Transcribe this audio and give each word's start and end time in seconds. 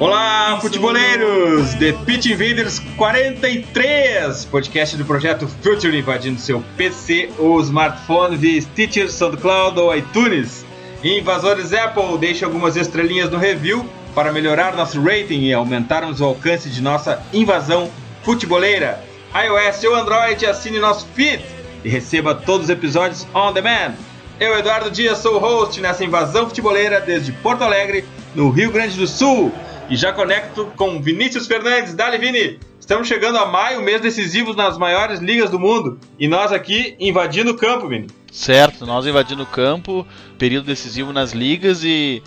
Olá, 0.00 0.58
futeboleiros! 0.60 1.72
The 1.74 1.92
Pitch 2.04 2.26
Invaders 2.26 2.80
43, 2.96 4.44
podcast 4.46 4.96
do 4.96 5.04
projeto 5.04 5.46
Future 5.62 5.96
invadindo 5.96 6.40
seu 6.40 6.64
PC 6.76 7.30
ou 7.38 7.60
smartphone 7.60 8.36
via 8.36 8.60
Stitcher, 8.60 9.08
SoundCloud 9.08 9.78
ou 9.78 9.96
iTunes. 9.96 10.66
Invasores 11.04 11.72
Apple, 11.72 12.18
deixe 12.18 12.44
algumas 12.44 12.74
estrelinhas 12.74 13.30
no 13.30 13.38
review 13.38 13.88
para 14.16 14.32
melhorar 14.32 14.74
nosso 14.74 15.00
rating 15.00 15.42
e 15.42 15.52
aumentarmos 15.52 16.20
o 16.20 16.24
alcance 16.24 16.68
de 16.68 16.82
nossa 16.82 17.22
invasão 17.32 17.88
futeboleira. 18.24 19.00
iOS 19.32 19.84
ou 19.84 19.94
Android, 19.94 20.44
assine 20.44 20.80
nosso 20.80 21.06
feed 21.14 21.40
e 21.84 21.88
receba 21.88 22.34
todos 22.34 22.64
os 22.64 22.70
episódios 22.70 23.28
on 23.32 23.52
demand. 23.52 23.94
Eu, 24.40 24.58
Eduardo 24.58 24.90
Dias, 24.90 25.18
sou 25.18 25.36
o 25.36 25.38
host 25.38 25.80
nessa 25.80 26.04
invasão 26.04 26.48
futeboleira 26.48 27.00
desde 27.00 27.30
Porto 27.30 27.62
Alegre, 27.62 28.04
no 28.34 28.50
Rio 28.50 28.72
Grande 28.72 28.96
do 28.96 29.06
Sul. 29.06 29.52
E 29.88 29.96
já 29.96 30.12
conecto 30.12 30.72
com 30.76 31.00
Vinícius 31.00 31.46
Fernandes. 31.46 31.94
Dali, 31.94 32.16
Vini! 32.16 32.58
Estamos 32.80 33.06
chegando 33.06 33.38
a 33.38 33.46
maio, 33.46 33.82
mês 33.82 34.00
decisivo 34.00 34.54
nas 34.54 34.78
maiores 34.78 35.20
ligas 35.20 35.50
do 35.50 35.58
mundo. 35.58 35.98
E 36.18 36.26
nós 36.26 36.52
aqui 36.52 36.96
invadindo 36.98 37.50
o 37.50 37.56
campo, 37.56 37.88
Vini. 37.88 38.06
Certo, 38.32 38.86
nós 38.86 39.06
invadindo 39.06 39.42
o 39.42 39.46
campo, 39.46 40.06
período 40.38 40.66
decisivo 40.66 41.12
nas 41.12 41.32
ligas 41.32 41.84
e, 41.84 42.22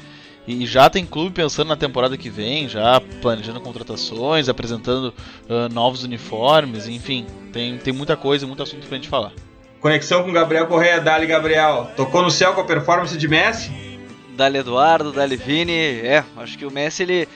e 0.47 0.65
já 0.65 0.89
tem 0.89 1.05
clube 1.05 1.31
pensando 1.31 1.67
na 1.67 1.75
temporada 1.75 2.15
que 2.15 2.29
vem, 2.29 2.69
já 2.69 3.01
planejando 3.21 3.59
contratações, 3.59 4.47
apresentando 4.49 5.13
uh, 5.49 5.71
novos 5.73 6.03
uniformes, 6.03 6.87
enfim, 6.87 7.25
tem, 7.51 7.77
tem 7.77 7.93
muita 7.93 8.15
coisa, 8.15 8.47
muito 8.47 8.63
assunto 8.63 8.87
pra 8.87 8.97
gente 8.97 9.09
falar. 9.09 9.31
Conexão 9.79 10.23
com 10.23 10.31
Gabriel 10.31 10.67
Correia, 10.67 11.01
Dali 11.01 11.25
Gabriel. 11.25 11.91
Tocou 11.95 12.21
no 12.21 12.31
céu 12.31 12.53
com 12.53 12.61
a 12.61 12.65
performance 12.65 13.17
de 13.17 13.27
Messi? 13.27 13.96
Dali 14.37 14.59
Eduardo, 14.59 15.11
Dali 15.11 15.35
Vini. 15.35 15.73
É, 15.73 16.23
acho 16.37 16.57
que 16.57 16.65
o 16.65 16.71
Messi 16.71 17.01
ele 17.01 17.27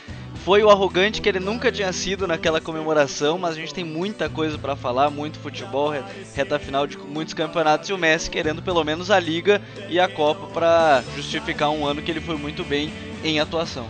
foi 0.46 0.64
o 0.64 0.70
arrogante 0.70 1.20
que 1.20 1.28
ele 1.28 1.40
nunca 1.40 1.72
tinha 1.72 1.92
sido 1.92 2.28
naquela 2.28 2.62
comemoração, 2.62 3.40
mas 3.40 3.52
a 3.52 3.60
gente 3.60 3.74
tem 3.74 3.84
muita 3.84 4.30
coisa 4.30 4.58
para 4.58 4.76
falar, 4.76 5.10
muito 5.10 5.40
futebol, 5.40 5.92
reta 6.36 6.60
final 6.60 6.86
de 6.86 6.98
muitos 7.00 7.34
campeonatos 7.34 7.90
e 7.90 7.94
o 7.94 7.98
Messi 7.98 8.30
querendo 8.30 8.62
pelo 8.62 8.84
menos 8.84 9.10
a 9.10 9.20
liga 9.20 9.60
e 9.90 10.00
a 10.00 10.08
Copa 10.08 10.46
para 10.54 11.04
justificar 11.16 11.72
um 11.72 11.86
ano 11.86 12.02
que 12.04 12.12
ele 12.12 12.22
foi 12.22 12.38
muito 12.38 12.64
bem 12.64 12.94
em 13.24 13.40
atuação. 13.40 13.88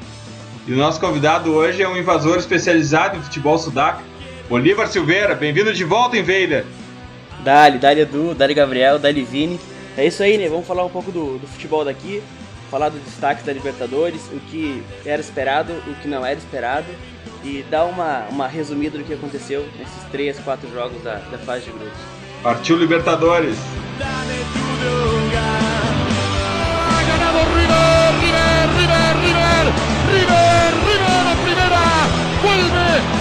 E 0.66 0.72
o 0.72 0.78
nosso 0.78 1.00
convidado 1.00 1.52
hoje 1.52 1.82
é 1.84 1.90
um 1.90 1.98
invasor 1.98 2.38
especializado 2.38 3.18
em 3.18 3.22
futebol 3.22 3.58
sudaca, 3.58 4.02
Bolívar 4.48 4.88
Silveira. 4.88 5.36
Bem-vindo 5.36 5.74
de 5.74 5.84
volta, 5.84 6.18
Invader. 6.18 6.66
Dali, 7.44 7.78
Dali 7.78 8.02
Edu, 8.02 8.34
Dali 8.34 8.54
Gabriel, 8.54 9.00
Dali 9.00 9.24
Vini. 9.24 9.60
É 9.98 10.06
isso 10.06 10.24
aí, 10.24 10.38
né? 10.38 10.48
Vamos 10.48 10.66
falar 10.66 10.86
um 10.86 10.90
pouco 10.90 11.12
do, 11.12 11.38
do 11.40 11.48
futebol 11.48 11.84
daqui, 11.84 12.22
falar 12.72 12.90
dos 12.90 13.02
destaques 13.02 13.46
da 13.46 13.52
Libertadores, 13.52 14.22
o 14.32 14.40
que 14.50 14.82
era 15.06 15.22
esperado, 15.22 15.74
o 15.86 15.94
que 16.02 16.08
não 16.08 16.26
era 16.26 16.40
esperado 16.40 16.88
e 17.44 17.64
dar 17.70 17.84
uma, 17.84 18.26
uma 18.30 18.48
resumida 18.48 18.98
do 18.98 19.04
que 19.04 19.14
aconteceu 19.14 19.68
nesses 19.78 20.04
três, 20.10 20.40
quatro 20.40 20.72
jogos 20.72 21.04
da, 21.04 21.16
da 21.16 21.38
fase 21.40 21.66
de 21.66 21.72
grupos. 21.72 22.00
Partiu 22.42 22.78
Libertadores! 22.78 23.58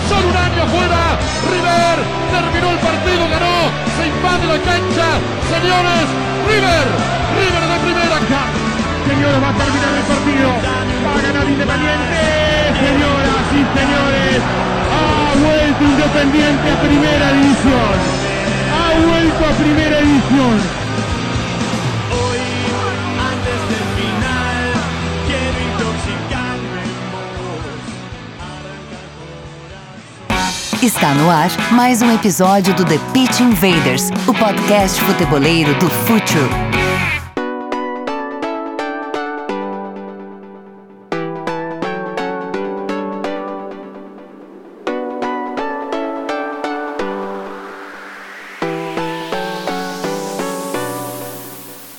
solo 0.08 0.28
un 0.28 0.36
año 0.36 0.66
fuera, 0.66 1.18
River, 1.50 1.96
terminó 2.32 2.72
el 2.72 2.78
partido, 2.78 3.28
ganó, 3.30 3.70
se 3.96 4.06
invade 4.08 4.46
la 4.46 4.58
cancha, 4.58 5.08
señores, 5.54 6.06
River, 6.48 6.86
River 7.38 7.62
de 7.68 7.78
primera. 7.84 8.59
Señores, 9.10 9.42
va 9.42 9.48
a 9.48 9.54
terminar 9.54 9.92
el 9.96 10.04
partido, 10.04 10.48
va 11.04 11.18
a 11.18 11.20
ganar 11.20 11.48
Independiente, 11.50 12.22
señoras 12.78 13.46
y 13.50 13.62
señores, 13.76 14.38
ha 14.94 15.34
vuelto 15.34 15.82
Independiente 15.84 16.70
a 16.70 16.80
primera 16.80 17.32
división, 17.32 17.96
ha 18.70 18.88
vuelto 19.04 19.44
a 19.44 19.52
primera 19.58 19.98
división. 20.00 20.80
Está 30.80 31.14
no 31.14 31.28
ar 31.30 31.50
mais 31.72 32.00
um 32.00 32.14
episódio 32.14 32.72
do 32.74 32.84
The 32.84 32.98
Pitch 33.12 33.40
Invaders, 33.40 34.10
o 34.28 34.32
podcast 34.32 35.00
futeboleiro 35.00 35.74
do 35.74 35.90
Futuro. 35.90 36.79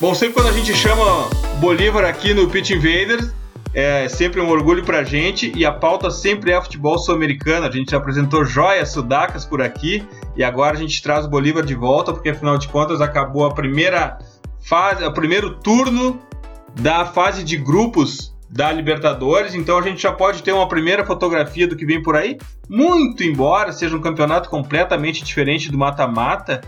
Bom, 0.01 0.15
sempre 0.15 0.33
quando 0.33 0.47
a 0.47 0.51
gente 0.51 0.73
chama 0.73 1.29
Bolívar 1.59 2.03
aqui 2.03 2.33
no 2.33 2.49
Pitch 2.49 2.71
Invaders, 2.71 3.31
é 3.71 4.09
sempre 4.09 4.41
um 4.41 4.49
orgulho 4.49 4.83
pra 4.83 5.03
gente 5.03 5.51
e 5.55 5.63
a 5.63 5.71
pauta 5.71 6.09
sempre 6.09 6.51
é 6.51 6.59
futebol 6.59 6.97
sul-americano. 6.97 7.67
A 7.67 7.71
gente 7.71 7.91
já 7.91 7.97
apresentou 7.97 8.43
joias 8.43 8.91
sudacas 8.91 9.45
por 9.45 9.61
aqui 9.61 10.03
e 10.35 10.43
agora 10.43 10.75
a 10.75 10.79
gente 10.79 10.99
traz 11.03 11.25
o 11.25 11.29
Bolívar 11.29 11.63
de 11.63 11.75
volta, 11.75 12.11
porque 12.11 12.29
afinal 12.29 12.57
de 12.57 12.67
contas 12.67 12.99
acabou 12.99 13.45
a 13.45 13.53
primeira 13.53 14.17
fase, 14.59 15.03
o 15.03 15.13
primeiro 15.13 15.59
turno 15.59 16.19
da 16.81 17.05
fase 17.05 17.43
de 17.43 17.55
grupos 17.55 18.33
da 18.51 18.69
Libertadores, 18.69 19.55
então 19.55 19.77
a 19.77 19.81
gente 19.81 20.01
já 20.01 20.11
pode 20.11 20.43
ter 20.43 20.51
uma 20.51 20.67
primeira 20.67 21.05
fotografia 21.05 21.65
do 21.65 21.75
que 21.75 21.85
vem 21.85 22.03
por 22.03 22.17
aí, 22.17 22.37
muito 22.69 23.23
embora 23.23 23.71
seja 23.71 23.95
um 23.95 24.01
campeonato 24.01 24.49
completamente 24.49 25.23
diferente 25.23 25.71
do 25.71 25.77
mata-mata, 25.77 26.59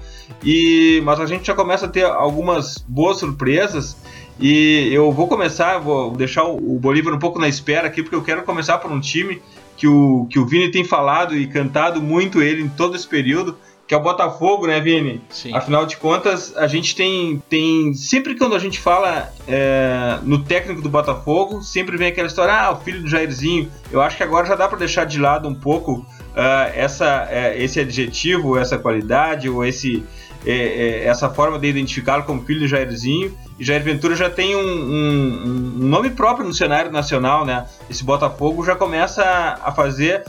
e 0.42 1.02
mas 1.04 1.20
a 1.20 1.26
gente 1.26 1.46
já 1.46 1.54
começa 1.54 1.86
a 1.86 1.90
ter 1.90 2.06
algumas 2.06 2.78
boas 2.88 3.18
surpresas. 3.18 3.98
E 4.40 4.90
eu 4.92 5.12
vou 5.12 5.28
começar, 5.28 5.78
vou 5.78 6.12
deixar 6.12 6.44
o 6.44 6.80
Bolívar 6.80 7.14
um 7.14 7.20
pouco 7.20 7.38
na 7.38 7.48
espera 7.48 7.88
aqui, 7.88 8.02
porque 8.02 8.16
eu 8.16 8.24
quero 8.24 8.44
começar 8.44 8.80
por 8.80 8.92
um 8.92 9.00
time 9.00 9.42
que 9.78 9.88
o, 9.88 10.26
que 10.30 10.40
o 10.40 10.46
Vini 10.46 10.72
tem 10.72 10.84
falado 10.84 11.36
e 11.36 11.46
cantado 11.46 12.02
muito 12.02 12.42
ele 12.42 12.64
em 12.64 12.70
todo 12.70 12.96
esse 12.96 13.08
período, 13.08 13.58
que 13.86 13.94
é 13.94 13.98
o 13.98 14.00
Botafogo, 14.00 14.66
né, 14.66 14.80
Vini? 14.80 15.22
Sim. 15.30 15.54
Afinal 15.54 15.86
de 15.86 15.98
contas, 15.98 16.56
a 16.56 16.68
gente 16.68 16.96
tem. 16.96 17.42
tem 17.50 17.94
sempre 17.94 18.36
quando 18.36 18.56
a 18.56 18.60
gente 18.60 18.80
fala 18.80 19.32
é, 19.48 20.20
no 20.24 20.44
técnico 20.44 20.82
do 20.82 20.90
Botafogo, 20.90 21.62
sempre 21.62 21.98
vem 21.98 22.08
aquela 22.08 22.28
história, 22.28 22.54
ah, 22.54 22.72
o 22.72 22.80
filho 22.80 23.02
do 23.02 23.10
Jairzinho. 23.10 23.70
Eu 23.92 24.02
acho 24.02 24.16
que 24.16 24.24
agora 24.24 24.46
já 24.46 24.56
dá 24.56 24.68
para 24.68 24.78
deixar 24.78 25.06
de 25.06 25.20
lado 25.20 25.50
um 25.50 25.56
pouco 25.56 26.06
uh, 26.34 26.72
essa, 26.74 27.28
uh, 27.30 27.62
esse 27.62 27.80
adjetivo, 27.80 28.58
essa 28.58 28.78
qualidade, 28.78 29.50
ou 29.50 29.66
esse, 29.66 30.02
é, 30.46 31.04
essa 31.06 31.30
forma 31.30 31.60
de 31.60 31.68
identificá-lo 31.68 32.24
como 32.24 32.44
filho 32.46 32.62
do 32.62 32.68
Jairzinho. 32.68 33.38
E 33.60 33.64
Jair 33.66 33.84
Ventura 33.84 34.16
já 34.16 34.30
tem 34.30 34.56
um, 34.56 34.62
um, 34.62 35.44
um, 35.46 35.88
nome 35.88 36.10
próprio 36.10 36.48
no 36.48 36.54
cenário 36.54 36.92
nacional, 36.92 37.46
né? 37.46 37.66
Esse 37.90 38.04
Botafogo 38.04 38.64
já 38.64 38.76
começa 38.76 39.24
a 39.62 39.72
fazer 39.72 40.24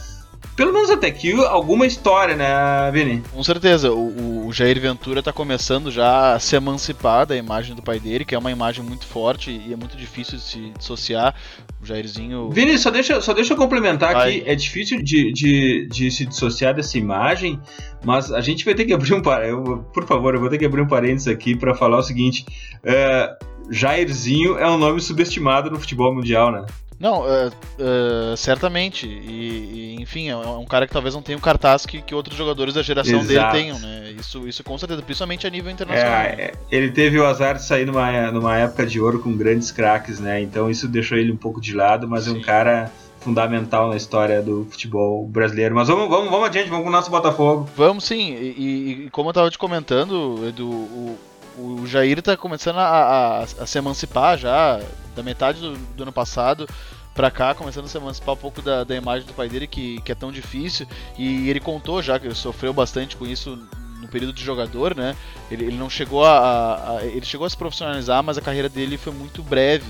pelo 0.57 0.73
menos 0.73 0.91
até 0.91 1.09
aqui, 1.09 1.33
alguma 1.47 1.87
história, 1.87 2.37
né, 2.37 2.91
Vini? 2.93 3.23
Com 3.33 3.43
certeza, 3.43 3.93
o, 3.93 4.47
o 4.47 4.53
Jair 4.53 4.81
Ventura 4.81 5.19
está 5.19 5.33
começando 5.33 5.91
já 5.91 6.35
a 6.35 6.39
se 6.39 6.55
emancipar 6.57 7.27
da 7.27 7.37
imagem 7.37 7.75
do 7.75 7.83
pai 7.83 7.99
dele, 7.99 8.25
que 8.25 8.35
é 8.35 8.39
uma 8.39 8.53
imagem 8.53 8.85
muito 8.85 9.07
forte 9.07 9.51
e 9.51 9.73
é 9.73 9.77
muito 9.77 9.97
difícil 9.97 10.39
de 10.39 10.45
se 10.45 10.73
dissociar. 10.79 11.35
O 11.83 11.87
Jairzinho. 11.87 12.51
Vini, 12.51 12.79
só 12.79 12.91
deixa, 12.91 13.21
só 13.21 13.33
deixa 13.33 13.53
eu 13.53 13.57
complementar 13.57 14.15
Vai. 14.15 14.39
aqui. 14.39 14.51
É 14.51 14.55
difícil 14.55 15.03
de, 15.03 15.33
de, 15.33 15.87
de 15.91 16.11
se 16.11 16.25
dissociar 16.25 16.75
dessa 16.75 16.97
imagem, 16.97 17.61
mas 18.05 18.33
a 18.33 18.41
gente 18.41 18.65
vai 18.65 18.75
ter 18.75 18.85
que 18.85 18.93
abrir 18.93 19.13
um 19.15 19.23
parênteses. 19.23 19.81
Por 19.93 20.07
favor, 20.07 20.35
eu 20.35 20.41
vou 20.41 20.49
ter 20.49 20.59
que 20.59 20.65
abrir 20.65 20.81
um 20.81 20.89
parênteses 20.89 21.29
aqui 21.29 21.57
para 21.57 21.75
falar 21.75 21.99
o 21.99 22.03
seguinte. 22.03 22.47
É, 22.83 23.37
Jairzinho 23.71 24.59
é 24.59 24.71
um 24.71 24.79
nome 24.79 25.01
subestimado 25.01 25.71
no 25.71 25.81
futebol 25.81 26.15
mundial, 26.15 26.53
né? 26.53 26.67
Não, 26.99 27.23
uh, 27.23 27.49
uh, 27.49 28.37
certamente. 28.37 29.07
E, 29.07 29.97
e, 29.97 30.03
enfim, 30.03 30.29
é 30.29 30.37
um 30.37 30.65
cara 30.65 30.87
que 30.87 30.93
talvez 30.93 31.15
não 31.15 31.23
tenha 31.23 31.37
o 31.37 31.41
cartaz 31.41 31.85
que, 31.85 32.01
que 32.01 32.15
outros 32.15 32.37
jogadores 32.37 32.75
da 32.75 32.83
geração 32.83 33.21
Exato. 33.21 33.53
dele 33.53 33.65
tenham, 33.65 33.79
né? 33.79 34.15
Isso, 34.19 34.47
isso 34.49 34.63
com 34.63 34.77
certeza, 34.79 35.03
principalmente 35.03 35.47
a 35.47 35.51
nível 35.51 35.71
internacional. 35.71 36.21
É, 36.21 36.27
é, 36.39 36.53
ele 36.71 36.91
teve 36.91 37.19
o 37.19 37.27
azar 37.27 37.57
de 37.57 37.65
sair 37.65 37.85
numa, 37.85 38.31
numa 38.31 38.57
época 38.57 38.87
de 38.87 39.01
ouro 39.01 39.19
com 39.21 39.37
grandes 39.37 39.71
craques, 39.71 40.21
né? 40.21 40.41
Então 40.41 40.71
isso 40.71 40.89
deixou 40.89 41.19
ele 41.19 41.33
um 41.33 41.37
pouco 41.37 41.61
de 41.61 41.75
lado, 41.75 42.09
mas 42.09 42.25
Sim. 42.25 42.35
é 42.35 42.39
um 42.39 42.41
cara 42.41 42.93
fundamental 43.25 43.89
na 43.89 43.97
história 43.97 44.43
do 44.43 44.67
futebol 44.71 45.27
brasileiro. 45.27 45.75
Mas 45.75 45.89
vamos, 45.89 46.09
vamos, 46.09 46.31
vamos 46.31 46.47
adiante, 46.47 46.69
vamos 46.69 46.85
com 46.85 46.91
o 46.91 46.93
nosso 46.93 47.11
Botafogo. 47.11 47.69
Vamos 47.75 48.05
sim, 48.05 48.35
e, 48.35 49.07
e 49.07 49.11
como 49.11 49.29
eu 49.29 49.31
estava 49.31 49.51
te 49.51 49.59
comentando, 49.59 50.47
Edu, 50.47 50.69
o, 50.69 51.19
o 51.59 51.87
Jair 51.87 52.19
está 52.19 52.37
começando 52.37 52.79
a, 52.79 52.87
a, 52.87 53.43
a, 53.43 53.67
se 53.67 53.79
emancipar 53.79 54.39
já 54.39 54.81
da 55.15 55.23
metade 55.23 55.61
do, 55.61 55.77
do 55.77 56.03
ano 56.03 56.13
passado 56.13 56.69
pra 57.15 57.31
cá, 57.31 57.55
começando 57.55 57.85
a 57.85 57.89
se 57.89 57.97
emancipar 57.97 58.35
um 58.35 58.39
pouco 58.39 58.61
da, 58.61 58.83
da 58.83 58.97
imagem 58.97 59.27
do 59.27 59.33
pai 59.33 59.49
dele, 59.49 59.67
que, 59.67 60.01
que 60.03 60.11
é 60.11 60.15
tão 60.15 60.33
difícil. 60.33 60.87
E 61.17 61.49
ele 61.49 61.61
contou 61.61 62.03
já 62.03 62.19
que 62.19 62.33
sofreu 62.35 62.73
bastante 62.73 63.17
com 63.17 63.27
isso 63.27 63.59
no 64.01 64.09
período 64.09 64.33
de 64.33 64.45
jogador, 64.45 64.95
né? 64.95 65.17
Ele, 65.51 65.65
ele 65.67 65.77
não 65.77 65.89
chegou 65.89 66.25
a, 66.25 66.99
a, 66.99 67.05
Ele 67.05 67.25
chegou 67.25 67.47
a 67.47 67.51
se 67.51 67.57
profissionalizar, 67.57 68.23
mas 68.23 68.37
a 68.37 68.43
carreira 68.43 68.69
dele 68.69 68.99
foi 68.99 69.13
muito 69.13 69.43
breve. 69.43 69.87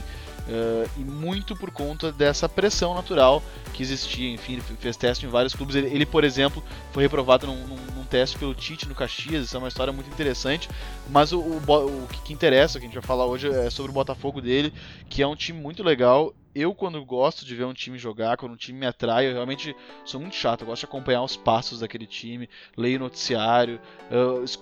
Uh, 0.47 0.89
e 0.99 1.01
muito 1.01 1.57
por 1.57 1.71
conta 1.71 2.13
dessa 2.13 2.47
pressão 2.49 2.95
natural 2.95 3.43
que 3.73 3.83
existia. 3.83 4.31
Enfim, 4.31 4.55
ele 4.55 4.63
fez 4.79 4.97
teste 4.97 5.25
em 5.25 5.29
vários 5.29 5.55
clubes. 5.55 5.75
Ele, 5.75 5.87
ele 5.89 6.05
por 6.05 6.23
exemplo, 6.23 6.63
foi 6.93 7.03
reprovado 7.03 7.47
num, 7.47 7.67
num, 7.67 7.77
num, 7.97 8.05
teste 8.05 8.37
pelo 8.37 8.55
Tite 8.55 8.87
no 8.87 8.95
Caxias. 8.95 9.47
Isso 9.47 9.57
é 9.57 9.59
uma 9.59 9.69
história 9.69 9.93
muito 9.93 10.11
interessante. 10.11 10.69
Mas 11.09 11.33
o, 11.33 11.41
o, 11.41 11.57
o 11.59 12.09
que, 12.09 12.21
que 12.23 12.33
interessa, 12.33 12.79
que 12.79 12.85
a 12.85 12.89
gente 12.89 12.95
vai 12.95 13.03
falar 13.03 13.25
hoje, 13.25 13.49
é 13.49 13.71
sobre 13.71 13.91
o 13.91 13.95
Botafogo 13.95 14.41
dele, 14.41 14.73
que 15.09 15.23
é 15.23 15.27
um 15.27 15.35
time 15.35 15.59
muito 15.59 15.83
legal 15.83 16.35
eu, 16.55 16.75
quando 16.75 17.05
gosto 17.05 17.45
de 17.45 17.55
ver 17.55 17.65
um 17.65 17.73
time 17.73 17.99
jogar, 17.99 18.37
quando 18.37 18.53
um 18.53 18.57
time 18.57 18.79
me 18.79 18.87
atrai, 18.87 19.27
eu 19.27 19.33
realmente 19.33 19.75
sou 20.05 20.21
muito 20.21 20.37
chato. 20.37 20.61
Eu 20.61 20.69
gosto 20.69 20.81
de 20.81 20.87
acompanhar 20.87 21.23
os 21.23 21.37
passos 21.37 21.81
daquele 21.81 22.07
time, 22.07 22.49
leio 22.77 22.99
noticiário, 22.99 23.81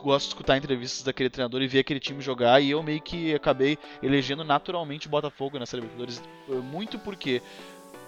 gosto 0.01 0.27
de 0.27 0.29
escutar 0.29 0.57
entrevistas 0.57 1.03
daquele 1.03 1.29
treinador 1.29 1.61
e 1.61 1.69
ver 1.69 1.81
aquele 1.81 2.01
time 2.01 2.23
jogar. 2.23 2.61
E 2.61 2.71
eu 2.71 2.83
meio 2.83 3.01
que 3.01 3.35
acabei 3.35 3.79
elegendo 4.03 4.43
naturalmente 4.43 5.07
o 5.07 5.11
Botafogo 5.11 5.59
nessa 5.59 5.77
Libertadores, 5.77 6.23
eh, 6.49 6.53
muito 6.55 6.99
porque 6.99 7.43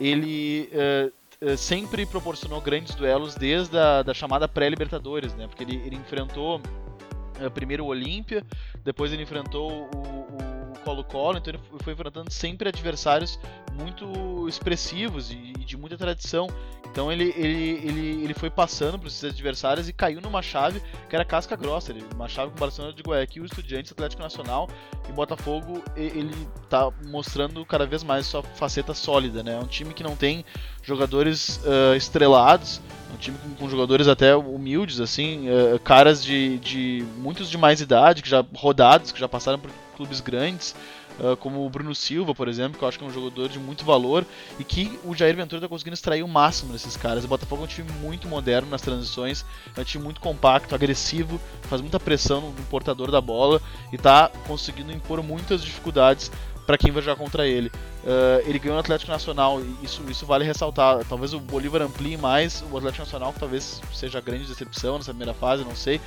ele. 0.01 0.71
Uh, 0.73 1.25
sempre 1.59 2.07
proporcionou 2.07 2.59
grandes 2.59 2.95
duelos 2.95 3.35
desde 3.35 3.77
a 3.77 4.03
da 4.03 4.15
chamada 4.15 4.49
pré-Libertadores, 4.49 5.35
né? 5.35 5.47
Porque 5.47 5.63
ele, 5.63 5.77
ele 5.85 5.97
enfrentou 5.97 6.59
uh, 6.59 7.51
primeiro 7.51 7.85
o 7.85 7.89
Olímpia, 7.89 8.43
depois 8.83 9.13
ele 9.13 9.25
enfrentou 9.25 9.71
o, 9.71 9.99
o 9.99 10.54
Colo-Colo, 10.85 11.39
então 11.39 11.55
ele 11.55 11.63
foi 11.83 11.93
enfrentando 11.93 12.31
sempre 12.31 12.69
adversários 12.69 13.39
muito 13.73 14.49
expressivos 14.49 15.31
e 15.31 15.53
de 15.65 15.77
muita 15.77 15.97
tradição. 15.97 16.47
Então 16.91 17.11
ele, 17.11 17.35
ele, 17.37 17.81
ele, 17.85 18.25
ele 18.25 18.35
foi 18.35 18.49
passando 18.49 18.99
para 18.99 19.09
esses 19.09 19.25
adversários 19.25 19.89
e 19.89 19.93
caiu 19.93 20.21
numa 20.21 20.43
chave 20.43 20.81
que 21.09 21.17
era 21.17 21.25
casca 21.25 21.57
grossa. 21.57 21.91
Ele, 21.91 22.05
uma 22.15 22.29
chave 22.29 22.51
com 22.51 22.57
o 22.57 22.61
Barcelona 22.61 22.95
de 22.95 23.03
Guayaquil, 23.03 23.45
Estudiantes, 23.45 23.91
Atlético 23.91 24.23
Nacional 24.23 24.69
e 25.09 25.13
Botafogo. 25.13 25.83
Ele 25.97 26.33
está 26.63 26.91
mostrando 27.07 27.65
cada 27.67 27.87
vez 27.87 28.05
mais 28.05 28.27
sua 28.27 28.43
faceta 28.43 28.95
sólida. 28.95 29.43
Né? 29.43 29.55
É 29.55 29.59
um 29.59 29.67
time 29.67 29.93
que 29.93 30.05
não 30.05 30.15
tem 30.15 30.45
jogadores 30.83 31.61
uh, 31.65 31.97
estrelados, 31.97 32.81
é 33.11 33.15
um 33.15 33.17
time 33.17 33.39
com, 33.39 33.55
com, 33.55 33.71
jogadores 33.71 34.07
até 34.07 34.37
humildes, 34.37 35.01
assim, 35.01 35.49
uh, 35.49 35.79
caras 35.79 36.23
de, 36.23 36.59
de 36.59 37.05
muitos 37.17 37.49
de 37.49 37.57
mais 37.57 37.81
idade, 37.81 38.23
que 38.23 38.29
já 38.29 38.45
rodados, 38.55 39.11
que 39.11 39.19
já 39.19 39.27
passaram 39.27 39.59
por 39.59 39.71
clubes 39.95 40.21
grandes, 40.21 40.75
uh, 41.19 41.37
como 41.37 41.65
o 41.65 41.71
Bruno 41.71 41.95
Silva, 41.95 42.35
por 42.35 42.49
exemplo, 42.49 42.79
que 42.79 42.85
eu 42.85 42.89
acho 42.89 42.99
que 42.99 43.05
é 43.05 43.09
um 43.09 43.13
jogador 43.13 43.49
de 43.49 43.59
muito 43.59 43.85
valor 43.85 44.27
e 44.59 44.65
que 44.65 44.99
o 45.05 45.15
Jair 45.15 45.37
Ventura 45.37 45.59
está 45.59 45.69
conseguindo 45.69 45.95
extrair 45.95 46.23
o 46.23 46.29
máximo 46.29 46.73
desses 46.73 46.97
caras. 46.97 47.25
O 47.25 47.29
Botafogo 47.29 47.63
é 47.63 47.65
um 47.65 47.69
time 47.69 47.91
muito 48.01 48.29
moderno 48.29 48.69
nas 48.69 48.83
transições, 48.83 49.45
é 49.77 49.81
um 49.81 49.85
time 49.85 50.05
muito 50.05 50.21
compacto, 50.21 50.75
agressivo, 50.75 51.41
faz 51.63 51.81
muita 51.81 51.99
pressão 51.99 52.41
no, 52.41 52.53
portador 52.65 53.11
da 53.11 53.21
bola 53.21 53.61
e 53.93 53.97
está 53.97 54.31
conseguindo 54.47 54.93
impor 54.93 55.23
muitas 55.23 55.63
dificuldades 55.63 56.31
para 56.67 56.79
quem 56.79 56.91
vai 56.91 57.03
jogar 57.03 57.17
contra 57.17 57.47
ele. 57.47 57.69
Uh, 58.05 58.47
ele 58.47 58.59
ganhou 58.59 58.75
no 58.75 58.81
Atlético 58.81 59.11
Nacional, 59.11 59.63
isso, 59.83 60.03
isso 60.11 60.27
vale 60.27 60.45
ressaltar. 60.45 61.05
Talvez 61.09 61.33
o 61.33 61.41
Bolívar 61.41 61.83
amplie 61.83 62.17
mais 62.17 62.63
o 62.71 62.77
Atlético 62.77 63.05
Nacional, 63.05 63.33
que 63.33 63.41
talvez 63.41 63.81
seja 63.93 64.19
a 64.19 64.21
grande 64.21 64.45
decepção 64.45 64.99
nessa 64.99 65.11
primeira 65.11 65.35
fase, 65.35 65.65
não 65.65 65.77
sei. 65.77 66.01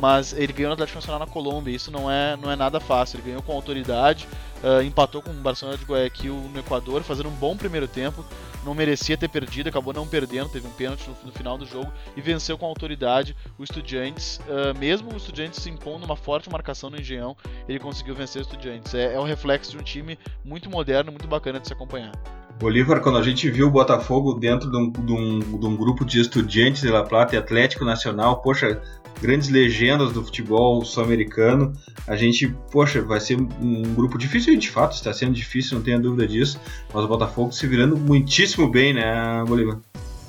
Mas 0.00 0.32
ele 0.32 0.52
ganhou 0.52 0.70
no 0.70 0.74
Atlético 0.74 0.98
Nacional 0.98 1.20
na 1.20 1.26
Colômbia, 1.26 1.74
isso 1.74 1.90
não 1.90 2.10
é, 2.10 2.36
não 2.36 2.50
é 2.50 2.56
nada 2.56 2.80
fácil. 2.80 3.18
Ele 3.18 3.26
ganhou 3.26 3.42
com 3.42 3.52
autoridade, 3.52 4.26
uh, 4.64 4.82
empatou 4.82 5.20
com 5.20 5.30
o 5.30 5.34
Barcelona 5.34 5.76
de 5.76 5.84
Guayaquil 5.84 6.34
no 6.34 6.58
Equador, 6.58 7.02
fazendo 7.02 7.28
um 7.28 7.32
bom 7.32 7.56
primeiro 7.56 7.86
tempo 7.86 8.24
não 8.64 8.74
merecia 8.74 9.16
ter 9.16 9.28
perdido, 9.28 9.68
acabou 9.68 9.92
não 9.92 10.06
perdendo, 10.06 10.48
teve 10.48 10.66
um 10.66 10.70
pênalti 10.70 11.08
no, 11.08 11.16
no 11.26 11.32
final 11.32 11.56
do 11.56 11.66
jogo 11.66 11.90
e 12.16 12.20
venceu 12.20 12.58
com 12.58 12.66
autoridade 12.66 13.36
o 13.58 13.64
Estudiantes. 13.64 14.38
Uh, 14.46 14.78
mesmo 14.78 15.12
o 15.12 15.16
Estudiantes 15.16 15.62
se 15.62 15.70
impondo 15.70 16.04
uma 16.04 16.16
forte 16.16 16.50
marcação 16.50 16.90
no 16.90 17.00
Engenhão, 17.00 17.36
ele 17.68 17.78
conseguiu 17.78 18.14
vencer 18.14 18.40
o 18.40 18.44
Estudiantes. 18.44 18.94
É, 18.94 19.14
é 19.14 19.18
o 19.18 19.24
reflexo 19.24 19.72
de 19.72 19.78
um 19.78 19.82
time 19.82 20.18
muito 20.44 20.68
moderno, 20.68 21.10
muito 21.10 21.26
bacana 21.26 21.58
de 21.58 21.66
se 21.66 21.72
acompanhar. 21.72 22.12
Bolívar, 22.58 23.00
quando 23.00 23.16
a 23.16 23.22
gente 23.22 23.50
viu 23.50 23.68
o 23.68 23.70
Botafogo 23.70 24.34
dentro 24.34 24.70
de 24.70 24.76
um, 24.76 24.90
de 24.90 25.12
um, 25.12 25.58
de 25.58 25.66
um 25.66 25.74
grupo 25.74 26.04
de 26.04 26.20
estudiantes 26.20 26.82
de 26.82 26.90
La 26.90 27.02
Plata 27.02 27.34
e 27.34 27.38
Atlético 27.38 27.86
Nacional, 27.86 28.42
poxa, 28.42 28.82
grandes 29.20 29.48
legendas 29.48 30.12
do 30.12 30.24
futebol 30.24 30.84
sul-americano. 30.84 31.72
A 32.06 32.16
gente, 32.16 32.48
poxa, 32.70 33.02
vai 33.02 33.20
ser 33.20 33.38
um 33.38 33.94
grupo 33.94 34.18
difícil, 34.18 34.56
de 34.56 34.70
fato, 34.70 34.94
está 34.94 35.12
sendo 35.12 35.32
difícil, 35.32 35.76
não 35.76 35.84
tenha 35.84 35.98
dúvida 35.98 36.26
disso. 36.26 36.60
Mas 36.92 37.04
o 37.04 37.08
Botafogo 37.08 37.52
se 37.52 37.66
virando 37.66 37.96
muitíssimo 37.96 38.68
bem, 38.68 38.94
né, 38.94 39.44
Bolívar? 39.46 39.78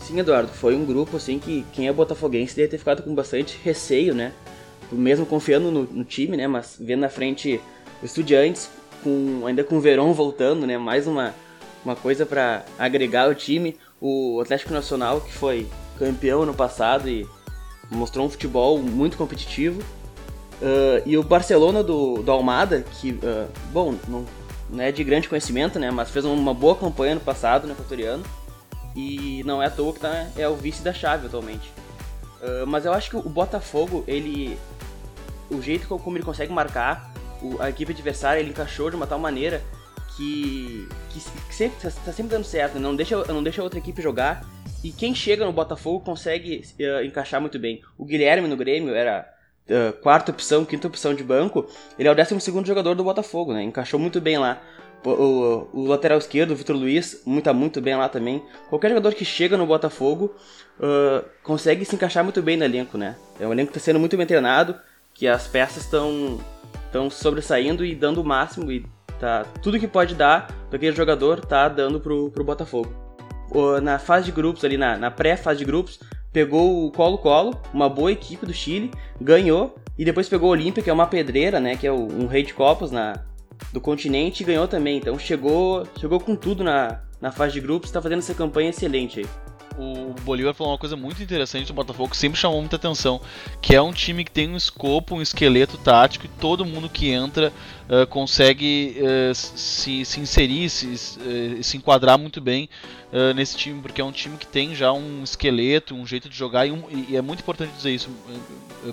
Sim, 0.02 0.20
Eduardo, 0.20 0.50
foi 0.50 0.76
um 0.76 0.84
grupo 0.84 1.18
assim 1.18 1.40
que 1.40 1.66
quem 1.72 1.88
é 1.88 1.94
botafoguense 1.94 2.56
deve 2.56 2.68
ter 2.68 2.78
ficado 2.78 3.04
com 3.04 3.14
bastante 3.14 3.58
receio, 3.64 4.14
né? 4.14 4.34
Mesmo 4.92 5.26
confiando 5.26 5.72
no, 5.72 5.84
no 5.84 6.04
time, 6.04 6.36
né? 6.36 6.48
Mas 6.48 6.76
vendo 6.80 7.02
na 7.02 7.10
frente 7.10 7.62
os 8.02 8.10
estudiantes, 8.10 8.70
com, 9.04 9.44
ainda 9.46 9.64
com 9.64 9.78
o 9.78 9.82
Verón 9.82 10.12
voltando, 10.12 10.66
né? 10.66 10.78
Mais 10.78 11.08
uma, 11.08 11.34
uma 11.86 11.96
coisa 11.96 12.26
para 12.26 12.66
agregar 12.78 13.30
o 13.30 13.36
time. 13.36 13.78
O 14.02 14.42
Atlético 14.42 14.74
Nacional, 14.74 15.22
que 15.22 15.32
foi 15.32 15.68
campeão 15.98 16.46
no 16.46 16.54
passado 16.54 17.08
e 17.08 17.26
mostrou 17.92 18.26
um 18.26 18.30
futebol 18.30 18.80
muito 18.80 19.18
competitivo. 19.18 19.82
Uh, 20.62 21.02
e 21.06 21.18
o 21.18 21.24
Barcelona 21.24 21.84
do, 21.84 22.22
do 22.22 22.32
Almada, 22.32 22.86
que, 23.00 23.12
uh, 23.12 23.48
bom, 23.72 23.96
não, 24.08 24.26
não 24.70 24.84
é 24.84 24.92
de 24.92 25.04
grande 25.04 25.28
conhecimento, 25.28 25.80
né, 25.80 25.92
mas 25.92 26.10
fez 26.10 26.24
uma 26.24 26.54
boa 26.54 26.76
campanha 26.76 27.16
no 27.16 27.22
passado 27.22 27.68
no 27.68 27.74
equatoriano. 27.74 28.24
E 28.96 29.42
não 29.46 29.62
é 29.62 29.68
à 29.68 29.70
toa 29.70 29.94
que 29.94 30.00
tá, 30.00 30.28
é 30.38 30.48
o 30.48 30.56
vice 30.56 30.82
da 30.82 30.94
chave 30.94 31.28
atualmente. 31.28 31.72
Uh, 32.42 32.66
mas 32.68 32.86
eu 32.86 32.94
acho 32.94 33.10
que 33.10 33.18
o 33.18 33.30
Botafogo, 33.30 34.04
ele. 34.08 34.58
O 35.50 35.62
jeito 35.62 35.86
como 35.88 36.16
ele 36.16 36.24
consegue 36.24 36.52
marcar 36.52 37.12
o, 37.42 37.62
a 37.62 37.70
equipe 37.70 37.92
adversária, 37.92 38.40
ele 38.40 38.52
encaixou 38.52 38.90
de 38.90 38.96
uma 38.96 39.06
tal 39.06 39.20
maneira 39.20 39.62
que, 40.16 40.88
que, 41.10 41.20
que 41.20 41.56
sempre, 41.56 41.78
tá 41.80 42.12
sempre 42.14 42.32
dando 42.32 42.46
certo, 42.46 42.80
não 42.80 42.96
deixa, 42.96 43.24
não 43.26 43.44
deixa 43.44 43.62
a 43.62 43.64
outra 43.64 43.80
equipe 43.80 44.02
jogar 44.02 44.46
e 44.84 44.92
quem 44.92 45.14
chega 45.14 45.46
no 45.46 45.54
Botafogo 45.54 46.00
consegue 46.00 46.64
uh, 46.80 47.04
encaixar 47.04 47.40
muito 47.40 47.60
bem. 47.60 47.82
O 47.98 48.06
Guilherme 48.06 48.48
no 48.48 48.58
Grêmio 48.58 48.96
era 48.96 49.28
uh, 49.70 49.94
quarta 50.02 50.32
opção, 50.32 50.66
quinta 50.66 50.88
opção 50.88 51.14
de 51.14 51.24
banco. 51.24 51.68
Ele 51.98 52.08
é 52.08 52.12
o 52.12 52.16
décimo 52.16 52.42
segundo 52.42 52.66
jogador 52.66 52.96
do 52.96 53.04
Botafogo, 53.04 53.54
né? 53.54 53.62
Encaixou 53.64 54.00
muito 54.00 54.20
bem 54.20 54.38
lá. 54.38 54.62
O, 55.04 55.10
o, 55.10 55.70
o 55.74 55.86
lateral 55.88 56.18
esquerdo, 56.18 56.52
o 56.52 56.56
Vitor 56.56 56.76
Luiz, 56.76 57.24
muito, 57.26 57.46
tá 57.46 57.54
muito 57.54 57.82
bem 57.82 57.96
lá 57.96 58.08
também. 58.08 58.44
Qualquer 58.70 58.90
jogador 58.90 59.14
que 59.14 59.26
chega 59.26 59.58
no 59.58 59.66
Botafogo 59.66 60.36
uh, 60.80 61.26
consegue 61.44 61.86
se 61.86 61.96
encaixar 61.96 62.24
muito 62.24 62.42
bem 62.42 62.58
no 62.58 62.64
elenco, 62.64 62.98
né? 62.98 63.16
É 63.40 63.48
um 63.48 63.52
elenco 63.52 63.72
que 63.72 63.78
está 63.78 63.86
sendo 63.86 64.00
muito 64.00 64.18
bem 64.18 64.26
treinado, 64.26 64.76
que 65.14 65.28
as 65.28 65.48
peças 65.48 65.84
estão 65.84 66.40
estão 66.86 67.10
sobressaindo 67.10 67.86
e 67.86 67.96
dando 67.96 68.20
o 68.20 68.24
máximo 68.24 68.70
e 68.70 68.86
tá 69.18 69.46
tudo 69.64 69.80
que 69.80 69.88
pode 69.88 70.14
dar 70.14 70.48
para 70.68 70.76
aquele 70.76 70.94
jogador 70.94 71.40
tá 71.40 71.70
dando 71.70 72.02
pro, 72.02 72.30
pro 72.32 72.44
Botafogo 72.44 73.01
na 73.82 74.00
fase 74.00 74.26
de 74.26 74.32
grupos, 74.32 74.64
ali 74.64 74.78
na, 74.78 74.98
na 74.98 75.12
pré-fase 75.12 75.60
de 75.60 75.66
grupos, 75.66 76.00
pegou 76.32 76.86
o 76.86 76.92
Colo-Colo, 76.92 77.60
uma 77.74 77.90
boa 77.90 78.12
equipe 78.12 78.46
do 78.46 78.54
Chile, 78.54 78.92
ganhou, 79.20 79.76
e 79.98 80.06
depois 80.06 80.30
pegou 80.30 80.50
o 80.50 80.52
Olímpia, 80.52 80.82
que 80.82 80.90
é 80.90 80.94
uma 80.94 81.08
pedreira, 81.08 81.60
né, 81.60 81.76
que 81.76 81.86
é 81.86 81.92
um 81.92 82.26
rei 82.28 82.44
de 82.44 82.54
copas 82.54 82.92
na, 82.92 83.20
do 83.74 83.82
continente, 83.82 84.42
e 84.42 84.46
ganhou 84.46 84.68
também. 84.68 84.98
Então 84.98 85.18
chegou, 85.20 85.86
chegou 86.00 86.20
com 86.20 86.36
tudo 86.36 86.64
na, 86.64 87.02
na 87.20 87.32
fase 87.32 87.54
de 87.54 87.60
grupos, 87.60 87.90
está 87.90 88.02
fazendo 88.02 88.20
essa 88.20 88.34
campanha 88.34 88.70
excelente 88.70 89.20
aí. 89.20 89.26
o 89.78 90.14
Bolívar 90.22 90.54
falou 90.54 90.74
uma 90.74 90.80
coisa 90.80 90.96
muito 90.96 91.22
interessante 91.22 91.68
do 91.68 91.74
Botafogo 91.74 92.10
que 92.10 92.18
sempre 92.18 92.40
chamou 92.40 92.60
muita 92.60 92.78
atenção, 92.78 93.22
que 93.62 93.76
é 93.76 93.82
um 93.82 93.92
time 93.92 94.24
que 94.24 94.32
tem 94.32 94.50
um 94.50 94.58
escopo, 94.58 95.16
um 95.16 95.22
esqueleto 95.22 95.78
tático 95.78 96.26
e 96.26 96.30
todo 96.30 96.66
mundo 96.66 96.90
que 96.90 97.10
entra 97.10 97.52
uh, 97.92 98.08
consegue 98.08 98.96
uh, 99.00 99.36
se, 99.36 100.06
se 100.06 100.20
inserir, 100.20 100.70
se, 100.70 100.88
uh, 100.88 101.62
se 101.62 101.76
enquadrar 101.76 102.18
muito 102.18 102.40
bem 102.40 102.70
nesse 103.36 103.58
time, 103.58 103.82
porque 103.82 104.00
é 104.00 104.06
um 104.06 104.12
time 104.12 104.38
que 104.38 104.48
tem 104.48 104.74
já 104.74 104.94
um 104.94 105.22
esqueleto, 105.22 105.94
um 105.94 106.08
jeito 106.08 106.30
de 106.30 106.38
jogar 106.38 106.66
e, 106.66 106.72
um, 106.72 106.84
e 106.90 107.18
é 107.18 107.22
muito 107.22 107.42
importante 107.42 107.74
dizer 107.76 107.92
isso, 107.92 108.10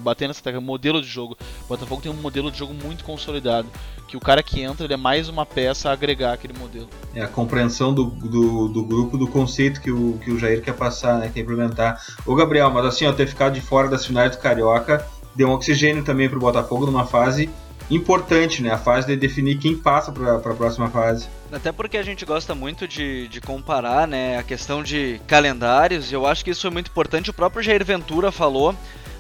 bater 0.01 0.27
nessa 0.27 0.43
tecla, 0.43 0.61
modelo 0.61 1.01
de 1.01 1.07
jogo. 1.07 1.37
O 1.65 1.69
Botafogo 1.69 2.03
tem 2.03 2.11
um 2.11 2.17
modelo 2.17 2.51
de 2.51 2.59
jogo 2.59 2.75
muito 2.75 3.05
consolidado, 3.05 3.69
que 4.09 4.17
o 4.17 4.21
cara 4.21 4.43
que 4.43 4.61
entra 4.61 4.93
é 4.93 4.97
mais 4.97 5.29
uma 5.29 5.47
peça 5.47 5.89
a 5.89 5.93
agregar 5.93 6.33
aquele 6.33 6.53
modelo. 6.59 6.89
É 7.15 7.23
a 7.23 7.29
compreensão 7.29 7.95
do, 7.95 8.07
do, 8.07 8.67
do 8.67 8.85
grupo, 8.85 9.17
do 9.17 9.29
conceito 9.29 9.81
que 9.81 9.93
o, 9.93 10.19
que 10.19 10.33
o 10.33 10.37
Jair 10.37 10.63
quer 10.63 10.75
passar, 10.75 11.21
né, 11.21 11.31
quer 11.33 11.43
implementar. 11.43 12.05
Ô 12.27 12.35
Gabriel, 12.35 12.73
mas 12.73 12.87
assim, 12.87 13.07
ó, 13.07 13.13
ter 13.13 13.29
ficado 13.29 13.55
de 13.55 13.61
fora 13.61 13.87
das 13.87 14.05
finais 14.05 14.33
do 14.33 14.39
Carioca 14.39 15.07
deu 15.33 15.47
um 15.47 15.53
oxigênio 15.53 16.03
também 16.03 16.29
pro 16.29 16.41
Botafogo 16.41 16.87
numa 16.87 17.07
fase 17.07 17.49
importante, 17.91 18.63
né? 18.63 18.71
A 18.71 18.79
fase 18.79 19.07
de 19.07 19.17
definir 19.17 19.59
quem 19.59 19.77
passa 19.77 20.13
para 20.13 20.37
a 20.37 20.55
próxima 20.55 20.91
fase. 20.91 21.29
Até 21.51 21.73
porque 21.73 21.97
a 21.97 22.03
gente 22.03 22.25
gosta 22.25 22.55
muito 22.55 22.87
de, 22.87 23.29
de 23.29 23.41
comparar, 23.41 24.07
né? 24.07 24.39
A 24.39 24.43
questão 24.43 24.83
de 24.83 25.21
calendários. 25.27 26.11
E 26.11 26.15
eu 26.15 26.27
acho 26.27 26.45
que 26.45 26.51
isso 26.51 26.67
é 26.67 26.71
muito 26.71 26.91
importante. 26.91 27.31
O 27.31 27.35
próprio 27.35 27.63
Jair 27.63 27.85
Ventura 27.85 28.31
falou 28.31 28.75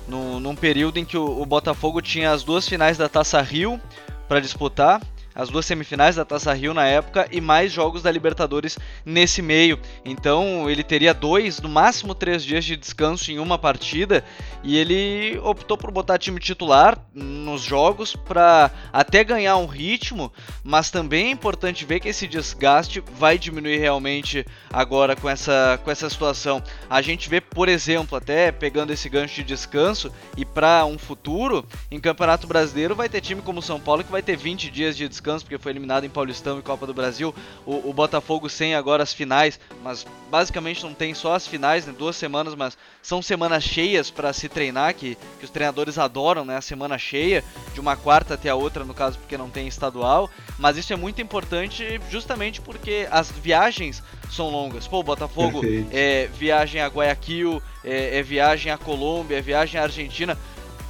no, 0.06 0.38
num 0.40 0.54
período 0.54 0.98
em 0.98 1.04
que 1.04 1.16
o, 1.16 1.40
o 1.40 1.46
Botafogo 1.46 2.00
tinha 2.02 2.30
as 2.30 2.42
duas 2.42 2.68
finais 2.68 2.98
da 2.98 3.08
Taça 3.08 3.40
Rio 3.40 3.80
para 4.28 4.40
disputar 4.40 5.00
as 5.38 5.48
duas 5.48 5.64
semifinais 5.64 6.16
da 6.16 6.24
Taça 6.24 6.52
Rio 6.52 6.74
na 6.74 6.84
época 6.84 7.28
e 7.30 7.40
mais 7.40 7.70
jogos 7.70 8.02
da 8.02 8.10
Libertadores 8.10 8.76
nesse 9.06 9.40
meio. 9.40 9.78
Então 10.04 10.68
ele 10.68 10.82
teria 10.82 11.14
dois, 11.14 11.60
no 11.60 11.68
máximo 11.68 12.12
três 12.12 12.44
dias 12.44 12.64
de 12.64 12.76
descanso 12.76 13.30
em 13.30 13.38
uma 13.38 13.56
partida 13.56 14.24
e 14.64 14.76
ele 14.76 15.38
optou 15.44 15.78
por 15.78 15.92
botar 15.92 16.18
time 16.18 16.40
titular 16.40 16.98
nos 17.14 17.62
jogos 17.62 18.16
para 18.16 18.72
até 18.92 19.22
ganhar 19.22 19.56
um 19.58 19.66
ritmo, 19.66 20.32
mas 20.64 20.90
também 20.90 21.28
é 21.28 21.30
importante 21.30 21.84
ver 21.84 22.00
que 22.00 22.08
esse 22.08 22.26
desgaste 22.26 23.00
vai 23.16 23.38
diminuir 23.38 23.78
realmente 23.78 24.44
agora 24.72 25.14
com 25.14 25.30
essa, 25.30 25.78
com 25.84 25.90
essa 25.90 26.10
situação. 26.10 26.60
A 26.90 27.00
gente 27.00 27.28
vê, 27.28 27.40
por 27.40 27.68
exemplo, 27.68 28.18
até 28.18 28.50
pegando 28.50 28.92
esse 28.92 29.08
gancho 29.08 29.36
de 29.36 29.44
descanso 29.44 30.12
e 30.36 30.44
para 30.44 30.84
um 30.84 30.98
futuro, 30.98 31.64
em 31.92 32.00
Campeonato 32.00 32.48
Brasileiro 32.48 32.96
vai 32.96 33.08
ter 33.08 33.20
time 33.20 33.40
como 33.40 33.62
São 33.62 33.78
Paulo 33.78 34.02
que 34.02 34.10
vai 34.10 34.22
ter 34.22 34.36
20 34.36 34.68
dias 34.68 34.96
de 34.96 35.08
descanso 35.08 35.27
descanso, 35.28 35.44
porque 35.44 35.58
foi 35.58 35.72
eliminado 35.72 36.04
em 36.04 36.08
Paulistão 36.08 36.58
e 36.58 36.62
Copa 36.62 36.86
do 36.86 36.94
Brasil. 36.94 37.34
O, 37.66 37.90
o 37.90 37.92
Botafogo 37.92 38.48
sem 38.48 38.74
agora 38.74 39.02
as 39.02 39.12
finais, 39.12 39.60
mas 39.82 40.06
basicamente 40.30 40.82
não 40.82 40.94
tem 40.94 41.12
só 41.14 41.34
as 41.34 41.46
finais, 41.46 41.86
né, 41.86 41.94
duas 41.96 42.16
semanas, 42.16 42.54
mas 42.54 42.78
são 43.02 43.20
semanas 43.20 43.62
cheias 43.62 44.10
para 44.10 44.32
se 44.32 44.48
treinar, 44.48 44.94
que, 44.94 45.16
que 45.38 45.44
os 45.44 45.50
treinadores 45.50 45.98
adoram, 45.98 46.44
né? 46.44 46.56
A 46.56 46.60
semana 46.60 46.96
cheia, 46.96 47.44
de 47.74 47.80
uma 47.80 47.96
quarta 47.96 48.34
até 48.34 48.48
a 48.48 48.54
outra, 48.54 48.84
no 48.84 48.94
caso, 48.94 49.18
porque 49.18 49.36
não 49.36 49.50
tem 49.50 49.68
estadual. 49.68 50.30
Mas 50.58 50.76
isso 50.76 50.92
é 50.92 50.96
muito 50.96 51.20
importante 51.20 52.00
justamente 52.10 52.60
porque 52.60 53.06
as 53.10 53.30
viagens 53.30 54.02
são 54.30 54.48
longas. 54.50 54.86
Pô, 54.86 55.00
o 55.00 55.02
Botafogo 55.02 55.60
Perfeito. 55.60 55.90
é 55.92 56.26
viagem 56.26 56.80
a 56.80 56.86
Guayaquil, 56.88 57.62
é, 57.84 58.18
é 58.18 58.22
viagem 58.22 58.72
à 58.72 58.78
Colômbia, 58.78 59.38
é 59.38 59.40
viagem 59.40 59.80
à 59.80 59.84
Argentina 59.84 60.36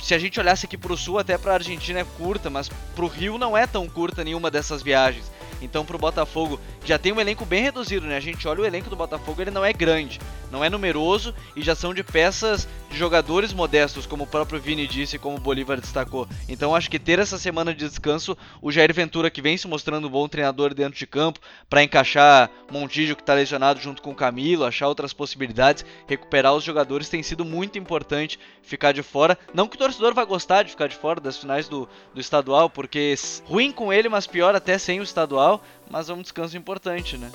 se 0.01 0.15
a 0.15 0.19
gente 0.19 0.39
olhasse 0.39 0.67
aqui 0.67 0.77
para 0.77 0.93
o 0.93 0.97
sul, 0.97 1.19
até 1.19 1.37
para 1.37 1.53
a 1.53 1.55
Argentina 1.55 2.01
é 2.01 2.05
curta, 2.05 2.49
mas 2.49 2.69
para 2.69 3.05
o 3.05 3.09
Rio 3.09 3.39
não 3.39 3.57
é 3.57 3.67
tão 3.67 3.89
curta 3.89 4.25
nenhuma 4.25 4.51
dessas 4.51 4.83
viagens. 4.83 5.31
Então, 5.61 5.85
para 5.85 5.97
o 5.97 5.99
Botafogo, 5.99 6.61
já 6.85 6.99
tem 6.99 7.13
um 7.13 7.21
elenco 7.21 7.45
bem 7.45 7.63
reduzido, 7.63 8.07
né? 8.07 8.17
A 8.17 8.21
gente 8.21 8.47
olha 8.47 8.63
o 8.63 8.67
elenco 8.67 8.89
do 8.89 8.97
Botafogo, 8.97 9.41
ele 9.41 9.51
não 9.51 9.65
é 9.65 9.73
grande, 9.73 10.21
não 10.51 10.65
é 10.65 10.71
numeroso 10.71 11.35
e 11.57 11.63
já 11.63 11.75
são 11.75 11.93
de 11.93 12.03
peças 12.03 12.69
de 12.91 12.97
jogadores 12.97 13.53
modestos, 13.53 14.07
como 14.07 14.25
o 14.25 14.27
próprio 14.27 14.61
Vini 14.61 14.87
disse 14.87 15.19
como 15.19 15.37
o 15.37 15.41
Bolívar 15.41 15.81
destacou. 15.81 16.29
Então, 16.49 16.75
acho 16.75 16.91
que 16.91 16.99
ter 16.99 17.19
essa 17.19 17.39
semana 17.39 17.75
de 17.75 17.87
descanso, 17.87 18.37
o 18.63 18.71
Jair 18.71 18.93
Ventura, 18.95 19.31
que 19.31 19.43
vem 19.43 19.57
se 19.57 19.69
mostrando 19.69 20.07
um 20.07 20.11
bom 20.11 20.29
treinador 20.29 20.73
dentro 20.75 20.99
de 20.99 21.07
campo, 21.07 21.41
para 21.69 21.83
encaixar 21.83 22.51
Montijo, 22.71 23.17
que 23.17 23.23
está 23.23 23.35
lesionado 23.35 23.81
junto 23.81 24.01
com 24.01 24.11
o 24.11 24.15
Camilo, 24.15 24.65
achar 24.65 24.89
outras 24.89 25.13
possibilidades, 25.13 25.85
recuperar 26.07 26.55
os 26.55 26.65
jogadores, 26.65 27.09
tem 27.09 27.23
sido 27.23 27.45
muito 27.45 27.79
importante 27.79 28.39
ficar 28.63 28.93
de 28.93 29.03
fora. 29.03 29.39
Não 29.53 29.67
que 29.67 29.77
o 29.77 29.79
torcedor 29.79 30.15
vai 30.15 30.25
gostar 30.25 30.63
de 30.63 30.71
ficar 30.71 30.89
de 30.89 30.97
fora 30.97 31.21
das 31.21 31.37
finais 31.37 31.69
do, 31.69 31.89
do 32.15 32.21
estadual, 32.21 32.69
porque 32.69 33.15
ruim 33.45 33.73
com 33.73 33.93
ele, 33.93 34.09
mas 34.09 34.27
pior 34.27 34.55
até 34.55 34.79
sem 34.79 35.01
o 35.01 35.03
estadual 35.03 35.48
mas 35.91 36.09
é 36.09 36.13
um 36.13 36.21
descanso 36.21 36.57
importante, 36.57 37.17
né? 37.17 37.31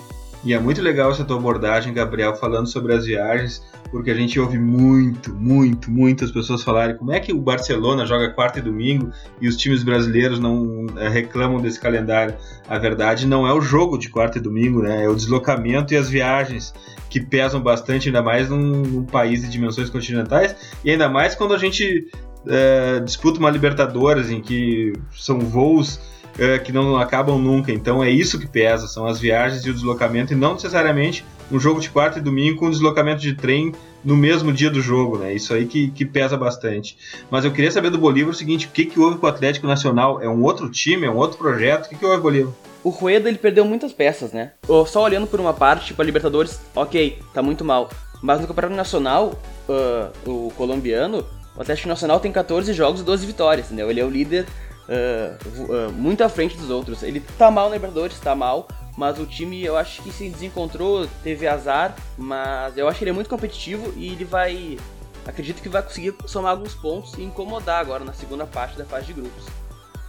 E 0.46 0.54
é 0.54 0.60
muito 0.60 0.82
legal 0.82 1.10
essa 1.10 1.24
tua 1.24 1.38
abordagem, 1.38 1.94
Gabriel, 1.94 2.36
falando 2.36 2.68
sobre 2.68 2.94
as 2.94 3.06
viagens, 3.06 3.64
porque 3.90 4.12
a 4.12 4.14
gente 4.14 4.38
ouve 4.38 4.60
muito, 4.60 5.34
muito, 5.34 5.90
muitas 5.90 6.32
pessoas 6.32 6.62
falarem 6.62 6.98
como 6.98 7.14
é 7.14 7.20
que 7.22 7.32
o 7.32 7.40
Barcelona 7.40 8.06
joga 8.06 8.30
quarta 8.32 8.60
e 8.60 8.62
domingo 8.62 9.10
e 9.40 9.48
os 9.48 9.56
times 9.56 9.84
brasileiros 9.84 10.40
não 10.40 10.86
é, 10.98 11.08
reclamam 11.08 11.62
desse 11.62 11.80
calendário. 11.80 12.36
A 12.68 12.78
verdade 12.78 13.26
não 13.26 13.48
é 13.48 13.54
o 13.54 13.62
jogo 13.62 13.98
de 13.98 14.10
quarta 14.10 14.38
e 14.38 14.42
domingo, 14.42 14.82
né? 14.82 15.06
É 15.06 15.08
o 15.08 15.16
deslocamento 15.16 15.94
e 15.94 15.98
as 15.98 16.10
viagens 16.10 16.74
que 17.10 17.22
pesam 17.22 17.62
bastante, 17.62 18.10
ainda 18.10 18.22
mais 18.22 18.50
num, 18.50 18.82
num 18.82 19.06
país 19.06 19.42
de 19.42 19.50
dimensões 19.50 19.90
continentais 19.90 20.54
e 20.84 20.92
ainda 20.92 21.08
mais 21.08 21.36
quando 21.36 21.54
a 21.54 21.58
gente 21.58 22.10
é, 22.46 23.00
disputa 23.00 23.40
uma 23.40 23.50
Libertadores 23.50 24.30
em 24.30 24.42
que 24.42 24.92
são 25.14 25.40
voos 25.40 26.02
é, 26.38 26.58
que 26.60 26.72
não 26.72 26.98
acabam 26.98 27.38
nunca. 27.38 27.72
Então 27.72 28.04
é 28.04 28.10
isso 28.10 28.40
que 28.40 28.48
pesa, 28.48 28.88
são 28.88 29.06
as 29.06 29.20
viagens 29.20 29.66
e 29.66 29.70
o 29.70 29.74
deslocamento, 29.74 30.34
e 30.34 30.36
não 30.36 30.54
necessariamente 30.54 31.26
um 31.52 31.60
jogo 31.60 31.80
de 31.80 31.90
quarta 31.90 32.20
e 32.20 32.22
domingo 32.22 32.60
com 32.60 32.70
deslocamento 32.70 33.22
de 33.22 33.34
trem 33.34 33.74
no 34.04 34.18
mesmo 34.18 34.52
dia 34.52 34.70
do 34.70 34.82
jogo, 34.82 35.18
né? 35.18 35.34
Isso 35.34 35.54
aí 35.54 35.66
que, 35.66 35.90
que 35.90 36.06
pesa 36.06 36.36
bastante. 36.36 36.98
Mas 37.30 37.46
eu 37.46 37.52
queria 37.52 37.72
saber 37.72 37.90
do 37.90 37.98
Bolívar 37.98 38.32
o 38.32 38.36
seguinte: 38.36 38.68
o 38.68 38.70
que, 38.70 38.86
que 38.86 39.00
houve 39.00 39.18
com 39.18 39.26
o 39.26 39.30
Atlético 39.30 39.68
Nacional? 39.68 40.22
É 40.22 40.28
um 40.28 40.42
outro 40.42 40.70
time? 40.70 41.06
É 41.06 41.12
um 41.12 41.18
outro 41.18 41.38
projeto? 41.38 41.86
O 41.86 41.90
que, 41.90 41.96
que 41.96 42.06
houve, 42.06 42.22
Bolívar? 42.22 42.54
O 42.84 42.90
Rueda 42.90 43.30
ele 43.30 43.38
perdeu 43.38 43.64
muitas 43.64 43.94
peças, 43.94 44.34
né? 44.34 44.52
Só 44.88 45.04
olhando 45.04 45.26
por 45.26 45.40
uma 45.40 45.54
parte, 45.54 45.88
tipo 45.88 46.02
a 46.02 46.06
Libertadores, 46.06 46.60
ok, 46.76 47.18
tá 47.34 47.42
muito 47.42 47.64
mal. 47.64 47.90
Mas 48.22 48.42
no 48.42 48.48
Campeonato 48.48 48.76
Nacional, 48.76 49.40
uh, 49.70 50.30
o 50.30 50.52
colombiano, 50.52 51.26
o 51.56 51.62
Atlético 51.62 51.88
Nacional 51.88 52.20
tem 52.20 52.32
14 52.32 52.74
jogos 52.74 53.00
e 53.00 53.04
12 53.04 53.26
vitórias, 53.26 53.68
entendeu? 53.68 53.90
Ele 53.90 54.02
é 54.02 54.06
o 54.06 54.10
líder 54.10 54.46
uh, 54.90 55.90
uh, 55.90 55.92
muito 55.92 56.24
à 56.24 56.30
frente 56.30 56.58
dos 56.58 56.70
outros. 56.70 57.04
Ele 57.04 57.20
tá 57.38 57.50
mal 57.50 57.70
na 57.70 57.76
Libertadores, 57.76 58.20
tá 58.20 58.36
mal, 58.36 58.68
mas 58.98 59.20
o 59.20 59.26
time 59.26 59.64
eu 59.64 59.78
acho 59.78 60.02
que 60.02 60.12
se 60.12 60.30
desencontrou, 60.30 61.08
teve 61.24 61.48
azar, 61.48 61.96
mas 62.18 62.78
eu 62.78 62.88
acho 62.88 62.98
que 62.98 63.04
ele 63.04 63.12
é 63.12 63.14
muito 63.14 63.30
competitivo 63.30 63.94
e 63.96 64.08
ele 64.08 64.26
vai. 64.26 64.78
Acredito 65.26 65.62
que 65.62 65.70
vai 65.70 65.82
conseguir 65.82 66.14
somar 66.26 66.52
alguns 66.52 66.76
pontos 66.76 67.14
e 67.14 67.24
incomodar 67.24 67.80
agora 67.80 68.04
na 68.04 68.12
segunda 68.12 68.46
parte 68.46 68.78
da 68.78 68.84
fase 68.84 69.06
de 69.06 69.14
grupos. 69.14 69.46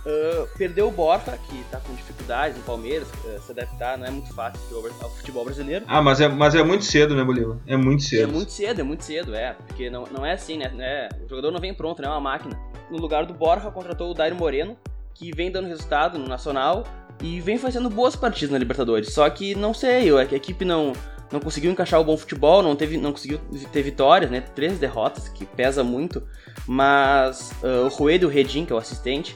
Uh, 0.06 0.46
perdeu 0.58 0.88
o 0.88 0.90
Borja, 0.90 1.38
que 1.49 1.61
está 1.61 1.80
com 1.80 1.94
dificuldades 1.94 2.58
no 2.58 2.62
Palmeiras, 2.64 3.08
uh, 3.25 3.40
se 3.40 3.52
adaptar 3.52 3.96
não 3.96 4.06
é 4.06 4.11
muito 4.11 4.34
fácil 4.34 4.61
ao 5.00 5.11
futebol 5.11 5.44
brasileiro. 5.46 5.84
Ah, 5.88 6.02
mas 6.02 6.20
é, 6.20 6.28
mas 6.28 6.54
é 6.54 6.62
muito 6.62 6.84
cedo, 6.84 7.14
né, 7.14 7.25
Bolívar? 7.25 7.56
É 7.66 7.76
muito 7.76 8.02
cedo. 8.02 8.23
É 8.23 8.26
muito 8.26 8.52
cedo, 8.52 8.80
é 8.80 8.84
muito 8.84 9.02
cedo, 9.02 9.34
é. 9.34 9.56
Porque 9.66 9.88
não, 9.88 10.04
não 10.12 10.26
é 10.26 10.32
assim, 10.32 10.58
né? 10.58 10.70
É, 10.78 11.08
o 11.25 11.28
jogador 11.28 11.50
não 11.50 11.58
vem 11.58 11.73
pronto, 11.73 12.02
não 12.02 12.11
é 12.11 12.12
uma 12.12 12.20
máquina. 12.20 12.54
No 12.90 12.99
lugar 12.99 13.25
do 13.25 13.32
Borja, 13.32 13.70
contratou 13.70 14.11
o 14.11 14.14
Dairo 14.14 14.37
Moreno, 14.37 14.76
que 15.14 15.34
vem 15.34 15.50
dando 15.50 15.68
resultado 15.68 16.18
no 16.18 16.28
Nacional 16.28 16.84
e 17.23 17.40
vem 17.40 17.56
fazendo 17.56 17.88
boas 17.88 18.14
partidas 18.14 18.50
na 18.50 18.58
Libertadores. 18.58 19.12
Só 19.12 19.28
que 19.30 19.54
não 19.54 19.73
sei, 19.73 20.14
a 20.14 20.23
equipe 20.25 20.66
não, 20.66 20.92
não 21.32 21.40
conseguiu 21.40 21.70
encaixar 21.70 22.00
o 22.00 22.04
bom 22.04 22.16
futebol, 22.16 22.62
não, 22.62 22.76
teve, 22.76 22.99
não 22.99 23.12
conseguiu 23.12 23.38
ter 23.73 23.82
vitórias, 23.82 24.30
né? 24.30 24.40
Três 24.40 24.78
derrotas, 24.78 25.28
que 25.28 25.46
pesa 25.46 25.82
muito. 25.82 26.23
Mas 26.66 27.52
uh, 27.62 27.87
o 27.87 27.88
Rueda 27.88 28.25
e 28.25 28.26
o 28.26 28.30
Redin, 28.30 28.64
que 28.64 28.73
é 28.73 28.76
o 28.76 28.78
assistente, 28.78 29.34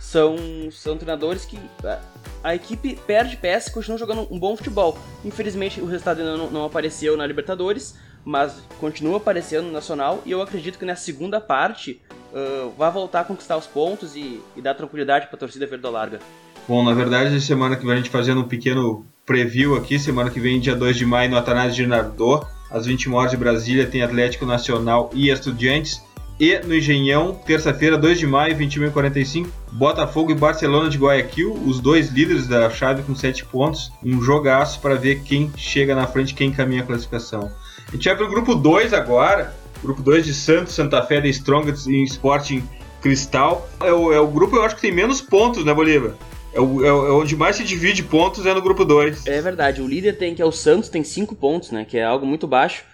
são, 0.00 0.36
são 0.72 0.96
treinadores 0.96 1.44
que 1.44 1.58
a, 1.84 2.00
a 2.42 2.54
equipe 2.54 2.98
perde 3.06 3.36
peça 3.36 3.68
e 3.68 3.72
continua 3.72 3.98
jogando 3.98 4.26
um 4.30 4.38
bom 4.38 4.56
futebol. 4.56 4.98
Infelizmente 5.24 5.80
o 5.80 5.86
resultado 5.86 6.20
ainda 6.20 6.36
não, 6.36 6.50
não 6.50 6.64
apareceu 6.64 7.16
na 7.16 7.26
Libertadores, 7.26 7.94
mas 8.24 8.62
continua 8.80 9.18
aparecendo 9.18 9.66
no 9.66 9.72
Nacional 9.72 10.22
e 10.24 10.30
eu 10.30 10.40
acredito 10.40 10.78
que 10.78 10.84
na 10.84 10.96
segunda 10.96 11.40
parte 11.40 12.00
uh, 12.32 12.70
vai 12.76 12.90
voltar 12.90 13.20
a 13.20 13.24
conquistar 13.24 13.58
os 13.58 13.66
pontos 13.66 14.16
e, 14.16 14.40
e 14.56 14.62
dar 14.62 14.74
tranquilidade 14.74 15.26
para 15.26 15.36
a 15.36 15.38
torcida 15.38 15.66
verde-larga. 15.66 16.18
Bom, 16.66 16.82
na 16.82 16.94
verdade, 16.94 17.40
semana 17.40 17.76
que 17.76 17.84
vem 17.84 17.94
a 17.94 17.96
gente 17.96 18.10
fazendo 18.10 18.40
um 18.40 18.48
pequeno 18.48 19.04
preview 19.26 19.76
aqui, 19.76 19.98
semana 19.98 20.30
que 20.30 20.40
vem, 20.40 20.60
dia 20.60 20.74
2 20.74 20.96
de 20.96 21.06
maio, 21.06 21.30
no 21.30 21.36
Atanásio 21.36 21.84
Girardot, 21.84 22.46
às 22.70 22.86
21 22.86 23.14
horas 23.14 23.30
de 23.32 23.36
Brasília, 23.36 23.86
tem 23.86 24.02
Atlético 24.02 24.46
Nacional 24.46 25.10
e 25.12 25.30
Estudiantes. 25.30 26.02
E 26.40 26.58
no 26.60 26.74
Engenhão, 26.74 27.34
terça-feira, 27.34 27.98
2 27.98 28.18
de 28.18 28.26
maio, 28.26 28.56
21h45, 28.56 29.48
Botafogo 29.72 30.32
e 30.32 30.34
Barcelona 30.34 30.88
de 30.88 30.96
Guayaquil, 30.96 31.52
os 31.52 31.80
dois 31.80 32.08
líderes 32.08 32.46
da 32.46 32.70
chave 32.70 33.02
com 33.02 33.14
7 33.14 33.44
pontos. 33.44 33.92
Um 34.02 34.22
jogaço 34.22 34.80
para 34.80 34.94
ver 34.94 35.20
quem 35.20 35.52
chega 35.54 35.94
na 35.94 36.06
frente, 36.06 36.32
quem 36.32 36.50
caminha 36.50 36.80
a 36.80 36.86
classificação. 36.86 37.52
A 37.86 37.90
gente 37.92 38.08
vai 38.08 38.16
para 38.16 38.24
o 38.24 38.30
grupo 38.30 38.54
2 38.54 38.94
agora, 38.94 39.54
grupo 39.82 40.00
2 40.00 40.24
de 40.24 40.32
Santos, 40.32 40.72
Santa 40.72 41.02
Fé, 41.02 41.20
The 41.20 41.28
Strongest 41.28 41.86
e 41.86 42.04
Sporting 42.04 42.66
Cristal. 43.02 43.68
É 43.80 43.92
o, 43.92 44.10
é 44.10 44.18
o 44.18 44.26
grupo, 44.26 44.56
eu 44.56 44.64
acho 44.64 44.76
que 44.76 44.80
tem 44.80 44.92
menos 44.92 45.20
pontos, 45.20 45.62
né, 45.62 45.74
Bolívar? 45.74 46.14
É, 46.54 46.60
o, 46.60 46.82
é, 46.82 46.90
onde 46.90 47.36
mais 47.36 47.56
se 47.56 47.64
divide 47.64 48.02
pontos 48.02 48.46
é 48.46 48.54
no 48.54 48.62
grupo 48.62 48.82
2. 48.82 49.26
É 49.26 49.42
verdade, 49.42 49.82
o 49.82 49.86
líder 49.86 50.16
tem 50.16 50.34
que 50.34 50.40
é 50.40 50.46
o 50.46 50.50
Santos, 50.50 50.88
tem 50.88 51.04
5 51.04 51.34
pontos, 51.34 51.70
né? 51.70 51.84
Que 51.86 51.98
é 51.98 52.04
algo 52.04 52.24
muito 52.24 52.46
baixo 52.46 52.88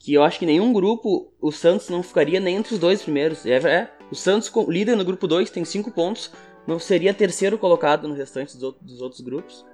que 0.00 0.14
eu 0.14 0.24
acho 0.24 0.38
que 0.38 0.46
nenhum 0.46 0.72
grupo 0.72 1.30
o 1.40 1.52
Santos 1.52 1.90
não 1.90 2.02
ficaria 2.02 2.40
nem 2.40 2.56
entre 2.56 2.72
os 2.72 2.80
dois 2.80 3.02
primeiros. 3.02 3.44
É, 3.44 3.56
é 3.56 3.90
o 4.10 4.14
Santos, 4.14 4.50
líder 4.66 4.96
no 4.96 5.04
grupo 5.04 5.28
2, 5.28 5.50
tem 5.50 5.64
5 5.64 5.92
pontos, 5.92 6.32
não 6.66 6.80
seria 6.80 7.14
terceiro 7.14 7.56
colocado 7.58 8.08
no 8.08 8.14
restante 8.14 8.54
dos, 8.54 8.62
outros, 8.62 8.84
dos 8.84 9.00
outros 9.00 9.20
grupos. 9.20 9.64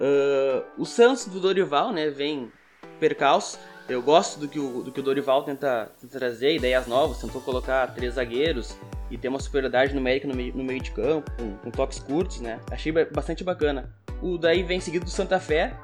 Uh, 0.00 0.64
o 0.76 0.84
Santos 0.84 1.26
do 1.26 1.40
Dorival, 1.40 1.92
né, 1.92 2.10
vem 2.10 2.52
percalço. 2.98 3.58
Eu 3.88 4.02
gosto 4.02 4.38
do 4.40 4.48
que 4.48 4.58
o, 4.58 4.82
do 4.82 4.92
que 4.92 5.00
o 5.00 5.02
Dorival 5.02 5.44
tenta, 5.44 5.90
tenta 6.00 6.18
trazer, 6.18 6.56
ideias 6.56 6.86
novas, 6.86 7.18
tentou 7.18 7.40
colocar 7.40 7.86
três 7.94 8.14
zagueiros 8.14 8.76
e 9.10 9.16
ter 9.16 9.28
uma 9.28 9.40
superioridade 9.40 9.94
numérica 9.94 10.28
no 10.28 10.34
meio, 10.34 10.54
no 10.54 10.64
meio 10.64 10.80
de 10.80 10.90
campo, 10.90 11.30
com, 11.32 11.56
com 11.56 11.70
toques 11.70 11.98
curtos, 12.00 12.40
né? 12.40 12.60
Achei 12.70 12.92
bastante 12.92 13.42
bacana. 13.42 13.92
O 14.22 14.36
daí 14.36 14.62
vem 14.62 14.80
seguido 14.80 15.04
do 15.06 15.10
Santa 15.10 15.40
Fé, 15.40 15.76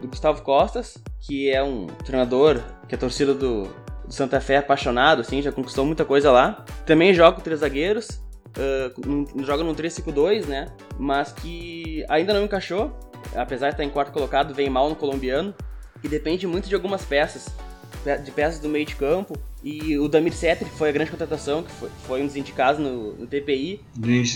do 0.00 0.08
Gustavo 0.08 0.42
Costas, 0.42 0.96
que 1.20 1.50
é 1.50 1.62
um 1.62 1.86
treinador 1.86 2.60
que 2.88 2.94
a 2.94 2.98
torcida 2.98 3.34
do, 3.34 3.64
do 4.04 4.12
Santa 4.12 4.40
Fé 4.40 4.54
é 4.54 4.58
apaixonado, 4.58 5.20
assim, 5.20 5.42
já 5.42 5.52
conquistou 5.52 5.84
muita 5.84 6.04
coisa 6.04 6.30
lá. 6.30 6.64
Também 6.86 7.14
joga 7.14 7.36
com 7.36 7.42
três 7.42 7.60
zagueiros, 7.60 8.20
uh, 8.56 9.44
joga 9.44 9.62
no 9.62 9.74
3-5-2, 9.74 10.46
né? 10.46 10.66
Mas 10.98 11.32
que 11.32 12.04
ainda 12.08 12.34
não 12.34 12.44
encaixou, 12.44 12.98
apesar 13.34 13.68
de 13.68 13.74
estar 13.74 13.84
em 13.84 13.90
quarto 13.90 14.12
colocado, 14.12 14.54
vem 14.54 14.68
mal 14.68 14.88
no 14.88 14.96
colombiano, 14.96 15.54
e 16.02 16.08
depende 16.08 16.46
muito 16.46 16.68
de 16.68 16.74
algumas 16.74 17.04
peças, 17.04 17.48
de 18.24 18.30
peças 18.30 18.58
do 18.58 18.68
meio 18.68 18.86
de 18.86 18.96
campo. 18.96 19.38
E 19.62 19.98
o 19.98 20.08
Damir 20.08 20.32
Setter, 20.32 20.66
que 20.66 20.74
foi 20.74 20.88
a 20.88 20.92
grande 20.92 21.10
contratação, 21.10 21.62
que 21.62 21.70
foi, 21.70 21.90
foi 22.06 22.22
um 22.22 22.26
dos 22.26 22.36
indicados 22.36 22.80
no, 22.80 23.12
no 23.12 23.26
TPI. 23.26 23.80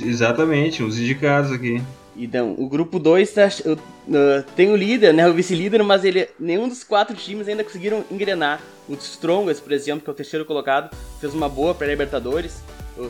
Exatamente, 0.07 0.83
uns 0.83 0.99
indicados 0.99 1.51
aqui. 1.51 1.83
Então, 2.17 2.55
o 2.59 2.69
grupo 2.69 2.99
2 2.99 3.33
tá, 3.33 3.47
uh, 3.47 4.43
tem 4.55 4.71
o 4.71 4.77
líder, 4.77 5.13
né, 5.13 5.29
o 5.29 5.35
vice-líder, 5.35 5.83
mas 5.83 6.05
ele, 6.05 6.29
nenhum 6.39 6.69
dos 6.69 6.85
quatro 6.85 7.17
times 7.17 7.49
ainda 7.49 7.65
conseguiram 7.65 8.05
engrenar. 8.11 8.61
O 8.89 8.95
Strongest, 8.95 9.63
por 9.63 9.73
exemplo, 9.73 10.03
que 10.05 10.11
é 10.11 10.13
o 10.13 10.17
terceiro 10.17 10.45
colocado, 10.45 10.95
fez 11.21 11.35
uma 11.35 11.49
boa 11.49 11.75
para 11.75 11.87
Libertadores. 11.87 12.63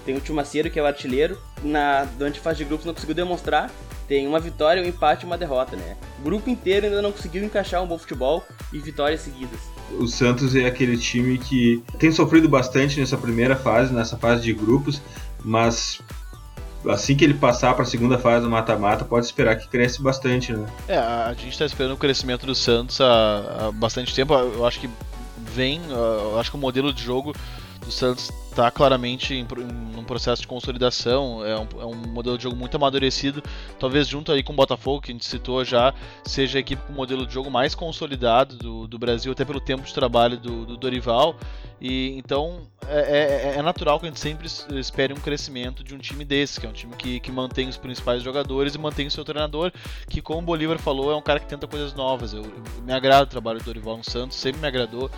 Tem 0.06 0.16
o 0.16 0.20
Tio 0.20 0.34
Maceiro, 0.34 0.70
que 0.70 0.78
é 0.78 0.82
o 0.82 0.86
artilheiro. 0.86 1.38
Na, 1.62 2.04
durante 2.16 2.38
a 2.38 2.42
fase 2.42 2.58
de 2.58 2.64
grupos 2.64 2.86
não 2.86 2.94
conseguiu 2.94 3.14
demonstrar. 3.14 3.70
Tem 4.08 4.26
uma 4.26 4.38
vitória, 4.38 4.82
um 4.82 4.86
empate 4.86 5.24
e 5.24 5.26
uma 5.26 5.36
derrota, 5.36 5.76
né? 5.76 5.96
O 6.20 6.22
grupo 6.22 6.48
inteiro 6.48 6.86
ainda 6.86 7.02
não 7.02 7.12
conseguiu 7.12 7.44
encaixar 7.44 7.82
um 7.82 7.86
bom 7.86 7.98
futebol 7.98 8.42
e 8.72 8.78
vitórias 8.78 9.20
seguidas. 9.20 9.60
O 9.98 10.06
Santos 10.06 10.54
é 10.56 10.66
aquele 10.66 10.96
time 10.96 11.38
que 11.38 11.82
tem 11.98 12.10
sofrido 12.10 12.48
bastante 12.48 12.98
nessa 12.98 13.18
primeira 13.18 13.56
fase, 13.56 13.92
nessa 13.92 14.16
fase 14.16 14.42
de 14.42 14.52
grupos, 14.52 15.00
mas 15.42 16.00
assim 16.88 17.16
que 17.16 17.24
ele 17.24 17.34
passar 17.34 17.74
para 17.74 17.82
a 17.82 17.86
segunda 17.86 18.18
fase 18.18 18.44
do 18.44 18.50
mata-mata, 18.50 19.04
pode 19.04 19.26
esperar 19.26 19.56
que 19.56 19.68
cresce 19.68 20.02
bastante, 20.02 20.52
né? 20.52 20.66
É, 20.88 20.96
a 20.96 21.34
gente 21.34 21.52
está 21.52 21.64
esperando 21.64 21.92
o 21.92 21.96
crescimento 21.96 22.46
do 22.46 22.54
Santos 22.54 23.00
há, 23.00 23.66
há, 23.68 23.72
bastante 23.72 24.14
tempo. 24.14 24.34
Eu 24.34 24.66
acho 24.66 24.80
que 24.80 24.90
vem, 25.54 25.80
eu 25.88 26.38
acho 26.38 26.50
que 26.50 26.56
o 26.56 26.60
modelo 26.60 26.92
de 26.92 27.02
jogo 27.02 27.34
do 27.84 27.90
Santos 27.92 28.30
está 28.54 28.70
claramente 28.70 29.34
em, 29.34 29.40
em 29.40 29.98
um 29.98 30.04
processo 30.04 30.42
de 30.42 30.48
consolidação, 30.48 31.44
é 31.44 31.58
um, 31.58 31.66
é 31.80 31.86
um, 31.86 31.94
modelo 31.94 32.36
de 32.38 32.44
jogo 32.44 32.56
muito 32.56 32.76
amadurecido, 32.76 33.42
talvez 33.80 34.06
junto 34.06 34.30
aí 34.30 34.42
com 34.42 34.52
o 34.52 34.56
Botafogo, 34.56 35.00
que 35.00 35.10
a 35.10 35.14
gente 35.14 35.26
citou 35.26 35.64
já, 35.64 35.92
seja 36.24 36.58
a 36.58 36.60
equipe 36.60 36.80
com 36.86 36.92
o 36.92 36.96
modelo 36.96 37.26
de 37.26 37.34
jogo 37.34 37.50
mais 37.50 37.74
consolidado 37.74 38.56
do, 38.56 38.86
do 38.86 38.98
Brasil, 38.98 39.32
até 39.32 39.44
pelo 39.44 39.60
tempo 39.60 39.82
de 39.82 39.92
trabalho 39.92 40.38
do, 40.38 40.64
do 40.64 40.76
Dorival, 40.76 41.36
e 41.80 42.16
então 42.16 42.62
é, 42.86 43.52
é, 43.54 43.58
é, 43.58 43.62
natural 43.62 43.98
que 43.98 44.06
a 44.06 44.08
gente 44.08 44.20
sempre 44.20 44.46
espere 44.78 45.12
um 45.12 45.16
crescimento 45.16 45.82
de 45.82 45.94
um 45.94 45.98
time 45.98 46.24
desse, 46.24 46.60
que 46.60 46.66
é 46.66 46.68
um 46.68 46.72
time 46.72 46.94
que, 46.96 47.18
que 47.18 47.32
mantém 47.32 47.68
os 47.68 47.76
principais 47.76 48.22
jogadores 48.22 48.74
e 48.74 48.78
mantém 48.78 49.06
o 49.06 49.10
seu 49.10 49.24
treinador, 49.24 49.72
que 50.08 50.22
como 50.22 50.38
o 50.40 50.42
Bolívar 50.42 50.78
falou, 50.78 51.10
é 51.10 51.16
um 51.16 51.22
cara 51.22 51.40
que 51.40 51.46
tenta 51.46 51.66
coisas 51.66 51.92
novas, 51.92 52.32
eu, 52.32 52.42
eu 52.42 52.82
me 52.84 52.92
agrada 52.92 53.24
o 53.24 53.26
trabalho 53.26 53.58
do 53.58 53.64
Dorival 53.64 53.96
no 53.96 54.04
Santos, 54.04 54.36
sempre 54.36 54.60
me 54.60 54.68
agradou, 54.68 55.10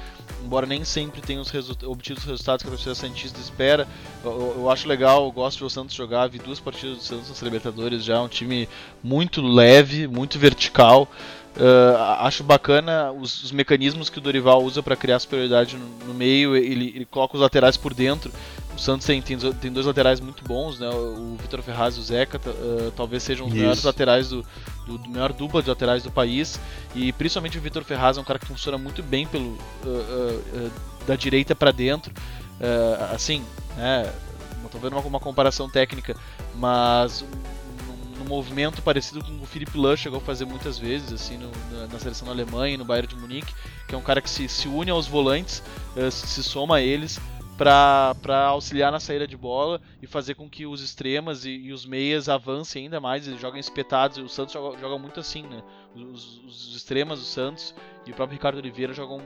embora 0.43 0.66
nem 0.66 0.85
sempre 0.85 1.21
tenha 1.21 1.40
os 1.40 1.52
obtido 1.85 2.19
os 2.19 2.25
resultados 2.25 2.62
que 2.62 2.69
a 2.69 2.73
torcida 2.73 2.95
Santista 3.26 3.40
espera. 3.40 3.87
Eu, 4.25 4.54
eu, 4.59 4.71
acho 4.71 4.88
legal, 4.88 5.25
eu 5.25 5.33
gosto 5.33 5.56
de 5.56 5.61
ver 5.61 5.66
o 5.66 5.71
Santos 5.71 5.95
jogar. 5.95 6.28
Vi 6.28 6.38
duas 6.38 6.61
partidas 6.61 6.99
do 6.99 7.02
Santos 7.02 7.28
nas 7.28 7.42
Libertadores 7.42 8.04
já, 8.04 8.21
um 8.21 8.28
time 8.28 8.68
muito 9.02 9.42
leve, 9.42 10.06
muito 10.06 10.38
vertical. 10.38 11.09
Uh, 11.56 11.97
acho 12.18 12.45
bacana 12.45 13.11
os, 13.12 13.45
os, 13.45 13.50
mecanismos 13.50 14.11
que 14.11 14.18
o 14.18 14.21
Dorival 14.21 14.62
usa 14.62 14.83
para 14.83 14.95
criar 14.95 15.18
superioridade 15.18 15.76
no, 15.76 16.06
no 16.06 16.14
meio. 16.14 16.54
Ele, 16.54 16.92
ele, 16.95 17.04
coloca 17.06 17.35
os 17.35 17.40
laterais 17.40 17.76
por 17.76 17.95
dentro. 17.95 18.30
O 18.76 18.78
Santos 18.78 19.06
tem, 19.06 19.23
tem, 19.23 19.38
tem 19.38 19.73
dois 19.73 19.87
laterais 19.87 20.21
muito 20.21 20.45
bons, 20.45 20.79
né? 20.79 20.88
O 20.90 21.35
Vitor 21.40 21.62
Ferraz 21.62 21.96
e 21.96 22.00
o 22.00 22.03
Zeca 22.03 22.38
uh, 22.38 22.90
talvez 22.94 23.22
sejam 23.22 23.46
os 23.46 23.53
Isso. 23.53 23.59
melhores 23.59 23.85
laterais 23.85 24.29
do, 24.29 24.44
do, 24.87 24.98
do, 24.98 25.09
melhor 25.09 25.33
dupla 25.33 25.62
de 25.62 25.70
laterais 25.70 26.03
do 26.03 26.11
país. 26.11 26.61
E 26.94 27.11
principalmente 27.14 27.57
o 27.57 27.61
Vitor 27.61 27.85
Ferraz 27.85 28.18
é 28.18 28.20
um 28.20 28.24
cara 28.24 28.38
que 28.38 28.46
funciona 28.46 28.77
muito 28.77 29.03
bem 29.03 29.27
pelo 29.27 29.57
uh, 29.83 30.70
da 31.07 31.16
direita 31.16 31.55
para 31.55 31.70
dentro. 31.70 32.12
Uh, 32.61 33.14
assim, 33.14 33.45
né, 33.77 34.12
não 34.59 34.66
estou 34.66 34.81
vendo 34.81 34.95
uma, 34.95 35.03
uma, 35.03 35.21
comparação 35.21 35.69
técnica, 35.69 36.16
mas 36.55 37.23
um, 37.23 38.23
um, 38.23 38.25
movimento 38.25 38.81
parecido 38.81 39.23
com 39.23 39.42
o 39.42 39.47
Philipp 39.47 39.77
Lush 39.77 40.01
chegou 40.01 40.19
a 40.19 40.23
fazer 40.23 40.47
muitas 40.47 40.79
vezes, 40.79 41.12
assim, 41.12 41.37
no, 41.37 41.51
na, 41.71 41.87
na, 41.87 41.99
seleção 41.99 42.27
da 42.27 42.33
Alemanha 42.33 42.75
e 42.75 42.77
no 42.79 42.85
Bayern 42.85 43.09
de 43.09 43.16
Munique, 43.16 43.55
que 43.87 43.95
é 43.95 43.99
um 43.99 44.03
cara 44.03 44.23
que 44.23 44.31
se, 44.31 44.49
se 44.49 44.69
une 44.69 44.90
aos 44.90 45.07
volantes, 45.07 45.62
uh, 45.97 46.11
se, 46.11 46.27
se 46.27 46.42
soma 46.42 46.77
a 46.77 46.81
eles 46.81 47.21
para 47.57 48.47
auxiliar 48.49 48.92
na 48.92 49.01
saída 49.01 49.27
de 49.27 49.37
bola 49.37 49.81
e 50.03 50.07
fazer 50.07 50.35
com 50.35 50.49
que 50.49 50.66
os 50.66 50.83
extremas 50.83 51.45
e, 51.45 51.51
e, 51.51 51.73
os 51.73 51.87
meias 51.87 52.29
avancem 52.29 52.85
ainda 52.85 53.01
mais, 53.01 53.27
eles 53.27 53.40
jogam 53.40 53.59
espetados, 53.59 54.19
o 54.19 54.29
Santos 54.29 54.53
joga, 54.53 54.79
joga 54.79 54.99
muito 54.99 55.19
assim, 55.19 55.42
né? 55.42 55.62
Os, 55.95 56.42
os, 56.45 56.77
extremas 56.77 57.19
do 57.19 57.25
Santos 57.25 57.75
e 58.05 58.11
o 58.11 58.14
próprio 58.14 58.37
Ricardo 58.37 58.59
Oliveira 58.59 58.92
jogam 58.92 59.23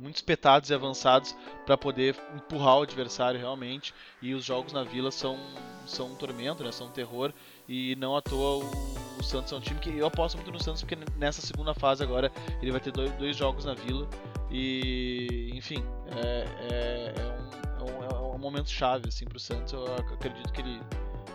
muito 0.00 0.16
espetados 0.16 0.70
e 0.70 0.74
avançados 0.74 1.36
para 1.66 1.76
poder 1.76 2.16
empurrar 2.34 2.78
o 2.78 2.82
adversário 2.82 3.38
realmente. 3.38 3.94
E 4.22 4.34
os 4.34 4.44
jogos 4.44 4.72
na 4.72 4.82
Vila 4.82 5.10
são, 5.10 5.38
são 5.86 6.06
um 6.06 6.14
tormento, 6.14 6.64
né? 6.64 6.72
são 6.72 6.86
um 6.86 6.90
terror. 6.90 7.32
E 7.68 7.94
não 7.96 8.16
à 8.16 8.22
toa 8.22 8.64
o, 8.64 9.18
o, 9.18 9.22
Santos 9.22 9.52
é 9.52 9.56
um 9.56 9.60
time 9.60 9.78
que 9.78 9.96
eu 9.96 10.06
aposto 10.06 10.36
muito 10.36 10.50
no 10.50 10.60
Santos 10.60 10.82
porque 10.82 10.98
nessa 11.16 11.42
segunda 11.42 11.74
fase 11.74 12.02
agora 12.02 12.32
ele 12.60 12.72
vai 12.72 12.80
ter 12.80 12.90
dois, 12.90 13.12
dois 13.12 13.36
jogos 13.36 13.64
na 13.64 13.74
Vila. 13.74 14.08
E 14.50 15.50
enfim, 15.54 15.84
é, 16.16 16.46
é, 16.70 17.14
é, 17.16 17.82
um, 17.82 18.04
é, 18.04 18.14
um, 18.14 18.32
é 18.32 18.34
um 18.34 18.38
momento 18.38 18.70
chave 18.70 19.08
assim, 19.08 19.26
para 19.26 19.36
o 19.36 19.40
Santos. 19.40 19.72
Eu 19.72 19.84
acredito 19.94 20.52
que 20.52 20.62
ele, 20.62 20.80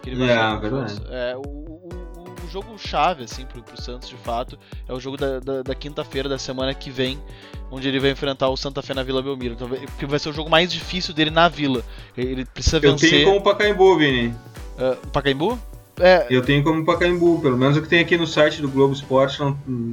que 0.01 0.09
ele 0.09 0.25
vai 0.25 0.29
é, 0.31 0.59
verdade. 0.59 1.01
É, 1.09 1.37
o, 1.37 1.41
o, 1.41 2.04
jogo 2.55 2.77
chave 2.77 3.25
assim, 3.25 3.45
para 3.45 3.59
o 3.59 3.81
Santos 3.81 4.07
de 4.07 4.15
fato 4.15 4.57
é 4.87 4.93
o 4.93 4.99
jogo 4.99 5.17
da, 5.17 5.39
da, 5.39 5.61
da 5.61 5.75
quinta-feira 5.75 6.29
da 6.29 6.37
semana 6.37 6.73
que 6.73 6.89
vem 6.89 7.19
onde 7.69 7.87
ele 7.87 7.99
vai 7.99 8.11
enfrentar 8.11 8.47
o 8.49 8.55
Santa 8.55 8.81
Fé 8.81 8.93
na 8.93 9.03
Vila 9.03 9.21
Belmiro. 9.21 9.55
Então, 9.55 9.67
porque 9.67 10.05
vai 10.05 10.19
ser 10.19 10.29
o 10.29 10.33
jogo 10.33 10.49
mais 10.49 10.71
difícil 10.71 11.13
dele 11.13 11.31
na 11.31 11.49
Vila. 11.49 11.83
Ele 12.15 12.45
precisa 12.45 12.77
Eu 12.77 12.81
vencer. 12.81 13.09
Eu 13.09 13.11
tenho 13.11 13.25
como 13.25 13.41
Pacaembu, 13.41 13.97
Vini. 13.97 14.27
Uh, 14.77 15.07
Pacaembu? 15.07 15.59
É... 15.99 16.27
Eu 16.29 16.41
tenho 16.41 16.63
como 16.63 16.85
Pacaembu, 16.85 17.41
pelo 17.41 17.57
menos 17.57 17.75
o 17.75 17.81
que 17.81 17.89
tem 17.89 17.99
aqui 17.99 18.17
no 18.17 18.27
site 18.27 18.61
do 18.61 18.69
Globo 18.69 18.93
Esporte, 18.93 19.39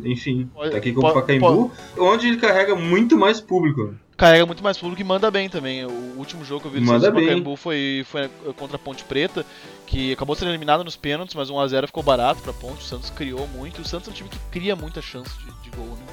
enfim, 0.04 0.48
tá 0.70 0.76
aqui 0.76 0.92
como 0.92 1.12
Pacaembu, 1.12 1.72
onde 1.98 2.28
ele 2.28 2.36
carrega 2.36 2.74
muito 2.76 3.16
mais 3.16 3.40
público. 3.40 3.94
Carrega 4.22 4.46
muito 4.46 4.62
mais 4.62 4.78
público 4.78 5.02
e 5.02 5.04
manda 5.04 5.28
bem 5.32 5.48
também. 5.48 5.84
O 5.84 6.16
último 6.16 6.44
jogo 6.44 6.60
que 6.60 6.66
eu 6.68 6.70
vi 6.70 6.78
do 6.78 6.86
Santos 6.86 7.08
Pacaembu 7.08 7.56
foi, 7.56 8.06
foi 8.08 8.30
contra 8.56 8.76
a 8.76 8.78
Ponte 8.78 9.02
Preta, 9.02 9.44
que 9.84 10.12
acabou 10.12 10.36
sendo 10.36 10.52
eliminado 10.52 10.84
nos 10.84 10.94
pênaltis, 10.94 11.34
mas 11.34 11.50
1x0 11.50 11.88
ficou 11.88 12.04
barato 12.04 12.40
pra 12.40 12.52
Ponte. 12.52 12.82
O 12.82 12.84
Santos 12.84 13.10
criou 13.10 13.48
muito. 13.48 13.82
O 13.82 13.84
Santos 13.84 14.06
é 14.06 14.10
um 14.12 14.14
time 14.14 14.28
que 14.28 14.38
cria 14.52 14.76
muita 14.76 15.02
chance 15.02 15.36
de, 15.38 15.68
de 15.68 15.76
gol, 15.76 15.88
né? 15.88 16.04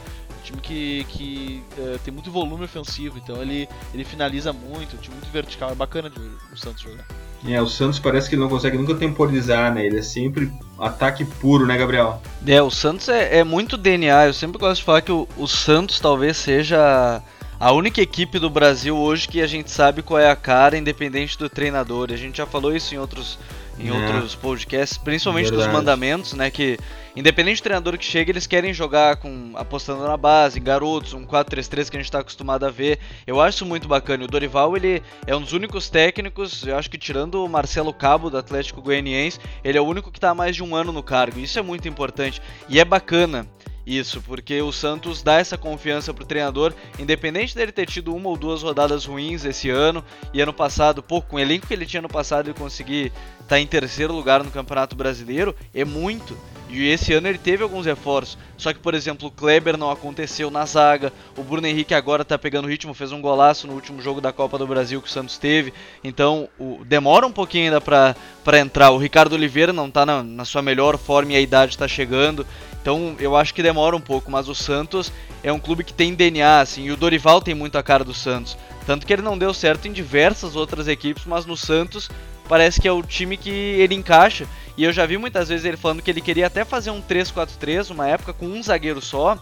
time 0.44 0.60
que, 0.60 1.06
que 1.10 1.64
uh, 1.78 2.00
tem 2.00 2.12
muito 2.12 2.32
volume 2.32 2.66
ofensivo, 2.66 3.20
então 3.20 3.40
ele, 3.44 3.70
ele 3.94 4.04
finaliza 4.04 4.52
muito, 4.52 4.96
um 4.96 5.00
time 5.00 5.16
muito 5.16 5.32
vertical, 5.32 5.70
é 5.70 5.76
bacana 5.76 6.10
de 6.10 6.20
o 6.20 6.58
Santos 6.58 6.82
jogar. 6.82 7.06
É, 7.48 7.62
o 7.62 7.68
Santos 7.68 8.00
parece 8.00 8.28
que 8.28 8.34
ele 8.34 8.42
não 8.42 8.50
consegue 8.50 8.76
nunca 8.76 8.96
temporizar, 8.96 9.72
né? 9.72 9.86
Ele 9.86 10.00
é 10.00 10.02
sempre 10.02 10.52
ataque 10.80 11.24
puro, 11.24 11.68
né, 11.68 11.78
Gabriel? 11.78 12.20
É, 12.48 12.60
o 12.60 12.72
Santos 12.72 13.08
é, 13.08 13.38
é 13.38 13.44
muito 13.44 13.78
DNA. 13.78 14.26
Eu 14.26 14.34
sempre 14.34 14.58
gosto 14.58 14.80
de 14.80 14.84
falar 14.86 15.02
que 15.02 15.12
o, 15.12 15.28
o 15.38 15.48
Santos 15.48 16.00
talvez 16.00 16.36
seja 16.36 17.22
a 17.60 17.72
única 17.74 18.02
equipe 18.02 18.40
do 18.40 18.50
Brasil 18.50 18.96
hoje 18.96 19.28
que 19.28 19.42
a 19.42 19.48
gente 19.48 19.70
sabe 19.70 20.02
qual 20.02 20.20
é 20.20 20.30
a 20.30 20.36
cara, 20.36 20.78
independente 20.78 21.38
do 21.38 21.50
treinador. 21.50 22.10
A 22.12 22.16
gente 22.16 22.38
já 22.38 22.46
falou 22.46 22.74
isso 22.74 22.96
em 22.96 22.98
outros 22.98 23.38
em 23.80 23.88
é. 23.88 23.94
outros 23.94 24.36
podcasts, 24.36 24.98
principalmente 24.98 25.50
Verdade. 25.50 25.68
dos 25.68 25.74
mandamentos, 25.74 26.34
né? 26.34 26.52
Que 26.52 26.78
independente 27.16 27.62
do 27.62 27.64
treinador 27.64 27.98
que 27.98 28.04
chega, 28.04 28.32
eles 28.32 28.46
querem 28.46 28.74
jogar 28.74 29.16
com 29.16 29.54
apostando 29.56 30.04
na 30.04 30.18
base, 30.18 30.60
garotos, 30.60 31.14
um 31.14 31.26
4-3-3 31.26 31.90
que 31.90 31.96
a 31.96 32.00
gente 32.00 32.08
está 32.08 32.20
acostumado 32.20 32.66
a 32.66 32.70
ver. 32.70 33.00
Eu 33.26 33.40
acho 33.40 33.58
isso 33.58 33.66
muito 33.66 33.88
bacana. 33.88 34.26
O 34.26 34.28
Dorival, 34.28 34.76
ele 34.76 35.02
é 35.26 35.36
um 35.36 35.42
dos 35.42 35.54
únicos 35.54 35.90
técnicos, 35.90 36.68
eu 36.68 36.78
acho 36.78 36.90
que 36.90 36.98
tirando 36.98 37.44
o 37.44 37.48
Marcelo 37.48 37.94
Cabo 37.94 38.30
do 38.30 38.38
Atlético 38.38 38.82
Goianiense, 38.82 39.40
ele 39.64 39.78
é 39.78 39.82
o 39.82 39.86
único 39.86 40.12
que 40.12 40.18
está 40.18 40.32
há 40.32 40.36
mais 40.36 40.56
de 40.56 40.64
um 40.64 40.76
ano 40.76 40.92
no 40.92 41.02
cargo. 41.02 41.40
Isso 41.40 41.58
é 41.58 41.62
muito 41.62 41.88
importante 41.88 42.42
e 42.68 42.80
é 42.80 42.86
bacana. 42.86 43.48
Isso, 43.90 44.22
porque 44.22 44.62
o 44.62 44.72
Santos 44.72 45.24
dá 45.24 45.40
essa 45.40 45.58
confiança 45.58 46.14
pro 46.14 46.24
treinador, 46.24 46.76
independente 47.00 47.56
dele 47.56 47.72
ter 47.72 47.88
tido 47.88 48.16
uma 48.16 48.30
ou 48.30 48.38
duas 48.38 48.62
rodadas 48.62 49.04
ruins 49.06 49.44
esse 49.44 49.68
ano 49.72 50.06
e 50.32 50.40
ano 50.40 50.54
passado, 50.54 51.02
pô, 51.02 51.24
com 51.24 51.38
o 51.38 51.40
elenco 51.40 51.66
que 51.66 51.74
ele 51.74 51.88
tinha 51.88 52.00
no 52.04 52.08
passado 52.08 52.52
e 52.52 52.54
conseguir 52.54 53.06
estar 53.06 53.48
tá 53.48 53.60
em 53.60 53.66
terceiro 53.66 54.14
lugar 54.14 54.44
no 54.44 54.52
Campeonato 54.52 54.96
Brasileiro, 54.96 55.56
é 55.74 55.84
muito. 55.84 56.38
E 56.70 56.88
esse 56.88 57.12
ano 57.14 57.28
ele 57.28 57.40
teve 57.40 57.64
alguns 57.64 57.88
reforços. 57.88 58.38
Só 58.56 58.72
que, 58.72 58.80
por 58.80 58.94
exemplo, 58.94 59.28
o 59.28 59.32
Kleber 59.32 59.76
não 59.76 59.90
aconteceu 59.90 60.52
na 60.52 60.66
zaga. 60.66 61.12
O 61.36 61.42
Bruno 61.42 61.66
Henrique 61.66 61.96
agora 61.96 62.24
tá 62.24 62.38
pegando 62.38 62.68
ritmo, 62.68 62.94
fez 62.94 63.12
um 63.12 63.22
golaço 63.22 63.66
no 63.66 63.74
último 63.74 64.02
jogo 64.02 64.22
da 64.22 64.32
Copa 64.32 64.58
do 64.58 64.68
Brasil 64.68 65.02
que 65.02 65.08
o 65.08 65.12
Santos 65.12 65.40
teve. 65.40 65.74
Então, 66.04 66.48
o, 66.60 66.82
demora 66.86 67.26
um 67.26 67.32
pouquinho 67.32 67.66
ainda 67.66 67.82
para 67.82 68.60
entrar. 68.60 68.92
O 68.92 69.00
Ricardo 69.00 69.34
Oliveira 69.34 69.74
não 69.74 69.90
tá 69.90 70.06
na, 70.06 70.22
na, 70.22 70.46
sua 70.46 70.62
melhor 70.62 70.96
forma 70.96 71.34
e 71.34 71.36
a 71.38 71.42
idade 71.42 71.76
tá 71.76 71.88
chegando. 71.88 72.46
Então, 72.82 73.16
eu 73.20 73.36
acho 73.36 73.54
que 73.54 73.64
demora 73.64 73.96
um 73.96 74.02
pouco. 74.02 74.32
Mas 74.32 74.48
o 74.48 74.56
Santos 74.56 75.12
é 75.44 75.52
um 75.52 75.60
clube 75.60 75.84
que 75.84 75.94
tem 75.94 76.14
DNA, 76.14 76.62
assim. 76.62 76.86
E 76.86 76.92
o 76.92 76.98
Dorival 76.98 77.42
tem 77.42 77.54
muito 77.54 77.78
a 77.78 77.84
cara 77.84 78.04
do 78.04 78.14
Santos. 78.14 78.58
Tanto 78.86 79.06
que 79.06 79.14
ele 79.14 79.22
não 79.22 79.38
deu 79.38 79.54
certo 79.54 79.88
em 79.88 79.92
diversas 79.92 80.56
outras 80.56 80.88
equipes, 80.88 81.26
mas 81.26 81.46
no 81.46 81.56
Santos 81.56 82.10
parece 82.48 82.82
que 82.82 82.88
é 82.88 82.92
o 82.92 83.04
time 83.04 83.38
que 83.38 83.50
ele 83.50 83.94
encaixa. 83.94 84.48
E 84.76 84.84
eu 84.84 84.92
já 84.92 85.06
vi 85.06 85.18
muitas 85.18 85.50
vezes 85.50 85.66
ele 85.66 85.78
falando 85.78 86.02
que 86.02 86.10
ele 86.10 86.22
queria 86.22 86.48
até 86.48 86.66
fazer 86.66 86.90
um 86.90 87.02
3-4-3, 87.02 87.92
uma 87.92 88.08
época 88.08 88.34
com 88.34 88.48
um 88.48 88.64
zagueiro 88.64 89.02
só, 89.02 89.38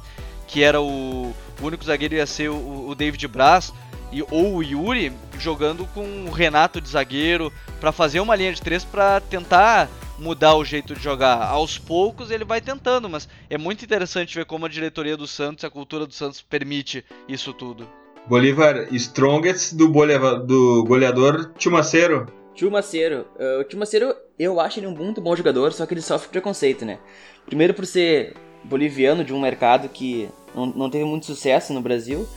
que 0.48 0.64
era 0.64 0.82
o, 0.82 1.34
o 1.62 1.66
único 1.66 1.86
zagueiro 1.86 2.16
ia 2.16 2.26
ser 2.26 2.50
o, 2.50 2.90
o 2.90 2.96
David 2.96 3.26
Braz, 3.28 3.72
e, 4.12 4.22
ou 4.24 4.56
o 4.56 4.64
Yuri, 4.64 5.14
jogando 5.40 5.86
com 5.94 6.26
o 6.26 6.32
Renato 6.32 6.82
de 6.82 6.90
zagueiro, 6.90 7.54
para 7.80 7.92
fazer 7.92 8.20
uma 8.20 8.36
linha 8.36 8.52
de 8.52 8.62
três 8.62 8.84
para 8.84 9.22
tentar 9.22 9.88
mudar 10.18 10.56
o 10.56 10.66
jeito 10.66 10.96
de 10.96 11.02
jogar. 11.02 11.44
Aos 11.44 11.78
poucos 11.78 12.32
ele 12.32 12.44
vai 12.44 12.62
tentando, 12.62 13.10
mas 13.10 13.28
é 13.50 13.58
muito 13.58 13.84
interessante 13.84 14.36
ver 14.36 14.46
como 14.46 14.66
a 14.66 14.70
diretoria 14.70 15.16
do 15.16 15.28
Santos, 15.28 15.64
a 15.64 15.70
cultura 15.70 16.06
do 16.06 16.14
Santos 16.14 16.42
permite 16.42 17.06
isso 17.28 17.54
tudo. 17.54 17.88
Bolívar 18.28 18.88
Strongest 18.92 19.74
do, 19.74 19.88
do 20.46 20.84
goleador 20.86 21.52
Chumaceiro. 21.58 22.28
Chumaceiro. 22.56 23.26
Uh, 23.40 23.62
o 23.62 23.72
Chumaceiro 23.72 24.14
eu 24.38 24.60
acho 24.60 24.80
ele 24.80 24.88
um 24.88 24.96
muito 24.96 25.22
bom 25.22 25.36
jogador, 25.36 25.72
só 25.72 25.86
que 25.86 25.94
ele 25.94 26.02
sofre 26.02 26.30
preconceito, 26.30 26.86
né? 26.86 27.00
Primeiro 27.46 27.74
por 27.74 27.86
ser 27.86 28.36
boliviano 28.64 29.24
de 29.24 29.34
um 29.34 29.40
mercado 29.40 29.88
que 29.88 30.30
não, 30.54 30.66
não 30.66 30.90
teve 30.90 31.06
muito 31.06 31.26
sucesso 31.26 31.74
no 31.74 31.82
Brasil, 31.82 32.28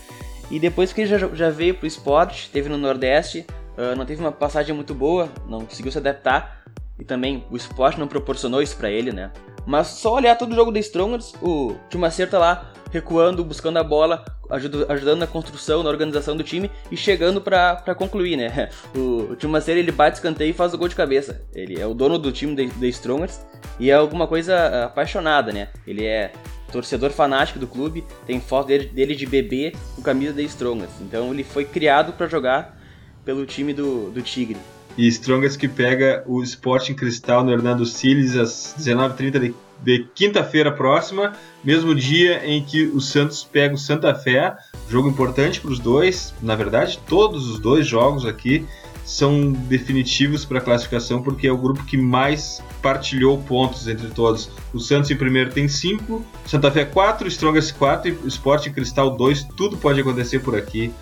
e 0.51 0.59
depois 0.59 0.93
que 0.93 1.01
ele 1.03 1.11
já, 1.11 1.29
já 1.35 1.51
veio 1.51 1.75
pro 1.75 1.87
esporte, 1.87 2.51
teve 2.51 2.69
no 2.69 2.79
Nordeste, 2.79 3.45
uh, 3.77 3.97
não 3.97 4.07
teve 4.07 4.21
uma 4.21 4.33
passagem 4.33 4.75
muito 4.75 4.95
boa, 4.95 5.29
não 5.49 5.65
conseguiu 5.65 5.91
se 5.91 5.99
adaptar, 5.99 6.60
e 7.01 7.05
também 7.05 7.45
o 7.51 7.57
esporte 7.57 7.99
não 7.99 8.07
proporcionou 8.07 8.63
isso 8.63 8.77
para 8.77 8.91
ele, 8.91 9.11
né? 9.11 9.33
Mas 9.67 9.89
só 9.89 10.15
olhar 10.15 10.37
todo 10.37 10.53
o 10.53 10.55
jogo 10.55 10.71
da 10.71 10.79
Strongers, 10.79 11.33
o 11.43 11.75
Chumaceiro 11.91 12.31
tá 12.31 12.39
lá 12.39 12.73
recuando, 12.91 13.45
buscando 13.45 13.79
a 13.79 13.85
bola, 13.85 14.25
ajudando 14.89 15.21
na 15.21 15.27
construção, 15.27 15.83
na 15.83 15.91
organização 15.91 16.37
do 16.37 16.43
time 16.43 16.71
e 16.91 16.97
chegando 16.97 17.41
para 17.41 17.95
concluir, 17.95 18.37
né? 18.37 18.69
O, 18.95 19.33
o 19.33 19.37
time 19.37 19.53
Maceira 19.53 19.79
ele 19.79 19.93
bate 19.93 20.17
escanteio 20.17 20.51
e 20.51 20.53
faz 20.53 20.75
o 20.75 20.79
gol 20.79 20.89
de 20.89 20.97
cabeça. 20.97 21.43
Ele 21.55 21.81
é 21.81 21.87
o 21.87 21.95
dono 21.95 22.19
do 22.19 22.33
time 22.33 22.69
da 22.69 22.87
Strongers 22.89 23.41
e 23.79 23.91
é 23.91 23.95
alguma 23.95 24.27
coisa 24.27 24.85
apaixonada, 24.85 25.53
né? 25.53 25.69
Ele 25.87 26.05
é 26.05 26.33
torcedor 26.73 27.11
fanático 27.11 27.59
do 27.59 27.67
clube, 27.67 28.05
tem 28.27 28.41
foto 28.41 28.67
dele, 28.69 28.87
dele 28.87 29.15
de 29.15 29.27
bebê 29.27 29.73
com 29.95 30.03
camisa 30.03 30.33
da 30.33 30.43
Strongers. 30.43 30.91
Então 31.01 31.33
ele 31.33 31.45
foi 31.45 31.65
criado 31.65 32.13
para 32.13 32.27
jogar 32.27 32.77
pelo 33.25 33.47
time 33.47 33.73
do, 33.73 34.11
do 34.11 34.23
Tigre. 34.23 34.57
E 34.97 35.07
Strongers 35.09 35.57
que 35.57 35.69
pega 35.69 36.23
o 36.27 36.43
Sporting 36.43 36.95
Cristal 36.95 37.45
no 37.45 37.53
Hernando 37.53 37.87
Siles 37.87 38.37
às 38.37 38.75
19h30 38.79 39.39
de 39.39 39.55
de 39.83 40.07
quinta-feira 40.15 40.71
próxima, 40.71 41.33
mesmo 41.65 41.95
dia 41.95 42.45
em 42.45 42.63
que 42.63 42.85
o 42.85 43.01
Santos 43.01 43.43
pega 43.43 43.75
o 43.75 43.79
Santa 43.79 44.15
Fé. 44.15 44.55
Jogo 44.89 45.09
importante 45.09 45.61
para 45.61 45.71
os 45.71 45.79
dois, 45.79 46.35
na 46.43 46.55
verdade, 46.55 46.99
todos 47.07 47.49
os 47.49 47.59
dois 47.59 47.87
jogos 47.87 48.27
aqui 48.27 48.67
são 49.05 49.53
definitivos 49.53 50.45
para 50.45 50.59
a 50.59 50.61
classificação 50.61 51.21
porque 51.21 51.49
é 51.49 51.53
o 51.53 51.57
grupo 51.57 51.85
que 51.85 51.97
mais 51.97 52.63
partilhou 52.81 53.39
pontos 53.39 53.89
entre 53.89 54.09
todos. 54.09 54.51
O 54.73 54.79
Santos 54.79 55.11
em 55.11 55.17
primeiro 55.17 55.51
tem 55.51 55.67
5, 55.67 56.25
Santa 56.47 56.71
Fé 56.71 56.85
4, 56.85 57.27
Strongest 57.27 57.75
4 57.75 58.19
e 58.25 58.29
Sport 58.29 58.69
Cristal 58.71 59.17
2. 59.17 59.45
Tudo 59.57 59.77
pode 59.77 60.01
acontecer 60.01 60.39
por 60.41 60.57
aqui. 60.57 60.93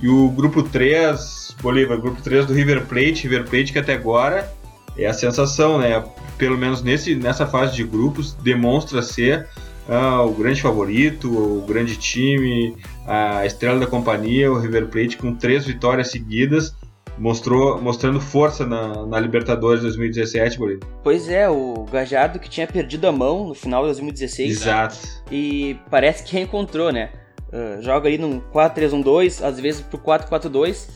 E 0.00 0.08
o 0.08 0.28
grupo 0.30 0.62
3, 0.62 1.56
Bolívar, 1.60 1.98
grupo 2.00 2.22
3 2.22 2.46
do 2.46 2.54
River 2.54 2.86
Plate, 2.86 3.24
River 3.24 3.44
Plate 3.44 3.72
que 3.72 3.78
até 3.78 3.94
agora 3.94 4.48
é 4.96 5.06
a 5.06 5.12
sensação, 5.12 5.78
né? 5.78 6.04
Pelo 6.36 6.56
menos 6.56 6.82
nesse, 6.82 7.14
nessa 7.14 7.46
fase 7.46 7.74
de 7.74 7.84
grupos, 7.84 8.34
demonstra 8.34 9.02
ser 9.02 9.48
ah, 9.88 10.22
o 10.22 10.32
grande 10.32 10.60
favorito, 10.60 11.30
o 11.30 11.64
grande 11.66 11.96
time, 11.96 12.76
a 13.06 13.46
estrela 13.46 13.80
da 13.80 13.86
companhia, 13.86 14.50
o 14.52 14.58
River 14.58 14.86
Plate, 14.86 15.16
com 15.16 15.34
três 15.34 15.66
vitórias 15.66 16.10
seguidas, 16.10 16.74
mostrou, 17.16 17.80
mostrando 17.80 18.20
força 18.20 18.66
na, 18.66 19.06
na 19.06 19.18
Libertadores 19.18 19.82
2017, 19.82 20.58
Bolívar. 20.58 20.88
Pois 21.02 21.28
é, 21.28 21.48
o 21.48 21.86
Gajardo 21.90 22.38
que 22.38 22.48
tinha 22.48 22.66
perdido 22.66 23.06
a 23.06 23.12
mão 23.12 23.48
no 23.48 23.54
final 23.54 23.82
de 23.82 23.88
2016. 23.88 24.50
Exato. 24.50 24.98
E 25.30 25.76
parece 25.90 26.22
que 26.22 26.32
reencontrou, 26.34 26.92
né? 26.92 27.10
Uh, 27.52 27.82
joga 27.82 28.08
ali 28.08 28.18
num 28.18 28.40
4-3-1-2, 28.40 29.44
às 29.44 29.58
vezes 29.58 29.80
pro 29.80 29.98
4-4-2 29.98 30.88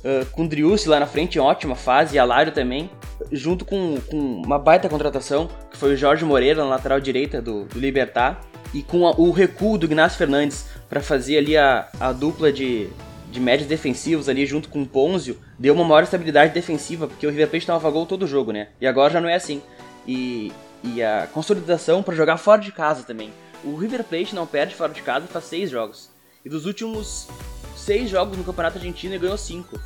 Uh, 0.00 0.24
com 0.32 0.46
Driussi 0.46 0.88
lá 0.88 0.98
na 0.98 1.06
frente 1.06 1.38
ótima 1.38 1.76
fase, 1.76 2.16
e 2.16 2.18
Alário 2.18 2.52
também, 2.52 2.90
junto 3.30 3.66
com, 3.66 3.98
com, 4.10 4.16
uma 4.16 4.58
baita 4.58 4.88
contratação, 4.88 5.46
que 5.70 5.76
foi 5.76 5.92
o 5.92 5.96
Jorge 5.96 6.24
Moreira 6.24 6.62
na 6.62 6.70
lateral 6.70 6.98
direita 6.98 7.42
do, 7.42 7.66
do 7.66 7.78
Libertar, 7.78 8.40
e 8.72 8.82
com 8.82 9.06
a, 9.06 9.10
o 9.10 9.30
recuo 9.30 9.76
do 9.76 9.84
Ignacio 9.84 10.16
Fernandes 10.16 10.66
para 10.88 11.02
fazer 11.02 11.36
ali 11.36 11.54
a, 11.54 11.86
a 12.00 12.12
dupla 12.12 12.50
de, 12.50 12.88
de 13.30 13.40
médios 13.40 13.68
defensivos 13.68 14.26
ali 14.26 14.46
junto 14.46 14.70
com 14.70 14.80
o 14.80 14.86
Ponzio, 14.86 15.36
deu 15.58 15.74
uma 15.74 15.84
maior 15.84 16.02
estabilidade 16.02 16.54
defensiva, 16.54 17.06
porque 17.06 17.26
o 17.26 17.30
River 17.30 17.48
Plate 17.48 17.66
tomava 17.66 17.90
gol 17.90 18.06
todo 18.06 18.26
jogo, 18.26 18.52
né? 18.52 18.68
E 18.80 18.86
agora 18.86 19.12
já 19.12 19.20
não 19.20 19.28
é 19.28 19.34
assim. 19.34 19.60
E, 20.08 20.50
e 20.82 21.02
a 21.02 21.28
consolidação 21.30 22.02
para 22.02 22.14
jogar 22.14 22.38
fora 22.38 22.62
de 22.62 22.72
casa 22.72 23.02
também. 23.02 23.30
O 23.64 23.76
River 23.76 24.04
Plate 24.04 24.34
não 24.34 24.46
perde 24.46 24.74
fora 24.74 24.92
de 24.92 25.02
casa 25.02 25.26
faz 25.26 25.44
seis 25.44 25.70
jogos. 25.70 26.10
E 26.44 26.48
dos 26.48 26.66
últimos 26.66 27.28
seis 27.76 28.08
jogos 28.08 28.36
no 28.36 28.44
Campeonato 28.44 28.78
Argentino 28.78 29.14
e 29.14 29.18
ganhou 29.18 29.36
cinco. 29.36 29.78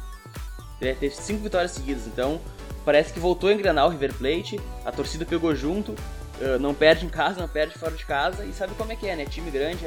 É, 0.81 0.95
teve 0.95 1.15
cinco 1.15 1.43
vitórias 1.43 1.73
seguidas, 1.73 2.07
então 2.07 2.41
parece 2.85 3.13
que 3.13 3.19
voltou 3.19 3.49
a 3.49 3.53
engrenar 3.53 3.87
o 3.87 3.89
River 3.89 4.13
Plate, 4.15 4.61
a 4.85 4.93
torcida 4.93 5.25
pegou 5.25 5.55
junto, 5.55 5.93
uh, 5.93 6.59
não 6.61 6.75
perde 6.75 7.07
em 7.07 7.09
casa, 7.09 7.41
não 7.41 7.49
perde 7.49 7.79
fora 7.79 7.93
de 7.93 8.05
casa, 8.05 8.45
e 8.45 8.53
sabe 8.53 8.75
como 8.75 8.93
é 8.93 8.97
que 8.97 9.07
é, 9.07 9.17
né? 9.17 9.25
Time 9.25 9.51
grande, 9.51 9.85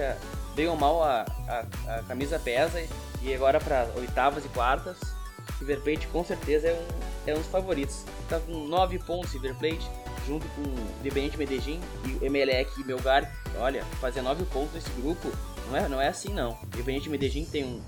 bem 0.55 0.67
ou 0.67 0.75
mal 0.75 1.03
a, 1.03 1.25
a, 1.47 1.95
a 1.95 2.03
camisa 2.03 2.39
pesa, 2.39 2.81
e 3.21 3.33
agora 3.33 3.59
para 3.59 3.87
oitavas 3.95 4.43
e 4.45 4.49
quartas, 4.49 4.97
River 5.59 5.81
Plate 5.81 6.07
com 6.07 6.23
certeza 6.23 6.67
é 6.67 6.73
um, 6.73 7.31
é 7.31 7.33
um 7.35 7.37
dos 7.37 7.47
favoritos. 7.47 8.03
Tá 8.29 8.39
com 8.39 8.67
nove 8.67 8.97
pontos 8.99 9.31
River 9.33 9.55
Plate, 9.55 9.87
junto 10.27 10.45
com 10.49 10.61
o 10.61 11.37
Medellín 11.37 11.79
e 12.05 12.25
Emelec 12.25 12.69
e 12.79 12.83
Melgar. 12.83 13.31
Olha, 13.57 13.83
fazer 14.01 14.21
nove 14.21 14.43
pontos 14.45 14.73
nesse 14.73 14.89
grupo 15.01 15.31
não 15.69 15.77
é, 15.77 15.89
não 15.89 16.01
é 16.01 16.09
assim 16.09 16.33
não. 16.33 16.51
O 16.51 17.09
Medellín 17.09 17.45
tem 17.45 17.63
um, 17.63 17.81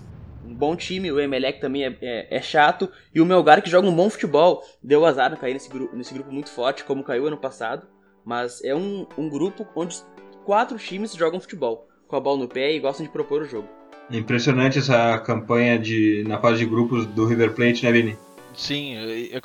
um 0.45 0.53
bom 0.53 0.75
time, 0.75 1.11
o 1.11 1.19
Emelec 1.19 1.59
também 1.59 1.85
é, 1.85 1.97
é, 2.01 2.37
é, 2.37 2.41
chato, 2.41 2.89
e 3.13 3.19
o 3.19 3.25
Melgar 3.25 3.61
que 3.61 3.69
joga 3.69 3.87
um 3.87 3.95
bom 3.95 4.09
futebol, 4.09 4.63
deu 4.81 5.05
azar 5.05 5.37
cair 5.37 5.53
nesse, 5.53 5.69
grupo, 5.69 5.95
nesse 5.95 6.13
grupo 6.13 6.31
muito 6.31 6.49
forte, 6.49 6.83
como 6.83 7.03
caiu 7.03 7.27
ano 7.27 7.37
passado, 7.37 7.87
mas 8.25 8.63
é 8.63 8.73
um, 8.73 9.05
um 9.17 9.29
grupo 9.29 9.67
onde 9.75 9.97
quatro 10.45 10.77
times 10.77 11.13
jogam 11.13 11.39
futebol, 11.39 11.87
com 12.07 12.15
a 12.15 12.19
bola 12.19 12.39
no 12.39 12.47
pé 12.47 12.73
e 12.73 12.79
gostam 12.79 13.05
de 13.05 13.11
propor 13.11 13.41
o 13.41 13.45
jogo. 13.45 13.67
Impressionante 14.11 14.79
essa 14.79 15.19
campanha 15.19 15.77
de, 15.77 16.23
na 16.27 16.39
fase 16.39 16.59
de 16.59 16.65
grupos 16.65 17.05
do 17.05 17.27
River 17.27 17.53
Plate, 17.53 17.85
né, 17.85 17.91
Vini? 17.91 18.17
Sim, 18.59 18.93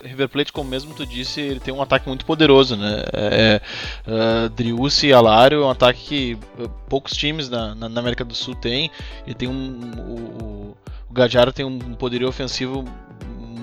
River 0.03 0.29
Plate, 0.29 0.53
como 0.53 0.69
mesmo 0.69 0.93
tu 0.93 1.07
disse, 1.07 1.41
ele 1.41 1.61
tem 1.61 1.73
um 1.73 1.81
ataque 1.81 2.09
muito 2.09 2.27
poderoso, 2.27 2.77
né? 2.77 3.05
É, 3.13 3.61
uh, 4.09 4.49
Driussi 4.49 5.07
e 5.07 5.13
Alário 5.13 5.63
é 5.63 5.65
um 5.65 5.71
ataque 5.71 6.01
que 6.01 6.39
poucos 6.89 7.13
times 7.13 7.49
na, 7.49 7.77
na, 7.77 8.01
América 8.01 8.25
do 8.25 8.35
Sul 8.35 8.57
têm. 8.57 8.91
Ele 9.25 9.37
tem 9.37 9.49
um, 9.49 9.93
o, 10.01 10.77
o 11.09 11.53
tem 11.53 11.65
um 11.65 11.79
poderio 11.95 12.27
ofensivo 12.27 12.85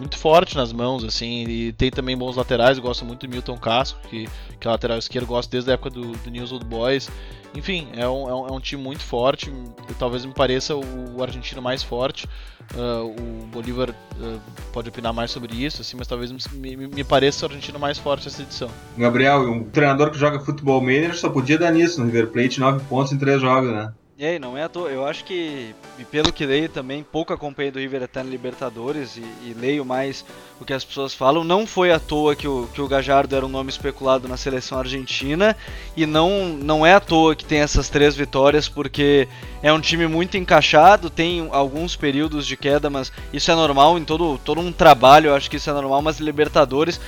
muito 0.01 0.17
forte 0.17 0.57
nas 0.57 0.73
mãos, 0.73 1.03
assim, 1.03 1.43
e 1.47 1.73
tem 1.73 1.91
também 1.91 2.17
bons 2.17 2.35
laterais, 2.35 2.79
gosto 2.79 3.05
muito 3.05 3.27
do 3.27 3.31
Milton 3.31 3.55
Casco, 3.55 3.99
que, 4.09 4.27
que 4.59 4.67
é 4.67 4.71
lateral 4.71 4.97
esquerdo, 4.97 5.27
gosto 5.27 5.49
desde 5.49 5.69
a 5.69 5.75
época 5.75 5.91
do, 5.91 6.11
do 6.11 6.29
News 6.31 6.51
Old 6.51 6.65
Boys. 6.65 7.09
Enfim, 7.53 7.87
é 7.93 8.07
um, 8.07 8.29
é 8.29 8.33
um, 8.33 8.47
é 8.47 8.51
um 8.51 8.59
time 8.59 8.81
muito 8.81 9.03
forte, 9.03 9.53
talvez 9.99 10.25
me 10.25 10.33
pareça 10.33 10.75
o, 10.75 11.17
o 11.17 11.21
argentino 11.21 11.61
mais 11.61 11.83
forte. 11.83 12.27
Uh, 12.73 13.43
o 13.43 13.47
Bolívar 13.47 13.89
uh, 13.89 14.39
pode 14.71 14.89
opinar 14.89 15.13
mais 15.13 15.29
sobre 15.29 15.53
isso, 15.55 15.81
assim, 15.81 15.97
mas 15.97 16.07
talvez 16.07 16.31
me, 16.31 16.75
me, 16.75 16.87
me 16.87 17.03
pareça 17.03 17.45
o 17.45 17.49
argentino 17.49 17.77
mais 17.77 17.97
forte 17.97 18.27
essa 18.27 18.41
edição. 18.41 18.69
Gabriel, 18.97 19.41
um 19.51 19.65
treinador 19.65 20.09
que 20.09 20.17
joga 20.17 20.39
futebol 20.39 20.81
manager 20.81 21.17
só 21.17 21.29
podia 21.29 21.59
dar 21.59 21.71
nisso 21.71 21.99
no 21.99 22.07
River 22.07 22.27
Plate, 22.27 22.59
9 22.59 22.85
pontos 22.85 23.11
em 23.11 23.17
3 23.17 23.41
jogos, 23.41 23.71
né? 23.71 23.91
Aí, 24.23 24.37
não 24.37 24.55
é 24.55 24.61
à 24.61 24.69
toa. 24.69 24.87
Eu 24.89 25.03
acho 25.03 25.23
que, 25.23 25.73
e 25.97 26.05
pelo 26.05 26.31
que 26.31 26.45
leio 26.45 26.69
também, 26.69 27.01
pouco 27.01 27.33
acompanhei 27.33 27.71
do 27.71 27.79
River 27.79 28.03
até 28.03 28.21
na 28.21 28.29
Libertadores 28.29 29.17
e, 29.17 29.21
e, 29.21 29.55
leio 29.59 29.83
mais 29.83 30.23
o 30.59 30.65
que 30.65 30.73
as 30.73 30.85
pessoas 30.85 31.11
falam. 31.11 31.43
Não 31.43 31.65
foi 31.65 31.91
à 31.91 31.99
toa 31.99 32.35
que 32.35 32.47
o, 32.47 32.69
que 32.71 32.79
o 32.79 32.87
Gajardo 32.87 33.35
era 33.35 33.43
um 33.43 33.49
nome 33.49 33.71
especulado 33.71 34.27
na 34.27 34.37
seleção 34.37 34.77
argentina 34.77 35.57
e 35.97 36.05
não, 36.05 36.49
não 36.49 36.85
é 36.85 36.93
à 36.93 36.99
toa 36.99 37.35
que 37.35 37.43
tem 37.43 37.61
essas 37.61 37.89
três 37.89 38.15
vitórias, 38.15 38.69
porque 38.69 39.27
é 39.63 39.73
um 39.73 39.81
time 39.81 40.05
muito 40.05 40.37
encaixado, 40.37 41.09
tem 41.09 41.49
alguns 41.51 41.95
períodos 41.95 42.45
de 42.45 42.55
queda, 42.55 42.91
mas 42.91 43.11
isso 43.33 43.49
é 43.49 43.55
normal 43.55 43.97
em 43.97 44.05
todo, 44.05 44.39
todo 44.45 44.61
um 44.61 44.71
trabalho, 44.71 45.29
eu 45.29 45.35
acho 45.35 45.49
que 45.49 45.57
isso 45.57 45.69
é 45.69 45.73
normal, 45.73 45.99
mas 46.03 46.19
Libertadores 46.19 47.01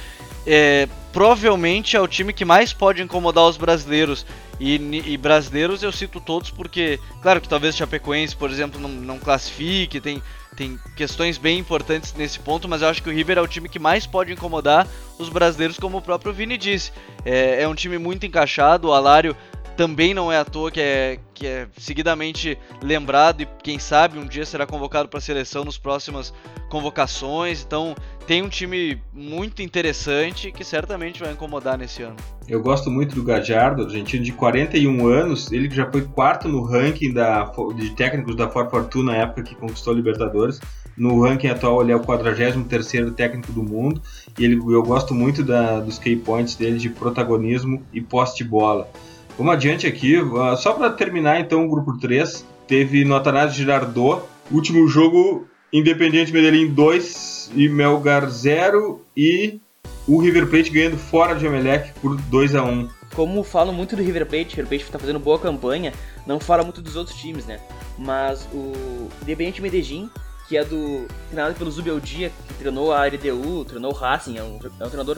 é, 0.47 0.87
provavelmente 1.13 1.95
é 1.95 2.01
o 2.01 2.07
time 2.07 2.33
que 2.33 2.43
mais 2.43 2.73
pode 2.73 3.01
incomodar 3.01 3.45
os 3.45 3.55
brasileiros. 3.55 4.25
E, 4.59 4.75
e, 4.75 5.17
brasileiros 5.17 5.83
eu 5.83 5.91
cito 5.91 6.19
todos 6.19 6.49
porque, 6.49 6.99
claro 7.21 7.39
que 7.39 7.49
talvez 7.49 7.75
Chapecoense, 7.75 8.35
por 8.35 8.49
exemplo, 8.49 8.79
não, 8.79 8.89
não 8.89 9.19
classifique, 9.19 9.99
tem, 9.99 10.21
tem 10.55 10.79
questões 10.95 11.37
bem 11.37 11.59
importantes 11.59 12.13
nesse 12.13 12.39
ponto, 12.39 12.67
mas 12.67 12.81
eu 12.81 12.87
acho 12.87 13.01
que 13.01 13.09
o 13.09 13.13
River 13.13 13.37
é 13.37 13.41
o 13.41 13.47
time 13.47 13.67
que 13.67 13.79
mais 13.79 14.05
pode 14.05 14.31
incomodar 14.31 14.87
os 15.17 15.29
brasileiros, 15.29 15.77
como 15.77 15.97
o 15.97 16.01
próprio 16.01 16.33
Vini 16.33 16.57
disse. 16.57 16.91
É, 17.25 17.63
é 17.63 17.67
um 17.67 17.75
time 17.75 17.97
muito 17.97 18.25
encaixado, 18.25 18.89
o 18.89 18.93
Alário 18.93 19.35
também 19.75 20.13
não 20.13 20.31
é 20.31 20.37
à 20.37 20.45
toa 20.45 20.71
que 20.71 20.79
é, 20.79 21.19
que 21.33 21.47
é 21.47 21.67
seguidamente 21.77 22.57
lembrado 22.81 23.41
e 23.41 23.47
quem 23.63 23.79
sabe 23.79 24.19
um 24.19 24.25
dia 24.25 24.45
será 24.45 24.65
convocado 24.65 25.09
para 25.09 25.17
a 25.17 25.21
seleção 25.21 25.63
nos 25.63 25.77
próximas 25.77 26.33
convocações. 26.69 27.63
Então 27.65 27.95
tem 28.27 28.41
um 28.41 28.49
time 28.49 29.01
muito 29.11 29.61
interessante 29.61 30.51
que 30.51 30.63
certamente 30.63 31.19
vai 31.19 31.31
incomodar 31.31 31.77
nesse 31.77 32.03
ano. 32.03 32.15
Eu 32.47 32.61
gosto 32.61 32.89
muito 32.89 33.15
do 33.15 33.23
Gajardo, 33.23 33.83
argentino 33.83 34.23
de 34.23 34.31
41 34.31 35.07
anos, 35.07 35.51
ele 35.51 35.67
que 35.67 35.75
já 35.75 35.89
foi 35.89 36.01
quarto 36.01 36.47
no 36.47 36.63
ranking 36.63 37.11
da, 37.11 37.51
de 37.75 37.89
técnicos 37.91 38.35
da 38.35 38.49
Ford 38.49 38.69
Fortuna 38.69 39.13
na 39.13 39.17
época 39.17 39.43
que 39.43 39.55
conquistou 39.55 39.93
a 39.93 39.95
Libertadores. 39.95 40.59
No 40.95 41.21
ranking 41.21 41.47
atual 41.47 41.81
ele 41.81 41.91
é 41.91 41.95
o 41.95 42.01
43º 42.01 43.13
técnico 43.15 43.51
do 43.51 43.63
mundo 43.63 44.01
e 44.37 44.45
ele, 44.45 44.55
eu 44.55 44.83
gosto 44.83 45.13
muito 45.13 45.43
da, 45.43 45.79
dos 45.79 45.97
key 45.97 46.15
points 46.15 46.55
dele 46.55 46.77
de 46.77 46.89
protagonismo 46.89 47.81
e 47.91 47.99
poste 47.99 48.43
bola. 48.43 48.87
Vamos 49.37 49.53
adiante 49.53 49.87
aqui, 49.87 50.19
uh, 50.19 50.55
só 50.55 50.73
para 50.73 50.91
terminar 50.91 51.39
então 51.39 51.65
o 51.65 51.69
grupo 51.69 51.97
3, 51.97 52.45
teve 52.67 53.03
no 53.03 53.15
Atanásio 53.15 53.57
Girardot, 53.57 54.21
último 54.51 54.87
jogo 54.87 55.47
Independiente 55.71 56.31
Medellín 56.31 56.71
2 56.71 57.51
e 57.55 57.67
Melgar 57.67 58.29
0 58.29 59.01
e 59.17 59.59
o 60.07 60.19
River 60.21 60.47
Plate 60.47 60.69
ganhando 60.69 60.97
fora 60.97 61.33
de 61.33 61.47
Emelec 61.47 61.93
por 61.99 62.15
2 62.15 62.53
a 62.53 62.63
1 62.63 62.89
Como 63.15 63.43
falam 63.43 63.73
muito 63.73 63.95
do 63.95 64.03
River 64.03 64.27
Plate, 64.27 64.53
o 64.53 64.57
River 64.57 64.67
Plate 64.67 64.83
está 64.83 64.99
fazendo 64.99 65.17
boa 65.17 65.39
campanha, 65.39 65.91
não 66.27 66.39
fala 66.39 66.61
muito 66.63 66.79
dos 66.79 66.95
outros 66.95 67.17
times, 67.17 67.47
né? 67.47 67.59
Mas 67.97 68.47
o 68.53 69.09
Independiente 69.23 69.63
Medellín, 69.63 70.11
que 70.47 70.57
é 70.57 70.63
do 70.63 71.07
treinado 71.31 71.55
pelo 71.55 71.71
Zubeldia, 71.71 72.31
que 72.47 72.53
treinou 72.53 72.93
a 72.93 73.07
LDU, 73.07 73.65
treinou 73.65 73.91
o 73.91 73.95
Racing, 73.95 74.37
é 74.37 74.43
um, 74.43 74.59
é 74.79 74.85
um 74.85 74.89
treinador 74.89 75.17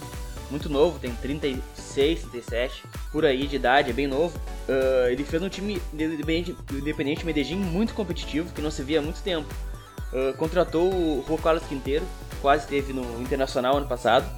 muito 0.50 0.70
novo, 0.70 1.00
tem 1.00 1.14
36, 1.16 2.22
37, 2.22 2.84
por 3.12 3.26
aí 3.26 3.48
de 3.48 3.56
idade, 3.56 3.90
é 3.90 3.94
bem 3.94 4.08
novo. 4.08 4.38
Uh, 4.68 5.10
ele 5.10 5.24
fez 5.24 5.42
um 5.42 5.50
time 5.50 5.82
independente, 5.94 6.56
independente 6.72 7.26
Medellín 7.26 7.58
muito 7.58 7.94
competitivo, 7.94 8.54
que 8.54 8.62
não 8.62 8.72
se 8.72 8.84
via 8.84 9.00
há 9.00 9.02
muito 9.02 9.22
tempo. 9.22 9.48
Uh, 10.14 10.36
contratou 10.38 10.94
o 10.94 11.24
Juan 11.28 11.38
Carlos 11.38 11.64
Quinteiro, 11.66 12.06
quase 12.42 12.64
esteve 12.64 12.94
no 12.94 13.22
Internacional 13.22 13.78
ano 13.78 13.88
passado. 13.88 14.30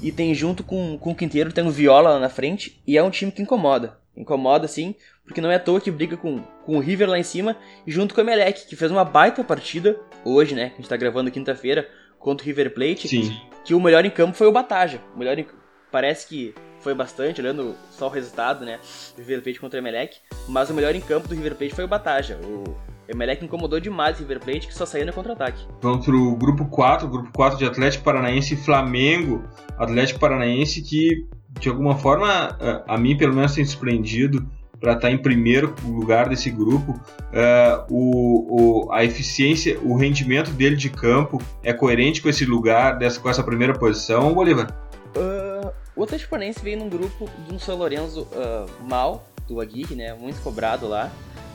E 0.00 0.10
tem 0.10 0.34
junto 0.34 0.64
com, 0.64 0.98
com 0.98 1.12
o 1.12 1.14
Quinteiro, 1.14 1.52
tem 1.52 1.66
o 1.66 1.70
Viola 1.70 2.10
lá 2.10 2.18
na 2.18 2.28
frente, 2.28 2.80
e 2.86 2.98
é 2.98 3.02
um 3.02 3.10
time 3.10 3.30
que 3.30 3.42
incomoda. 3.42 3.98
Incomoda 4.16 4.66
sim, 4.66 4.94
porque 5.24 5.40
não 5.40 5.50
é 5.50 5.54
à 5.54 5.60
toa 5.60 5.80
que 5.80 5.90
briga 5.90 6.16
com, 6.16 6.40
com 6.64 6.76
o 6.76 6.80
River 6.80 7.08
lá 7.08 7.18
em 7.18 7.22
cima, 7.22 7.56
e 7.86 7.92
junto 7.92 8.14
com 8.14 8.20
o 8.20 8.24
Emelec, 8.24 8.66
que 8.66 8.74
fez 8.74 8.90
uma 8.90 9.04
baita 9.04 9.44
partida 9.44 9.98
hoje, 10.24 10.54
né? 10.54 10.70
Que 10.70 10.74
a 10.74 10.76
gente 10.78 10.88
tá 10.88 10.96
gravando 10.96 11.30
quinta-feira, 11.30 11.88
contra 12.18 12.44
o 12.44 12.46
River 12.46 12.72
Plate. 12.72 13.08
Sim. 13.08 13.40
Que 13.64 13.74
o 13.74 13.80
melhor 13.80 14.04
em 14.04 14.10
campo 14.10 14.36
foi 14.36 14.46
o 14.46 14.52
Bataja. 14.52 15.00
O 15.14 15.18
melhor 15.18 15.38
em... 15.38 15.46
Parece 15.90 16.26
que 16.26 16.54
foi 16.80 16.94
bastante, 16.94 17.40
olhando 17.40 17.76
só 17.90 18.06
o 18.06 18.10
resultado, 18.10 18.64
né? 18.64 18.80
River 19.16 19.42
Plate 19.42 19.60
contra 19.60 19.78
o 19.78 19.82
Emelec. 19.82 20.16
Mas 20.48 20.70
o 20.70 20.74
melhor 20.74 20.94
em 20.94 21.00
campo 21.00 21.28
do 21.28 21.34
River 21.34 21.54
Plate 21.54 21.74
foi 21.74 21.84
o 21.84 21.88
Bataja. 21.88 22.40
O 22.42 22.64
Emelec 23.06 23.44
incomodou 23.44 23.78
demais 23.78 24.16
o 24.16 24.20
River 24.20 24.40
Plate, 24.40 24.66
que 24.66 24.74
só 24.74 24.86
saía 24.86 25.04
no 25.04 25.12
contra-ataque. 25.12 25.64
Vamos 25.80 26.04
pro 26.04 26.34
grupo 26.36 26.64
4, 26.64 27.06
grupo 27.08 27.30
4 27.34 27.58
de 27.58 27.66
Atlético 27.66 28.04
Paranaense 28.04 28.54
e 28.54 28.56
Flamengo. 28.56 29.44
Atlético 29.76 30.18
Paranaense 30.18 30.80
que, 30.82 31.28
de 31.60 31.68
alguma 31.68 31.96
forma, 31.96 32.56
a 32.88 32.96
mim 32.96 33.16
pelo 33.16 33.34
menos 33.34 33.54
tem 33.54 33.64
surpreendido 33.64 34.44
para 34.82 34.94
estar 34.94 35.08
tá 35.08 35.10
em 35.14 35.16
primeiro 35.16 35.76
lugar 35.84 36.28
desse 36.28 36.50
grupo. 36.50 37.00
Uh, 37.30 37.86
o, 37.88 38.86
o, 38.88 38.92
a 38.92 39.04
eficiência, 39.04 39.78
o 39.80 39.94
rendimento 39.94 40.50
dele 40.50 40.74
de 40.74 40.90
campo 40.90 41.40
é 41.62 41.72
coerente 41.72 42.20
com 42.20 42.28
esse 42.28 42.44
lugar, 42.44 42.98
dessa, 42.98 43.20
com 43.20 43.30
essa 43.30 43.44
primeira 43.44 43.72
posição, 43.72 44.34
Bolívar? 44.34 44.76
Uh, 45.16 45.72
o 45.94 46.02
Atlético 46.02 46.36
veio 46.62 46.76
num 46.76 46.88
grupo 46.88 47.30
de 47.46 47.54
um 47.54 47.60
São 47.60 47.76
Lourenço 47.76 48.22
uh, 48.22 48.68
mal, 48.84 49.28
do 49.46 49.60
Aguirre, 49.60 49.94
né, 49.94 50.14
muito 50.14 50.42
cobrado 50.42 50.88
lá, 50.88 51.12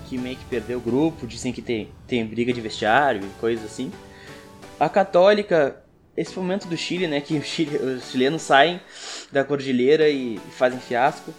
que 0.08 0.18
meio 0.18 0.38
que 0.38 0.46
perdeu 0.46 0.78
o 0.78 0.82
grupo, 0.82 1.28
dizem 1.28 1.52
que 1.52 1.62
tem, 1.62 1.90
tem 2.08 2.26
briga 2.26 2.54
de 2.54 2.62
vestiário 2.62 3.22
e 3.22 3.40
coisas 3.42 3.66
assim. 3.66 3.92
A 4.80 4.88
Católica, 4.88 5.84
esse 6.16 6.38
momento 6.38 6.66
do 6.66 6.78
Chile, 6.78 7.08
né, 7.08 7.20
que 7.20 7.38
os 7.38 7.46
chilenos 8.10 8.42
saem 8.42 8.80
da 9.34 9.44
cordilheira 9.44 10.08
e, 10.08 10.36
e 10.36 10.52
fazem 10.52 10.80
fiasco. 10.80 11.34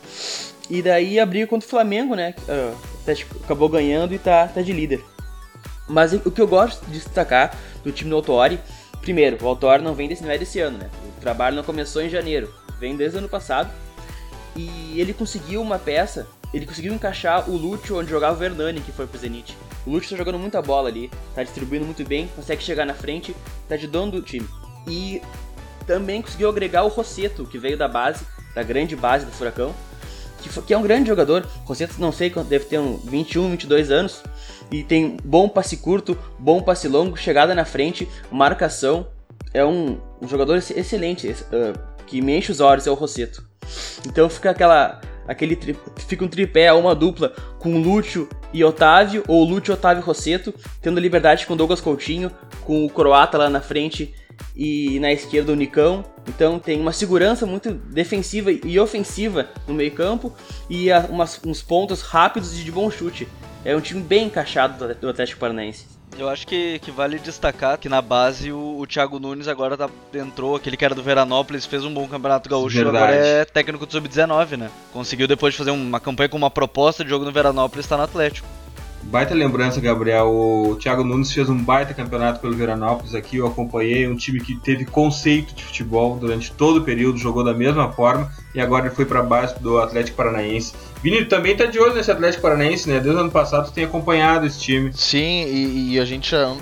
E 0.70 0.83
daí 0.83 1.18
a 1.18 1.26
briga 1.26 1.46
contra 1.46 1.66
o 1.66 1.70
Flamengo, 1.70 2.14
né? 2.14 2.35
Uh, 2.48 2.76
acabou 3.44 3.68
ganhando 3.68 4.14
e 4.14 4.18
tá, 4.18 4.46
tá 4.48 4.61
de 4.61 4.72
líder. 4.72 5.02
Mas 5.88 6.12
o 6.12 6.31
que 6.31 6.40
eu 6.40 6.46
gosto 6.46 6.85
de 6.87 6.92
destacar 6.92 7.57
do 7.83 7.90
time 7.90 8.11
do 8.11 8.16
Autori, 8.16 8.61
primeiro, 9.00 9.38
o 9.42 9.48
Autori 9.48 9.83
não 9.83 9.94
vem 9.94 10.09
desse, 10.09 10.22
não 10.22 10.31
é 10.31 10.37
desse 10.37 10.61
ano, 10.61 10.76
né? 10.76 10.90
O 11.16 11.20
trabalho 11.20 11.57
não 11.57 11.62
começou 11.62 12.02
em 12.02 12.11
janeiro, 12.11 12.52
vem 12.78 12.96
desde 12.96 13.16
o 13.16 13.20
ano 13.20 13.28
passado. 13.28 13.70
E 14.54 15.00
ele 15.00 15.14
conseguiu 15.14 15.62
uma 15.62 15.78
peça, 15.78 16.26
ele 16.52 16.66
conseguiu 16.66 16.92
encaixar 16.92 17.48
o 17.48 17.57
Lúcio 17.57 17.98
onde 17.98 18.11
jogava 18.11 18.35
o 18.35 18.38
Vernani, 18.38 18.81
que 18.81 18.92
foi 18.92 19.07
pro 19.07 19.18
Zenit. 19.18 19.57
O 19.87 19.90
Lúcio 19.90 20.11
tá 20.11 20.16
jogando 20.16 20.38
muita 20.38 20.61
bola 20.61 20.88
ali, 20.88 21.11
tá 21.35 21.42
distribuindo 21.42 21.87
muito 21.87 22.04
bem, 22.04 22.28
consegue 22.37 22.62
chegar 22.62 22.85
na 22.85 22.92
frente, 22.92 23.35
tá 23.66 23.74
ajudando 23.74 24.16
o 24.16 24.22
time. 24.22 24.46
E 24.87 25.22
também 25.87 26.20
conseguiu 26.20 26.50
agregar 26.50 26.83
o 26.85 26.88
Rosseto, 26.88 27.46
que 27.46 27.59
veio 27.59 27.78
da 27.78 27.88
base, 27.88 28.26
da 28.54 28.62
grande 28.62 28.94
base 28.94 29.24
do 29.24 29.33
Furacão, 29.33 29.74
que, 30.38 30.62
que 30.62 30.74
é 30.74 30.79
um 30.79 30.83
grande 30.83 31.09
jogador. 31.09 31.46
Rosseto, 31.64 31.94
não 31.98 32.12
sei 32.12 32.31
quanto, 32.31 32.48
deve 32.48 32.64
ter 32.66 32.79
uns 32.79 33.05
21, 33.05 33.51
22 33.51 33.90
anos. 33.90 34.22
E 34.70 34.83
tem 34.83 35.16
bom 35.24 35.48
passe 35.48 35.79
curto, 35.79 36.16
bom 36.38 36.61
passe 36.62 36.88
longo, 36.88 37.16
chegada 37.16 37.55
na 37.55 37.64
frente, 37.64 38.09
marcação. 38.31 39.07
É 39.53 39.64
um, 39.64 39.98
um 40.20 40.29
jogador 40.29 40.57
excelente, 40.57 41.29
uh, 41.29 41.79
que 42.07 42.20
me 42.20 42.37
enche 42.37 42.53
os 42.53 42.61
olhos, 42.61 42.87
é 42.87 42.90
o 42.90 42.94
Rosseto. 42.94 43.42
Então 44.07 44.29
fica 44.29 44.51
aquela. 44.51 45.01
Aquele 45.27 45.55
tri, 45.55 45.77
fica 46.07 46.24
um 46.24 46.29
tripé, 46.29 46.72
uma 46.72 46.94
dupla 46.94 47.35
com 47.59 47.79
Lúcio 47.79 48.27
e 48.51 48.64
Otávio, 48.64 49.22
ou 49.29 49.44
Lúcio, 49.44 49.74
Otávio 49.74 50.01
e 50.01 50.05
Rosseto, 50.05 50.55
tendo 50.81 50.98
liberdade 50.98 51.46
com 51.46 51.55
Douglas 51.55 51.83
Coutinho, 51.83 52.31
com 52.64 52.87
o 52.87 52.88
croata 52.88 53.37
lá 53.37 53.51
na 53.51 53.61
frente 53.61 54.14
e 54.57 54.98
na 55.01 55.12
esquerda 55.12 55.53
o 55.53 55.57
Nicão. 55.57 56.05
Então 56.27 56.59
tem 56.59 56.81
uma 56.81 56.92
segurança 56.92 57.46
muito 57.46 57.72
defensiva 57.72 58.51
e 58.51 58.79
ofensiva 58.79 59.48
no 59.66 59.74
meio 59.74 59.92
campo 59.92 60.35
e 60.68 60.88
umas, 61.09 61.40
uns 61.44 61.62
pontos 61.62 62.03
rápidos 62.03 62.59
e 62.59 62.64
de 62.64 62.72
bom 62.72 62.90
chute. 62.90 63.29
É 63.64 63.74
um 63.77 63.81
time 63.81 64.01
bem 64.01 64.27
encaixado 64.27 64.94
do 64.94 65.09
Atlético 65.09 65.40
Paranaense. 65.40 65.98
Eu 66.16 66.29
acho 66.29 66.46
que, 66.46 66.79
que 66.81 66.90
vale 66.90 67.18
destacar 67.18 67.79
que 67.79 67.88
na 67.88 68.03
base 68.03 68.51
o, 68.51 68.79
o 68.79 68.87
Thiago 68.87 69.20
Nunes 69.20 69.46
agora 69.46 69.77
tá, 69.77 69.88
entrou, 70.14 70.57
aquele 70.57 70.77
que 70.77 70.85
era 70.85 70.94
do 70.94 71.03
Veranópolis, 71.03 71.66
fez 71.66 71.85
um 71.85 71.92
bom 71.92 72.09
campeonato 72.09 72.48
gaúcho, 72.48 72.77
Verdade. 72.77 72.96
agora 72.96 73.14
é 73.14 73.44
técnico 73.44 73.87
do 73.87 73.92
Sub-19, 73.92 74.57
né? 74.57 74.70
Conseguiu 74.92 75.29
depois 75.29 75.55
de 75.55 75.59
fazer 75.59 75.70
uma 75.70 76.01
campanha 76.01 76.29
com 76.29 76.37
uma 76.37 76.51
proposta 76.51 77.05
de 77.05 77.11
jogo 77.11 77.24
no 77.24 77.31
Veranópolis, 77.31 77.85
está 77.85 77.96
no 77.96 78.03
Atlético. 78.03 78.48
Baita 79.02 79.34
lembrança, 79.34 79.80
Gabriel. 79.80 80.28
O 80.28 80.76
Thiago 80.76 81.02
Nunes 81.02 81.32
fez 81.32 81.48
um 81.48 81.56
baita 81.56 81.94
campeonato 81.94 82.40
pelo 82.40 82.54
Veranópolis 82.54 83.14
aqui. 83.14 83.37
Eu 83.37 83.46
acompanhei 83.46 84.06
um 84.06 84.16
time 84.16 84.40
que 84.40 84.56
teve 84.56 84.84
conceito 84.84 85.54
de 85.54 85.64
futebol 85.64 86.16
durante 86.16 86.52
todo 86.52 86.78
o 86.78 86.84
período, 86.84 87.18
jogou 87.18 87.42
da 87.42 87.54
mesma 87.54 87.90
forma 87.92 88.30
e 88.54 88.61
agora 88.61 88.87
ele 88.87 88.94
foi 88.94 89.04
para 89.04 89.22
base 89.22 89.58
do 89.61 89.78
Atlético 89.78 90.16
Paranaense. 90.16 90.74
Vini, 91.02 91.24
também 91.24 91.56
tá 91.56 91.64
de 91.64 91.78
olho 91.78 91.94
nesse 91.94 92.11
Atlético 92.11 92.42
Paranaense, 92.42 92.88
né? 92.88 92.98
Desde 92.98 93.16
o 93.16 93.20
ano 93.20 93.30
passado 93.30 93.70
tem 93.70 93.84
acompanhado 93.84 94.46
esse 94.46 94.58
time. 94.58 94.92
Sim, 94.92 95.44
e, 95.44 95.92
e 95.92 96.00
a 96.00 96.04
gente 96.04 96.30
já, 96.30 96.54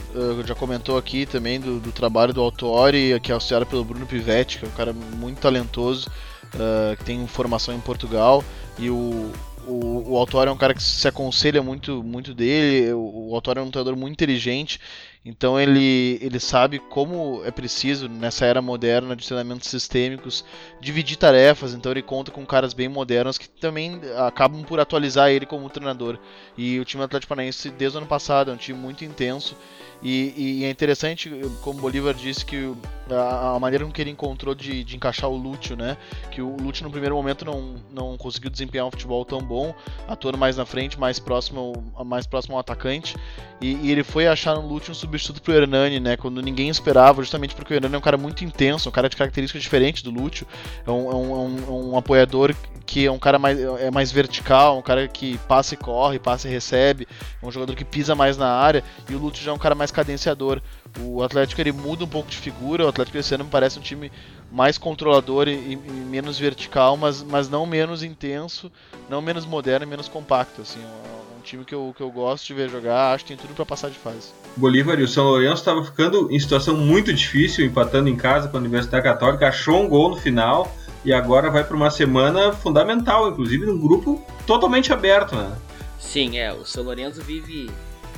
já 0.45 0.55
comentou 0.55 0.99
aqui 0.99 1.27
também 1.27 1.59
do, 1.59 1.81
do 1.81 1.91
trabalho 1.91 2.35
do 2.35 2.41
Autori, 2.43 3.19
que 3.21 3.33
é 3.33 3.35
auxiliado 3.35 3.67
pelo 3.67 3.85
Bruno 3.85 4.07
Pivetti, 4.07 4.59
que 4.59 4.67
é 4.67 4.69
um 4.69 4.73
cara 4.73 4.93
muito 4.93 5.41
talentoso, 5.41 6.09
uh, 6.55 6.97
que 6.97 7.05
tem 7.05 7.27
formação 7.27 7.75
em 7.75 7.81
Portugal. 7.81 8.45
E 8.79 8.91
o, 8.91 9.33
o, 9.67 10.13
o 10.13 10.17
Autório 10.17 10.51
é 10.51 10.53
um 10.53 10.57
cara 10.57 10.73
que 10.75 10.83
se 10.83 11.07
aconselha 11.09 11.63
muito, 11.63 12.03
muito 12.03 12.33
dele. 12.33 12.93
O, 12.93 13.31
o 13.31 13.35
Autório 13.35 13.61
é 13.61 13.63
um 13.63 13.71
treinador 13.71 13.97
muito 13.97 14.13
inteligente. 14.13 14.81
Então 15.25 15.59
ele, 15.59 16.19
ele 16.23 16.39
sabe 16.39 16.79
como 16.79 17.43
é 17.45 17.51
preciso, 17.51 18.09
nessa 18.09 18.47
era 18.47 18.63
moderna 18.63 19.17
de 19.17 19.27
treinamentos 19.27 19.69
sistêmicos, 19.69 20.45
dividir 20.81 21.17
tarefas. 21.17 21.75
Então 21.75 21.91
ele 21.91 22.03
conta 22.03 22.31
com 22.31 22.47
caras 22.47 22.73
bem 22.73 22.89
modernos 22.89 23.37
que 23.37 23.49
também 23.49 24.01
acabam 24.27 24.63
por 24.63 24.79
atualizar 24.79 25.31
ele 25.31 25.45
como 25.45 25.69
treinador. 25.69 26.19
E 26.57 26.79
o 26.79 26.85
time 26.85 27.03
Atlético 27.03 27.31
Paranaense, 27.31 27.71
desde 27.71 27.99
o 27.99 28.01
ano 28.01 28.07
passado, 28.07 28.51
é 28.51 28.55
um 28.55 28.59
time 28.59 28.79
muito 28.79 29.05
intenso 29.05 29.57
e, 30.03 30.61
e, 30.61 30.65
é 30.65 30.71
interessante, 30.71 31.31
como 31.63 31.81
Bolívar 31.81 32.15
disse, 32.15 32.45
que 32.45 32.73
a, 33.11 33.55
a 33.55 33.61
maneira 33.61 33.85
com 33.85 33.91
que 33.91 34.01
ele 34.01 34.11
encontrou 34.11 34.55
de, 34.55 34.85
de, 34.85 34.97
encaixar 34.97 35.31
o 35.31 35.37
Lúcio, 35.37 35.77
né? 35.77 35.97
Que 36.31 36.43
o 36.43 36.57
Lúcio 36.57 36.85
no 36.85 36.91
primeiro 36.91 37.15
momento 37.17 37.45
não, 37.45 37.77
não 37.91 38.17
conseguiu 38.17 38.51
desempenhar 38.51 38.87
um 38.87 38.91
futebol 38.91 39.25
tão 39.25 39.41
bom, 39.41 39.75
atuando 40.07 40.37
mais 40.37 40.57
na 40.57 40.67
frente, 40.67 40.99
mais 40.99 41.19
próximo, 41.19 41.73
mais 42.05 42.27
próximo 42.27 42.55
ao 42.55 42.61
atacante. 42.61 43.17
E, 43.61 43.75
e 43.83 43.91
ele 43.91 44.05
foi 44.05 44.27
achar 44.27 44.55
no 44.55 44.67
Lúcio 44.67 44.93
um 44.93 44.95
substituto 44.95 45.41
pro 45.41 45.55
Hernani, 45.55 45.99
né? 45.99 46.17
Quando 46.17 46.43
ninguém 46.43 46.69
esperava, 46.69 47.23
justamente 47.23 47.55
porque 47.55 47.73
o 47.73 47.77
Hernani 47.77 47.95
é 47.95 47.99
um 47.99 48.03
cara 48.03 48.19
muito 48.19 48.45
intenso, 48.45 48.89
um 48.89 48.93
cara 48.93 49.09
de 49.09 49.17
características 49.17 49.63
diferentes 49.63 50.03
do 50.03 50.11
Lúcio. 50.11 50.47
É 50.87 50.91
um, 50.91 51.11
é 51.11 51.15
um, 51.15 51.31
é 51.31 51.39
um, 51.39 51.59
é 51.59 51.71
um 51.71 51.99
apoiador 51.99 52.55
que 52.87 53.05
é 53.05 53.11
um 53.11 53.19
cara 53.19 53.39
mais, 53.39 53.59
é 53.59 53.91
mais 53.91 54.13
vertical, 54.13 54.79
um 54.79 54.83
cara 54.83 55.09
que 55.09 55.37
passa 55.49 55.75
e 55.75 55.77
corre, 55.77 56.19
passa 56.21 56.47
e 56.47 56.51
recebe, 56.51 57.07
é 57.43 57.47
um 57.47 57.51
jogador 57.51 57.75
que 57.75 57.85
pisa 57.85 58.15
mais 58.15 58.37
na 58.37 58.49
área, 58.49 58.85
e 59.11 59.15
o 59.15 59.19
Lúcio 59.19 59.45
já 59.45 59.51
é 59.51 59.55
um 59.55 59.59
cara 59.59 59.75
mais 59.75 59.86
cadenciador. 59.91 60.61
O 61.01 61.23
Atlético 61.23 61.61
ele 61.61 61.73
muda 61.73 62.05
um 62.05 62.09
pouco 62.09 62.31
de 62.31 62.37
figura, 62.37 62.85
o 62.85 62.89
Atlético 62.89 63.19
esse 63.19 63.35
ano 63.35 63.45
me 63.45 63.51
parece 63.51 63.79
um 63.79 63.83
time 63.83 64.11
mais 64.51 64.79
controlador 64.79 65.49
e, 65.49 65.73
e, 65.73 65.77
menos 65.77 66.39
vertical, 66.39 66.97
mas, 66.97 67.23
mas 67.23 67.49
não 67.49 67.67
menos 67.67 68.03
intenso, 68.03 68.71
não 69.09 69.21
menos 69.21 69.45
moderno 69.45 69.87
e 69.87 69.89
menos 69.89 70.09
compacto. 70.09 70.63
Assim, 70.63 70.81
um, 70.81 71.39
um 71.39 71.41
time 71.43 71.65
que 71.65 71.75
eu, 71.75 71.93
que 71.97 72.03
eu 72.03 72.11
gosto 72.11 72.47
de 72.47 72.55
ver 72.55 72.71
jogar, 72.71 73.13
acho 73.13 73.25
que 73.25 73.35
tem 73.35 73.37
tudo 73.37 73.55
para 73.55 73.67
passar 73.67 73.91
de 73.91 73.99
fase. 73.99 74.33
Bolívar 74.57 74.99
e 74.99 75.03
o 75.03 75.09
São 75.09 75.25
Lourenço 75.25 75.57
estavam 75.57 75.85
ficando 75.85 76.31
em 76.31 76.39
situação 76.39 76.77
muito 76.77 77.13
difícil, 77.13 77.65
empatando 77.65 78.09
em 78.09 78.17
casa 78.17 78.49
com 78.49 78.57
a 78.57 78.61
Universidade 78.61 79.05
Católica, 79.05 79.49
achou 79.49 79.83
um 79.83 79.89
gol 79.89 80.11
no 80.11 80.17
final 80.17 80.73
e 81.05 81.13
agora 81.13 81.51
vai 81.51 81.63
para 81.63 81.77
uma 81.77 81.91
semana 81.91 82.53
fundamental, 82.53 83.29
inclusive 83.29 83.67
num 83.67 83.79
grupo 83.79 84.25
totalmente 84.47 84.93
aberto, 84.93 85.37
né? 85.37 85.57
Sim, 85.99 86.39
é. 86.39 86.53
O 86.53 86.65
São 86.65 86.85
Lourenço 86.85 87.21
vive 87.23 87.71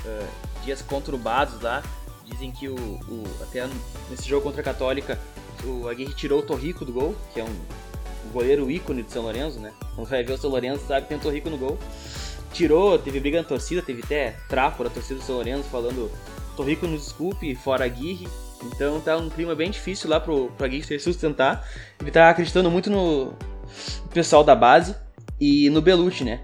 uh, 0.04 0.47
dias 0.64 0.83
conturbados 0.83 1.61
lá. 1.61 1.83
Dizem 2.25 2.53
que 2.53 2.68
o, 2.68 2.75
o, 2.75 3.25
até 3.42 3.66
nesse 4.11 4.29
jogo 4.29 4.42
contra 4.42 4.61
a 4.61 4.64
Católica 4.64 5.18
o 5.64 5.88
Aguirre 5.88 6.14
tirou 6.14 6.40
o 6.40 6.42
Torrico 6.42 6.85
do 6.85 6.92
gol, 6.92 7.16
que 7.33 7.40
é 7.40 7.44
um, 7.44 7.49
um 7.49 8.33
goleiro 8.33 8.71
ícone 8.71 9.03
do 9.03 9.11
São 9.11 9.23
Lourenço, 9.23 9.59
né? 9.59 9.73
Quando 9.94 10.09
vai 10.09 10.23
ver 10.23 10.35
o 10.35 10.38
São 10.38 10.51
Lourenço 10.51 10.87
sabe 10.87 11.03
que 11.03 11.09
tem 11.09 11.18
o 11.18 11.21
Torrico 11.21 11.51
no 11.51 11.57
gol. 11.57 11.79
Tirou, 12.53 12.99
teve 12.99 13.21
briga 13.21 13.38
na 13.38 13.49
torcida, 13.49 13.83
teve 13.83 14.03
até 14.05 14.37
trapo 14.49 14.85
da 14.85 14.90
torcida 14.90 15.21
do 15.21 15.25
São 15.25 15.37
Lourenço 15.37 15.64
falando 15.64 16.11
Torrico 16.57 16.87
nos 16.87 17.05
desculpe, 17.05 17.55
fora 17.55 17.85
Aguirre. 17.85 18.29
Então 18.64 19.01
tá 19.01 19.16
um 19.16 19.31
clima 19.31 19.55
bem 19.55 19.71
difícil 19.71 20.11
lá 20.11 20.18
pro, 20.18 20.51
pro 20.57 20.66
Aguirre 20.66 20.85
se 20.85 20.99
sustentar. 20.99 21.66
Ele 22.01 22.11
tá 22.11 22.29
acreditando 22.31 22.71
muito 22.71 22.90
no 22.90 23.33
pessoal 24.12 24.42
da 24.42 24.55
base 24.55 24.97
e 25.40 25.71
no 25.71 25.81
Belucci, 25.81 26.25
né? 26.25 26.40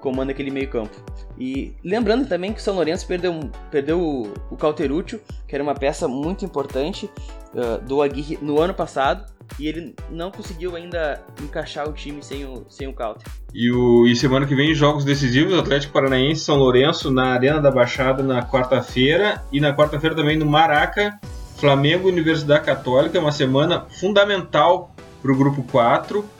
Comanda 0.00 0.32
aquele 0.32 0.50
meio 0.50 0.68
campo. 0.68 0.94
E 1.38 1.74
lembrando 1.84 2.26
também 2.26 2.52
que 2.52 2.60
o 2.60 2.62
São 2.62 2.74
Lourenço 2.74 3.06
perdeu, 3.06 3.38
perdeu 3.70 4.00
o, 4.00 4.32
o 4.50 4.56
Cauterúcio, 4.56 5.20
que 5.46 5.54
era 5.54 5.62
uma 5.62 5.74
peça 5.74 6.08
muito 6.08 6.44
importante 6.44 7.10
uh, 7.54 7.84
do 7.84 8.00
Aguirre 8.00 8.38
no 8.40 8.60
ano 8.60 8.72
passado, 8.72 9.24
e 9.58 9.68
ele 9.68 9.94
não 10.10 10.30
conseguiu 10.30 10.74
ainda 10.74 11.22
encaixar 11.42 11.88
o 11.88 11.92
time 11.92 12.22
sem 12.22 12.44
o, 12.44 12.64
sem 12.68 12.88
o 12.88 12.92
Cauter. 12.92 13.26
E, 13.54 13.70
o, 13.70 14.06
e 14.06 14.16
semana 14.16 14.46
que 14.46 14.54
vem 14.54 14.74
jogos 14.74 15.04
decisivos, 15.04 15.58
Atlético 15.58 15.92
Paranaense 15.92 16.42
São 16.42 16.56
Lourenço 16.56 17.10
na 17.10 17.34
Arena 17.34 17.60
da 17.60 17.70
Baixada 17.70 18.22
na 18.22 18.42
quarta-feira, 18.42 19.42
e 19.52 19.60
na 19.60 19.74
quarta-feira 19.74 20.16
também 20.16 20.36
no 20.36 20.46
Maraca, 20.46 21.18
Flamengo 21.56 22.08
Universidade 22.08 22.64
Católica, 22.64 23.18
uma 23.18 23.32
semana 23.32 23.86
fundamental 24.00 24.94
para 25.22 25.32
o 25.32 25.36
grupo 25.36 25.62
4, 25.64 26.20
uh, 26.20 26.24
eh, 26.24 26.35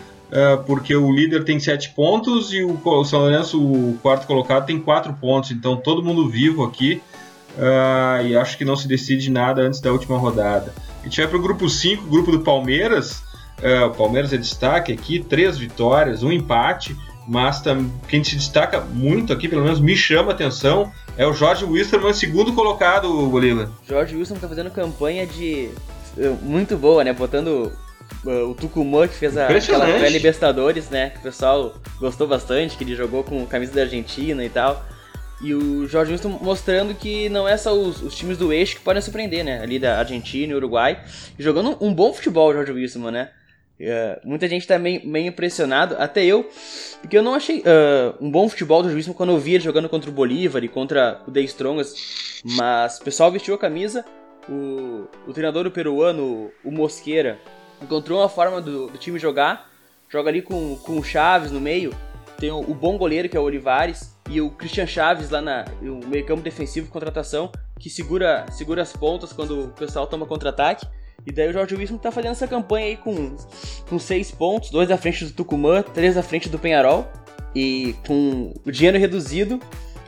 porque 0.66 0.94
o 0.94 1.12
líder 1.12 1.44
tem 1.44 1.58
7 1.58 1.90
pontos 1.90 2.52
e 2.52 2.62
o 2.62 3.04
São 3.04 3.20
Lourenço, 3.20 3.62
o 3.62 3.98
quarto 4.02 4.26
colocado, 4.26 4.66
tem 4.66 4.78
4 4.78 5.12
pontos. 5.14 5.50
Então 5.50 5.76
todo 5.76 6.02
mundo 6.02 6.28
vivo 6.28 6.64
aqui 6.64 7.00
uh, 7.56 8.26
e 8.26 8.36
acho 8.36 8.56
que 8.56 8.64
não 8.64 8.76
se 8.76 8.86
decide 8.88 9.30
nada 9.30 9.62
antes 9.62 9.80
da 9.80 9.92
última 9.92 10.18
rodada. 10.18 10.72
A 11.00 11.04
gente 11.04 11.20
vai 11.20 11.28
para 11.28 11.38
o 11.38 11.42
grupo 11.42 11.68
5, 11.68 12.06
grupo 12.08 12.30
do 12.30 12.40
Palmeiras. 12.40 13.22
Uh, 13.58 13.86
o 13.86 13.90
Palmeiras 13.90 14.32
é 14.32 14.36
destaque 14.36 14.92
aqui, 14.92 15.20
3 15.20 15.58
vitórias, 15.58 16.22
um 16.22 16.32
empate. 16.32 16.96
Mas 17.28 17.60
quem 18.06 18.22
se 18.22 18.36
destaca 18.36 18.80
muito 18.80 19.32
aqui, 19.32 19.48
pelo 19.48 19.64
menos 19.64 19.80
me 19.80 19.96
chama 19.96 20.30
a 20.30 20.34
atenção, 20.34 20.92
é 21.16 21.26
o 21.26 21.32
Jorge 21.32 21.64
Wilstermann, 21.64 22.14
segundo 22.14 22.52
colocado, 22.52 23.26
Bolívar. 23.26 23.68
Jorge 23.88 24.14
Wilstermann 24.14 24.40
tá 24.40 24.48
fazendo 24.48 24.70
campanha 24.70 25.26
de. 25.26 25.70
Eh, 26.16 26.32
muito 26.40 26.76
boa, 26.76 27.02
né? 27.02 27.12
Botando 27.12 27.72
o 28.24 28.54
Tucumã, 28.54 29.06
que 29.06 29.14
fez 29.14 29.36
a, 29.36 29.48
aquela 29.48 29.86
pré-Libertadores, 29.86 30.90
né? 30.90 31.10
Que 31.10 31.18
o 31.18 31.22
pessoal 31.22 31.74
gostou 31.98 32.26
bastante, 32.26 32.76
que 32.76 32.84
ele 32.84 32.94
jogou 32.94 33.22
com 33.22 33.46
camisa 33.46 33.72
da 33.74 33.82
Argentina 33.82 34.44
e 34.44 34.48
tal. 34.48 34.84
E 35.42 35.52
o 35.54 35.86
Jorge 35.86 36.12
Wilson 36.12 36.38
mostrando 36.40 36.94
que 36.94 37.28
não 37.28 37.46
é 37.46 37.56
só 37.56 37.74
os, 37.74 38.00
os, 38.00 38.16
times 38.16 38.38
do 38.38 38.52
eixo 38.52 38.76
que 38.76 38.82
podem 38.82 39.02
surpreender, 39.02 39.44
né? 39.44 39.60
Ali 39.60 39.78
da 39.78 39.98
Argentina 39.98 40.52
e 40.52 40.56
Uruguai. 40.56 41.02
jogando 41.38 41.76
um 41.80 41.92
bom 41.92 42.12
futebol, 42.12 42.50
o 42.50 42.52
Jorge 42.52 42.72
Wilson, 42.72 43.10
né? 43.10 43.30
Uh, 43.78 44.26
muita 44.26 44.48
gente 44.48 44.66
tá 44.66 44.78
meio, 44.78 45.06
meio, 45.06 45.26
impressionado, 45.26 45.96
até 45.98 46.24
eu, 46.24 46.48
porque 47.02 47.18
eu 47.18 47.22
não 47.22 47.34
achei 47.34 47.58
uh, 47.58 48.16
um 48.18 48.30
bom 48.30 48.48
futebol 48.48 48.82
do 48.82 48.90
Juízo 48.90 49.12
quando 49.12 49.32
eu 49.32 49.38
vi 49.38 49.52
ele 49.54 49.64
jogando 49.64 49.86
contra 49.86 50.08
o 50.08 50.12
Bolívar 50.12 50.64
e 50.64 50.68
contra 50.68 51.20
o 51.28 51.30
The 51.30 51.42
Strongest, 51.42 52.42
mas 52.42 52.98
o 52.98 53.04
pessoal 53.04 53.30
vestiu 53.30 53.54
a 53.54 53.58
camisa, 53.58 54.02
o, 54.48 55.06
o 55.26 55.32
treinador 55.34 55.70
peruano, 55.70 56.50
o 56.64 56.70
Mosqueira, 56.70 57.38
encontrou 57.82 58.20
uma 58.20 58.28
forma 58.28 58.60
do, 58.60 58.88
do, 58.88 58.98
time 58.98 59.18
jogar, 59.18 59.70
joga 60.08 60.30
ali 60.30 60.42
com, 60.42 60.76
com 60.76 60.98
o 60.98 61.04
Chaves 61.04 61.50
no 61.50 61.60
meio, 61.60 61.94
tem 62.38 62.50
o, 62.50 62.60
o 62.60 62.74
bom 62.74 62.96
goleiro 62.96 63.28
que 63.28 63.36
é 63.36 63.40
o 63.40 63.42
Olivares 63.42 64.16
e 64.28 64.40
o 64.40 64.50
Christian 64.50 64.86
Chaves 64.86 65.30
lá 65.30 65.40
na 65.40 65.64
o 65.82 66.06
meio 66.06 66.24
campo 66.26 66.42
defensivo 66.42 66.90
contratação 66.90 67.50
que 67.78 67.88
segura 67.90 68.46
segura 68.50 68.82
as 68.82 68.92
pontas 68.92 69.32
quando 69.32 69.64
o 69.64 69.68
pessoal 69.68 70.06
toma 70.06 70.26
contra-ataque. 70.26 70.86
E 71.26 71.32
daí 71.32 71.48
o 71.48 71.52
Jorge 71.52 71.74
Wilson 71.74 71.98
tá 71.98 72.12
fazendo 72.12 72.32
essa 72.32 72.46
campanha 72.46 72.86
aí 72.86 72.96
com, 72.96 73.36
com 73.88 73.98
seis 73.98 74.30
pontos, 74.30 74.70
dois 74.70 74.90
à 74.90 74.96
frente 74.96 75.24
do 75.24 75.32
Tucumã, 75.32 75.82
três 75.82 76.16
à 76.16 76.22
frente 76.22 76.48
do 76.48 76.58
Penharol. 76.58 77.06
E 77.54 77.96
com 78.06 78.52
o 78.64 78.70
dinheiro 78.70 78.98
reduzido, 78.98 79.60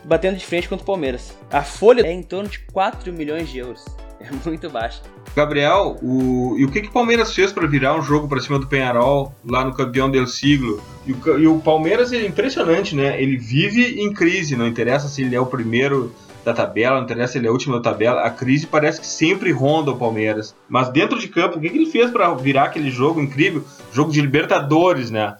batendo 0.05 0.37
de 0.37 0.45
frente 0.45 0.69
contra 0.69 0.83
o 0.83 0.87
Palmeiras. 0.87 1.35
A 1.51 1.63
folha 1.63 2.07
é 2.07 2.13
em 2.13 2.23
torno 2.23 2.49
de 2.49 2.61
4 2.61 3.13
milhões 3.13 3.49
de 3.49 3.59
euros. 3.59 3.85
É 4.45 4.49
muito 4.49 4.69
baixa. 4.69 5.01
Gabriel, 5.35 5.97
o... 6.03 6.57
e 6.59 6.65
o 6.65 6.71
que, 6.71 6.83
que 6.83 6.89
o 6.89 6.93
Palmeiras 6.93 7.35
fez 7.35 7.53
para 7.53 7.67
virar 7.67 7.97
um 7.97 8.03
jogo 8.03 8.29
para 8.29 8.41
cima 8.41 8.59
do 8.59 8.67
Penharol 8.67 9.33
lá 9.49 9.65
no 9.65 9.73
campeão 9.75 10.11
del 10.11 10.27
siglo? 10.27 10.83
E 11.07 11.13
o, 11.13 11.39
e 11.39 11.47
o 11.47 11.61
Palmeiras 11.61 12.13
é 12.13 12.27
impressionante, 12.27 12.95
né? 12.95 13.21
Ele 13.23 13.37
vive 13.37 14.01
em 14.01 14.13
crise, 14.13 14.57
não 14.57 14.67
interessa 14.67 15.09
se 15.09 15.23
ele 15.23 15.37
é 15.37 15.41
o 15.41 15.47
primeiro 15.47 16.13
da 16.45 16.55
tabela, 16.55 16.97
não 16.97 17.05
interessa 17.05 17.33
se 17.33 17.39
ele 17.39 17.47
é 17.47 17.51
o 17.51 17.53
último 17.53 17.77
da 17.77 17.91
tabela, 17.91 18.23
a 18.23 18.31
crise 18.31 18.67
parece 18.67 19.01
que 19.01 19.07
sempre 19.07 19.53
ronda 19.53 19.91
o 19.91 19.99
Palmeiras. 19.99 20.55
Mas 20.69 20.89
dentro 20.89 21.19
de 21.19 21.29
campo, 21.29 21.59
o 21.59 21.61
que, 21.61 21.69
que 21.69 21.77
ele 21.77 21.91
fez 21.91 22.11
para 22.11 22.33
virar 22.35 22.65
aquele 22.65 22.91
jogo 22.91 23.21
incrível? 23.21 23.65
Jogo 23.93 24.11
de 24.11 24.21
Libertadores, 24.21 25.11
né? 25.11 25.37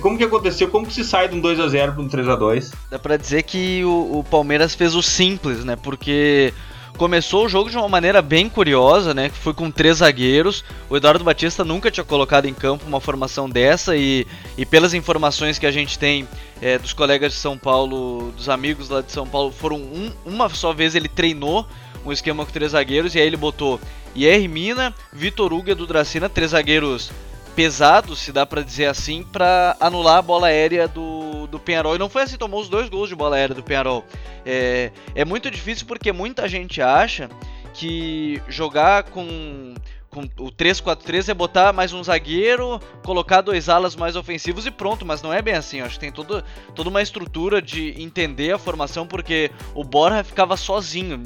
Como, 0.00 0.18
que 0.18 0.24
aconteceu? 0.24 0.68
Como 0.68 0.86
que 0.86 0.92
se 0.92 1.04
sai 1.04 1.28
de 1.28 1.36
um 1.36 1.40
2 1.40 1.60
a 1.60 1.68
0 1.68 1.92
para 1.92 2.02
um 2.02 2.08
3 2.08 2.28
a 2.28 2.36
2 2.36 2.72
Dá 2.90 2.98
para 2.98 3.16
dizer 3.16 3.42
que 3.44 3.84
o, 3.84 4.18
o 4.18 4.24
Palmeiras 4.24 4.74
fez 4.74 4.94
o 4.94 5.02
simples, 5.02 5.64
né? 5.64 5.76
Porque 5.76 6.52
começou 6.96 7.46
o 7.46 7.48
jogo 7.48 7.70
de 7.70 7.76
uma 7.76 7.88
maneira 7.88 8.20
bem 8.20 8.48
curiosa, 8.48 9.14
né? 9.14 9.28
Que 9.28 9.36
foi 9.36 9.54
com 9.54 9.70
três 9.70 9.98
zagueiros. 9.98 10.64
O 10.88 10.96
Eduardo 10.96 11.24
Batista 11.24 11.64
nunca 11.64 11.90
tinha 11.90 12.04
colocado 12.04 12.46
em 12.46 12.54
campo 12.54 12.86
uma 12.86 13.00
formação 13.00 13.48
dessa 13.48 13.96
e, 13.96 14.26
e 14.56 14.66
pelas 14.66 14.94
informações 14.94 15.58
que 15.58 15.66
a 15.66 15.70
gente 15.70 15.98
tem 15.98 16.28
é, 16.60 16.78
dos 16.78 16.92
colegas 16.92 17.32
de 17.32 17.38
São 17.38 17.56
Paulo, 17.56 18.32
dos 18.36 18.48
amigos 18.48 18.88
lá 18.88 19.00
de 19.00 19.12
São 19.12 19.26
Paulo, 19.26 19.50
foram 19.50 19.78
um, 19.78 20.12
uma 20.24 20.48
só 20.48 20.72
vez 20.72 20.94
ele 20.94 21.08
treinou 21.08 21.66
um 22.04 22.12
esquema 22.12 22.44
com 22.44 22.52
três 22.52 22.72
zagueiros 22.72 23.14
e 23.14 23.18
aí 23.18 23.26
ele 23.26 23.36
botou 23.36 23.80
Ier 24.16 24.48
Mina, 24.48 24.94
Vitor 25.12 25.52
Hugo 25.52 25.70
e 25.70 25.74
do 25.74 25.86
Dracina, 25.86 26.28
três 26.28 26.50
zagueiros 26.50 27.10
pesados, 27.50 28.18
se 28.20 28.32
dá 28.32 28.46
para 28.46 28.62
dizer 28.62 28.86
assim, 28.86 29.22
para 29.22 29.76
anular 29.80 30.18
a 30.18 30.22
bola 30.22 30.48
aérea 30.48 30.88
do, 30.88 31.46
do 31.46 31.58
Penharol. 31.58 31.96
E 31.96 31.98
não 31.98 32.08
foi 32.08 32.22
assim, 32.22 32.36
tomou 32.36 32.60
os 32.60 32.68
dois 32.68 32.88
gols 32.88 33.08
de 33.08 33.14
bola 33.14 33.36
aérea 33.36 33.54
do 33.54 33.62
Penharol. 33.62 34.04
É, 34.44 34.90
é 35.14 35.24
muito 35.24 35.50
difícil 35.50 35.86
porque 35.86 36.12
muita 36.12 36.48
gente 36.48 36.80
acha 36.80 37.28
que 37.74 38.42
jogar 38.48 39.04
com, 39.04 39.74
com 40.10 40.22
o 40.38 40.50
3-4-3 40.50 41.28
é 41.28 41.34
botar 41.34 41.72
mais 41.72 41.92
um 41.92 42.02
zagueiro, 42.02 42.80
colocar 43.02 43.40
dois 43.40 43.68
alas 43.68 43.94
mais 43.94 44.16
ofensivos 44.16 44.66
e 44.66 44.70
pronto, 44.70 45.06
mas 45.06 45.22
não 45.22 45.32
é 45.32 45.40
bem 45.40 45.54
assim. 45.54 45.80
acho 45.80 45.94
que 45.94 46.00
tem 46.00 46.12
todo, 46.12 46.42
toda 46.74 46.88
uma 46.88 47.02
estrutura 47.02 47.62
de 47.62 48.00
entender 48.02 48.52
a 48.52 48.58
formação 48.58 49.06
porque 49.06 49.50
o 49.74 49.84
Borja 49.84 50.24
ficava 50.24 50.56
sozinho 50.56 51.16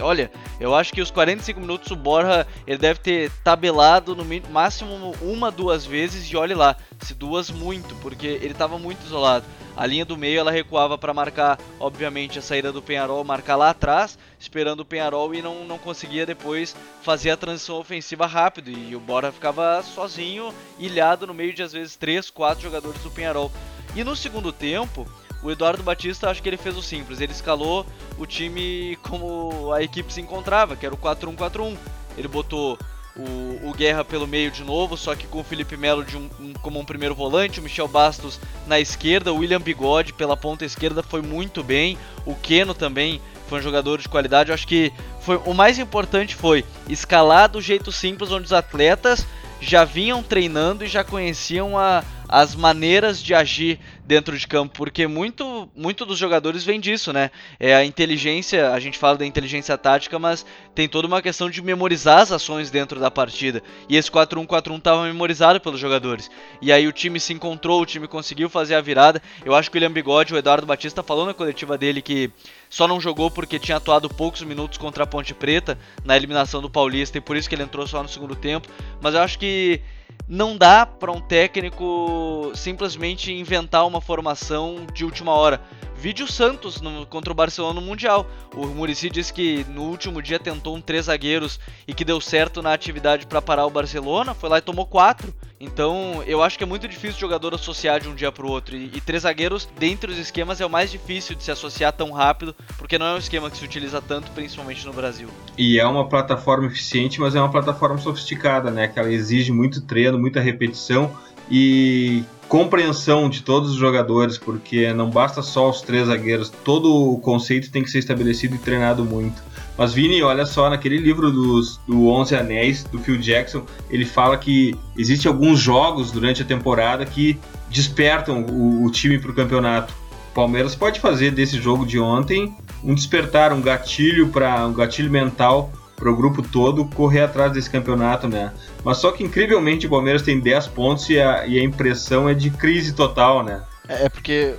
Olha, 0.00 0.30
eu 0.58 0.74
acho 0.74 0.92
que 0.92 1.00
os 1.00 1.10
45 1.10 1.60
minutos 1.60 1.90
o 1.90 1.96
Borja 1.96 2.46
ele 2.66 2.78
deve 2.78 2.98
ter 2.98 3.30
tabelado 3.44 4.16
no 4.16 4.24
máximo 4.50 5.14
uma, 5.22 5.52
duas 5.52 5.86
vezes 5.86 6.28
e 6.30 6.36
olhe 6.36 6.54
lá, 6.54 6.76
se 7.00 7.14
duas 7.14 7.48
muito, 7.48 7.94
porque 7.96 8.26
ele 8.26 8.52
estava 8.52 8.76
muito 8.76 9.04
isolado. 9.04 9.46
A 9.76 9.86
linha 9.86 10.04
do 10.04 10.16
meio 10.16 10.38
ela 10.38 10.50
recuava 10.50 10.96
para 10.96 11.14
marcar, 11.14 11.58
obviamente, 11.80 12.38
a 12.38 12.42
saída 12.42 12.72
do 12.72 12.82
Penharol, 12.82 13.24
marcar 13.24 13.56
lá 13.56 13.70
atrás, 13.70 14.18
esperando 14.38 14.80
o 14.80 14.84
Penharol 14.84 15.34
e 15.34 15.42
não, 15.42 15.64
não 15.64 15.78
conseguia 15.78 16.26
depois 16.26 16.76
fazer 17.02 17.30
a 17.30 17.36
transição 17.36 17.76
ofensiva 17.76 18.26
rápido. 18.26 18.70
E 18.70 18.94
o 18.94 19.00
Bora 19.00 19.32
ficava 19.32 19.82
sozinho, 19.82 20.54
ilhado 20.78 21.26
no 21.26 21.34
meio 21.34 21.52
de 21.52 21.62
às 21.62 21.72
vezes 21.72 21.96
3, 21.96 22.30
4 22.30 22.62
jogadores 22.62 23.00
do 23.02 23.10
Penharol. 23.10 23.50
E 23.96 24.04
no 24.04 24.14
segundo 24.14 24.52
tempo, 24.52 25.06
o 25.44 25.50
Eduardo 25.50 25.82
Batista 25.82 26.30
acho 26.30 26.42
que 26.42 26.48
ele 26.48 26.56
fez 26.56 26.74
o 26.74 26.82
simples, 26.82 27.20
ele 27.20 27.32
escalou 27.32 27.86
o 28.18 28.26
time 28.26 28.96
como 29.02 29.72
a 29.72 29.82
equipe 29.82 30.10
se 30.10 30.22
encontrava, 30.22 30.74
que 30.74 30.86
era 30.86 30.94
o 30.94 30.98
4-1-4-1. 30.98 31.76
Ele 32.16 32.28
botou 32.28 32.78
o, 33.14 33.68
o, 33.68 33.74
Guerra 33.74 34.04
pelo 34.04 34.26
meio 34.26 34.50
de 34.50 34.64
novo, 34.64 34.96
só 34.96 35.14
que 35.14 35.26
com 35.26 35.40
o 35.40 35.44
Felipe 35.44 35.76
Melo 35.76 36.04
um, 36.14 36.44
um, 36.44 36.52
como 36.54 36.80
um 36.80 36.84
primeiro 36.84 37.14
volante, 37.14 37.60
o 37.60 37.62
Michel 37.62 37.86
Bastos 37.86 38.40
na 38.66 38.80
esquerda, 38.80 39.32
o 39.32 39.36
William 39.36 39.60
Bigode 39.60 40.14
pela 40.14 40.36
ponta 40.36 40.64
esquerda 40.64 41.02
foi 41.02 41.20
muito 41.20 41.62
bem, 41.62 41.98
o 42.24 42.34
Keno 42.34 42.74
também 42.74 43.20
foi 43.46 43.58
um 43.58 43.62
jogador 43.62 44.00
de 44.00 44.08
qualidade. 44.08 44.50
Eu 44.50 44.54
acho 44.54 44.66
que 44.66 44.92
foi 45.20 45.36
o 45.44 45.52
mais 45.52 45.78
importante 45.78 46.34
foi 46.34 46.64
escalar 46.88 47.50
do 47.50 47.60
jeito 47.60 47.92
simples, 47.92 48.32
onde 48.32 48.46
os 48.46 48.52
atletas 48.52 49.26
já 49.60 49.84
vinham 49.84 50.22
treinando 50.22 50.84
e 50.84 50.88
já 50.88 51.04
conheciam 51.04 51.78
a, 51.78 52.02
as 52.28 52.54
maneiras 52.54 53.22
de 53.22 53.34
agir 53.34 53.78
dentro 54.04 54.38
de 54.38 54.46
campo, 54.46 54.74
porque 54.76 55.06
muito, 55.06 55.68
muito 55.74 56.04
dos 56.04 56.18
jogadores 56.18 56.62
vem 56.62 56.78
disso, 56.78 57.12
né? 57.12 57.30
É 57.58 57.74
a 57.74 57.84
inteligência, 57.84 58.70
a 58.72 58.78
gente 58.78 58.98
fala 58.98 59.16
da 59.16 59.26
inteligência 59.26 59.76
tática, 59.78 60.18
mas 60.18 60.44
tem 60.74 60.88
toda 60.88 61.08
uma 61.08 61.22
questão 61.22 61.48
de 61.48 61.62
memorizar 61.62 62.18
as 62.18 62.30
ações 62.30 62.70
dentro 62.70 63.00
da 63.00 63.10
partida. 63.10 63.62
E 63.88 63.96
esse 63.96 64.10
4-1-4-1 64.10 64.78
estava 64.78 65.04
memorizado 65.04 65.60
pelos 65.60 65.80
jogadores. 65.80 66.30
E 66.60 66.70
aí 66.70 66.86
o 66.86 66.92
time 66.92 67.18
se 67.18 67.32
encontrou, 67.32 67.80
o 67.80 67.86
time 67.86 68.06
conseguiu 68.06 68.50
fazer 68.50 68.74
a 68.74 68.80
virada. 68.80 69.22
Eu 69.44 69.54
acho 69.54 69.70
que 69.70 69.76
o 69.76 69.80
William 69.80 69.92
Bigode, 69.92 70.34
o 70.34 70.36
Eduardo 70.36 70.66
Batista 70.66 71.02
falou 71.02 71.24
na 71.24 71.32
coletiva 71.32 71.78
dele 71.78 72.02
que 72.02 72.30
só 72.68 72.86
não 72.86 73.00
jogou 73.00 73.30
porque 73.30 73.58
tinha 73.58 73.76
atuado 73.76 74.08
poucos 74.08 74.42
minutos 74.42 74.76
contra 74.76 75.04
a 75.04 75.06
Ponte 75.06 75.32
Preta 75.32 75.78
na 76.04 76.16
eliminação 76.16 76.60
do 76.60 76.68
Paulista 76.68 77.16
e 77.16 77.20
por 77.20 77.36
isso 77.36 77.48
que 77.48 77.54
ele 77.54 77.62
entrou 77.62 77.86
só 77.86 78.02
no 78.02 78.08
segundo 78.08 78.36
tempo. 78.36 78.68
Mas 79.00 79.14
eu 79.14 79.20
acho 79.20 79.38
que 79.38 79.80
não 80.28 80.56
dá 80.56 80.86
para 80.86 81.12
um 81.12 81.20
técnico 81.20 82.50
simplesmente 82.54 83.32
inventar 83.32 83.86
uma 83.94 84.00
formação 84.00 84.86
de 84.92 85.04
última 85.04 85.32
hora. 85.32 85.60
Vídeo 85.96 86.26
Santos 86.26 86.80
no, 86.80 87.06
contra 87.06 87.32
o 87.32 87.34
Barcelona 87.34 87.80
no 87.80 87.86
Mundial. 87.86 88.26
O 88.54 88.66
Murici 88.66 89.08
disse 89.08 89.32
que 89.32 89.64
no 89.70 89.82
último 89.82 90.20
dia 90.20 90.38
tentou 90.38 90.76
um 90.76 90.80
três 90.80 91.06
zagueiros 91.06 91.60
e 91.86 91.94
que 91.94 92.04
deu 92.04 92.20
certo 92.20 92.60
na 92.60 92.74
atividade 92.74 93.26
para 93.26 93.40
parar 93.40 93.64
o 93.64 93.70
Barcelona. 93.70 94.34
Foi 94.34 94.50
lá 94.50 94.58
e 94.58 94.60
tomou 94.60 94.84
quatro. 94.84 95.32
Então 95.60 96.22
eu 96.26 96.42
acho 96.42 96.58
que 96.58 96.64
é 96.64 96.66
muito 96.66 96.88
difícil 96.88 97.16
o 97.16 97.20
jogador 97.20 97.54
associar 97.54 98.00
de 98.00 98.08
um 98.08 98.14
dia 98.14 98.32
para 98.32 98.44
o 98.44 98.50
outro. 98.50 98.76
E, 98.76 98.90
e, 98.94 99.00
três 99.00 99.22
zagueiros, 99.22 99.68
dentre 99.78 100.10
os 100.10 100.18
esquemas, 100.18 100.60
é 100.60 100.66
o 100.66 100.70
mais 100.70 100.90
difícil 100.90 101.36
de 101.36 101.44
se 101.44 101.52
associar 101.52 101.92
tão 101.92 102.10
rápido, 102.10 102.54
porque 102.76 102.98
não 102.98 103.06
é 103.06 103.14
um 103.14 103.18
esquema 103.18 103.48
que 103.48 103.56
se 103.56 103.64
utiliza 103.64 104.02
tanto, 104.02 104.30
principalmente 104.32 104.84
no 104.84 104.92
Brasil. 104.92 105.28
E 105.56 105.78
é 105.78 105.86
uma 105.86 106.08
plataforma 106.08 106.66
eficiente, 106.66 107.20
mas 107.20 107.36
é 107.36 107.40
uma 107.40 107.50
plataforma 107.50 107.96
sofisticada, 107.96 108.70
né? 108.70 108.88
Que 108.88 108.98
ela 108.98 109.10
exige 109.10 109.52
muito 109.52 109.80
treino, 109.80 110.18
muita 110.18 110.40
repetição 110.40 111.16
e 111.50 112.24
compreensão 112.48 113.28
de 113.28 113.42
todos 113.42 113.70
os 113.70 113.76
jogadores, 113.76 114.38
porque 114.38 114.92
não 114.92 115.10
basta 115.10 115.42
só 115.42 115.70
os 115.70 115.80
três 115.80 116.06
zagueiros, 116.06 116.50
todo 116.64 117.12
o 117.12 117.18
conceito 117.18 117.70
tem 117.70 117.82
que 117.82 117.90
ser 117.90 117.98
estabelecido 117.98 118.54
e 118.54 118.58
treinado 118.58 119.04
muito. 119.04 119.42
Mas 119.76 119.92
Vini, 119.92 120.22
olha 120.22 120.46
só, 120.46 120.70
naquele 120.70 120.98
livro 120.98 121.32
dos, 121.32 121.80
do 121.86 122.08
Onze 122.08 122.36
Anéis, 122.36 122.84
do 122.84 122.98
Phil 122.98 123.18
Jackson, 123.18 123.64
ele 123.90 124.04
fala 124.04 124.38
que 124.38 124.76
existem 124.96 125.30
alguns 125.30 125.58
jogos 125.58 126.12
durante 126.12 126.42
a 126.42 126.44
temporada 126.44 127.04
que 127.04 127.38
despertam 127.70 128.42
o, 128.42 128.84
o 128.84 128.90
time 128.90 129.18
para 129.18 129.32
o 129.32 129.34
campeonato. 129.34 129.92
Palmeiras 130.32 130.74
pode 130.74 131.00
fazer 131.00 131.32
desse 131.32 131.60
jogo 131.60 131.84
de 131.84 131.98
ontem 131.98 132.54
um 132.82 132.94
despertar, 132.94 133.52
um 133.52 133.60
gatilho 133.60 134.28
para 134.28 134.66
um 134.66 134.72
gatilho 134.72 135.10
mental 135.10 135.72
para 135.96 136.10
o 136.10 136.16
grupo 136.16 136.42
todo 136.42 136.84
correr 136.84 137.22
atrás 137.22 137.52
desse 137.52 137.70
campeonato, 137.70 138.28
né? 138.28 138.52
Mas 138.84 138.98
só 138.98 139.10
que 139.10 139.24
incrivelmente 139.24 139.86
o 139.86 139.90
Palmeiras 139.90 140.22
tem 140.22 140.38
10 140.38 140.68
pontos 140.68 141.08
e 141.08 141.18
a, 141.18 141.46
e 141.46 141.58
a 141.58 141.64
impressão 141.64 142.28
é 142.28 142.34
de 142.34 142.50
crise 142.50 142.94
total, 142.94 143.42
né? 143.42 143.64
É, 143.88 144.04
é 144.04 144.08
porque 144.08 144.54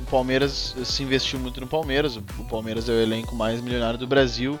o 0.00 0.10
Palmeiras 0.10 0.74
se 0.84 1.02
investiu 1.02 1.38
muito 1.38 1.60
no 1.60 1.66
Palmeiras. 1.66 2.16
O 2.16 2.44
Palmeiras 2.48 2.88
é 2.88 2.92
o 2.92 3.00
elenco 3.00 3.34
mais 3.34 3.60
milionário 3.60 3.98
do 3.98 4.06
Brasil. 4.06 4.58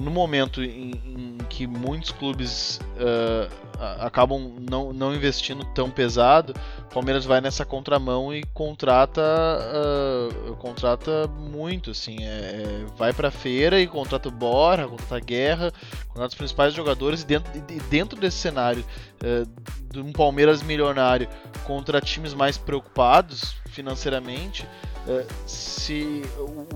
No 0.00 0.10
momento 0.10 0.62
em, 0.62 0.92
em 1.06 1.38
que 1.48 1.66
muitos 1.66 2.10
clubes 2.10 2.80
uh, 2.96 3.62
acabam 4.00 4.54
não, 4.70 4.92
não 4.92 5.14
investindo 5.14 5.64
tão 5.74 5.90
pesado, 5.90 6.54
o 6.80 6.94
Palmeiras 6.94 7.24
vai 7.24 7.40
nessa 7.40 7.64
contramão 7.64 8.34
e 8.34 8.42
contrata 8.54 9.20
uh, 9.20 10.56
contrata 10.56 11.26
muito, 11.28 11.90
assim, 11.90 12.16
é, 12.22 12.26
é, 12.26 12.86
vai 12.96 13.12
para 13.12 13.30
feira 13.30 13.80
e 13.80 13.86
contrata 13.86 14.28
o 14.28 14.32
Bora, 14.32 14.88
contrata 14.88 15.16
a 15.16 15.20
Guerra, 15.20 15.72
contrata 16.08 16.28
os 16.28 16.34
principais 16.34 16.72
jogadores 16.72 17.22
e 17.22 17.26
dentro, 17.26 17.52
e 17.56 17.80
dentro 17.90 18.18
desse 18.18 18.38
cenário 18.38 18.84
uh, 19.22 19.92
de 19.92 20.00
um 20.00 20.12
Palmeiras 20.12 20.62
milionário 20.62 21.28
contra 21.64 22.00
times 22.00 22.32
mais 22.32 22.56
preocupados 22.56 23.56
financeiramente, 23.66 24.66
uh, 25.06 25.26
se 25.46 26.22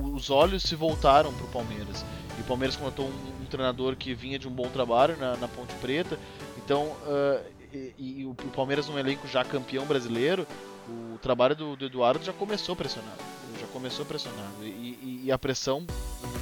os 0.03 0.29
olhos 0.29 0.62
se 0.62 0.75
voltaram 0.75 1.33
para 1.33 1.45
o 1.45 1.49
Palmeiras 1.49 2.05
e 2.39 2.41
o 2.41 2.45
Palmeiras 2.45 2.76
contratou 2.76 3.07
um, 3.07 3.43
um, 3.43 3.47
treinador 3.47 3.97
que 3.97 4.14
vinha 4.14 4.39
de 4.39 4.47
um 4.47 4.51
bom 4.51 4.68
trabalho 4.68 5.16
na, 5.16 5.37
na 5.37 5.49
Ponte 5.49 5.74
Preta 5.76 6.18
então, 6.66 6.87
uh, 7.07 7.41
e, 7.72 8.22
e, 8.22 8.26
o, 8.26 8.34
Palmeiras 8.34 8.89
num 8.89 8.99
elenco 8.99 9.28
já 9.28 9.45
campeão 9.45 9.87
brasileiro, 9.87 10.45
o 10.89 11.16
trabalho 11.18 11.55
do, 11.55 11.76
do 11.76 11.87
Eduardo 11.87 12.24
já 12.24 12.32
começou 12.32 12.74
pressionado. 12.74 13.18
Já 13.61 13.66
começou 13.68 14.05
pressionado. 14.05 14.62
E, 14.62 15.22
e, 15.24 15.32
a 15.32 15.39
pressão 15.39 15.87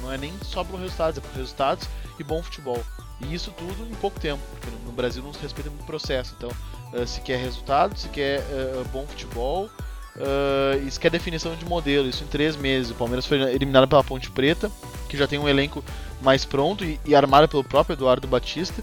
não 0.01 0.11
é 0.11 0.17
nem 0.17 0.33
só 0.41 0.63
pelos 0.63 0.81
resultados, 0.81 1.19
é 1.19 1.21
por 1.21 1.31
resultados 1.35 1.87
e 2.19 2.23
bom 2.23 2.41
futebol. 2.41 2.83
E 3.21 3.33
isso 3.33 3.51
tudo 3.51 3.85
em 3.87 3.95
pouco 3.95 4.19
tempo, 4.19 4.41
porque 4.51 4.69
no, 4.71 4.79
no 4.79 4.91
Brasil 4.91 5.21
não 5.21 5.31
se 5.31 5.39
respeita 5.39 5.69
muito 5.69 5.85
processo. 5.85 6.33
Então, 6.37 6.49
uh, 6.91 7.05
se 7.05 7.21
quer 7.21 7.37
resultado, 7.37 7.95
se 7.95 8.09
quer 8.09 8.39
uh, 8.41 8.83
bom 8.91 9.05
futebol, 9.05 9.69
Uh, 10.15 10.87
isso 10.87 10.99
quer 10.99 11.11
definição 11.11 11.55
de 11.55 11.65
modelo, 11.65 12.07
isso 12.07 12.23
em 12.23 12.27
três 12.27 12.55
meses. 12.55 12.91
O 12.91 12.95
Palmeiras 12.95 13.25
foi 13.25 13.41
eliminado 13.53 13.87
pela 13.87 14.03
Ponte 14.03 14.31
Preta, 14.31 14.71
que 15.09 15.17
já 15.17 15.27
tem 15.27 15.37
um 15.37 15.47
elenco 15.47 15.83
mais 16.21 16.45
pronto 16.45 16.85
e, 16.85 16.99
e 17.05 17.13
armado 17.13 17.47
pelo 17.47 17.63
próprio 17.63 17.95
Eduardo 17.95 18.27
Batista. 18.27 18.81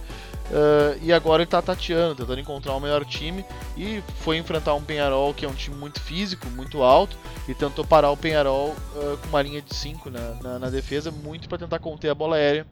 Uh, 0.52 0.98
e 1.00 1.12
agora 1.12 1.42
ele 1.42 1.46
está 1.46 1.62
tateando, 1.62 2.16
tentando 2.16 2.40
encontrar 2.40 2.74
o 2.74 2.80
melhor 2.80 3.06
time 3.06 3.42
e 3.74 4.02
foi 4.16 4.36
enfrentar 4.36 4.74
um 4.74 4.82
Penharol 4.82 5.32
que 5.32 5.46
é 5.46 5.48
um 5.48 5.54
time 5.54 5.74
muito 5.76 5.98
físico, 5.98 6.46
muito 6.50 6.82
alto 6.82 7.16
e 7.48 7.54
tentou 7.54 7.86
parar 7.86 8.10
o 8.10 8.16
Penharol 8.16 8.70
uh, 8.70 9.16
com 9.16 9.28
uma 9.28 9.40
linha 9.40 9.62
de 9.62 9.74
5 9.74 10.10
na, 10.10 10.34
na, 10.42 10.58
na, 10.58 10.68
defesa, 10.68 11.10
muito 11.10 11.48
para 11.48 11.56
tentar 11.56 11.78
conter 11.78 12.10
a 12.10 12.14
bola 12.14 12.36
aérea. 12.36 12.66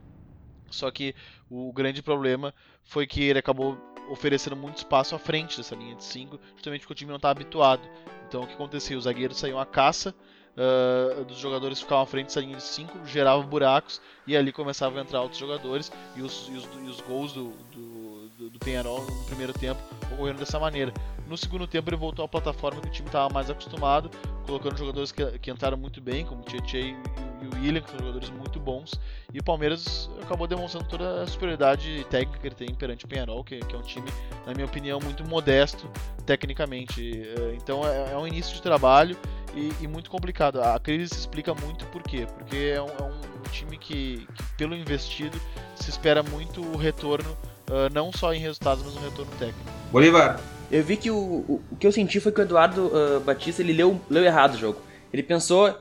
Só 0.69 0.91
que 0.91 1.15
o 1.49 1.73
grande 1.73 2.03
problema 2.03 2.53
foi 2.83 3.07
que 3.07 3.23
ele 3.23 3.39
acabou 3.39 3.75
oferecendo 4.09 4.55
muito 4.55 4.77
espaço 4.77 5.15
à 5.15 5.19
frente 5.19 5.57
dessa 5.57 5.75
linha 5.75 5.95
de 5.95 6.03
5, 6.03 6.39
justamente 6.55 6.81
porque 6.81 6.93
o 6.93 6.95
time 6.95 7.09
não 7.09 7.17
está 7.17 7.29
habituado. 7.29 7.81
Então 8.27 8.43
o 8.43 8.47
que 8.47 8.53
acontecia? 8.53 8.97
Os 8.97 9.03
zagueiros 9.03 9.37
saíam 9.37 9.59
à 9.59 9.65
caça 9.65 10.15
uh, 10.55 11.23
dos 11.25 11.37
jogadores 11.37 11.79
ficavam 11.79 12.03
à 12.03 12.05
frente 12.05 12.27
dessa 12.27 12.39
linha 12.39 12.57
de 12.57 12.63
5, 12.63 13.05
geravam 13.05 13.45
buracos 13.45 14.01
e 14.25 14.35
ali 14.35 14.51
começavam 14.51 14.99
a 14.99 15.01
entrar 15.01 15.21
outros 15.21 15.39
jogadores 15.39 15.91
e 16.15 16.21
os, 16.21 16.49
e 16.49 16.53
os, 16.53 16.65
e 16.65 16.89
os 16.89 17.01
gols 17.01 17.33
do, 17.33 17.51
do, 17.71 18.49
do 18.49 18.59
Penharol 18.59 19.01
no 19.05 19.23
primeiro 19.25 19.53
tempo 19.53 19.81
ocorreram 20.13 20.37
dessa 20.37 20.59
maneira. 20.59 20.93
No 21.31 21.37
segundo 21.37 21.65
tempo 21.65 21.89
ele 21.89 21.95
voltou 21.95 22.25
à 22.25 22.27
plataforma 22.27 22.81
que 22.81 22.89
o 22.89 22.91
time 22.91 23.07
estava 23.07 23.33
mais 23.33 23.49
acostumado, 23.49 24.11
colocando 24.45 24.77
jogadores 24.77 25.13
que, 25.13 25.25
que 25.39 25.49
entraram 25.49 25.77
muito 25.77 26.01
bem, 26.01 26.25
como 26.25 26.41
o 26.41 26.43
Tietchan 26.43 26.77
e, 26.77 26.95
e, 27.41 27.47
o 27.47 27.55
William, 27.55 27.79
que 27.79 27.89
são 27.89 27.99
jogadores 27.99 28.29
muito 28.31 28.59
bons. 28.59 28.99
E 29.33 29.39
o 29.39 29.43
Palmeiras 29.43 30.09
acabou 30.21 30.45
demonstrando 30.45 30.89
toda 30.89 31.23
a 31.23 31.27
superioridade 31.27 32.05
técnica 32.09 32.37
que 32.37 32.47
ele 32.49 32.55
tem 32.55 32.75
perante 32.75 33.05
o 33.05 33.07
Penharol, 33.07 33.45
que, 33.45 33.59
que 33.59 33.73
é 33.73 33.79
um 33.79 33.81
time, 33.81 34.11
na 34.45 34.53
minha 34.53 34.65
opinião, 34.65 34.99
muito 34.99 35.23
modesto 35.23 35.89
tecnicamente. 36.25 37.23
Eh, 37.23 37.55
então 37.55 37.87
é, 37.87 38.11
é 38.11 38.17
um 38.17 38.27
início 38.27 38.53
de 38.53 38.61
trabalho 38.61 39.15
e, 39.55 39.71
e, 39.79 39.87
muito 39.87 40.09
complicado. 40.09 40.61
A 40.61 40.77
crise 40.81 41.13
se 41.13 41.19
explica 41.21 41.55
muito 41.55 41.85
por 41.85 42.03
quê? 42.03 42.27
Porque 42.27 42.73
é 42.75 42.81
um, 42.81 42.89
é 42.89 43.03
um 43.03 43.49
time 43.53 43.77
que, 43.77 44.27
que, 44.35 44.43
pelo 44.57 44.75
investido, 44.75 45.39
se 45.77 45.89
espera 45.89 46.21
muito 46.23 46.59
o 46.59 46.75
retorno, 46.75 47.31
uh, 47.69 47.87
não 47.93 48.11
só 48.11 48.33
em 48.33 48.39
resultados, 48.39 48.83
mas 48.83 48.97
um 48.97 48.99
retorno 48.99 49.31
técnico. 49.39 49.71
Bolívar. 49.93 50.37
Eu 50.71 50.83
vi 50.83 50.95
que 50.95 51.11
o, 51.11 51.15
o, 51.15 51.61
o 51.71 51.75
que 51.75 51.85
eu 51.85 51.91
senti 51.91 52.19
foi 52.19 52.31
que 52.31 52.39
o 52.39 52.43
Eduardo 52.43 52.87
uh, 52.87 53.19
Batista 53.19 53.61
ele 53.61 53.73
leu, 53.73 53.99
leu 54.09 54.23
errado 54.23 54.55
o 54.55 54.57
jogo. 54.57 54.79
Ele 55.11 55.21
pensou, 55.21 55.75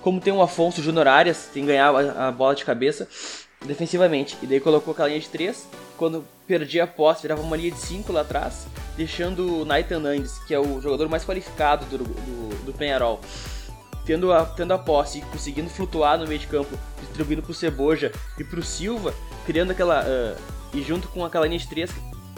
como 0.00 0.20
tem 0.20 0.32
um 0.32 0.40
Afonso 0.40 0.80
Júnior 0.80 1.08
Arias, 1.08 1.50
tem 1.52 1.64
que 1.64 1.68
ganhar 1.68 1.94
a, 1.94 2.28
a 2.28 2.32
bola 2.32 2.54
de 2.54 2.64
cabeça 2.64 3.08
defensivamente. 3.64 4.36
E 4.40 4.46
daí 4.46 4.60
colocou 4.60 4.92
aquela 4.92 5.08
linha 5.08 5.20
de 5.20 5.28
3. 5.28 5.68
Quando 5.96 6.24
perdia 6.46 6.84
a 6.84 6.86
posse, 6.86 7.22
virava 7.22 7.42
uma 7.42 7.56
linha 7.56 7.72
de 7.72 7.80
5 7.80 8.12
lá 8.12 8.20
atrás 8.20 8.66
deixando 8.96 9.62
o 9.62 9.64
Nathan 9.64 10.00
Nandes, 10.00 10.38
que 10.46 10.54
é 10.54 10.58
o 10.58 10.80
jogador 10.80 11.08
mais 11.08 11.24
qualificado 11.24 11.84
do, 11.86 11.98
do, 11.98 12.64
do 12.64 12.72
Penharol, 12.72 13.20
tendo 14.06 14.32
a, 14.32 14.44
tendo 14.44 14.72
a 14.72 14.78
posse 14.78 15.18
e 15.18 15.22
conseguindo 15.22 15.68
flutuar 15.68 16.18
no 16.18 16.26
meio 16.26 16.40
de 16.40 16.46
campo, 16.46 16.76
distribuindo 17.00 17.42
pro 17.42 17.52
Ceboja 17.52 18.10
e 18.38 18.44
pro 18.44 18.62
Silva, 18.62 19.14
criando 19.44 19.70
aquela. 19.72 20.02
Uh, 20.02 20.56
e 20.74 20.82
junto 20.82 21.08
com 21.08 21.24
aquela 21.24 21.46
linha 21.46 21.58
de 21.58 21.68
três, 21.68 21.90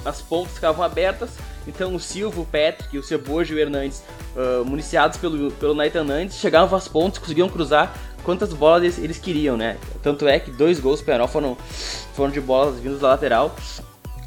as 0.05 0.22
pontas 0.22 0.55
ficavam 0.55 0.84
abertas, 0.84 1.30
então 1.66 1.94
o 1.94 2.01
Silva, 2.01 2.40
o 2.40 2.46
Patrick, 2.46 2.96
o 2.96 3.03
Cebojo 3.03 3.53
e 3.53 3.57
o 3.57 3.61
Hernandes, 3.61 4.03
uh, 4.34 4.64
municiados 4.64 5.18
pelo, 5.18 5.51
pelo 5.53 5.74
Nathan 5.74 6.01
Hernandes, 6.01 6.36
chegavam 6.36 6.76
às 6.76 6.88
pontas, 6.88 7.18
conseguiam 7.18 7.49
cruzar 7.49 7.94
quantas 8.22 8.53
bolas 8.53 8.82
eles, 8.82 8.99
eles 8.99 9.18
queriam, 9.18 9.57
né? 9.57 9.76
Tanto 10.03 10.26
é 10.26 10.38
que 10.38 10.51
dois 10.51 10.80
gols 10.80 11.03
penal 11.03 11.28
foram, 11.28 11.57
foram 12.14 12.30
de 12.30 12.40
bolas 12.40 12.80
vindas 12.80 13.01
da 13.01 13.09
lateral 13.09 13.55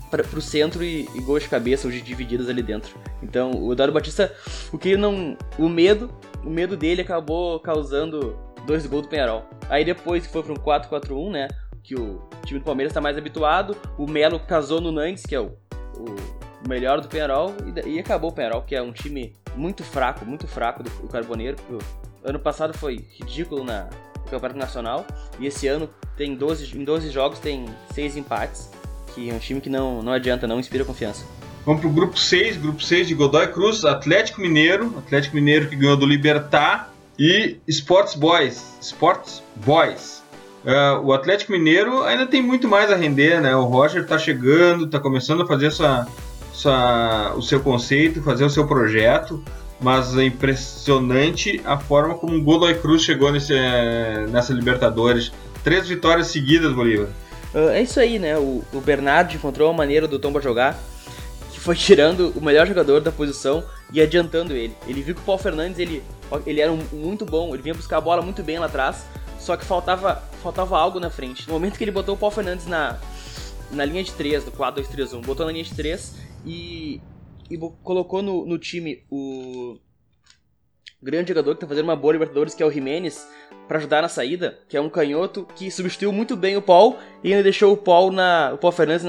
para 0.10 0.38
o 0.38 0.42
centro 0.42 0.84
e, 0.84 1.08
e 1.16 1.22
gols 1.22 1.44
de 1.44 1.50
cabeça 1.50 1.88
ou 1.88 1.92
de 1.92 2.02
divididas 2.02 2.50
ali 2.50 2.62
dentro. 2.62 2.96
Então 3.24 3.52
o 3.52 3.72
Eduardo 3.72 3.94
Batista, 3.94 4.34
o 4.72 4.78
que 4.78 4.98
não, 4.98 5.38
o 5.58 5.70
medo, 5.70 6.14
o 6.44 6.50
medo 6.50 6.76
dele 6.76 7.02
acabou 7.02 7.60
causando 7.60 8.38
dois 8.68 8.86
gols 8.86 9.04
do 9.04 9.08
Penharol. 9.08 9.46
Aí 9.70 9.86
depois 9.86 10.28
que 10.28 10.34
foi 10.34 10.44
para 10.44 10.54
um 10.54 10.58
4-4-1, 10.58 11.32
né? 11.32 11.48
Que 11.84 11.96
o 11.96 12.22
time 12.46 12.60
do 12.60 12.66
Palmeiras 12.66 12.92
está 12.92 13.02
mais 13.02 13.18
habituado. 13.18 13.76
O 13.98 14.06
Melo 14.06 14.40
casou 14.40 14.82
no 14.82 14.92
Nantes, 14.92 15.26
que 15.26 15.34
é 15.34 15.40
o, 15.40 15.54
o 15.98 16.68
melhor 16.68 17.02
do 17.02 17.08
Penharol, 17.08 17.54
e, 17.86 17.96
e, 17.96 18.00
acabou 18.00 18.30
o 18.30 18.34
Penharol, 18.34 18.62
que 18.62 18.76
é 18.76 18.82
um 18.82 18.92
time 18.92 19.34
muito 19.56 19.84
fraco, 19.84 20.26
muito 20.26 20.48
fraco 20.48 20.84
do, 20.84 20.90
do 20.90 21.08
Carboneiro. 21.08 21.58
ano 22.24 22.40
passado 22.40 22.78
foi 22.78 23.06
ridículo 23.20 23.64
na, 23.64 23.90
no 24.18 24.30
Campeonato 24.30 24.58
Nacional, 24.58 25.06
e 25.40 25.48
esse 25.48 25.68
ano 25.68 25.90
tem 26.16 26.36
12, 26.36 26.78
em 26.78 26.84
12 26.84 27.10
jogos 27.10 27.40
tem 27.40 27.66
6 27.94 28.18
empates, 28.18 28.70
que 29.14 29.30
é 29.30 29.34
um 29.34 29.40
time 29.40 29.60
que 29.60 29.70
não, 29.70 30.02
não 30.02 30.14
adianta, 30.14 30.48
não 30.48 30.60
inspira 30.60 30.86
confiança. 30.86 31.26
Vamos 31.66 31.82
pro 31.82 31.90
grupo 31.92 32.18
6, 32.18 32.58
grupo 32.58 32.82
6 32.82 33.08
de 33.08 33.14
Godoy 33.14 33.48
Cruz, 33.48 33.86
Atlético 33.86 34.42
Mineiro, 34.42 34.96
Atlético 34.98 35.36
Mineiro 35.36 35.70
que 35.70 35.76
ganhou 35.76 35.96
do 35.96 36.08
Libertar 36.08 36.92
e 37.20 37.58
Sports 37.68 38.16
Boys, 38.16 38.78
Sports 38.82 39.44
Boys. 39.58 40.21
Uh, 40.64 41.04
o 41.04 41.14
Atlético 41.14 41.52
Mineiro 41.52 42.04
ainda 42.04 42.28
tem 42.28 42.42
muito 42.42 42.68
mais 42.68 42.92
a 42.92 42.96
render, 42.96 43.42
né? 43.42 43.56
O 43.56 43.64
Roger 43.64 44.04
está 44.04 44.18
chegando, 44.18 44.86
está 44.86 45.00
começando 45.00 45.42
a 45.42 45.48
fazer 45.48 45.72
o 47.36 47.42
seu 47.42 47.60
conceito, 47.62 48.22
fazer 48.22 48.46
o 48.46 48.50
seu 48.50 48.68
projeto, 48.68 49.44
mas 49.80 50.16
é 50.16 50.24
impressionante 50.24 51.60
a 51.66 51.78
forma 51.80 52.14
como 52.16 52.36
o 52.36 52.44
Godoy 52.44 52.76
Cruz 52.76 53.02
chegou 53.02 53.32
nesse, 53.32 53.54
nessa 54.30 54.54
Libertadores. 54.54 55.32
Três 55.64 55.88
vitórias 55.88 56.28
seguidas, 56.28 56.74
Bolívar. 56.74 57.08
Uh, 57.54 57.70
é 57.70 57.82
isso 57.82 58.00
aí, 58.00 58.20
né? 58.20 58.38
O, 58.38 58.64
o 58.72 58.80
Bernardo 58.80 59.34
encontrou 59.34 59.70
uma 59.70 59.78
maneira 59.78 60.08
do 60.08 60.20
Tomba 60.20 60.40
jogar 60.40 60.80
que 61.52 61.60
foi 61.60 61.76
tirando 61.76 62.32
o 62.36 62.42
melhor 62.44 62.66
jogador 62.66 63.02
da 63.02 63.12
posição 63.12 63.64
e 63.92 64.02
adiantando 64.02 64.54
ele. 64.54 64.76
Ele 64.88 65.02
viu 65.02 65.16
que 65.16 65.22
o 65.22 65.24
Paulo 65.24 65.42
Fernandes 65.42 65.80
ele, 65.80 66.04
ele 66.46 66.62
era 66.62 66.72
um, 66.72 66.80
muito 66.94 67.26
bom, 67.26 67.54
ele 67.54 67.62
vinha 67.62 67.76
buscar 67.76 67.98
a 67.98 68.02
bola 68.02 68.22
muito 68.22 68.42
bem 68.42 68.58
lá 68.58 68.68
atrás, 68.68 69.06
só 69.42 69.58
que 69.58 69.66
faltava, 69.66 70.16
faltava 70.44 70.78
algo 70.78 71.00
na 71.00 71.10
frente. 71.10 71.48
No 71.48 71.54
momento 71.54 71.78
que 71.78 71.84
ele 71.84 71.92
botou 71.92 72.16
o 72.16 72.18
Paulo 72.18 72.34
Fernandes 72.34 72.68
na, 72.68 73.00
na 73.72 73.84
linha 73.84 74.04
de 74.04 74.14
3, 74.14 74.46
do 74.46 74.52
4-2-3-1, 74.52 75.26
botou 75.26 75.46
na 75.46 75.52
linha 75.52 75.64
de 75.64 75.74
3 75.74 76.16
e, 76.46 77.02
e 77.50 77.58
colocou 77.84 78.22
no, 78.22 78.46
no 78.46 78.60
time 78.60 79.04
o 79.10 79.78
grande 81.02 81.30
jogador 81.30 81.56
que 81.56 81.62
tá 81.62 81.68
fazendo 81.68 81.86
uma 81.86 81.96
boa 81.96 82.14
Libertadores, 82.14 82.54
que 82.54 82.62
é 82.62 82.66
o 82.66 82.72
Jimenez, 82.72 83.28
para 83.68 83.80
ajudar 83.80 84.04
na 84.04 84.10
saída, 84.10 84.60
que 84.70 84.78
é 84.78 84.82
um 84.82 84.90
canhoto 84.90 85.48
que 85.56 85.72
substituiu 85.72 86.12
muito 86.12 86.36
bem 86.36 86.56
o 86.56 86.62
Paul 86.62 86.98
e 87.24 87.32
ainda 87.32 87.42
deixou 87.42 87.74
o 87.74 87.78
Paul 87.78 88.12
na 88.12 88.52
o 88.54 88.58
Paul 88.60 88.72
Fernandes 88.72 89.06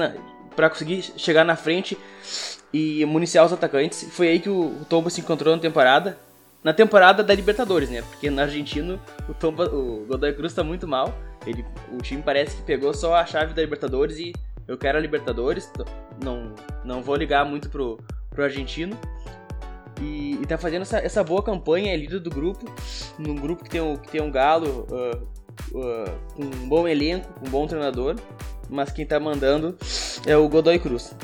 para 0.55 0.69
conseguir 0.69 1.03
chegar 1.15 1.43
na 1.43 1.55
frente 1.55 1.95
e 2.73 3.05
municiar 3.05 3.45
os 3.45 3.53
atacantes. 3.53 4.07
Foi 4.11 4.29
aí 4.29 4.39
que 4.39 4.49
o, 4.49 4.81
o 4.81 4.85
Tomba 4.89 5.11
se 5.11 5.21
encontrou 5.21 5.55
na 5.55 5.61
temporada. 5.61 6.17
Na 6.63 6.73
temporada 6.73 7.23
da 7.23 7.35
Libertadores, 7.35 7.89
né? 7.89 8.01
Porque 8.01 8.29
na 8.29 8.43
Argentina 8.43 8.99
o, 9.27 9.47
o 9.75 10.05
Godoy 10.05 10.33
Cruz 10.33 10.53
tá 10.53 10.63
muito 10.63 10.87
mal. 10.87 11.13
Ele, 11.45 11.65
o 11.91 11.97
time 11.97 12.21
parece 12.21 12.55
que 12.55 12.61
pegou 12.63 12.93
só 12.93 13.15
a 13.15 13.25
chave 13.25 13.53
da 13.53 13.61
Libertadores 13.61 14.17
e 14.17 14.31
eu 14.67 14.77
quero 14.77 14.97
a 14.97 15.01
Libertadores. 15.01 15.69
Não, 16.23 16.55
não 16.85 17.01
vou 17.01 17.15
ligar 17.15 17.45
muito 17.45 17.69
pro, 17.69 17.99
pro 18.29 18.43
argentino. 18.45 18.97
E, 20.01 20.39
e 20.41 20.45
tá 20.45 20.57
fazendo 20.57 20.83
essa, 20.83 20.97
essa 20.99 21.23
boa 21.23 21.43
campanha, 21.43 21.93
é 21.93 21.97
líder 21.97 22.19
do 22.19 22.29
grupo, 22.29 22.65
num 23.17 23.35
grupo 23.35 23.63
que 23.63 23.69
tem 23.69 23.81
um, 23.81 23.95
que 23.95 24.09
tem 24.09 24.21
um 24.21 24.31
galo 24.31 24.87
uh, 24.89 25.77
uh, 25.77 26.11
com 26.35 26.43
um 26.43 26.67
bom 26.67 26.87
elenco, 26.87 27.31
com 27.39 27.47
um 27.47 27.49
bom 27.49 27.67
treinador, 27.67 28.15
mas 28.69 28.91
quem 28.91 29.05
tá 29.05 29.19
mandando 29.19 29.77
é 30.25 30.35
o 30.35 30.49
Godoy 30.49 30.79
Cruz. 30.79 31.15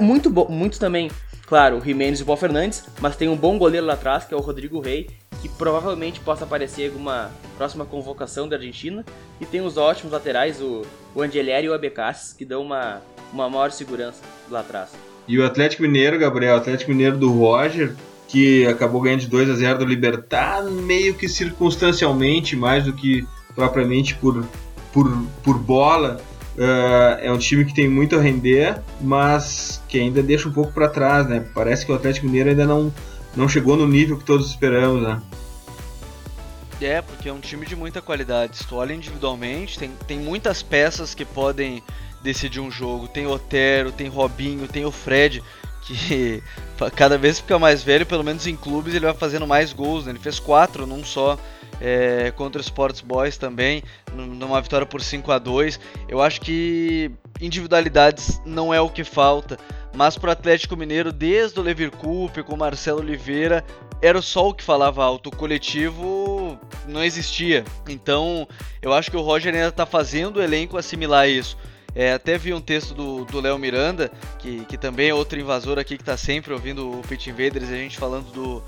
Muito 0.00 0.28
bom, 0.28 0.48
muito 0.48 0.78
também, 0.78 1.08
claro, 1.46 1.78
o 1.78 1.80
Jimenez 1.80 2.20
e 2.20 2.22
o 2.22 2.26
Paul 2.26 2.36
Fernandes, 2.36 2.84
mas 3.00 3.16
tem 3.16 3.28
um 3.28 3.36
bom 3.36 3.58
goleiro 3.58 3.86
lá 3.86 3.94
atrás, 3.94 4.24
que 4.24 4.34
é 4.34 4.36
o 4.36 4.40
Rodrigo 4.40 4.80
Rey, 4.80 5.08
que 5.40 5.48
provavelmente 5.48 6.20
possa 6.20 6.44
aparecer 6.44 6.84
em 6.84 6.88
alguma 6.88 7.30
próxima 7.56 7.84
convocação 7.84 8.48
da 8.48 8.56
Argentina. 8.56 9.04
E 9.40 9.44
tem 9.44 9.60
os 9.60 9.76
ótimos 9.76 10.12
laterais, 10.12 10.60
o, 10.60 10.82
o 11.14 11.22
Angelieri 11.22 11.66
e 11.66 11.70
o 11.70 11.74
Abecassis, 11.74 12.32
que 12.32 12.44
dão 12.44 12.62
uma, 12.62 13.02
uma 13.32 13.48
maior 13.48 13.70
segurança 13.70 14.22
lá 14.50 14.60
atrás. 14.60 14.90
E 15.26 15.38
o 15.38 15.44
Atlético 15.44 15.82
Mineiro, 15.82 16.18
Gabriel, 16.18 16.54
o 16.54 16.58
Atlético 16.58 16.90
Mineiro 16.90 17.16
do 17.16 17.30
Roger, 17.30 17.94
que 18.28 18.66
acabou 18.66 19.00
ganhando 19.00 19.20
de 19.20 19.28
2 19.28 19.50
a 19.50 19.54
0 19.54 19.78
do 19.78 19.84
Libertar, 19.84 20.64
meio 20.64 21.14
que 21.14 21.28
circunstancialmente, 21.28 22.56
mais 22.56 22.84
do 22.84 22.92
que 22.92 23.26
propriamente 23.54 24.14
por, 24.16 24.44
por, 24.92 25.10
por 25.42 25.58
bola. 25.58 26.20
Uh, 26.56 27.18
é 27.20 27.32
um 27.32 27.38
time 27.38 27.64
que 27.64 27.74
tem 27.74 27.88
muito 27.88 28.16
a 28.16 28.20
render, 28.20 28.80
mas 29.00 29.82
que 29.88 29.98
ainda 29.98 30.22
deixa 30.22 30.48
um 30.48 30.52
pouco 30.52 30.72
para 30.72 30.88
trás, 30.88 31.26
né? 31.28 31.44
Parece 31.52 31.84
que 31.84 31.90
o 31.90 31.94
Atlético 31.94 32.26
Mineiro 32.26 32.50
ainda 32.50 32.64
não, 32.64 32.92
não 33.34 33.48
chegou 33.48 33.76
no 33.76 33.88
nível 33.88 34.16
que 34.16 34.24
todos 34.24 34.50
esperamos, 34.50 35.02
né? 35.02 35.20
É, 36.80 37.00
porque 37.00 37.28
é 37.28 37.32
um 37.32 37.40
time 37.40 37.66
de 37.66 37.74
muita 37.74 38.02
qualidade. 38.02 38.58
Se 38.58 38.66
tu 38.66 38.76
olha 38.76 38.92
individualmente, 38.92 39.78
tem, 39.78 39.90
tem 40.06 40.18
muitas 40.18 40.62
peças 40.62 41.14
que 41.14 41.24
podem 41.24 41.82
decidir 42.22 42.60
um 42.60 42.70
jogo. 42.70 43.08
Tem 43.08 43.26
Otero, 43.26 43.90
tem 43.90 44.08
Robinho, 44.08 44.68
tem 44.68 44.84
o 44.84 44.90
Fred, 44.90 45.42
que 45.82 46.42
cada 46.94 47.18
vez 47.18 47.40
fica 47.40 47.58
mais 47.58 47.82
velho, 47.82 48.06
pelo 48.06 48.24
menos 48.24 48.46
em 48.46 48.54
clubes 48.54 48.94
ele 48.94 49.06
vai 49.06 49.14
fazendo 49.14 49.46
mais 49.46 49.72
gols. 49.72 50.04
Né? 50.04 50.12
Ele 50.12 50.18
fez 50.18 50.38
quatro 50.38 50.86
num 50.86 51.04
só 51.04 51.38
é, 51.80 52.32
contra 52.36 52.60
o 52.60 52.64
Sports 52.64 53.00
Boys 53.00 53.36
também, 53.36 53.82
numa 54.12 54.60
vitória 54.60 54.86
por 54.86 55.00
5 55.00 55.30
a 55.32 55.38
2 55.38 55.80
Eu 56.08 56.22
acho 56.22 56.40
que 56.40 57.10
individualidades 57.40 58.40
não 58.44 58.72
é 58.72 58.80
o 58.80 58.88
que 58.88 59.04
falta, 59.04 59.58
mas 59.94 60.16
para 60.16 60.28
o 60.28 60.32
Atlético 60.32 60.76
Mineiro, 60.76 61.12
desde 61.12 61.58
o 61.58 61.62
Leverkusen 61.62 62.44
com 62.44 62.54
o 62.54 62.58
Marcelo 62.58 63.00
Oliveira, 63.00 63.64
era 64.00 64.20
só 64.20 64.48
o 64.48 64.54
que 64.54 64.62
falava 64.62 65.04
alto, 65.04 65.28
o 65.28 65.36
coletivo 65.36 66.58
não 66.86 67.02
existia. 67.02 67.64
Então 67.88 68.46
eu 68.82 68.92
acho 68.92 69.10
que 69.10 69.16
o 69.16 69.22
Roger 69.22 69.54
ainda 69.54 69.68
está 69.68 69.86
fazendo 69.86 70.36
o 70.36 70.42
elenco 70.42 70.76
assimilar 70.76 71.28
isso. 71.28 71.56
É, 71.94 72.12
até 72.12 72.36
vi 72.36 72.52
um 72.52 72.60
texto 72.60 72.92
do 73.24 73.40
Léo 73.40 73.56
Miranda, 73.56 74.10
que, 74.40 74.64
que 74.64 74.76
também 74.76 75.10
é 75.10 75.14
outro 75.14 75.38
invasor 75.38 75.78
aqui 75.78 75.96
que 75.96 76.02
está 76.02 76.16
sempre 76.16 76.52
ouvindo 76.52 76.98
o 76.98 77.02
Pit 77.02 77.30
Invaders 77.30 77.70
e 77.70 77.72
a 77.72 77.76
gente 77.76 77.96
falando 77.96 78.32
do, 78.32 78.62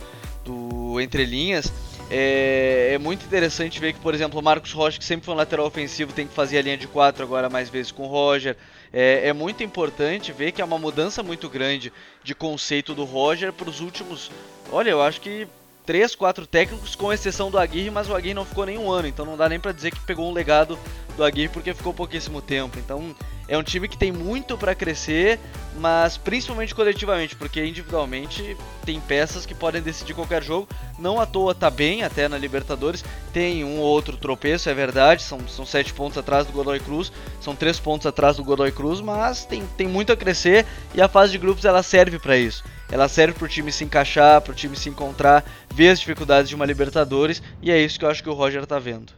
do 0.45 1.01
Entre 1.01 1.25
Linhas. 1.25 1.73
É, 2.09 2.93
é, 2.93 2.99
muito 2.99 3.25
interessante 3.25 3.81
ver 3.81 3.93
que, 3.93 4.01
por 4.01 4.15
exemplo, 4.15 4.39
o 4.39 4.43
Marcos 4.43 4.73
Rocha, 4.73 4.99
que 4.99 5.05
sempre 5.05 5.25
foi 5.25 5.35
um 5.35 5.37
lateral 5.37 5.67
ofensivo, 5.67 6.13
tem 6.13 6.27
que 6.27 6.35
fazer 6.35 6.59
a 6.59 6.63
linha 6.63 6.77
de 6.77 6.87
4 6.87 7.25
agora 7.25 7.51
mais 7.51 7.69
vezes 7.69 7.91
com 7.91 8.05
o 8.05 8.07
Roger. 8.07 8.57
É, 8.93 9.29
é, 9.29 9.33
muito 9.33 9.65
importante 9.65 10.33
ver 10.33 10.53
que 10.53 10.63
é 10.63 10.65
uma 10.65 10.79
mudança 10.79 11.23
muito 11.23 11.49
grande 11.49 11.93
de 12.23 12.35
conceito 12.35 12.95
do 12.95 13.05
Roger 13.05 13.53
para 13.53 13.69
os 13.69 13.81
últimos. 13.81 14.31
Olha, 14.71 14.91
eu 14.91 15.03
acho 15.03 15.21
que 15.21 15.49
três, 15.87 16.15
quatro 16.15 16.47
técnicos, 16.47 16.97
com 16.97 17.13
exceção 17.13 17.51
do 17.51 17.59
Aguirre, 17.59 17.91
mas 17.91 18.11
o 18.11 18.15
Aguirre 18.15 18.35
não 18.35 18.45
ficou 18.45 18.67
nem 18.67 18.77
um 18.77 18.91
ano, 18.91 19.07
então 19.07 19.25
não 19.25 19.37
dá 19.37 19.49
nem 19.49 19.61
para 19.61 19.73
dizer 19.73 19.93
que 19.93 20.01
pegou 20.01 20.29
um 20.29 20.33
legado 20.33 20.77
do 21.17 21.25
Aguirre 21.25 21.49
porque 21.49 21.73
ficou 21.73 21.95
pouquíssimo 21.95 22.43
tempo. 22.43 22.79
Então 22.79 23.15
é 23.49 23.57
um 23.57 23.63
time 23.63 23.89
que 23.89 23.97
tem 23.97 24.11
muito 24.11 24.59
para 24.59 24.75
crescer, 24.75 25.39
mas 25.79 26.17
principalmente 26.17 26.75
coletivamente, 26.75 27.37
porque 27.37 27.65
individualmente 27.65 28.57
tem 28.85 29.01
peças 29.01 29.47
que 29.47 29.55
podem 29.55 29.81
decidir 29.81 30.15
qualquer 30.15 30.43
jogo. 30.43 30.69
Não 30.99 31.21
à 31.21 31.27
toa 31.27 31.55
tá 31.55 31.71
bem 31.71 32.03
até 32.03 32.29
na 32.29 32.37
Libertadores, 32.37 33.05
tem 33.33 33.65
um 33.65 33.79
ou 33.79 33.87
outro 33.87 34.17
tropeço, 34.17 34.69
é 34.69 34.75
verdade, 34.75 35.23
são, 35.23 35.47
são 35.49 35.65
sete 35.65 35.95
pontos 35.95 36.19
atrás 36.19 36.47
do 36.47 36.53
Godoy 36.53 36.81
Cruz, 36.81 37.13
são 37.41 37.55
três 37.55 37.79
pontos 37.79 38.07
atrás 38.07 38.37
do 38.37 38.45
Godoy 38.45 38.73
Cruz, 38.73 39.01
mas 39.01 39.45
tem, 39.45 39.65
tem 39.77 39.87
muito 39.87 40.13
a 40.13 40.17
crescer 40.17 40.67
e 40.95 41.01
a 41.01 41.09
fase 41.09 41.33
de 41.33 41.39
grupos 41.39 41.65
ela 41.65 41.83
serve 41.83 42.19
para 42.19 42.37
isso. 42.37 42.65
Ela 42.91 43.09
serve 43.09 43.35
para 43.35 43.45
o 43.45 43.49
time 43.49 43.73
se 43.73 43.85
encaixar, 43.85 44.41
para 44.41 44.53
o 44.53 44.55
time 44.55 44.77
se 44.77 44.89
encontrar, 44.89 45.45
ver 45.75 45.89
as 45.91 46.01
dificuldades 46.01 46.49
de 46.49 46.55
uma 46.55 46.65
Libertadores, 46.65 47.43
e 47.61 47.71
é 47.71 47.81
isso 47.81 47.99
que 47.99 48.05
eu 48.05 48.11
acho 48.11 48.23
que 48.23 48.31
o 48.31 48.35
Roger 48.35 48.65
tá 48.67 48.79
vendo. 48.79 49.13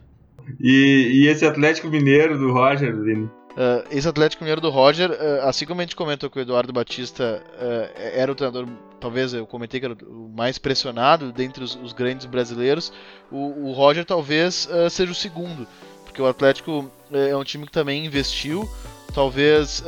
E, 0.59 1.11
e 1.13 1.27
esse 1.27 1.45
Atlético 1.45 1.87
Mineiro 1.89 2.37
do 2.37 2.51
Roger, 2.51 2.95
Vini? 2.95 3.29
Uh, 3.59 3.83
esse 3.91 4.07
Atlético 4.07 4.43
Mineiro 4.43 4.61
do 4.61 4.69
Roger, 4.69 5.11
uh, 5.11 5.47
assim 5.47 5.65
como 5.65 5.81
a 5.81 5.83
gente 5.83 5.95
comentou 5.95 6.29
que 6.29 6.39
o 6.39 6.41
Eduardo 6.41 6.71
Batista 6.71 7.43
uh, 7.55 7.99
era 8.15 8.31
o 8.31 8.35
treinador, 8.35 8.65
talvez 9.01 9.33
eu 9.33 9.45
comentei 9.45 9.79
que 9.79 9.85
era 9.85 9.95
o 10.05 10.31
mais 10.33 10.57
pressionado 10.57 11.31
dentre 11.31 11.63
os, 11.63 11.75
os 11.75 11.91
grandes 11.91 12.25
brasileiros, 12.25 12.93
o, 13.29 13.67
o 13.67 13.73
Roger 13.73 14.05
talvez 14.05 14.69
seja 14.89 15.11
o 15.11 15.15
segundo, 15.15 15.67
porque 16.05 16.21
o 16.21 16.27
Atlético 16.27 16.89
é 17.11 17.35
um 17.35 17.43
time 17.43 17.65
que 17.65 17.71
também 17.71 18.05
investiu, 18.05 18.69
talvez 19.13 19.83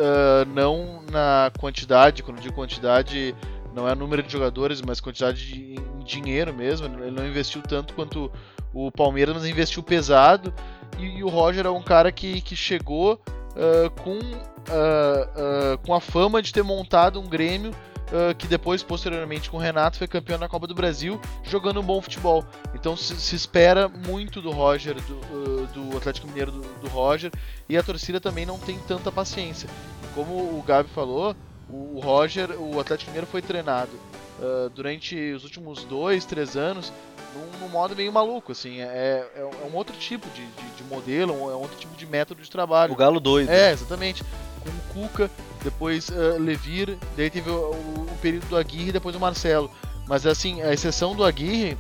não 0.54 1.04
na 1.12 1.52
quantidade, 1.60 2.24
quando 2.24 2.40
digo 2.40 2.56
quantidade, 2.56 3.36
não 3.74 3.88
é 3.88 3.96
número 3.96 4.24
de 4.24 4.32
jogadores, 4.32 4.82
mas 4.82 5.00
quantidade 5.00 5.46
de 5.46 5.76
dinheiro 6.04 6.54
mesmo. 6.54 6.88
Ele 6.88 7.12
não 7.12 7.28
investiu 7.28 7.62
tanto 7.62 7.94
quanto 7.94 8.32
o 8.74 8.92
Palmeiras, 8.92 9.36
mas 9.36 9.46
investiu 9.46 9.84
pesado. 9.84 10.54
E, 10.98 11.20
e 11.20 11.24
o 11.24 11.30
Roger 11.30 11.66
é 11.66 11.70
um 11.70 11.82
cara 11.82 12.12
que, 12.12 12.42
que 12.42 12.56
chegou 12.56 13.14
uh, 13.14 13.90
com 14.02 14.18
uh, 14.18 15.74
uh, 15.74 15.78
com 15.86 15.94
a 15.94 16.00
fama 16.00 16.42
de 16.42 16.52
ter 16.52 16.64
montado 16.64 17.20
um 17.20 17.28
Grêmio 17.28 17.72
uh, 18.12 18.36
que 18.36 18.48
depois, 18.48 18.84
posteriormente, 18.84 19.50
com 19.50 19.58
o 19.58 19.60
Renato, 19.60 19.98
foi 19.98 20.08
campeão 20.08 20.38
na 20.38 20.48
Copa 20.48 20.68
do 20.68 20.76
Brasil, 20.76 21.20
jogando 21.44 21.80
um 21.80 21.84
bom 21.84 22.02
futebol. 22.02 22.44
Então 22.74 22.96
se, 22.96 23.20
se 23.20 23.36
espera 23.36 23.88
muito 23.88 24.42
do 24.42 24.52
Roger, 24.52 24.96
do, 25.02 25.14
uh, 25.14 25.68
do 25.68 25.98
Atlético 25.98 26.28
Mineiro 26.28 26.52
do, 26.52 26.62
do, 26.62 26.88
Roger, 26.90 27.32
e 27.68 27.78
a 27.78 27.84
torcida 27.84 28.20
também 28.20 28.46
não 28.46 28.60
tem 28.60 28.78
tanta 28.80 29.12
paciência. 29.12 29.70
Como 30.14 30.34
o 30.34 30.64
Gabi 30.66 30.90
falou, 30.90 31.36
o 31.72 32.00
Roger, 32.00 32.52
o 32.60 32.80
Atlético 32.80 33.12
Mineiro 33.12 33.28
foi 33.28 33.42
treinado 33.42 33.92
uh, 34.40 34.70
durante 34.70 35.16
os 35.34 35.44
últimos 35.44 35.84
dois, 35.84 36.26
três 36.26 36.58
anos 36.58 36.92
num, 37.34 37.60
num, 37.60 37.70
modo 37.70 37.96
meio 37.96 38.12
maluco, 38.12 38.52
assim, 38.52 38.82
é, 38.82 39.26
é, 39.36 39.40
é 39.40 39.68
um 39.72 39.76
outro 39.76 39.96
tipo 39.96 40.30
de, 40.32 40.46
de, 40.46 40.70
de 40.78 40.84
modelo, 40.84 41.34
é 41.34 41.56
um 41.56 41.62
outro 41.62 41.78
tipo 41.78 41.96
de 41.96 42.06
método 42.06 42.42
de 42.42 42.50
trabalho. 42.50 42.94
O 42.94 42.96
galo 42.96 43.20
doido. 43.20 43.50
É, 43.50 43.72
exatamente. 43.72 44.24
Com 44.60 44.70
o 44.70 45.08
Cuca, 45.08 45.32
depois 45.64 46.10
uh, 46.10 46.38
Levir, 46.40 46.98
daí 47.16 47.30
teve 47.30 47.50
o, 47.50 47.54
o, 47.54 48.08
o, 48.12 48.18
período 48.22 48.48
do 48.48 48.58
Aguirre 48.58 48.90
e 48.90 48.92
depois 48.92 49.14
do 49.14 49.20
Marcelo. 49.20 49.72
Mas 50.08 50.26
assim, 50.26 50.62
a 50.62 50.74
exceção 50.74 51.16
do 51.16 51.24
Aguirre, 51.24 51.78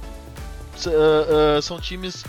uh, 0.85 1.57
uh, 1.57 1.61
são 1.61 1.79
times 1.79 2.23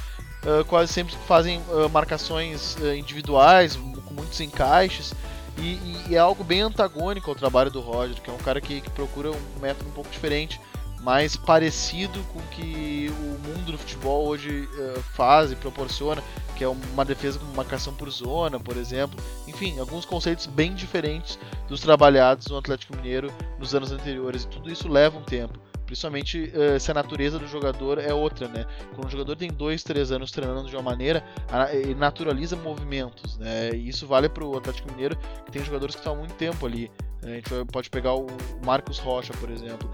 quase 0.67 0.93
sempre 0.93 1.15
que 1.15 1.25
fazem 1.25 1.63
marcações 1.93 2.77
individuais, 2.99 3.77
com 3.77 4.13
muitos 4.13 4.41
encaixes. 4.41 5.15
E, 5.59 5.79
e, 6.09 6.15
é 6.15 6.19
algo 6.19 6.43
bem 6.43 6.61
antagônico 6.61 7.31
ao 7.31 7.37
trabalho 7.37 7.71
do 7.71 7.81
Roger, 7.81 8.21
que 8.21 8.31
é 8.31 8.33
um 8.33 8.39
cara 8.39 8.61
que, 8.61 8.81
que 8.81 8.91
procura 8.91 9.31
um 9.31 9.61
método 9.61 9.89
um 9.89 9.93
pouco 9.93 10.11
diferente, 10.11 10.61
mais 11.01 11.37
parecido 11.37 12.21
com 12.33 12.39
o 12.39 12.43
que 12.43 13.11
o 13.11 13.49
mundo 13.49 13.73
do 13.73 13.79
futebol 13.79 14.27
hoje 14.27 14.69
faz 15.15 15.51
e 15.51 15.57
proporciona, 15.57 16.23
que 16.57 16.65
é 16.65 16.69
uma 16.69 17.05
defesa 17.05 17.41
com 17.41 17.47
marcação 17.57 17.93
por 17.93 18.09
zona, 18.09 18.61
por 18.61 18.77
exemplo. 18.77 19.21
Enfim, 19.49 19.79
alguns 19.81 20.05
conceitos 20.05 20.47
bem 20.47 20.73
diferentes 20.75 21.39
dos 21.69 21.81
trabalhados 21.81 22.47
no 22.47 22.57
Atlético 22.57 22.97
Mineiro 22.97 23.33
nos 23.59 23.75
anos 23.75 23.91
anteriores. 23.91 24.45
E 24.45 24.49
tudo 24.49 24.71
isso 24.71 24.89
leva 24.89 25.19
um 25.19 25.23
tempo. 25.23 25.59
Principalmente 25.93 26.51
uh, 26.55 26.81
se 26.81 26.91
a 26.91 26.95
natureza 26.95 27.39
do 27.39 27.47
jogador 27.47 27.99
é 27.99 28.15
outra, 28.15 28.49
né? 28.49 28.65
Quando 28.95 29.09
um 29.09 29.11
jogador 29.11 29.37
tem 29.37 29.53
dois, 29.53 29.83
três 29.83 30.11
anos 30.11 30.31
treinando 30.31 30.67
de 30.67 30.75
uma 30.75 30.83
maneira, 30.83 31.23
ele 31.71 31.95
naturaliza 31.95 32.57
movimentos, 32.57 33.37
né? 33.37 33.75
E 33.75 33.91
isso 33.91 34.07
vale 34.07 34.27
para 34.27 34.43
o 34.43 34.57
Atlético 34.57 34.91
Mineiro, 34.91 35.19
que 35.45 35.53
tem 35.53 35.63
jogadores 35.63 35.95
que 35.95 36.01
estão 36.01 36.15
há 36.15 36.17
muito 36.17 36.33
tempo 36.33 36.65
ali. 36.65 36.91
A 37.23 37.29
gente 37.29 37.49
pode 37.71 37.89
pegar 37.89 38.15
o 38.15 38.27
Marcos 38.65 38.99
Rocha, 38.99 39.33
por 39.39 39.49
exemplo. 39.49 39.89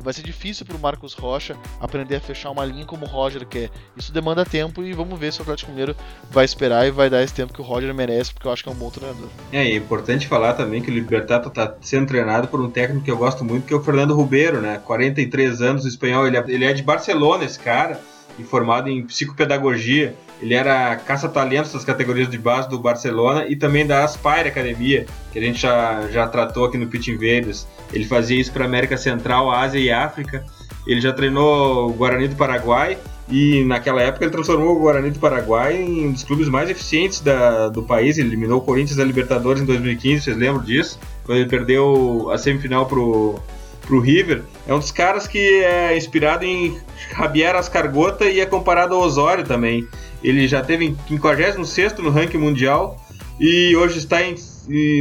Vai 0.00 0.12
ser 0.12 0.22
difícil 0.22 0.64
para 0.64 0.76
o 0.76 0.80
Marcos 0.80 1.12
Rocha 1.12 1.54
aprender 1.78 2.16
a 2.16 2.20
fechar 2.20 2.50
uma 2.50 2.64
linha 2.64 2.86
como 2.86 3.04
o 3.04 3.08
Roger 3.08 3.46
quer. 3.46 3.68
Isso 3.94 4.10
demanda 4.10 4.42
tempo 4.44 4.82
e 4.82 4.94
vamos 4.94 5.18
ver 5.18 5.32
se 5.32 5.40
o 5.40 5.42
Atlético 5.42 5.70
Mineiro 5.70 5.94
vai 6.30 6.46
esperar 6.46 6.86
e 6.86 6.90
vai 6.90 7.10
dar 7.10 7.22
esse 7.22 7.34
tempo 7.34 7.52
que 7.52 7.60
o 7.60 7.64
Roger 7.64 7.92
merece, 7.92 8.32
porque 8.32 8.46
eu 8.46 8.52
acho 8.52 8.62
que 8.62 8.70
é 8.70 8.72
um 8.72 8.76
bom 8.76 8.88
treinador. 8.88 9.28
É, 9.52 9.58
é 9.58 9.76
importante 9.76 10.26
falar 10.26 10.54
também 10.54 10.80
que 10.80 10.90
o 10.90 10.94
Libertado 10.94 11.48
está 11.48 11.74
sendo 11.82 12.06
treinado 12.06 12.48
por 12.48 12.58
um 12.58 12.70
técnico 12.70 13.04
que 13.04 13.10
eu 13.10 13.18
gosto 13.18 13.44
muito, 13.44 13.66
que 13.66 13.74
é 13.74 13.76
o 13.76 13.82
Fernando 13.82 14.16
Ribeiro, 14.16 14.62
né? 14.62 14.80
43 14.82 15.60
anos, 15.60 15.84
espanhol. 15.84 16.26
Ele 16.26 16.38
é, 16.38 16.44
ele 16.48 16.64
é 16.64 16.72
de 16.72 16.82
Barcelona, 16.82 17.44
esse 17.44 17.58
cara, 17.58 18.00
e 18.38 18.42
formado 18.42 18.88
em 18.88 19.02
psicopedagogia. 19.02 20.14
Ele 20.40 20.54
era 20.54 20.96
caça-talentos 20.96 21.72
das 21.72 21.84
categorias 21.84 22.28
de 22.28 22.36
base 22.36 22.68
do 22.68 22.78
Barcelona 22.78 23.46
e 23.46 23.54
também 23.54 23.86
da 23.86 24.02
Aspire 24.04 24.48
Academia, 24.48 25.06
que 25.32 25.38
a 25.38 25.42
gente 25.42 25.60
já, 25.60 26.08
já 26.10 26.26
tratou 26.26 26.64
aqui 26.64 26.76
no 26.76 26.88
Pit 26.88 27.10
Invaders. 27.10 27.66
Ele 27.92 28.04
fazia 28.04 28.40
isso 28.40 28.52
para 28.52 28.64
América 28.64 28.96
Central, 28.96 29.50
Ásia 29.50 29.78
e 29.78 29.90
África. 29.90 30.44
Ele 30.86 31.00
já 31.00 31.12
treinou 31.12 31.90
o 31.90 31.92
Guarani 31.92 32.26
do 32.26 32.34
Paraguai 32.34 32.98
e 33.28 33.62
naquela 33.64 34.02
época 34.02 34.24
ele 34.24 34.32
transformou 34.32 34.76
o 34.76 34.80
Guarani 34.80 35.10
do 35.10 35.18
Paraguai 35.18 35.76
em 35.76 36.08
um 36.08 36.12
dos 36.12 36.24
clubes 36.24 36.48
mais 36.48 36.68
eficientes 36.68 37.20
da, 37.20 37.68
do 37.68 37.82
país. 37.82 38.18
Ele 38.18 38.28
eliminou 38.28 38.58
o 38.58 38.62
Corinthians 38.62 38.96
da 38.96 39.04
Libertadores 39.04 39.62
em 39.62 39.64
2015, 39.64 40.22
vocês 40.22 40.36
lembram 40.36 40.64
disso? 40.64 40.98
Quando 41.24 41.38
ele 41.38 41.48
perdeu 41.48 42.30
a 42.32 42.38
semifinal 42.38 42.86
pro, 42.86 43.40
pro 43.86 44.00
River. 44.00 44.42
É 44.66 44.74
um 44.74 44.78
dos 44.78 44.90
caras 44.90 45.26
que 45.26 45.38
é 45.38 45.96
inspirado 45.96 46.44
em 46.44 46.78
Javier 47.16 47.54
Ascargota 47.54 48.24
e 48.24 48.40
é 48.40 48.46
comparado 48.46 48.94
ao 48.94 49.02
Osório 49.02 49.44
também. 49.44 49.86
Ele 50.22 50.46
já 50.46 50.62
teve 50.62 50.86
em 50.86 50.96
56 51.08 51.94
no 51.98 52.10
ranking 52.10 52.38
mundial 52.38 53.00
e 53.38 53.74
hoje 53.76 53.98
está 53.98 54.20
em, 54.22 54.36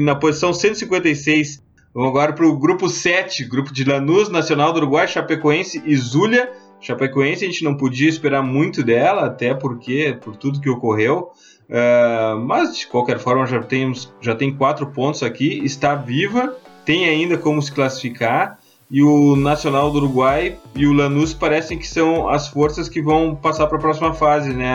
na 0.01 0.15
posição 0.15 0.53
156. 0.53 1.61
Vamos 1.93 2.09
agora 2.09 2.33
para 2.33 2.47
o 2.47 2.57
grupo 2.57 2.89
7, 2.89 3.43
grupo 3.45 3.73
de 3.73 3.83
Lanús, 3.83 4.29
Nacional 4.29 4.71
do 4.71 4.77
Uruguai, 4.77 5.07
Chapecoense 5.07 5.81
e 5.85 5.95
Zulia. 5.95 6.51
Chapecoense 6.79 7.45
a 7.45 7.47
gente 7.47 7.63
não 7.63 7.75
podia 7.75 8.09
esperar 8.09 8.41
muito 8.41 8.81
dela, 8.81 9.25
até 9.25 9.53
porque 9.53 10.17
por 10.21 10.35
tudo 10.35 10.59
que 10.59 10.69
ocorreu. 10.69 11.31
Uh, 11.69 12.37
mas 12.39 12.77
de 12.77 12.87
qualquer 12.87 13.19
forma 13.19 13.45
já, 13.45 13.61
temos, 13.61 14.13
já 14.19 14.35
tem 14.35 14.53
quatro 14.53 14.87
pontos 14.87 15.21
aqui, 15.23 15.61
está 15.63 15.95
viva, 15.95 16.57
tem 16.83 17.07
ainda 17.07 17.37
como 17.37 17.61
se 17.61 17.71
classificar 17.71 18.57
e 18.91 19.01
o 19.01 19.37
Nacional 19.37 19.89
do 19.89 19.99
Uruguai 19.99 20.59
e 20.75 20.85
o 20.85 20.91
Lanús 20.91 21.33
parecem 21.33 21.79
que 21.79 21.87
são 21.87 22.27
as 22.27 22.49
forças 22.49 22.89
que 22.89 23.01
vão 23.01 23.33
passar 23.33 23.65
para 23.67 23.77
a 23.77 23.81
próxima 23.81 24.13
fase, 24.13 24.53
né, 24.53 24.69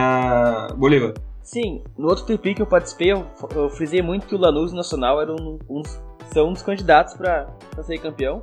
Bolívar? 0.74 1.12
Sim, 1.42 1.84
no 1.98 2.08
outro 2.08 2.24
TP 2.24 2.54
que 2.54 2.62
eu 2.62 2.66
participei, 2.66 3.12
eu, 3.12 3.68
frisei 3.68 4.00
muito 4.00 4.26
que 4.26 4.34
o 4.34 4.38
Lanús 4.38 4.72
Nacional 4.72 5.20
eram 5.20 5.58
uns, 5.68 6.00
são 6.32 6.48
um 6.48 6.52
dos 6.54 6.62
candidatos 6.62 7.12
para 7.12 7.46
ser 7.82 7.98
campeão. 7.98 8.40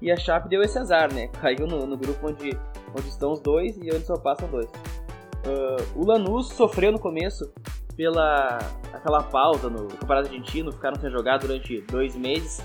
E 0.00 0.10
a 0.10 0.16
Chape 0.16 0.48
deu 0.48 0.62
esse 0.62 0.78
azar, 0.78 1.12
né? 1.12 1.28
Caiu 1.28 1.66
no, 1.66 1.86
no 1.86 1.96
grupo 1.98 2.26
onde, 2.26 2.58
onde 2.98 3.08
estão 3.08 3.32
os 3.32 3.40
dois 3.40 3.76
e 3.76 3.94
onde 3.94 4.06
só 4.06 4.16
passam 4.16 4.48
dois. 4.48 4.66
Uh, 4.66 6.00
o 6.00 6.06
Lanús 6.06 6.48
sofreu 6.48 6.90
no 6.90 6.98
começo 6.98 7.52
pela 7.94 8.58
aquela 8.94 9.22
pausa 9.22 9.68
no 9.68 9.86
Campeonato 9.88 10.28
Argentino, 10.28 10.72
ficaram 10.72 10.98
sem 10.98 11.10
jogar 11.10 11.36
durante 11.38 11.82
dois 11.82 12.16
meses 12.16 12.64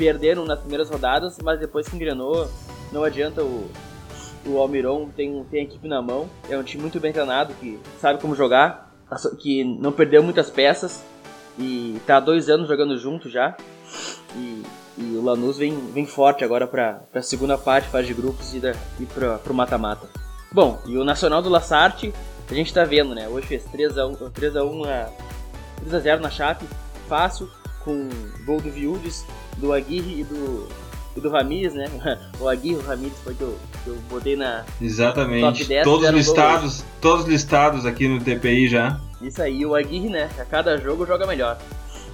perderam 0.00 0.46
nas 0.46 0.58
primeiras 0.58 0.88
rodadas, 0.88 1.36
mas 1.44 1.60
depois 1.60 1.86
que 1.86 1.94
engrenou, 1.94 2.50
não 2.90 3.04
adianta 3.04 3.44
o, 3.44 3.70
o 4.46 4.56
Almiron 4.56 5.10
tem, 5.14 5.44
tem 5.50 5.60
a 5.60 5.62
equipe 5.64 5.86
na 5.86 6.00
mão, 6.00 6.26
é 6.48 6.56
um 6.56 6.62
time 6.62 6.80
muito 6.80 6.98
bem 6.98 7.12
treinado, 7.12 7.52
que 7.60 7.78
sabe 8.00 8.18
como 8.18 8.34
jogar, 8.34 8.90
que 9.38 9.62
não 9.62 9.92
perdeu 9.92 10.22
muitas 10.22 10.48
peças 10.48 11.04
e 11.58 11.96
está 11.98 12.16
há 12.16 12.20
dois 12.20 12.48
anos 12.48 12.66
jogando 12.66 12.96
junto 12.96 13.28
já. 13.28 13.54
E, 14.34 14.62
e 14.96 15.16
o 15.18 15.22
Lanús 15.22 15.58
vem, 15.58 15.76
vem 15.92 16.06
forte 16.06 16.44
agora 16.44 16.66
para 16.66 17.02
a 17.14 17.20
segunda 17.20 17.58
parte, 17.58 17.88
fase 17.88 18.06
de 18.06 18.14
grupos 18.14 18.54
e, 18.54 18.62
e 19.00 19.04
para 19.04 19.52
o 19.52 19.54
mata-mata. 19.54 20.08
Bom, 20.50 20.80
e 20.86 20.96
o 20.96 21.04
Nacional 21.04 21.42
do 21.42 21.50
Lassarte, 21.50 22.14
a 22.50 22.54
gente 22.54 22.68
está 22.68 22.84
vendo, 22.84 23.14
né? 23.14 23.28
Hoje 23.28 23.46
fez 23.46 23.66
3x1, 23.66 24.30
3x1 24.32 25.08
3x0 25.84 26.20
na 26.20 26.30
Chape, 26.30 26.64
fácil, 27.06 27.50
com 27.84 28.08
gol 28.46 28.60
do 28.60 28.70
Viúdes, 28.70 29.26
do 29.60 29.72
Aguirre 29.72 30.20
e 30.20 30.24
do, 30.24 30.68
e 31.16 31.20
do 31.20 31.28
Ramires, 31.28 31.74
né? 31.74 31.86
O 32.40 32.48
Aguirre 32.48 32.76
e 32.76 32.78
o 32.78 32.82
Ramires 32.82 33.18
foi 33.22 33.34
que 33.34 33.42
eu, 33.42 33.56
que 33.84 33.90
eu 33.90 33.96
botei 34.08 34.34
na 34.34 34.64
Exatamente. 34.80 35.58
top 35.58 35.64
10. 35.64 35.84
Todos 35.84 36.10
listados, 36.10 36.84
todos 37.00 37.26
listados 37.26 37.86
aqui 37.86 38.08
no 38.08 38.18
TPI 38.18 38.68
já. 38.68 38.98
Isso 39.20 39.42
aí, 39.42 39.64
o 39.66 39.74
Aguirre, 39.74 40.08
né? 40.08 40.30
A 40.38 40.44
cada 40.44 40.78
jogo 40.78 41.06
joga 41.06 41.26
melhor. 41.26 41.58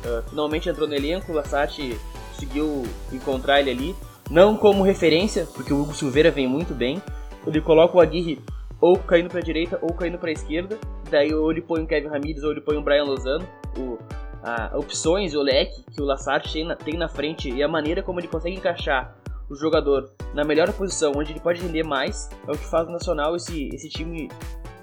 Uh, 0.05 0.29
finalmente 0.29 0.69
entrou 0.69 0.89
no 0.89 0.95
elenco, 0.95 1.31
o 1.31 1.35
Lassati 1.35 1.97
conseguiu 2.33 2.85
encontrar 3.13 3.61
ele 3.61 3.71
ali. 3.71 3.97
Não 4.29 4.57
como 4.57 4.83
referência, 4.83 5.47
porque 5.55 5.73
o 5.73 5.81
Hugo 5.81 5.95
Silveira 5.95 6.31
vem 6.31 6.49
muito 6.49 6.75
bem. 6.75 7.01
Ele 7.47 7.61
coloca 7.61 7.97
o 7.97 8.01
Aguirre 8.01 8.41
ou 8.81 8.99
caindo 8.99 9.31
para 9.31 9.39
a 9.39 9.43
direita 9.43 9.79
ou 9.81 9.95
caindo 9.95 10.19
para 10.19 10.31
a 10.31 10.33
esquerda. 10.33 10.79
Daí 11.09 11.33
ou 11.33 11.51
ele 11.51 11.61
põe 11.61 11.83
o 11.83 11.87
Kevin 11.87 12.09
Ramires 12.09 12.43
ou 12.43 12.51
ele 12.51 12.61
põe 12.61 12.77
o 12.77 12.83
Brian 12.83 13.05
Lozano. 13.05 13.47
O 13.79 13.99
a, 14.47 14.79
opções 14.79 15.35
o 15.35 15.43
leque 15.43 15.83
que 15.93 16.01
o 16.01 16.05
Lassard 16.05 16.51
tem 16.51 16.65
na, 16.65 16.77
tem 16.77 16.97
na 16.97 17.09
frente 17.09 17.51
e 17.51 17.63
a 17.63 17.69
maneira 17.69 18.01
como 18.01 18.21
ele 18.21 18.29
consegue 18.29 18.57
encaixar 18.57 19.17
o 19.51 19.57
jogador 19.57 20.11
na 20.33 20.45
melhor 20.45 20.73
posição, 20.73 21.13
onde 21.17 21.33
ele 21.33 21.41
pode 21.41 21.61
render 21.61 21.83
mais, 21.83 22.29
é 22.47 22.53
o 22.53 22.57
que 22.57 22.67
faz 22.67 22.89
o 22.89 22.91
Nacional 22.91 23.35
esse, 23.35 23.69
esse 23.73 23.89
time 23.89 24.29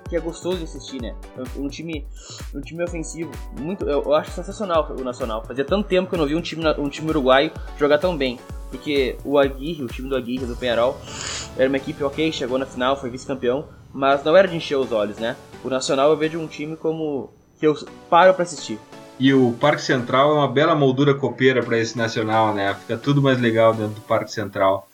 que 0.09 0.16
é 0.16 0.20
gostoso 0.20 0.57
de 0.57 0.66
assistir, 0.66 1.01
né? 1.01 1.16
Um 1.57 1.68
time, 1.68 2.05
um 2.53 2.61
time 2.61 2.84
ofensivo, 2.84 3.32
muito, 3.59 3.86
eu, 3.86 4.03
eu, 4.03 4.14
acho 4.14 4.32
sensacional 4.32 4.93
o 4.97 5.03
Nacional. 5.03 5.43
Fazia 5.43 5.66
tanto 5.66 5.88
tempo 5.88 6.09
que 6.09 6.16
eu 6.16 6.20
não 6.20 6.28
vi 6.28 6.36
um 6.36 6.41
time, 6.41 6.64
um 6.78 6.89
time 6.89 7.09
uruguaio 7.09 7.51
jogar 7.78 7.97
tão 7.97 8.16
bem, 8.16 8.39
porque 8.70 9.18
o 9.26 9.38
Aguirre, 9.38 9.84
o 9.84 9.88
time 9.88 10.07
do 10.07 10.16
Aguirre 10.16 10.45
do 10.45 10.55
Penharol, 10.55 10.97
era 11.57 11.68
uma 11.68 11.78
equipe 11.78 12.03
ok, 12.03 12.32
chegou 12.32 12.57
na 12.57 12.66
final, 12.66 12.95
foi 12.95 13.09
vice-campeão, 13.09 13.68
mas 13.93 14.24
não 14.24 14.36
era 14.36 14.47
de 14.47 14.55
encher 14.55 14.78
os 14.78 14.91
olhos, 14.91 15.18
né? 15.18 15.36
O 15.64 15.70
Nacional 15.70 16.09
eu 16.09 16.18
vejo 16.18 16.39
um 16.39 16.47
time 16.47 16.78
como 16.78 17.32
que 17.59 17.66
eu 17.66 17.76
paro 18.09 18.34
para 18.34 18.43
assistir. 18.43 18.80
E 19.20 19.34
o 19.34 19.53
Parque 19.53 19.82
Central 19.82 20.32
é 20.32 20.34
uma 20.36 20.47
bela 20.47 20.76
moldura 20.76 21.14
copeira 21.14 21.61
para 21.61 21.78
esse 21.78 21.97
nacional, 21.97 22.53
né? 22.53 22.74
Fica 22.74 22.97
tudo 22.97 23.22
mais 23.22 23.39
legal 23.39 23.74
dentro 23.74 23.95
do 23.95 24.01
Parque 24.01 24.32
Central. 24.32 24.89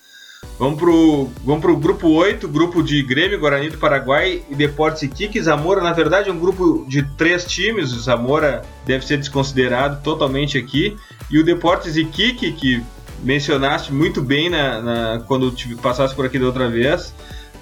Vamos 0.57 0.77
pro, 0.77 1.29
vamos 1.43 1.61
pro 1.61 1.77
grupo 1.77 2.09
8, 2.09 2.47
grupo 2.47 2.83
de 2.83 3.01
Grêmio, 3.01 3.39
Guarani 3.39 3.69
do 3.69 3.77
Paraguai 3.77 4.43
e 4.49 4.55
Deportes 4.55 5.03
Iquique. 5.03 5.41
Zamora, 5.41 5.81
na 5.81 5.93
verdade, 5.93 6.29
é 6.29 6.33
um 6.33 6.39
grupo 6.39 6.85
de 6.87 7.03
três 7.17 7.45
times. 7.45 7.93
O 7.93 7.99
Zamora 7.99 8.61
deve 8.85 9.05
ser 9.05 9.17
desconsiderado 9.17 10.01
totalmente 10.03 10.57
aqui. 10.57 10.97
E 11.31 11.39
o 11.39 11.45
Deportes 11.45 11.95
Iquique, 11.95 12.51
que 12.53 12.83
mencionaste 13.23 13.93
muito 13.93 14.21
bem 14.21 14.49
na, 14.49 14.81
na 14.81 15.23
quando 15.27 15.53
passasse 15.81 16.13
por 16.13 16.25
aqui 16.25 16.37
da 16.37 16.45
outra 16.45 16.69
vez, 16.69 17.13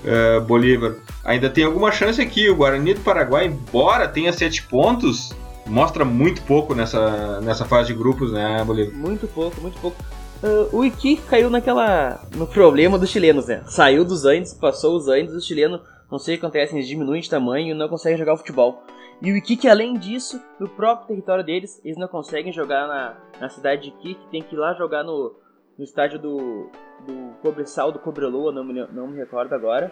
uh, 0.04 0.42
Bolívar, 0.42 0.96
ainda 1.24 1.50
tem 1.50 1.64
alguma 1.64 1.92
chance 1.92 2.20
aqui. 2.20 2.50
O 2.50 2.56
Guarani 2.56 2.96
do 2.96 3.02
Paraguai, 3.02 3.46
embora 3.46 4.08
tenha 4.08 4.34
sete 4.34 4.64
pontos, 4.64 5.36
mostra 5.68 6.04
muito 6.06 6.42
pouco 6.44 6.74
nessa, 6.74 7.42
nessa 7.42 7.66
fase 7.66 7.88
de 7.88 7.94
grupos, 7.94 8.32
né, 8.32 8.64
Bolívar? 8.64 8.94
Muito 8.94 9.28
pouco, 9.28 9.60
muito 9.62 9.80
pouco. 9.80 9.98
Uh, 10.44 10.78
o 10.78 10.86
Iquique 10.86 11.24
caiu 11.24 11.50
naquela. 11.50 12.22
no 12.36 12.46
problema 12.46 12.98
dos 12.98 13.10
chilenos, 13.10 13.48
né? 13.48 13.64
Saiu 13.66 14.06
dos 14.06 14.26
Andes, 14.26 14.54
passou 14.54 14.96
os 14.96 15.08
Andes, 15.08 15.34
os 15.34 15.46
chilenos, 15.46 15.82
não 16.12 16.20
sei 16.20 16.36
o 16.36 16.40
que 16.40 16.46
acontece, 16.46 16.76
eles 16.76 16.88
diminuem 16.88 17.22
de 17.22 17.30
tamanho 17.30 17.72
e 17.72 17.74
não 17.74 17.90
conseguem 17.90 18.18
jogar 18.18 18.38
futebol. 18.38 18.84
E 19.20 19.32
o 19.32 19.38
Iquique, 19.38 19.68
além 19.68 19.96
disso, 19.98 20.40
no 20.60 20.70
próprio 20.70 21.08
território 21.08 21.44
deles, 21.44 21.82
eles 21.84 21.98
não 21.98 22.08
conseguem 22.08 22.54
jogar 22.54 22.88
na, 22.88 23.18
na 23.42 23.50
cidade 23.50 23.84
de 23.84 23.88
Iquique, 23.90 24.30
tem 24.30 24.44
que 24.44 24.54
ir 24.54 24.60
lá 24.60 24.76
jogar 24.76 25.04
no, 25.04 25.34
no 25.76 25.84
estádio 25.84 26.20
do, 26.20 26.70
do 27.06 27.34
Cobressal, 27.42 27.92
do 27.92 27.98
Cobreloa, 27.98 28.52
não 28.52 28.64
me, 28.64 28.86
não 28.94 29.08
me 29.08 29.18
recordo 29.18 29.54
agora. 29.54 29.92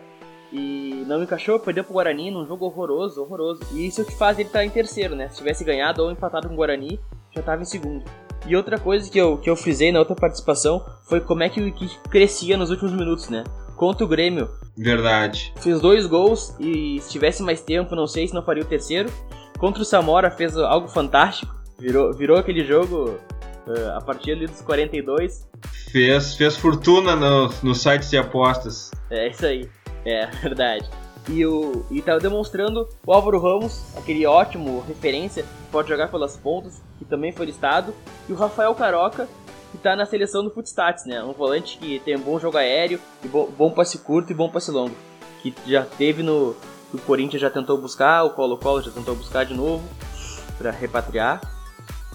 E 0.57 1.03
não 1.05 1.21
encaixou, 1.21 1.59
perdeu 1.59 1.83
pro 1.83 1.93
Guarani 1.93 2.31
num 2.31 2.45
jogo 2.45 2.65
horroroso, 2.65 3.21
horroroso. 3.21 3.61
E 3.73 3.85
isso 3.85 4.01
é 4.01 4.05
que 4.05 4.15
faz 4.15 4.39
ele 4.39 4.47
estar 4.47 4.59
tá 4.59 4.65
em 4.65 4.69
terceiro, 4.69 5.13
né? 5.13 5.27
Se 5.27 5.37
tivesse 5.37 5.65
ganhado 5.65 6.01
ou 6.01 6.11
empatado 6.11 6.47
com 6.47 6.53
o 6.53 6.57
Guarani, 6.57 6.97
já 7.33 7.41
estava 7.41 7.61
em 7.61 7.65
segundo. 7.65 8.05
E 8.47 8.55
outra 8.55 8.79
coisa 8.79 9.11
que 9.11 9.17
eu, 9.17 9.37
que 9.37 9.49
eu 9.49 9.55
frisei 9.57 9.91
na 9.91 9.99
outra 9.99 10.15
participação 10.15 10.85
foi 11.09 11.19
como 11.19 11.43
é 11.43 11.49
que 11.49 11.59
o 11.59 11.67
Iquique 11.67 11.99
crescia 12.09 12.55
nos 12.55 12.69
últimos 12.69 12.93
minutos, 12.93 13.27
né? 13.27 13.43
Contra 13.75 14.05
o 14.05 14.07
Grêmio. 14.07 14.47
Verdade. 14.77 15.53
Fez 15.57 15.81
dois 15.81 16.05
gols 16.05 16.55
e 16.57 17.01
se 17.01 17.11
tivesse 17.11 17.43
mais 17.43 17.59
tempo, 17.59 17.93
não 17.93 18.07
sei 18.07 18.25
se 18.25 18.33
não 18.33 18.41
faria 18.41 18.63
o 18.63 18.67
terceiro. 18.67 19.11
Contra 19.57 19.81
o 19.81 19.85
Samora 19.85 20.31
fez 20.31 20.55
algo 20.57 20.87
fantástico. 20.87 21.53
Virou, 21.77 22.13
virou 22.13 22.37
aquele 22.37 22.63
jogo 22.63 23.17
uh, 23.67 23.97
a 23.97 24.01
partir 24.01 24.31
ali 24.31 24.47
dos 24.47 24.61
42. 24.61 25.49
Fez, 25.91 26.35
fez 26.35 26.55
fortuna 26.55 27.13
no, 27.13 27.49
no 27.61 27.75
site 27.75 28.09
de 28.09 28.17
apostas. 28.17 28.91
É 29.09 29.27
isso 29.27 29.45
aí. 29.45 29.69
É, 30.05 30.27
verdade. 30.41 30.89
E, 31.27 31.43
o, 31.45 31.83
e 31.89 32.01
tá 32.01 32.17
demonstrando 32.19 32.87
o 33.05 33.11
Álvaro 33.11 33.39
Ramos, 33.39 33.81
aquele 33.97 34.25
ótimo 34.27 34.83
referência, 34.87 35.43
pode 35.71 35.89
jogar 35.89 36.09
pelas 36.09 36.37
pontas, 36.37 36.81
que 36.99 37.05
também 37.05 37.31
foi 37.31 37.47
listado, 37.47 37.93
e 38.29 38.31
o 38.31 38.35
Rafael 38.35 38.75
Caroca, 38.75 39.27
que 39.71 39.77
tá 39.79 39.95
na 39.95 40.05
seleção 40.05 40.43
do 40.43 40.51
Footstats, 40.51 41.05
né? 41.05 41.23
Um 41.23 41.33
volante 41.33 41.77
que 41.79 41.99
tem 41.99 42.15
um 42.15 42.21
bom 42.21 42.39
jogo 42.39 42.57
aéreo, 42.57 42.99
e 43.23 43.27
bom, 43.27 43.49
bom 43.57 43.71
passe 43.71 43.97
curto 43.97 44.31
e 44.31 44.35
bom 44.35 44.49
passe 44.49 44.69
longo. 44.69 44.95
Que 45.41 45.53
já 45.65 45.83
teve 45.83 46.21
no. 46.21 46.55
O 46.93 46.97
Corinthians 46.99 47.41
já 47.41 47.49
tentou 47.49 47.77
buscar, 47.77 48.23
o 48.23 48.29
Colo-Colo 48.29 48.81
já 48.81 48.91
tentou 48.91 49.15
buscar 49.15 49.43
de 49.45 49.53
novo 49.53 49.83
para 50.57 50.71
repatriar. 50.71 51.41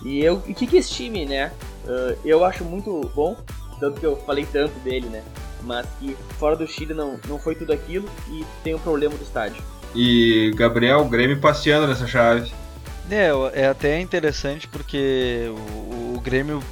E 0.05 0.21
eu, 0.21 0.37
o 0.37 0.55
que, 0.55 0.67
que 0.67 0.77
esse 0.79 0.91
time, 0.91 1.27
né? 1.27 1.53
Uh, 1.85 2.19
eu 2.25 2.45
acho 2.45 2.65
muito 2.65 3.01
bom, 3.15 3.37
tanto 3.79 4.01
que 4.01 4.07
eu 4.07 4.17
falei 4.17 4.47
tanto 4.47 4.79
dele, 4.81 5.09
né? 5.09 5.23
Mas 5.63 5.87
que 5.99 6.17
fora 6.39 6.57
do 6.57 6.67
Chile 6.67 6.95
não, 6.95 7.19
não 7.29 7.39
foi 7.39 7.55
tudo 7.55 7.73
aquilo 7.73 8.09
e 8.29 8.45
tem 8.65 8.75
o 8.75 8.77
um 8.77 8.81
problema 8.81 9.15
do 9.15 9.23
estádio. 9.23 9.63
E 9.95 10.53
Gabriel, 10.55 11.01
o 11.01 11.09
Grêmio 11.09 11.39
passeando 11.39 11.87
nessa 11.87 12.07
chave. 12.07 12.53
É, 13.11 13.31
é 13.55 13.67
até 13.67 14.01
interessante 14.01 14.69
porque 14.69 15.51
o, 15.51 16.17
o 16.17 16.21
Grêmio 16.21 16.63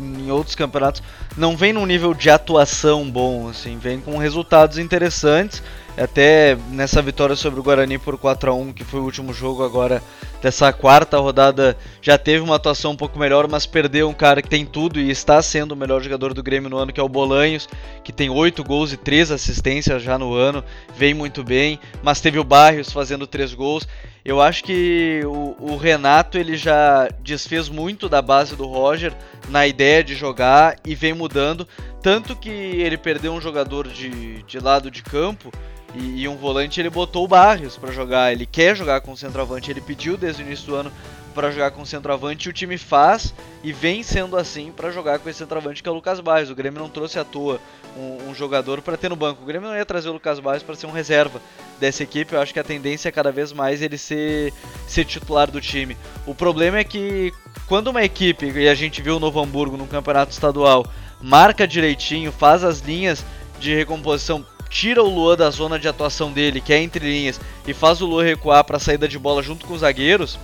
em 0.00 0.30
outros 0.30 0.54
campeonatos 0.54 1.02
não 1.36 1.56
vem 1.56 1.72
num 1.72 1.86
nível 1.86 2.14
de 2.14 2.30
atuação 2.30 3.10
bom, 3.10 3.48
assim, 3.48 3.78
vem 3.78 4.00
com 4.00 4.16
resultados 4.16 4.78
interessantes. 4.78 5.62
Até 5.96 6.56
nessa 6.70 7.02
vitória 7.02 7.36
sobre 7.36 7.60
o 7.60 7.62
Guarani 7.62 7.98
por 7.98 8.16
4 8.16 8.50
a 8.50 8.54
1 8.54 8.72
que 8.72 8.84
foi 8.84 9.00
o 9.00 9.04
último 9.04 9.32
jogo 9.34 9.62
agora 9.62 10.02
dessa 10.42 10.72
quarta 10.72 11.18
rodada, 11.18 11.76
já 12.00 12.18
teve 12.18 12.42
uma 12.42 12.56
atuação 12.56 12.90
um 12.90 12.96
pouco 12.96 13.16
melhor, 13.16 13.46
mas 13.48 13.64
perdeu 13.64 14.08
um 14.08 14.14
cara 14.14 14.42
que 14.42 14.48
tem 14.48 14.66
tudo 14.66 14.98
e 14.98 15.08
está 15.08 15.40
sendo 15.40 15.72
o 15.72 15.76
melhor 15.76 16.02
jogador 16.02 16.34
do 16.34 16.42
Grêmio 16.42 16.68
no 16.68 16.78
ano, 16.78 16.92
que 16.92 16.98
é 16.98 17.02
o 17.02 17.08
Bolanhos, 17.08 17.68
que 18.02 18.12
tem 18.12 18.28
8 18.28 18.64
gols 18.64 18.92
e 18.92 18.96
3 18.96 19.30
assistências 19.30 20.02
já 20.02 20.18
no 20.18 20.34
ano, 20.34 20.64
vem 20.96 21.14
muito 21.14 21.44
bem, 21.44 21.78
mas 22.02 22.20
teve 22.20 22.40
o 22.40 22.44
Barrios 22.44 22.90
fazendo 22.90 23.24
3 23.24 23.54
gols. 23.54 23.86
Eu 24.24 24.40
acho 24.40 24.62
que 24.62 25.20
o, 25.24 25.56
o, 25.58 25.76
Renato 25.76 26.38
ele 26.38 26.56
já 26.56 27.08
desfez 27.22 27.68
muito 27.68 28.08
da 28.08 28.22
base 28.22 28.54
do 28.54 28.66
Roger 28.66 29.12
na 29.48 29.66
ideia 29.66 30.02
de 30.02 30.14
jogar 30.14 30.76
e 30.86 30.94
vem 30.94 31.12
mudando. 31.12 31.66
Tanto 32.02 32.34
que 32.34 32.50
ele 32.50 32.98
perdeu 32.98 33.32
um 33.32 33.40
jogador 33.40 33.86
de, 33.86 34.42
de 34.42 34.58
lado 34.58 34.90
de 34.90 35.02
campo 35.02 35.52
e, 35.94 36.22
e 36.22 36.28
um 36.28 36.36
volante 36.36 36.80
ele 36.80 36.90
botou 36.90 37.24
o 37.24 37.28
Barrios 37.28 37.76
para 37.76 37.92
jogar. 37.92 38.32
Ele 38.32 38.44
quer 38.44 38.76
jogar 38.76 39.00
com 39.00 39.12
o 39.12 39.16
centroavante, 39.16 39.70
ele 39.70 39.80
pediu 39.80 40.16
desde 40.16 40.42
o 40.42 40.46
início 40.46 40.66
do 40.66 40.74
ano 40.74 40.92
para 41.32 41.50
jogar 41.50 41.70
com 41.70 41.82
o 41.82 41.86
centroavante 41.86 42.46
e 42.46 42.50
o 42.50 42.52
time 42.52 42.76
faz 42.76 43.34
e 43.64 43.72
vem 43.72 44.02
sendo 44.02 44.36
assim 44.36 44.70
para 44.70 44.90
jogar 44.90 45.18
com 45.18 45.30
esse 45.30 45.38
centroavante 45.38 45.82
que 45.82 45.88
é 45.88 45.92
o 45.92 45.94
Lucas 45.94 46.20
Barrios. 46.20 46.50
O 46.50 46.54
Grêmio 46.54 46.80
não 46.80 46.88
trouxe 46.88 47.18
à 47.18 47.24
toa 47.24 47.60
um, 47.96 48.30
um 48.30 48.34
jogador 48.34 48.82
para 48.82 48.96
ter 48.96 49.08
no 49.08 49.16
banco. 49.16 49.42
O 49.42 49.46
Grêmio 49.46 49.68
não 49.68 49.76
ia 49.76 49.86
trazer 49.86 50.08
o 50.08 50.12
Lucas 50.12 50.40
Barrios 50.40 50.62
para 50.62 50.74
ser 50.74 50.86
um 50.86 50.92
reserva 50.92 51.40
dessa 51.80 52.02
equipe. 52.02 52.34
Eu 52.34 52.40
acho 52.40 52.52
que 52.52 52.60
a 52.60 52.64
tendência 52.64 53.08
é 53.08 53.12
cada 53.12 53.30
vez 53.30 53.52
mais 53.52 53.80
ele 53.80 53.96
ser, 53.96 54.52
ser 54.86 55.04
titular 55.04 55.50
do 55.50 55.60
time. 55.60 55.96
O 56.26 56.34
problema 56.34 56.78
é 56.78 56.84
que 56.84 57.32
quando 57.66 57.88
uma 57.88 58.02
equipe, 58.02 58.50
e 58.50 58.68
a 58.68 58.74
gente 58.74 59.00
viu 59.00 59.16
o 59.16 59.20
Novo 59.20 59.40
Hamburgo 59.40 59.76
no 59.76 59.86
campeonato 59.86 60.32
estadual, 60.32 60.84
marca 61.22 61.66
direitinho, 61.66 62.32
faz 62.32 62.64
as 62.64 62.80
linhas 62.80 63.24
de 63.60 63.74
recomposição 63.74 64.44
tira 64.72 65.02
o 65.02 65.08
Luan 65.08 65.36
da 65.36 65.50
zona 65.50 65.78
de 65.78 65.86
atuação 65.86 66.32
dele, 66.32 66.60
que 66.60 66.72
é 66.72 66.82
entre 66.82 67.04
linhas, 67.06 67.38
e 67.66 67.74
faz 67.74 68.00
o 68.00 68.06
Luan 68.06 68.24
recuar 68.24 68.64
para 68.64 68.78
a 68.78 68.80
saída 68.80 69.06
de 69.06 69.18
bola 69.18 69.42
junto 69.42 69.66
com 69.66 69.74
os 69.74 69.80
zagueiros, 69.80 70.38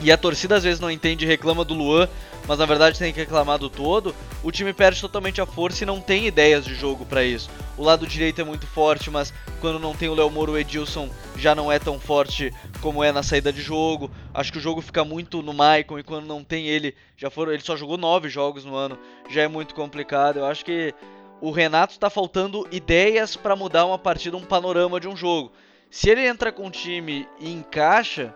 e 0.00 0.12
a 0.12 0.16
torcida 0.16 0.56
às 0.56 0.64
vezes 0.64 0.80
não 0.80 0.90
entende 0.90 1.24
e 1.24 1.28
reclama 1.28 1.64
do 1.64 1.74
Luan, 1.74 2.08
mas 2.46 2.58
na 2.58 2.66
verdade 2.66 2.98
tem 2.98 3.12
que 3.12 3.20
reclamar 3.20 3.58
do 3.58 3.68
todo, 3.68 4.14
o 4.42 4.52
time 4.52 4.72
perde 4.72 5.00
totalmente 5.00 5.40
a 5.40 5.46
força 5.46 5.82
e 5.82 5.86
não 5.86 6.00
tem 6.00 6.26
ideias 6.26 6.64
de 6.64 6.74
jogo 6.74 7.04
para 7.04 7.24
isso. 7.24 7.50
O 7.76 7.82
lado 7.82 8.06
direito 8.06 8.40
é 8.40 8.44
muito 8.44 8.66
forte, 8.66 9.10
mas 9.10 9.32
quando 9.60 9.78
não 9.78 9.94
tem 9.94 10.08
o 10.08 10.14
Léo 10.14 10.30
Moro, 10.30 10.52
o 10.52 10.58
Edilson 10.58 11.08
já 11.36 11.54
não 11.54 11.72
é 11.72 11.78
tão 11.78 11.98
forte 11.98 12.52
como 12.80 13.02
é 13.02 13.10
na 13.10 13.22
saída 13.22 13.52
de 13.52 13.60
jogo. 13.60 14.10
Acho 14.32 14.52
que 14.52 14.58
o 14.58 14.60
jogo 14.60 14.80
fica 14.80 15.04
muito 15.04 15.42
no 15.42 15.52
Maicon 15.52 15.98
e 15.98 16.02
quando 16.02 16.26
não 16.26 16.44
tem 16.44 16.66
ele, 16.68 16.94
já 17.16 17.30
foram, 17.30 17.52
ele 17.52 17.62
só 17.62 17.76
jogou 17.76 17.98
nove 17.98 18.28
jogos 18.28 18.64
no 18.64 18.76
ano, 18.76 18.98
já 19.28 19.42
é 19.42 19.48
muito 19.48 19.74
complicado. 19.74 20.38
Eu 20.38 20.46
acho 20.46 20.64
que 20.64 20.94
o 21.40 21.50
Renato 21.50 21.92
está 21.92 22.08
faltando 22.08 22.66
ideias 22.70 23.36
para 23.36 23.56
mudar 23.56 23.84
uma 23.84 23.98
partida, 23.98 24.36
um 24.36 24.44
panorama 24.44 25.00
de 25.00 25.08
um 25.08 25.16
jogo. 25.16 25.52
Se 25.90 26.10
ele 26.10 26.26
entra 26.26 26.50
com 26.52 26.66
o 26.66 26.70
time 26.70 27.28
e 27.38 27.50
encaixa, 27.50 28.34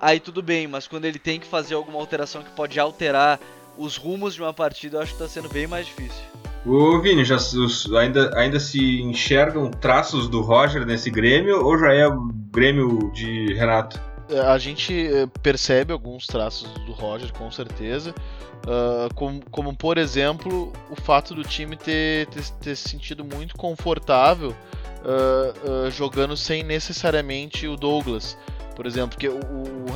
aí 0.00 0.18
tudo 0.18 0.42
bem, 0.42 0.66
mas 0.66 0.86
quando 0.88 1.04
ele 1.04 1.18
tem 1.18 1.38
que 1.38 1.46
fazer 1.46 1.74
alguma 1.74 1.98
alteração 1.98 2.42
que 2.42 2.50
pode 2.50 2.78
alterar 2.78 3.38
os 3.76 3.96
rumos 3.96 4.34
de 4.34 4.42
uma 4.42 4.52
partida, 4.52 4.96
eu 4.96 5.02
acho 5.02 5.14
que 5.14 5.22
está 5.22 5.28
sendo 5.28 5.48
bem 5.48 5.66
mais 5.66 5.86
difícil. 5.86 6.22
Ô 6.66 7.00
Vini, 7.00 7.24
já, 7.24 7.36
os, 7.36 7.90
ainda, 7.94 8.30
ainda 8.36 8.60
se 8.60 9.00
enxergam 9.00 9.70
traços 9.70 10.28
do 10.28 10.42
Roger 10.42 10.84
nesse 10.84 11.10
Grêmio 11.10 11.64
ou 11.64 11.78
já 11.78 11.94
é 11.94 12.06
o 12.06 12.28
Grêmio 12.52 13.10
de 13.12 13.54
Renato? 13.54 13.98
É, 14.28 14.38
a 14.40 14.58
gente 14.58 14.94
eh, 14.94 15.26
percebe 15.42 15.92
alguns 15.92 16.26
traços 16.26 16.68
do 16.84 16.92
Roger, 16.92 17.32
com 17.32 17.50
certeza. 17.50 18.14
Uh, 18.60 19.12
como, 19.14 19.40
como, 19.50 19.74
por 19.74 19.96
exemplo, 19.96 20.70
o 20.90 20.96
fato 20.96 21.34
do 21.34 21.42
time 21.42 21.76
ter, 21.76 22.26
ter, 22.26 22.42
ter 22.60 22.76
se 22.76 22.90
sentido 22.90 23.24
muito 23.24 23.56
confortável 23.56 24.50
uh, 24.50 25.86
uh, 25.86 25.90
jogando 25.90 26.36
sem 26.36 26.62
necessariamente 26.62 27.66
o 27.66 27.74
Douglas. 27.74 28.36
Por 28.80 28.86
exemplo, 28.86 29.10
porque 29.10 29.28
o, 29.28 29.34
o, 29.34 29.86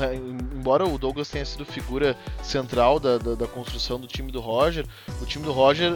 embora 0.54 0.86
o 0.86 0.98
Douglas 0.98 1.30
tenha 1.30 1.46
sido 1.46 1.64
figura 1.64 2.14
central 2.42 3.00
da, 3.00 3.16
da, 3.16 3.34
da, 3.34 3.46
construção 3.46 3.98
do 3.98 4.06
time 4.06 4.30
do 4.30 4.40
Roger, 4.40 4.84
o 5.22 5.24
time 5.24 5.42
do 5.42 5.52
Roger 5.52 5.90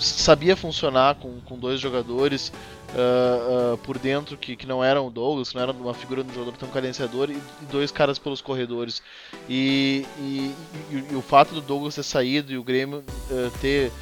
sabia 0.00 0.56
funcionar 0.56 1.16
com, 1.16 1.42
com 1.42 1.58
dois 1.58 1.78
jogadores 1.78 2.48
uh, 2.48 3.74
uh, 3.74 3.76
por 3.76 3.98
dentro 3.98 4.34
que, 4.38 4.56
que 4.56 4.66
não 4.66 4.82
eram 4.82 5.06
o 5.06 5.10
Douglas, 5.10 5.50
que 5.50 5.56
não 5.56 5.62
era 5.62 5.72
uma 5.72 5.92
figura 5.92 6.24
de 6.24 6.30
um 6.30 6.32
jogador 6.32 6.56
tão 6.56 6.70
cadenciador, 6.70 7.30
e, 7.30 7.34
e 7.34 7.66
dois 7.70 7.90
caras 7.90 8.18
pelos 8.18 8.40
corredores. 8.40 9.02
E, 9.46 10.06
e, 10.18 10.54
e, 10.90 11.12
e, 11.12 11.14
o 11.14 11.20
fato 11.20 11.52
do 11.52 11.60
Douglas 11.60 11.96
ter 11.96 12.02
saído 12.02 12.50
e 12.50 12.56
o 12.56 12.64
Grêmio 12.64 13.00
uh, 13.30 13.50
ter 13.60 13.92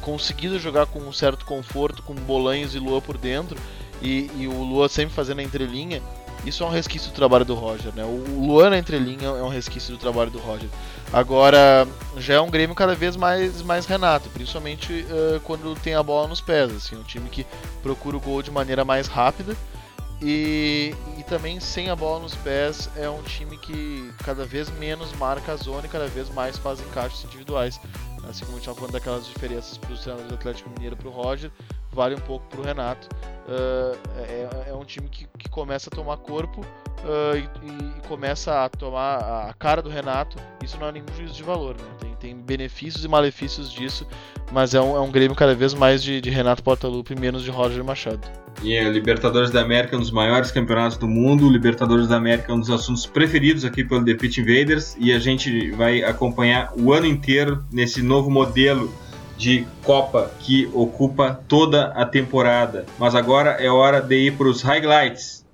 conseguido 0.00 0.56
jogar 0.56 0.86
com 0.86 1.00
um 1.00 1.12
certo 1.12 1.44
conforto, 1.44 2.00
com 2.04 2.14
Bolanhos 2.14 2.76
e 2.76 2.78
Lua 2.78 3.02
por 3.02 3.18
dentro, 3.18 3.58
e, 4.00 4.30
o 4.46 4.62
Lua 4.62 4.88
sempre 4.88 5.14
fazendo 5.14 5.40
a 5.40 5.42
entrelinha, 5.42 6.00
isso 6.44 6.62
é 6.62 6.66
um 6.66 6.70
resquício 6.70 7.10
do 7.10 7.14
trabalho 7.14 7.44
do 7.44 7.54
Roger, 7.54 7.92
né? 7.94 8.04
O 8.04 8.46
Luan 8.46 8.70
na 8.70 8.78
entrelinha 8.78 9.28
é 9.28 9.42
um 9.42 9.48
resquício 9.48 9.92
do 9.92 9.98
trabalho 9.98 10.30
do 10.30 10.38
Roger. 10.38 10.68
Agora, 11.12 11.86
já 12.16 12.34
é 12.34 12.40
um 12.40 12.50
Grêmio 12.50 12.74
cada 12.74 12.94
vez 12.94 13.16
mais, 13.16 13.62
mais 13.62 13.86
Renato, 13.86 14.28
principalmente 14.30 15.06
uh, 15.08 15.40
quando 15.40 15.74
tem 15.80 15.94
a 15.94 16.02
bola 16.02 16.28
nos 16.28 16.40
pés. 16.40 16.70
Assim, 16.74 16.96
um 16.96 17.02
time 17.02 17.28
que 17.28 17.46
procura 17.82 18.16
o 18.16 18.20
gol 18.20 18.42
de 18.42 18.50
maneira 18.50 18.84
mais 18.84 19.06
rápida 19.06 19.56
e, 20.20 20.94
e 21.16 21.22
também 21.22 21.60
sem 21.60 21.90
a 21.90 21.96
bola 21.96 22.20
nos 22.20 22.34
pés 22.34 22.90
é 22.96 23.08
um 23.08 23.22
time 23.22 23.56
que 23.56 24.12
cada 24.24 24.44
vez 24.44 24.68
menos 24.70 25.12
marca 25.12 25.52
a 25.52 25.56
zona 25.56 25.86
e 25.86 25.88
cada 25.88 26.08
vez 26.08 26.28
mais 26.30 26.58
faz 26.58 26.80
encaixes 26.80 27.24
individuais. 27.24 27.80
Assim 28.28 28.44
como 28.44 28.56
a 28.56 28.58
gente 28.58 28.68
estava 28.68 28.76
falando 28.76 28.92
daquelas 28.92 29.26
diferenças 29.26 29.78
para 29.78 29.92
os 29.92 30.00
treinadores 30.00 30.30
do 30.30 30.34
Atlético 30.34 30.70
Mineiro 30.70 30.96
para 30.96 31.08
o 31.08 31.10
Roger, 31.10 31.50
vale 31.92 32.14
um 32.14 32.20
pouco 32.20 32.46
para 32.48 32.60
o 32.60 32.64
Renato. 32.64 33.08
Uh, 33.48 33.96
é, 34.18 34.68
é, 34.68 34.74
um 34.74 34.84
time 34.84 35.08
que, 35.08 35.26
que 35.38 35.48
começa 35.48 35.88
a 35.88 35.96
tomar 35.96 36.18
corpo 36.18 36.60
uh, 36.60 37.34
e, 37.34 37.98
e, 37.98 38.06
começa 38.06 38.62
a 38.62 38.68
tomar 38.68 39.48
a 39.48 39.54
cara 39.54 39.80
do 39.80 39.88
Renato. 39.88 40.36
Isso 40.62 40.78
não 40.78 40.88
é 40.88 40.92
nenhum 40.92 41.06
juízo 41.16 41.32
de 41.32 41.42
valor, 41.42 41.74
né? 41.74 41.86
Tem, 41.98 42.14
tem 42.16 42.36
benefícios 42.36 43.04
e 43.04 43.08
malefícios 43.08 43.72
disso, 43.72 44.06
mas 44.52 44.74
é 44.74 44.80
um, 44.80 44.94
é 44.94 45.00
um 45.00 45.10
Grêmio 45.10 45.34
cada 45.34 45.54
vez 45.54 45.72
mais 45.72 46.02
de, 46.02 46.20
de 46.20 46.28
Renato 46.28 46.62
Portaluppi 46.62 47.14
e 47.14 47.18
menos 47.18 47.42
de 47.42 47.50
Roger 47.50 47.82
Machado. 47.82 48.28
E 48.62 48.76
a 48.76 48.88
Libertadores 48.90 49.50
da 49.50 49.62
América 49.62 49.94
é 49.94 49.98
um 49.98 50.02
dos 50.02 50.10
maiores 50.10 50.50
campeonatos 50.50 50.98
do 50.98 51.08
mundo. 51.08 51.48
Libertadores 51.48 52.08
da 52.08 52.16
América 52.16 52.52
é 52.52 52.54
um 52.54 52.60
dos 52.60 52.70
assuntos 52.70 53.06
preferidos 53.06 53.64
aqui 53.64 53.84
pelo 53.84 54.04
The 54.04 54.14
Pitch 54.14 54.38
Invaders 54.38 54.96
e 54.98 55.12
a 55.12 55.18
gente 55.18 55.70
vai 55.70 56.02
acompanhar 56.02 56.72
o 56.76 56.92
ano 56.92 57.06
inteiro 57.06 57.64
nesse 57.72 58.02
novo 58.02 58.28
modelo 58.28 58.92
de 59.38 59.66
Copa 59.84 60.30
que 60.40 60.68
ocupa 60.74 61.40
toda 61.48 61.92
a 61.94 62.04
temporada. 62.04 62.84
Mas 62.98 63.14
agora 63.14 63.52
é 63.52 63.70
hora 63.70 64.02
de 64.02 64.16
ir 64.16 64.36
para 64.36 64.48
os 64.48 64.60
highlights. 64.60 65.46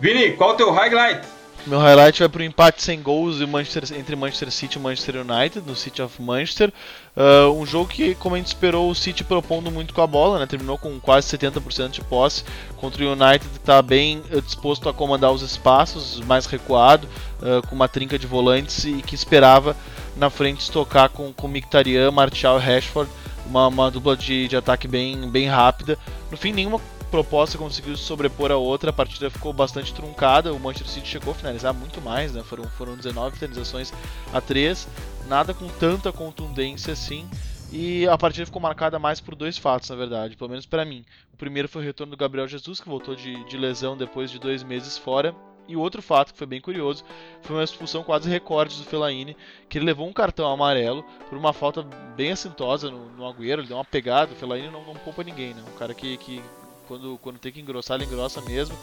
Vini, 0.00 0.32
qual 0.32 0.50
é 0.50 0.52
o 0.54 0.56
teu 0.56 0.72
highlight? 0.72 1.38
Meu 1.66 1.78
highlight 1.80 2.18
vai 2.20 2.28
para 2.30 2.40
o 2.40 2.44
empate 2.44 2.82
sem 2.82 3.02
gols 3.02 3.40
entre 3.42 4.16
Manchester 4.16 4.50
City 4.50 4.78
e 4.78 4.80
Manchester 4.80 5.16
United, 5.16 5.60
no 5.66 5.76
City 5.76 6.00
of 6.00 6.22
Manchester. 6.22 6.72
Uh, 7.14 7.52
um 7.52 7.66
jogo 7.66 7.90
que, 7.90 8.14
como 8.14 8.36
a 8.36 8.38
gente 8.38 8.46
esperou, 8.46 8.88
o 8.88 8.94
City 8.94 9.22
propondo 9.22 9.70
muito 9.70 9.92
com 9.92 10.00
a 10.00 10.06
bola, 10.06 10.38
né? 10.38 10.46
terminou 10.46 10.78
com 10.78 10.98
quase 10.98 11.36
70% 11.36 11.90
de 11.90 12.00
posse 12.00 12.42
contra 12.78 13.04
o 13.04 13.12
United, 13.12 13.40
que 13.40 13.58
está 13.58 13.82
bem 13.82 14.22
uh, 14.32 14.40
disposto 14.40 14.88
a 14.88 14.94
comandar 14.94 15.30
os 15.30 15.42
espaços, 15.42 16.20
mais 16.20 16.46
recuado, 16.46 17.06
uh, 17.42 17.66
com 17.66 17.74
uma 17.74 17.88
trinca 17.88 18.18
de 18.18 18.26
volantes 18.26 18.84
e 18.84 19.02
que 19.02 19.14
esperava 19.14 19.76
na 20.18 20.28
frente 20.28 20.60
estocar 20.60 21.08
com, 21.10 21.32
com 21.32 21.48
Mkhitaryan, 21.48 22.10
Martial 22.10 22.58
e 22.58 22.62
Rashford, 22.62 23.10
uma, 23.46 23.68
uma 23.68 23.90
dupla 23.90 24.16
de, 24.16 24.48
de 24.48 24.56
ataque 24.56 24.86
bem, 24.86 25.30
bem 25.30 25.46
rápida. 25.46 25.98
No 26.30 26.36
fim, 26.36 26.52
nenhuma 26.52 26.80
proposta 27.10 27.56
conseguiu 27.56 27.96
se 27.96 28.02
sobrepor 28.02 28.50
a 28.50 28.56
outra, 28.56 28.90
a 28.90 28.92
partida 28.92 29.30
ficou 29.30 29.52
bastante 29.52 29.94
truncada, 29.94 30.52
o 30.52 30.60
Manchester 30.60 30.88
City 30.92 31.08
chegou 31.08 31.32
a 31.32 31.34
finalizar 31.34 31.72
muito 31.72 32.00
mais, 32.00 32.32
né? 32.32 32.42
foram, 32.42 32.64
foram 32.64 32.96
19 32.96 33.38
finalizações 33.38 33.92
a 34.32 34.40
3, 34.40 34.86
nada 35.26 35.54
com 35.54 35.68
tanta 35.68 36.12
contundência 36.12 36.92
assim, 36.92 37.26
e 37.72 38.06
a 38.06 38.16
partida 38.16 38.46
ficou 38.46 38.60
marcada 38.60 38.98
mais 38.98 39.20
por 39.20 39.34
dois 39.34 39.56
fatos, 39.56 39.88
na 39.88 39.96
verdade, 39.96 40.36
pelo 40.36 40.50
menos 40.50 40.66
para 40.66 40.84
mim. 40.84 41.04
O 41.32 41.36
primeiro 41.36 41.68
foi 41.68 41.82
o 41.82 41.84
retorno 41.84 42.10
do 42.10 42.16
Gabriel 42.16 42.48
Jesus, 42.48 42.80
que 42.80 42.88
voltou 42.88 43.14
de, 43.14 43.42
de 43.44 43.56
lesão 43.56 43.96
depois 43.96 44.30
de 44.30 44.38
dois 44.38 44.62
meses 44.62 44.98
fora, 44.98 45.34
e 45.68 45.76
outro 45.76 46.00
fato 46.00 46.32
que 46.32 46.38
foi 46.38 46.46
bem 46.46 46.60
curioso 46.60 47.04
foi 47.42 47.56
uma 47.56 47.62
expulsão 47.62 48.02
quase 48.02 48.28
recorde 48.28 48.76
do 48.78 48.84
Fellaini, 48.84 49.36
que 49.68 49.78
ele 49.78 49.84
levou 49.84 50.08
um 50.08 50.12
cartão 50.12 50.50
amarelo 50.50 51.04
por 51.28 51.36
uma 51.36 51.52
falta 51.52 51.82
bem 52.16 52.32
assintosa 52.32 52.90
no, 52.90 53.10
no 53.10 53.26
Agüero, 53.26 53.60
ele 53.60 53.68
deu 53.68 53.76
uma 53.76 53.84
pegada, 53.84 54.32
o 54.32 54.36
Fellaini 54.36 54.70
não, 54.70 54.82
não 54.82 54.94
poupa 54.94 55.22
ninguém, 55.22 55.54
né? 55.54 55.62
Um 55.68 55.78
cara 55.78 55.92
que, 55.92 56.16
que 56.16 56.42
quando, 56.88 57.18
quando 57.18 57.38
tem 57.38 57.52
que 57.52 57.60
engrossar, 57.60 57.96
ele 57.96 58.06
engrossa 58.06 58.40
mesmo. 58.40 58.76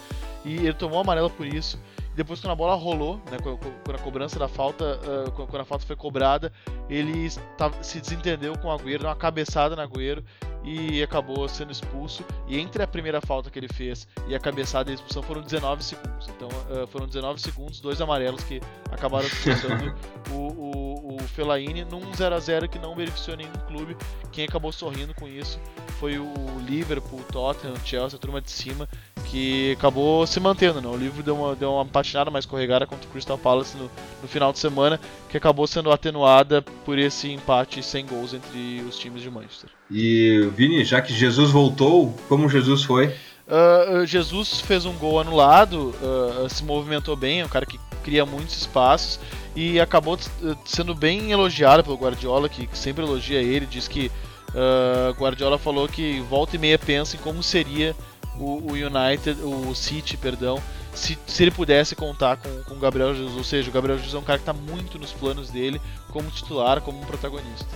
E 0.45 0.57
ele 0.57 0.73
tomou 0.73 0.99
amarelo 0.99 1.29
por 1.31 1.47
isso. 1.47 1.79
Depois, 2.15 2.39
quando 2.39 2.51
a 2.51 2.55
bola 2.55 2.75
rolou, 2.75 3.17
né, 3.29 3.37
quando 3.41 3.59
a 3.93 3.97
cobrança 3.97 4.37
da 4.37 4.47
falta, 4.47 4.99
quando 5.35 5.59
a 5.59 5.65
falta 5.65 5.85
foi 5.85 5.95
cobrada, 5.95 6.53
ele 6.87 7.29
se 7.81 7.99
desentendeu 7.99 8.57
com 8.59 8.67
o 8.67 8.71
Agüero, 8.71 8.99
deu 8.99 9.09
uma 9.09 9.15
cabeçada 9.15 9.75
no 9.75 9.81
Agüero 9.81 10.23
e 10.65 11.03
acabou 11.03 11.47
sendo 11.47 11.71
expulso. 11.71 12.25
E 12.47 12.59
entre 12.59 12.81
a 12.81 12.87
primeira 12.87 13.21
falta 13.21 13.49
que 13.49 13.59
ele 13.59 13.67
fez 13.67 14.07
e 14.27 14.35
a 14.35 14.39
cabeçada 14.39 14.89
e 14.89 14.93
a 14.93 14.95
expulsão 14.95 15.21
foram 15.21 15.41
19 15.41 15.83
segundos. 15.83 16.27
Então 16.27 16.49
uh, 16.49 16.87
foram 16.87 17.05
19 17.05 17.39
segundos, 17.39 17.79
dois 17.79 18.01
amarelos 18.01 18.43
que 18.43 18.59
acabaram 18.91 19.27
expulsando 19.27 19.95
o, 20.31 20.35
o, 20.35 21.15
o 21.15 21.19
Fellaini 21.27 21.85
num 21.85 22.13
0 22.13 22.35
a 22.35 22.39
0 22.39 22.67
que 22.67 22.79
não 22.79 22.95
beneficiou 22.95 23.37
nenhum 23.37 23.53
clube. 23.67 23.95
Quem 24.31 24.45
acabou 24.45 24.71
sorrindo 24.71 25.13
com 25.13 25.27
isso 25.27 25.59
foi 25.99 26.17
o 26.17 26.33
Liverpool, 26.65 27.21
Tottenham, 27.31 27.75
Chelsea, 27.85 28.17
a 28.17 28.19
turma 28.19 28.41
de 28.41 28.51
cima, 28.51 28.89
que 29.25 29.73
acabou 29.77 30.25
se 30.25 30.39
mantendo. 30.39 30.81
Né? 30.81 30.87
O 30.87 30.97
Liverpool 30.97 31.23
deu 31.23 31.35
uma, 31.35 31.55
deu 31.55 31.73
uma 31.73 31.85
patinada 31.85 32.31
mais 32.31 32.45
corregada 32.45 32.87
contra 32.87 33.07
o 33.07 33.11
Crystal 33.11 33.37
Palace 33.37 33.77
no, 33.77 33.89
no 34.21 34.27
final 34.27 34.51
de 34.51 34.59
semana, 34.59 34.99
que 35.29 35.37
acabou 35.37 35.67
sendo 35.67 35.91
atenuada 35.91 36.61
por 36.61 36.97
esse 36.97 37.31
empate 37.31 37.83
sem 37.83 38.05
gols 38.05 38.33
entre 38.33 38.81
os 38.87 38.97
times 38.97 39.21
de 39.21 39.29
Manchester. 39.29 39.69
E 39.89 40.49
Vini, 40.55 40.83
já 40.83 41.01
que 41.01 41.13
Jesus 41.13 41.51
voltou, 41.51 42.13
como 42.27 42.49
Jesus 42.49 42.83
foi? 42.83 43.13
Uh, 43.47 44.05
Jesus 44.05 44.59
fez 44.61 44.85
um 44.85 44.93
gol 44.93 45.19
anulado, 45.19 45.93
uh, 46.01 46.49
se 46.49 46.63
movimentou 46.63 47.15
bem, 47.15 47.41
é 47.41 47.45
um 47.45 47.49
cara 47.49 47.65
que 47.65 47.79
cria 48.03 48.25
muitos 48.25 48.57
espaços 48.57 49.19
e 49.55 49.79
acabou 49.79 50.17
sendo 50.65 50.95
bem 50.95 51.31
elogiado 51.31 51.83
pelo 51.83 51.95
Guardiola, 51.95 52.49
que 52.49 52.67
sempre 52.73 53.03
elogia 53.03 53.41
ele, 53.41 53.67
diz 53.67 53.87
que 53.87 54.11
uh, 54.49 55.13
Guardiola 55.19 55.59
falou 55.59 55.87
que 55.87 56.19
volta 56.21 56.55
e 56.55 56.59
meia 56.59 56.79
pensa 56.79 57.15
em 57.15 57.19
como 57.19 57.43
seria 57.43 57.95
o, 58.39 58.71
o 58.71 58.73
United, 58.73 59.39
o 59.41 59.73
City, 59.75 60.17
perdão, 60.17 60.61
se, 60.93 61.17
se 61.27 61.43
ele 61.43 61.51
pudesse 61.51 61.95
contar 61.95 62.37
com, 62.37 62.63
com 62.63 62.73
o 62.73 62.79
Gabriel 62.79 63.13
Jesus. 63.13 63.37
Ou 63.37 63.43
seja, 63.43 63.69
o 63.69 63.73
Gabriel 63.73 63.97
Jesus 63.97 64.15
é 64.15 64.17
um 64.17 64.23
cara 64.23 64.39
que 64.39 64.49
está 64.49 64.53
muito 64.53 64.97
nos 64.97 65.11
planos 65.11 65.49
dele 65.49 65.79
como 66.11 66.31
titular, 66.31 66.81
como 66.81 67.05
protagonista. 67.05 67.67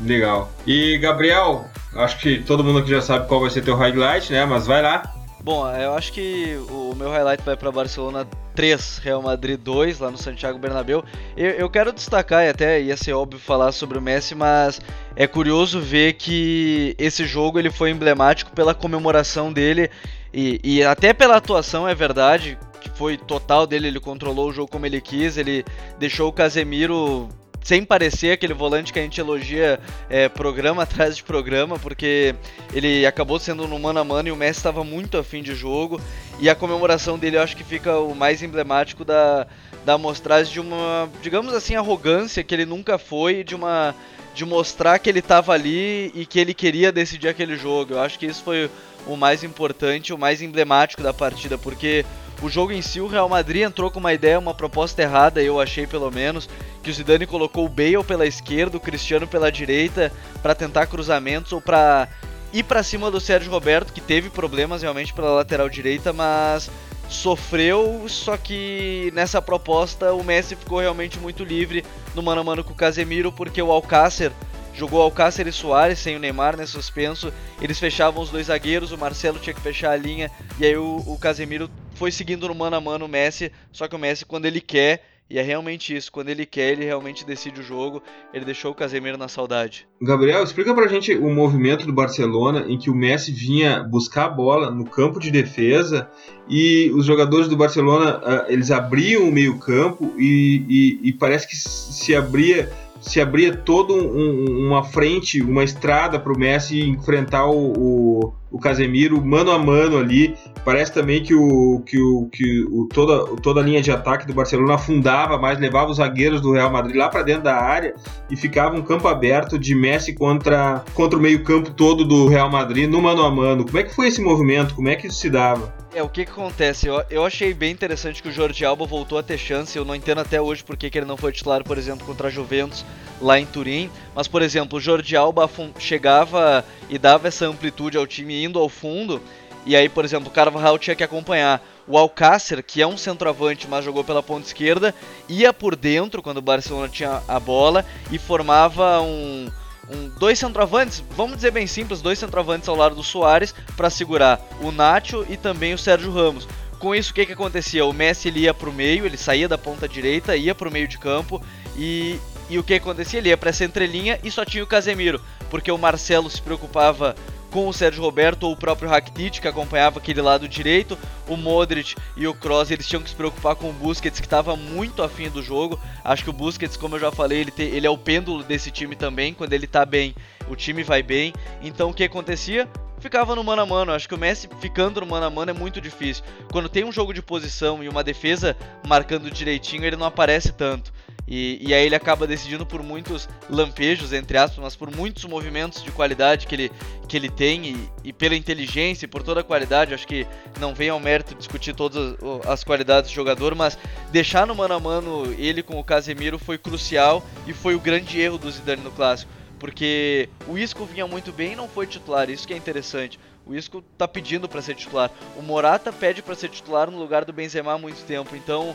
Legal. 0.00 0.50
E 0.66 0.98
Gabriel, 0.98 1.66
acho 1.94 2.18
que 2.18 2.40
todo 2.40 2.64
mundo 2.64 2.80
aqui 2.80 2.90
já 2.90 3.00
sabe 3.00 3.26
qual 3.26 3.40
vai 3.40 3.50
ser 3.50 3.62
teu 3.62 3.76
highlight, 3.76 4.32
né? 4.32 4.44
Mas 4.44 4.66
vai 4.66 4.82
lá. 4.82 5.14
Bom, 5.42 5.70
eu 5.76 5.94
acho 5.94 6.12
que 6.12 6.58
o 6.68 6.92
meu 6.96 7.08
highlight 7.08 7.42
vai 7.44 7.56
para 7.56 7.70
Barcelona 7.70 8.26
3, 8.56 8.98
Real 8.98 9.22
Madrid 9.22 9.60
2, 9.60 10.00
lá 10.00 10.10
no 10.10 10.18
Santiago 10.18 10.58
Bernabéu. 10.58 11.04
Eu, 11.36 11.50
eu, 11.50 11.70
quero 11.70 11.92
destacar, 11.92 12.44
e 12.44 12.48
até 12.48 12.80
ia 12.80 12.96
ser 12.96 13.12
óbvio 13.12 13.38
falar 13.38 13.70
sobre 13.70 13.96
o 13.96 14.02
Messi, 14.02 14.34
mas 14.34 14.80
é 15.14 15.24
curioso 15.24 15.80
ver 15.80 16.14
que 16.14 16.96
esse 16.98 17.24
jogo 17.24 17.60
ele 17.60 17.70
foi 17.70 17.90
emblemático 17.90 18.50
pela 18.50 18.74
comemoração 18.74 19.52
dele 19.52 19.88
e, 20.34 20.60
e 20.64 20.82
até 20.82 21.14
pela 21.14 21.36
atuação, 21.36 21.88
é 21.88 21.94
verdade, 21.94 22.58
que 22.80 22.90
foi 22.90 23.16
total 23.16 23.66
dele, 23.66 23.88
ele 23.88 24.00
controlou 24.00 24.50
o 24.50 24.52
jogo 24.52 24.70
como 24.70 24.84
ele 24.84 25.00
quis, 25.00 25.36
ele 25.38 25.64
deixou 25.98 26.28
o 26.28 26.32
Casemiro 26.32 27.28
sem 27.66 27.84
parecer 27.84 28.30
aquele 28.30 28.54
volante 28.54 28.92
que 28.92 28.98
a 29.00 29.02
gente 29.02 29.20
elogia 29.20 29.80
é, 30.08 30.28
programa 30.28 30.84
atrás 30.84 31.16
de 31.16 31.24
programa, 31.24 31.76
porque 31.80 32.32
ele 32.72 33.04
acabou 33.04 33.40
sendo 33.40 33.66
no 33.66 33.76
mano 33.76 33.98
a 33.98 34.04
mano 34.04 34.28
e 34.28 34.30
o 34.32 34.36
Messi 34.36 34.60
estava 34.60 34.84
muito 34.84 35.18
afim 35.18 35.42
de 35.42 35.52
jogo. 35.52 36.00
E 36.38 36.48
a 36.48 36.54
comemoração 36.54 37.18
dele 37.18 37.38
eu 37.38 37.42
acho 37.42 37.56
que 37.56 37.64
fica 37.64 37.98
o 37.98 38.14
mais 38.14 38.40
emblemático 38.40 39.04
da, 39.04 39.48
da 39.84 39.94
amostragem 39.94 40.52
de 40.52 40.60
uma, 40.60 41.10
digamos 41.20 41.52
assim, 41.54 41.74
arrogância 41.74 42.44
que 42.44 42.54
ele 42.54 42.64
nunca 42.64 42.98
foi, 42.98 43.42
de 43.42 43.56
uma 43.56 43.92
de 44.32 44.44
mostrar 44.44 44.98
que 44.98 45.08
ele 45.08 45.20
estava 45.20 45.52
ali 45.54 46.12
e 46.14 46.26
que 46.26 46.38
ele 46.38 46.52
queria 46.52 46.92
decidir 46.92 47.26
aquele 47.26 47.56
jogo. 47.56 47.94
Eu 47.94 48.00
acho 48.00 48.18
que 48.18 48.26
isso 48.26 48.44
foi 48.44 48.70
o 49.06 49.16
mais 49.16 49.42
importante, 49.42 50.12
o 50.12 50.18
mais 50.18 50.42
emblemático 50.42 51.02
da 51.02 51.12
partida, 51.12 51.56
porque 51.56 52.04
o 52.42 52.48
jogo 52.48 52.72
em 52.72 52.82
si, 52.82 53.00
o 53.00 53.06
Real 53.06 53.28
Madrid 53.28 53.62
entrou 53.62 53.90
com 53.90 53.98
uma 53.98 54.12
ideia, 54.12 54.38
uma 54.38 54.54
proposta 54.54 55.02
errada, 55.02 55.42
eu 55.42 55.60
achei 55.60 55.86
pelo 55.86 56.10
menos, 56.10 56.48
que 56.82 56.90
o 56.90 56.92
Zidane 56.92 57.26
colocou 57.26 57.64
o 57.64 57.68
Bale 57.68 58.04
pela 58.06 58.26
esquerda, 58.26 58.76
o 58.76 58.80
Cristiano 58.80 59.26
pela 59.26 59.50
direita, 59.50 60.12
para 60.42 60.54
tentar 60.54 60.86
cruzamentos 60.86 61.52
ou 61.52 61.60
para 61.60 62.08
ir 62.52 62.62
para 62.62 62.82
cima 62.82 63.10
do 63.10 63.20
Sérgio 63.20 63.50
Roberto, 63.50 63.92
que 63.92 64.00
teve 64.00 64.30
problemas 64.30 64.82
realmente 64.82 65.12
pela 65.12 65.30
lateral 65.30 65.68
direita, 65.68 66.12
mas 66.12 66.70
sofreu, 67.08 68.04
só 68.08 68.36
que 68.36 69.10
nessa 69.14 69.40
proposta 69.40 70.12
o 70.12 70.24
Messi 70.24 70.56
ficou 70.56 70.80
realmente 70.80 71.18
muito 71.18 71.44
livre 71.44 71.84
no 72.14 72.22
mano 72.22 72.40
a 72.40 72.44
mano 72.44 72.64
com 72.64 72.72
o 72.72 72.76
Casemiro, 72.76 73.30
porque 73.30 73.62
o 73.62 73.70
Alcácer 73.70 74.32
jogou 74.74 75.00
Alcácer 75.00 75.46
e 75.46 75.52
Soares 75.52 75.98
sem 75.98 76.16
o 76.16 76.18
Neymar, 76.18 76.56
né, 76.56 76.66
suspenso. 76.66 77.32
Eles 77.60 77.78
fechavam 77.78 78.22
os 78.22 78.30
dois 78.30 78.48
zagueiros, 78.48 78.92
o 78.92 78.98
Marcelo 78.98 79.38
tinha 79.38 79.54
que 79.54 79.60
fechar 79.60 79.92
a 79.92 79.96
linha, 79.96 80.30
e 80.58 80.66
aí 80.66 80.76
o, 80.76 81.02
o 81.06 81.18
Casemiro 81.18 81.70
foi 81.96 82.12
seguindo 82.12 82.46
no 82.46 82.54
mano 82.54 82.76
a 82.76 82.80
mano 82.80 83.06
o 83.06 83.08
Messi, 83.08 83.50
só 83.72 83.88
que 83.88 83.96
o 83.96 83.98
Messi 83.98 84.24
quando 84.24 84.44
ele 84.44 84.60
quer, 84.60 85.02
e 85.28 85.38
é 85.38 85.42
realmente 85.42 85.96
isso, 85.96 86.12
quando 86.12 86.28
ele 86.28 86.46
quer, 86.46 86.72
ele 86.72 86.84
realmente 86.84 87.26
decide 87.26 87.60
o 87.60 87.62
jogo, 87.62 88.02
ele 88.32 88.44
deixou 88.44 88.70
o 88.70 88.74
Casemiro 88.74 89.18
na 89.18 89.26
saudade. 89.26 89.88
Gabriel, 90.00 90.44
explica 90.44 90.72
pra 90.72 90.86
gente 90.86 91.14
o 91.16 91.28
movimento 91.28 91.84
do 91.84 91.92
Barcelona 91.92 92.64
em 92.68 92.78
que 92.78 92.90
o 92.90 92.94
Messi 92.94 93.32
vinha 93.32 93.82
buscar 93.82 94.26
a 94.26 94.28
bola 94.28 94.70
no 94.70 94.84
campo 94.84 95.18
de 95.18 95.30
defesa 95.30 96.08
e 96.48 96.92
os 96.94 97.04
jogadores 97.06 97.48
do 97.48 97.56
Barcelona, 97.56 98.20
ah, 98.22 98.46
eles 98.48 98.70
abriam 98.70 99.28
o 99.28 99.32
meio 99.32 99.58
campo 99.58 100.14
e, 100.16 100.64
e, 100.68 101.08
e 101.08 101.12
parece 101.12 101.48
que 101.48 101.56
se 101.56 102.14
abria 102.14 102.70
se 103.06 103.20
abria 103.20 103.56
toda 103.56 103.92
um, 103.92 104.66
uma 104.66 104.82
frente, 104.82 105.40
uma 105.40 105.62
estrada 105.62 106.18
para 106.18 106.32
o 106.32 106.38
Messi 106.38 106.80
enfrentar 106.80 107.46
o, 107.46 107.72
o, 107.72 108.32
o, 108.50 108.58
Casemiro 108.58 109.24
mano 109.24 109.52
a 109.52 109.58
mano 109.58 109.96
ali. 109.96 110.34
Parece 110.64 110.92
também 110.92 111.22
que, 111.22 111.32
o, 111.32 111.80
que, 111.86 112.00
o, 112.00 112.28
que 112.28 112.64
o, 112.68 112.88
toda, 112.92 113.36
toda 113.36 113.60
a 113.60 113.62
linha 113.62 113.80
de 113.80 113.92
ataque 113.92 114.26
do 114.26 114.34
Barcelona 114.34 114.74
afundava 114.74 115.38
mais, 115.38 115.60
levava 115.60 115.88
os 115.88 115.98
zagueiros 115.98 116.40
do 116.40 116.52
Real 116.52 116.70
Madrid 116.70 116.96
lá 116.96 117.08
para 117.08 117.22
dentro 117.22 117.44
da 117.44 117.54
área 117.54 117.94
e 118.28 118.36
ficava 118.36 118.74
um 118.74 118.82
campo 118.82 119.06
aberto 119.06 119.56
de 119.56 119.72
Messi 119.72 120.12
contra, 120.12 120.84
contra 120.92 121.16
o 121.16 121.22
meio-campo 121.22 121.70
todo 121.70 122.04
do 122.04 122.26
Real 122.26 122.50
Madrid 122.50 122.90
no 122.90 123.00
mano 123.00 123.22
a 123.22 123.30
mano. 123.30 123.64
Como 123.64 123.78
é 123.78 123.84
que 123.84 123.94
foi 123.94 124.08
esse 124.08 124.20
movimento? 124.20 124.74
Como 124.74 124.88
é 124.88 124.96
que 124.96 125.06
isso 125.06 125.18
se 125.18 125.30
dava? 125.30 125.72
É, 125.96 126.02
o 126.02 126.10
que, 126.10 126.26
que 126.26 126.30
acontece? 126.30 126.86
Eu, 126.86 127.02
eu 127.08 127.24
achei 127.24 127.54
bem 127.54 127.72
interessante 127.72 128.22
que 128.22 128.28
o 128.28 128.30
Jordi 128.30 128.66
Alba 128.66 128.84
voltou 128.84 129.16
a 129.16 129.22
ter 129.22 129.38
chance. 129.38 129.78
Eu 129.78 129.84
não 129.86 129.94
entendo 129.94 130.20
até 130.20 130.38
hoje 130.38 130.62
por 130.62 130.76
que, 130.76 130.90
que 130.90 130.98
ele 130.98 131.06
não 131.06 131.16
foi 131.16 131.32
titular, 131.32 131.64
por 131.64 131.78
exemplo, 131.78 132.06
contra 132.06 132.28
a 132.28 132.30
Juventus 132.30 132.84
lá 133.18 133.40
em 133.40 133.46
Turim. 133.46 133.90
Mas, 134.14 134.28
por 134.28 134.42
exemplo, 134.42 134.76
o 134.76 134.80
Jordi 134.80 135.16
Alba 135.16 135.48
chegava 135.78 136.62
e 136.90 136.98
dava 136.98 137.28
essa 137.28 137.46
amplitude 137.46 137.96
ao 137.96 138.06
time 138.06 138.44
indo 138.44 138.58
ao 138.58 138.68
fundo. 138.68 139.22
E 139.64 139.74
aí, 139.74 139.88
por 139.88 140.04
exemplo, 140.04 140.28
o 140.28 140.30
Carvajal 140.30 140.78
tinha 140.78 140.94
que 140.94 141.02
acompanhar. 141.02 141.64
o 141.88 141.96
Alcácer, 141.96 142.62
que 142.62 142.82
é 142.82 142.86
um 142.86 142.98
centroavante, 142.98 143.66
mas 143.66 143.82
jogou 143.82 144.04
pela 144.04 144.22
ponta 144.22 144.46
esquerda, 144.46 144.94
ia 145.30 145.50
por 145.50 145.74
dentro 145.74 146.20
quando 146.20 146.36
o 146.36 146.42
Barcelona 146.42 146.90
tinha 146.90 147.22
a 147.26 147.40
bola 147.40 147.86
e 148.12 148.18
formava 148.18 149.00
um, 149.00 149.50
um, 149.88 150.08
dois 150.18 150.38
centroavantes, 150.38 151.02
vamos 151.16 151.36
dizer 151.36 151.50
bem 151.50 151.66
simples, 151.66 152.00
dois 152.00 152.18
centroavantes 152.18 152.68
ao 152.68 152.76
lado 152.76 152.94
do 152.94 153.02
Soares 153.02 153.54
para 153.76 153.90
segurar 153.90 154.40
o 154.60 154.70
Nacho 154.70 155.24
e 155.28 155.36
também 155.36 155.74
o 155.74 155.78
Sérgio 155.78 156.12
Ramos. 156.12 156.48
Com 156.78 156.94
isso, 156.94 157.10
o 157.10 157.14
que, 157.14 157.24
que 157.24 157.32
acontecia? 157.32 157.86
O 157.86 157.92
Messi 157.92 158.28
ele 158.28 158.40
ia 158.40 158.52
para 158.52 158.68
o 158.68 158.72
meio, 158.72 159.06
ele 159.06 159.16
saía 159.16 159.48
da 159.48 159.56
ponta 159.56 159.88
direita, 159.88 160.36
ia 160.36 160.54
para 160.54 160.68
o 160.68 160.72
meio 160.72 160.86
de 160.86 160.98
campo 160.98 161.42
e, 161.76 162.20
e 162.50 162.58
o 162.58 162.62
que 162.62 162.74
acontecia? 162.74 163.18
Ele 163.18 163.30
ia 163.30 163.36
para 163.36 163.50
essa 163.50 163.64
entrelinha 163.64 164.18
e 164.22 164.30
só 164.30 164.44
tinha 164.44 164.62
o 164.62 164.66
Casemiro, 164.66 165.20
porque 165.48 165.70
o 165.70 165.78
Marcelo 165.78 166.28
se 166.28 166.42
preocupava 166.42 167.14
com 167.50 167.68
o 167.68 167.72
Sérgio 167.72 168.02
Roberto 168.02 168.44
ou 168.44 168.52
o 168.52 168.56
próprio 168.56 168.88
Rakitic 168.88 169.40
que 169.40 169.48
acompanhava 169.48 169.98
aquele 169.98 170.20
lado 170.20 170.48
direito, 170.48 170.98
o 171.28 171.36
Modric 171.36 171.94
e 172.16 172.26
o 172.26 172.34
Kroos 172.34 172.70
eles 172.70 172.86
tinham 172.86 173.02
que 173.02 173.10
se 173.10 173.16
preocupar 173.16 173.56
com 173.56 173.70
o 173.70 173.72
Busquets 173.72 174.20
que 174.20 174.26
estava 174.26 174.56
muito 174.56 175.02
afim 175.02 175.28
do 175.28 175.42
jogo. 175.42 175.78
Acho 176.04 176.24
que 176.24 176.30
o 176.30 176.32
Busquets, 176.32 176.76
como 176.76 176.96
eu 176.96 177.00
já 177.00 177.12
falei, 177.12 177.40
ele, 177.40 177.50
te, 177.50 177.62
ele 177.62 177.86
é 177.86 177.90
o 177.90 177.98
pêndulo 177.98 178.42
desse 178.42 178.70
time 178.70 178.94
também. 178.94 179.34
Quando 179.34 179.52
ele 179.52 179.64
está 179.64 179.84
bem, 179.84 180.14
o 180.48 180.56
time 180.56 180.82
vai 180.82 181.02
bem. 181.02 181.32
Então 181.62 181.90
o 181.90 181.94
que 181.94 182.04
acontecia? 182.04 182.68
Ficava 182.98 183.36
no 183.36 183.44
mano 183.44 183.62
a 183.62 183.66
mano. 183.66 183.92
Acho 183.92 184.08
que 184.08 184.14
o 184.14 184.18
Messi 184.18 184.48
ficando 184.60 185.00
no 185.00 185.06
mano 185.06 185.26
a 185.26 185.30
mano 185.30 185.50
é 185.50 185.54
muito 185.54 185.80
difícil. 185.80 186.24
Quando 186.50 186.68
tem 186.68 186.84
um 186.84 186.92
jogo 186.92 187.12
de 187.12 187.22
posição 187.22 187.82
e 187.82 187.88
uma 187.88 188.02
defesa 188.02 188.56
marcando 188.86 189.30
direitinho, 189.30 189.84
ele 189.84 189.96
não 189.96 190.06
aparece 190.06 190.52
tanto. 190.52 190.92
E, 191.28 191.58
e, 191.60 191.74
aí 191.74 191.84
ele 191.84 191.94
acaba 191.94 192.26
decidindo 192.26 192.64
por 192.64 192.82
muitos 192.82 193.28
lampejos, 193.50 194.12
entre 194.12 194.38
aspas, 194.38 194.62
mas 194.62 194.76
por 194.76 194.94
muitos 194.94 195.24
movimentos 195.24 195.82
de 195.82 195.90
qualidade 195.90 196.46
que 196.46 196.54
ele, 196.54 196.72
que 197.08 197.16
ele 197.16 197.28
tem 197.28 197.66
e, 197.66 197.90
e 198.04 198.12
pela 198.12 198.36
inteligência 198.36 199.06
e 199.06 199.08
por 199.08 199.22
toda 199.22 199.40
a 199.40 199.44
qualidade. 199.44 199.92
Acho 199.92 200.06
que 200.06 200.26
não 200.60 200.74
vem 200.74 200.88
ao 200.88 201.00
mérito 201.00 201.34
discutir 201.34 201.74
todas 201.74 202.16
as 202.46 202.62
qualidades 202.62 203.10
do 203.10 203.14
jogador, 203.14 203.54
mas 203.56 203.76
deixar 204.12 204.46
no 204.46 204.54
mano 204.54 204.74
a 204.74 204.80
mano 204.80 205.34
ele 205.36 205.62
com 205.62 205.78
o 205.80 205.84
Casemiro 205.84 206.38
foi 206.38 206.58
crucial 206.58 207.24
e 207.46 207.52
foi 207.52 207.74
o 207.74 207.80
grande 207.80 208.20
erro 208.20 208.38
do 208.38 208.50
Zidane 208.50 208.82
no 208.82 208.92
clássico. 208.92 209.32
Porque 209.58 210.28
o 210.46 210.56
Isco 210.56 210.84
vinha 210.84 211.06
muito 211.06 211.32
bem 211.32 211.52
e 211.54 211.56
não 211.56 211.68
foi 211.68 211.86
titular, 211.86 212.28
isso 212.28 212.46
que 212.46 212.54
é 212.54 212.56
interessante. 212.56 213.18
O 213.46 213.54
Isco 213.54 213.82
tá 213.96 214.08
pedindo 214.08 214.48
para 214.48 214.60
ser 214.60 214.74
titular. 214.74 215.10
O 215.36 215.42
Morata 215.42 215.92
pede 215.92 216.20
para 216.20 216.34
ser 216.34 216.48
titular 216.48 216.90
no 216.90 216.98
lugar 216.98 217.24
do 217.24 217.32
Benzema 217.32 217.72
há 217.72 217.78
muito 217.78 218.04
tempo. 218.04 218.34
Então, 218.34 218.74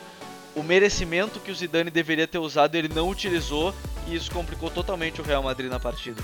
o 0.55 0.63
merecimento 0.63 1.39
que 1.39 1.51
o 1.51 1.55
Zidane 1.55 1.89
deveria 1.89 2.27
ter 2.27 2.37
usado, 2.37 2.75
ele 2.75 2.89
não 2.93 3.09
utilizou 3.09 3.73
e 4.07 4.15
isso 4.15 4.31
complicou 4.31 4.69
totalmente 4.69 5.21
o 5.21 5.23
Real 5.23 5.43
Madrid 5.43 5.69
na 5.69 5.79
partida. 5.79 6.21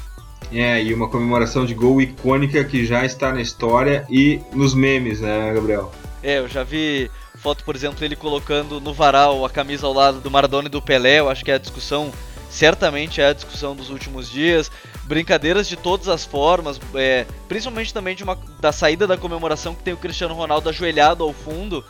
É, 0.51 0.81
e 0.81 0.93
uma 0.93 1.09
comemoração 1.09 1.65
de 1.65 1.73
gol 1.73 2.01
icônica 2.01 2.63
que 2.63 2.85
já 2.85 3.05
está 3.05 3.33
na 3.33 3.41
história 3.41 4.05
e 4.09 4.41
nos 4.53 4.73
memes, 4.73 5.19
né, 5.19 5.53
Gabriel? 5.53 5.91
É, 6.23 6.39
eu 6.39 6.47
já 6.47 6.63
vi 6.63 7.11
foto, 7.35 7.63
por 7.63 7.75
exemplo, 7.75 8.03
ele 8.03 8.15
colocando 8.15 8.79
no 8.79 8.93
varal 8.93 9.45
a 9.45 9.49
camisa 9.49 9.85
ao 9.85 9.93
lado 9.93 10.19
do 10.19 10.31
Maradona 10.31 10.67
e 10.67 10.71
do 10.71 10.81
Pelé, 10.81 11.19
eu 11.19 11.29
acho 11.29 11.43
que 11.43 11.51
é 11.51 11.55
a 11.55 11.59
discussão, 11.59 12.11
certamente 12.49 13.21
é 13.21 13.27
a 13.27 13.33
discussão 13.33 13.75
dos 13.75 13.89
últimos 13.89 14.29
dias. 14.29 14.71
Brincadeiras 15.03 15.67
de 15.67 15.75
todas 15.75 16.07
as 16.07 16.25
formas, 16.25 16.79
é, 16.95 17.25
principalmente 17.47 17.93
também 17.93 18.15
de 18.15 18.23
uma, 18.23 18.37
da 18.59 18.71
saída 18.71 19.05
da 19.05 19.17
comemoração 19.17 19.75
que 19.75 19.83
tem 19.83 19.93
o 19.93 19.97
Cristiano 19.97 20.33
Ronaldo 20.33 20.69
ajoelhado 20.69 21.23
ao 21.23 21.33
fundo, 21.33 21.83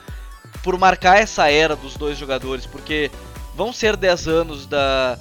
por 0.63 0.77
marcar 0.77 1.17
essa 1.17 1.49
era 1.49 1.75
dos 1.75 1.95
dois 1.95 2.17
jogadores, 2.17 2.65
porque 2.65 3.11
vão 3.55 3.73
ser 3.73 3.95
10 3.95 4.27
anos 4.27 4.67
da, 4.67 5.17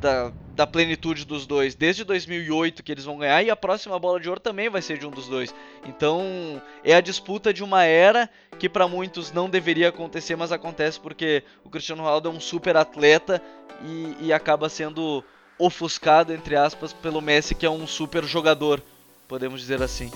da, 0.00 0.32
da, 0.54 0.66
plenitude 0.66 1.24
dos 1.24 1.46
dois, 1.46 1.74
desde 1.74 2.04
2008 2.04 2.82
que 2.82 2.92
eles 2.92 3.04
vão 3.04 3.18
ganhar, 3.18 3.42
e 3.42 3.50
a 3.50 3.56
próxima 3.56 3.98
bola 3.98 4.20
de 4.20 4.28
ouro 4.28 4.40
também 4.40 4.68
vai 4.68 4.80
ser 4.80 4.98
de 4.98 5.06
um 5.06 5.10
dos 5.10 5.26
dois. 5.26 5.54
Então 5.86 6.62
é 6.84 6.94
a 6.94 7.00
disputa 7.00 7.52
de 7.52 7.64
uma 7.64 7.84
era 7.84 8.30
que 8.58 8.68
para 8.68 8.86
muitos 8.86 9.32
não 9.32 9.50
deveria 9.50 9.88
acontecer, 9.88 10.36
mas 10.36 10.52
acontece 10.52 11.00
porque 11.00 11.42
o 11.64 11.70
Cristiano 11.70 12.02
Ronaldo 12.02 12.28
é 12.28 12.32
um 12.32 12.40
super 12.40 12.76
atleta 12.76 13.42
e, 13.84 14.16
e 14.20 14.32
acaba 14.32 14.68
sendo 14.68 15.24
ofuscado, 15.58 16.32
entre 16.32 16.56
aspas, 16.56 16.92
pelo 16.92 17.20
Messi, 17.20 17.54
que 17.54 17.66
é 17.66 17.70
um 17.70 17.86
super 17.86 18.24
jogador, 18.24 18.82
podemos 19.28 19.60
dizer 19.60 19.82
assim. 19.82 20.10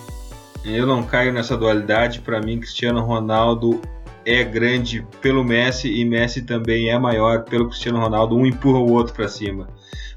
Eu 0.64 0.86
não 0.86 1.02
caio 1.02 1.32
nessa 1.32 1.56
dualidade, 1.56 2.20
para 2.20 2.40
mim 2.40 2.58
Cristiano 2.58 3.00
Ronaldo 3.02 3.82
é 4.26 4.42
grande 4.42 5.06
pelo 5.20 5.44
Messi 5.44 5.88
e 5.88 6.04
Messi 6.04 6.42
também 6.42 6.90
é 6.90 6.98
maior 6.98 7.44
pelo 7.44 7.68
Cristiano 7.68 8.00
Ronaldo. 8.00 8.36
Um 8.36 8.46
empurra 8.46 8.78
o 8.78 8.92
outro 8.92 9.14
para 9.14 9.28
cima. 9.28 9.68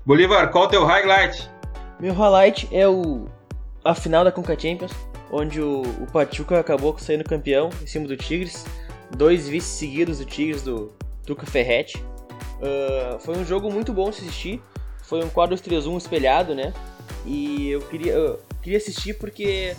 Bolívar, 0.05 0.49
qual 0.51 0.65
o 0.65 0.67
teu 0.67 0.85
highlight? 0.85 1.49
Meu 1.99 2.13
highlight 2.13 2.67
é 2.71 2.87
o 2.87 3.27
a 3.83 3.95
final 3.95 4.23
da 4.23 4.31
Conca 4.31 4.57
Champions, 4.59 4.91
onde 5.31 5.61
o, 5.61 5.81
o 5.81 6.07
Pachuca 6.11 6.59
acabou 6.59 6.97
saindo 6.97 7.23
campeão 7.23 7.69
em 7.81 7.87
cima 7.87 8.07
do 8.07 8.17
Tigres. 8.17 8.65
Dois 9.15 9.47
vices 9.47 9.69
seguidos 9.69 10.19
do 10.19 10.25
Tigres 10.25 10.61
do 10.61 10.91
Tuca 11.25 11.45
Ferretti. 11.45 12.03
Uh, 12.57 13.19
foi 13.19 13.37
um 13.37 13.45
jogo 13.45 13.71
muito 13.71 13.93
bom 13.93 14.09
de 14.09 14.17
assistir. 14.17 14.61
Foi 15.03 15.23
um 15.23 15.29
4-3-1 15.29 15.97
espelhado, 15.97 16.53
né? 16.53 16.73
E 17.25 17.69
eu 17.69 17.81
queria, 17.81 18.11
eu 18.11 18.39
queria 18.61 18.77
assistir 18.77 19.13
porque 19.13 19.73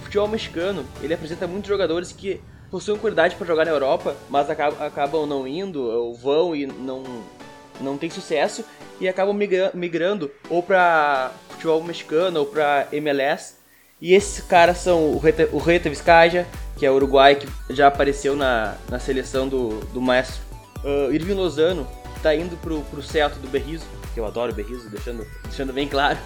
o 0.00 0.02
futebol 0.02 0.26
mexicano 0.26 0.84
ele 1.00 1.14
apresenta 1.14 1.46
muitos 1.46 1.68
jogadores 1.68 2.10
que 2.10 2.40
possuem 2.72 2.98
qualidade 2.98 3.36
para 3.36 3.46
jogar 3.46 3.66
na 3.66 3.70
Europa, 3.70 4.16
mas 4.30 4.48
acabam 4.48 5.26
não 5.26 5.46
indo, 5.46 5.82
ou 5.82 6.14
vão 6.14 6.56
e 6.56 6.64
não, 6.64 7.02
não 7.78 7.98
tem 7.98 8.08
sucesso, 8.08 8.64
e 8.98 9.06
acabam 9.06 9.36
migrando 9.74 10.30
ou 10.48 10.62
para 10.62 11.32
futebol 11.50 11.84
mexicano 11.84 12.40
ou 12.40 12.46
para 12.46 12.88
MLS. 12.90 13.56
E 14.00 14.14
esses 14.14 14.42
caras 14.42 14.78
são 14.78 15.12
o 15.12 15.18
Reta, 15.18 15.50
o 15.52 15.58
Reta 15.58 15.90
Vizcaya, 15.90 16.46
que 16.78 16.86
é 16.86 16.90
o 16.90 16.94
uruguai 16.94 17.34
que 17.34 17.46
já 17.74 17.88
apareceu 17.88 18.34
na, 18.34 18.74
na 18.88 18.98
seleção 18.98 19.46
do, 19.46 19.80
do 19.92 20.00
maestro. 20.00 20.40
Uh, 20.82 21.12
Irving 21.12 21.34
Lozano 21.34 21.86
está 22.16 22.34
indo 22.34 22.56
pro, 22.56 22.80
pro 22.84 23.02
Celta 23.02 23.38
do 23.38 23.48
Berrizo, 23.48 23.84
que 24.14 24.18
eu 24.18 24.24
adoro 24.24 24.50
o 24.50 24.54
Berrizo, 24.54 24.88
deixando, 24.88 25.26
deixando 25.44 25.74
bem 25.74 25.86
claro. 25.86 26.18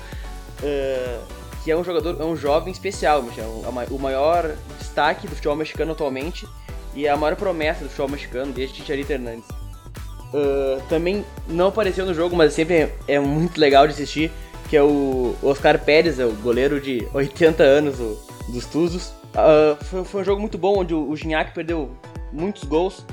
Uh, 0.62 1.45
que 1.66 1.72
é 1.72 1.76
um 1.76 1.82
jogador, 1.82 2.16
é 2.20 2.24
um 2.24 2.36
jovem 2.36 2.72
especial, 2.72 3.24
é 3.36 3.86
o 3.90 3.98
maior 3.98 4.54
destaque 4.78 5.26
do 5.26 5.34
futebol 5.34 5.56
mexicano 5.56 5.90
atualmente 5.90 6.46
e 6.94 7.06
é 7.06 7.10
a 7.10 7.16
maior 7.16 7.34
promessa 7.34 7.82
do 7.82 7.88
futebol 7.88 8.10
mexicano 8.10 8.52
desde 8.52 8.76
Chicharito 8.76 9.12
Hernandes. 9.12 9.48
Uh, 10.32 10.80
também 10.88 11.24
não 11.48 11.66
apareceu 11.66 12.06
no 12.06 12.14
jogo, 12.14 12.36
mas 12.36 12.52
sempre 12.52 12.74
é, 12.76 12.94
é, 13.08 13.18
muito 13.18 13.60
legal 13.60 13.84
de 13.84 13.94
assistir, 13.94 14.30
que 14.70 14.76
é 14.76 14.82
o 14.82 15.34
Oscar 15.42 15.76
Pérez, 15.84 16.20
é 16.20 16.24
o 16.24 16.30
goleiro 16.34 16.80
de 16.80 17.04
80 17.12 17.64
anos 17.64 17.98
o, 17.98 18.16
dos 18.48 18.64
Tuzos. 18.66 19.08
Uh, 19.34 19.84
foi, 19.86 20.04
foi, 20.04 20.20
um 20.20 20.24
jogo 20.24 20.40
muito 20.40 20.56
bom, 20.56 20.78
onde 20.78 20.94
o, 20.94 21.10
o 21.10 21.16
Gignac 21.16 21.52
perdeu 21.52 21.90
muitos 22.32 22.62
gols. 22.62 23.04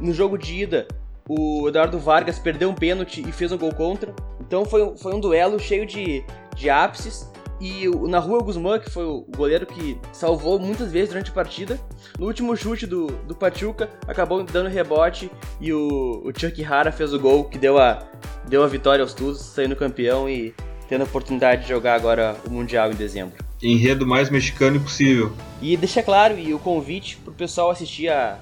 No 0.00 0.14
jogo 0.14 0.38
de 0.38 0.62
ida, 0.62 0.86
o 1.28 1.66
Eduardo 1.66 1.98
Vargas 1.98 2.38
perdeu 2.38 2.70
um 2.70 2.74
pênalti 2.74 3.28
e 3.28 3.32
fez 3.32 3.50
um 3.50 3.58
gol 3.58 3.74
contra. 3.74 4.14
Então 4.40 4.64
foi, 4.64 4.96
foi 4.96 5.12
um 5.12 5.18
duelo 5.18 5.58
cheio 5.58 5.84
de, 5.84 6.22
de 6.54 6.70
ápices. 6.70 7.28
E 7.60 7.88
o 7.88 8.06
Rua 8.18 8.42
Guzmán, 8.42 8.78
que 8.78 8.90
foi 8.90 9.04
o 9.04 9.24
goleiro 9.34 9.66
que 9.66 9.98
salvou 10.12 10.58
muitas 10.58 10.92
vezes 10.92 11.08
durante 11.08 11.30
a 11.30 11.34
partida, 11.34 11.80
no 12.18 12.26
último 12.26 12.54
chute 12.56 12.86
do, 12.86 13.06
do 13.06 13.34
Pachuca, 13.34 13.88
acabou 14.06 14.42
dando 14.44 14.68
rebote 14.68 15.30
e 15.60 15.72
o, 15.72 16.22
o 16.24 16.32
Chuck 16.38 16.62
Hara 16.62 16.92
fez 16.92 17.14
o 17.14 17.18
gol 17.18 17.44
que 17.44 17.56
deu 17.56 17.78
a, 17.78 18.06
deu 18.46 18.62
a 18.62 18.66
vitória 18.66 19.02
aos 19.02 19.14
Tuzos, 19.14 19.46
saindo 19.46 19.74
campeão 19.74 20.28
e 20.28 20.54
tendo 20.88 21.00
a 21.02 21.04
oportunidade 21.04 21.62
de 21.62 21.68
jogar 21.68 21.94
agora 21.94 22.36
o 22.46 22.50
Mundial 22.50 22.90
em 22.92 22.94
dezembro. 22.94 23.44
Enredo 23.62 24.06
mais 24.06 24.28
mexicano 24.28 24.78
possível. 24.78 25.32
E 25.62 25.76
deixa 25.76 26.02
claro 26.02 26.38
e 26.38 26.52
o 26.52 26.58
convite 26.58 27.16
pro 27.16 27.32
pessoal 27.32 27.70
assistir 27.70 28.08
a, 28.10 28.38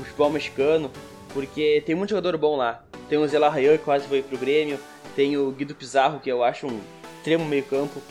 o 0.00 0.04
futebol 0.04 0.30
mexicano, 0.30 0.90
porque 1.32 1.82
tem 1.86 1.94
muito 1.94 2.10
jogador 2.10 2.36
bom 2.36 2.56
lá. 2.56 2.82
Tem 3.08 3.16
o 3.16 3.28
Zé 3.28 3.38
Rayan, 3.38 3.78
que 3.78 3.84
quase 3.84 4.08
foi 4.08 4.22
pro 4.22 4.36
Grêmio, 4.36 4.78
tem 5.14 5.36
o 5.36 5.52
Guido 5.52 5.74
Pizarro, 5.74 6.18
que 6.18 6.28
eu 6.28 6.42
acho 6.42 6.66
um 6.66 6.80
extremo 7.18 7.44
meio 7.44 7.62
campo, 7.62 8.02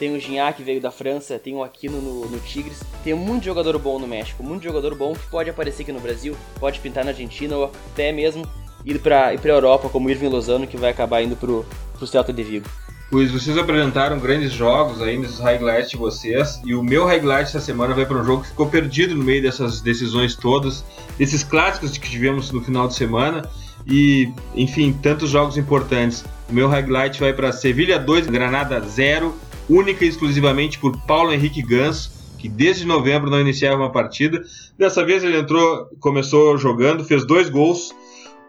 tem 0.00 0.16
o 0.16 0.18
Gignac 0.18 0.56
que 0.56 0.62
veio 0.62 0.80
da 0.80 0.90
França, 0.90 1.38
tem 1.38 1.54
o 1.54 1.62
Aquino 1.62 2.00
no, 2.00 2.26
no 2.26 2.40
Tigres. 2.40 2.82
Tem 3.04 3.12
muito 3.12 3.44
jogador 3.44 3.78
bom 3.78 3.98
no 3.98 4.08
México, 4.08 4.42
muito 4.42 4.64
jogador 4.64 4.94
bom 4.94 5.12
que 5.12 5.26
pode 5.26 5.50
aparecer 5.50 5.82
aqui 5.82 5.92
no 5.92 6.00
Brasil, 6.00 6.34
pode 6.58 6.80
pintar 6.80 7.04
na 7.04 7.10
Argentina 7.10 7.54
ou 7.54 7.66
até 7.92 8.10
mesmo 8.10 8.48
ir 8.82 8.98
para 8.98 9.34
ir 9.34 9.40
a 9.44 9.48
Europa, 9.48 9.90
como 9.90 10.08
o 10.08 10.10
Irving 10.10 10.28
Lozano, 10.28 10.66
que 10.66 10.78
vai 10.78 10.90
acabar 10.90 11.20
indo 11.20 11.36
pro, 11.36 11.66
pro 11.98 12.06
Celta 12.06 12.32
de 12.32 12.42
Vigo. 12.42 12.66
Pois 13.10 13.30
vocês 13.30 13.58
apresentaram 13.58 14.18
grandes 14.18 14.52
jogos 14.52 15.02
aí 15.02 15.18
nesses 15.18 15.38
highlights 15.38 15.90
de 15.90 15.98
vocês, 15.98 16.62
e 16.64 16.74
o 16.74 16.82
meu 16.82 17.04
highlight 17.04 17.48
essa 17.50 17.60
semana 17.60 17.92
vai 17.92 18.06
para 18.06 18.16
um 18.16 18.24
jogo 18.24 18.42
que 18.42 18.48
ficou 18.48 18.68
perdido 18.68 19.14
no 19.14 19.22
meio 19.22 19.42
dessas 19.42 19.82
decisões 19.82 20.34
todas, 20.34 20.82
desses 21.18 21.44
clássicos 21.44 21.98
que 21.98 22.08
tivemos 22.08 22.50
no 22.52 22.62
final 22.62 22.88
de 22.88 22.94
semana, 22.94 23.42
e 23.86 24.32
enfim, 24.54 24.94
tantos 24.94 25.28
jogos 25.28 25.58
importantes. 25.58 26.24
O 26.48 26.54
meu 26.54 26.68
highlight 26.68 27.20
vai 27.20 27.34
para 27.34 27.52
Sevilha 27.52 27.98
2, 27.98 28.28
Granada 28.28 28.80
0, 28.80 29.34
única 29.70 30.04
e 30.04 30.08
exclusivamente 30.08 30.78
por 30.78 30.96
Paulo 31.06 31.32
Henrique 31.32 31.62
Ganso, 31.62 32.10
que 32.38 32.48
desde 32.48 32.84
novembro 32.84 33.30
não 33.30 33.40
iniciava 33.40 33.76
uma 33.76 33.92
partida. 33.92 34.42
Dessa 34.76 35.04
vez 35.04 35.22
ele 35.22 35.38
entrou, 35.38 35.88
começou 36.00 36.58
jogando, 36.58 37.04
fez 37.04 37.24
dois 37.24 37.48
gols, 37.48 37.94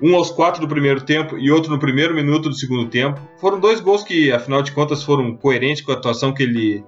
um 0.02 0.16
aos 0.16 0.32
quatro 0.32 0.60
do 0.60 0.68
primeiro 0.68 1.02
tempo 1.02 1.38
e 1.38 1.52
outro 1.52 1.70
no 1.70 1.78
primeiro 1.78 2.16
minuto 2.16 2.50
do 2.50 2.56
segundo 2.56 2.90
tempo. 2.90 3.22
Foram 3.40 3.60
dois 3.60 3.80
gols 3.80 4.04
que, 4.04 4.32
afinal 4.32 4.64
de 4.64 4.72
contas, 4.72 5.04
foram 5.04 5.36
coerentes 5.36 5.84
com 5.84 5.92
a 5.92 5.96
atuação 5.96 6.34
que 6.34 6.42
ele, 6.42 6.84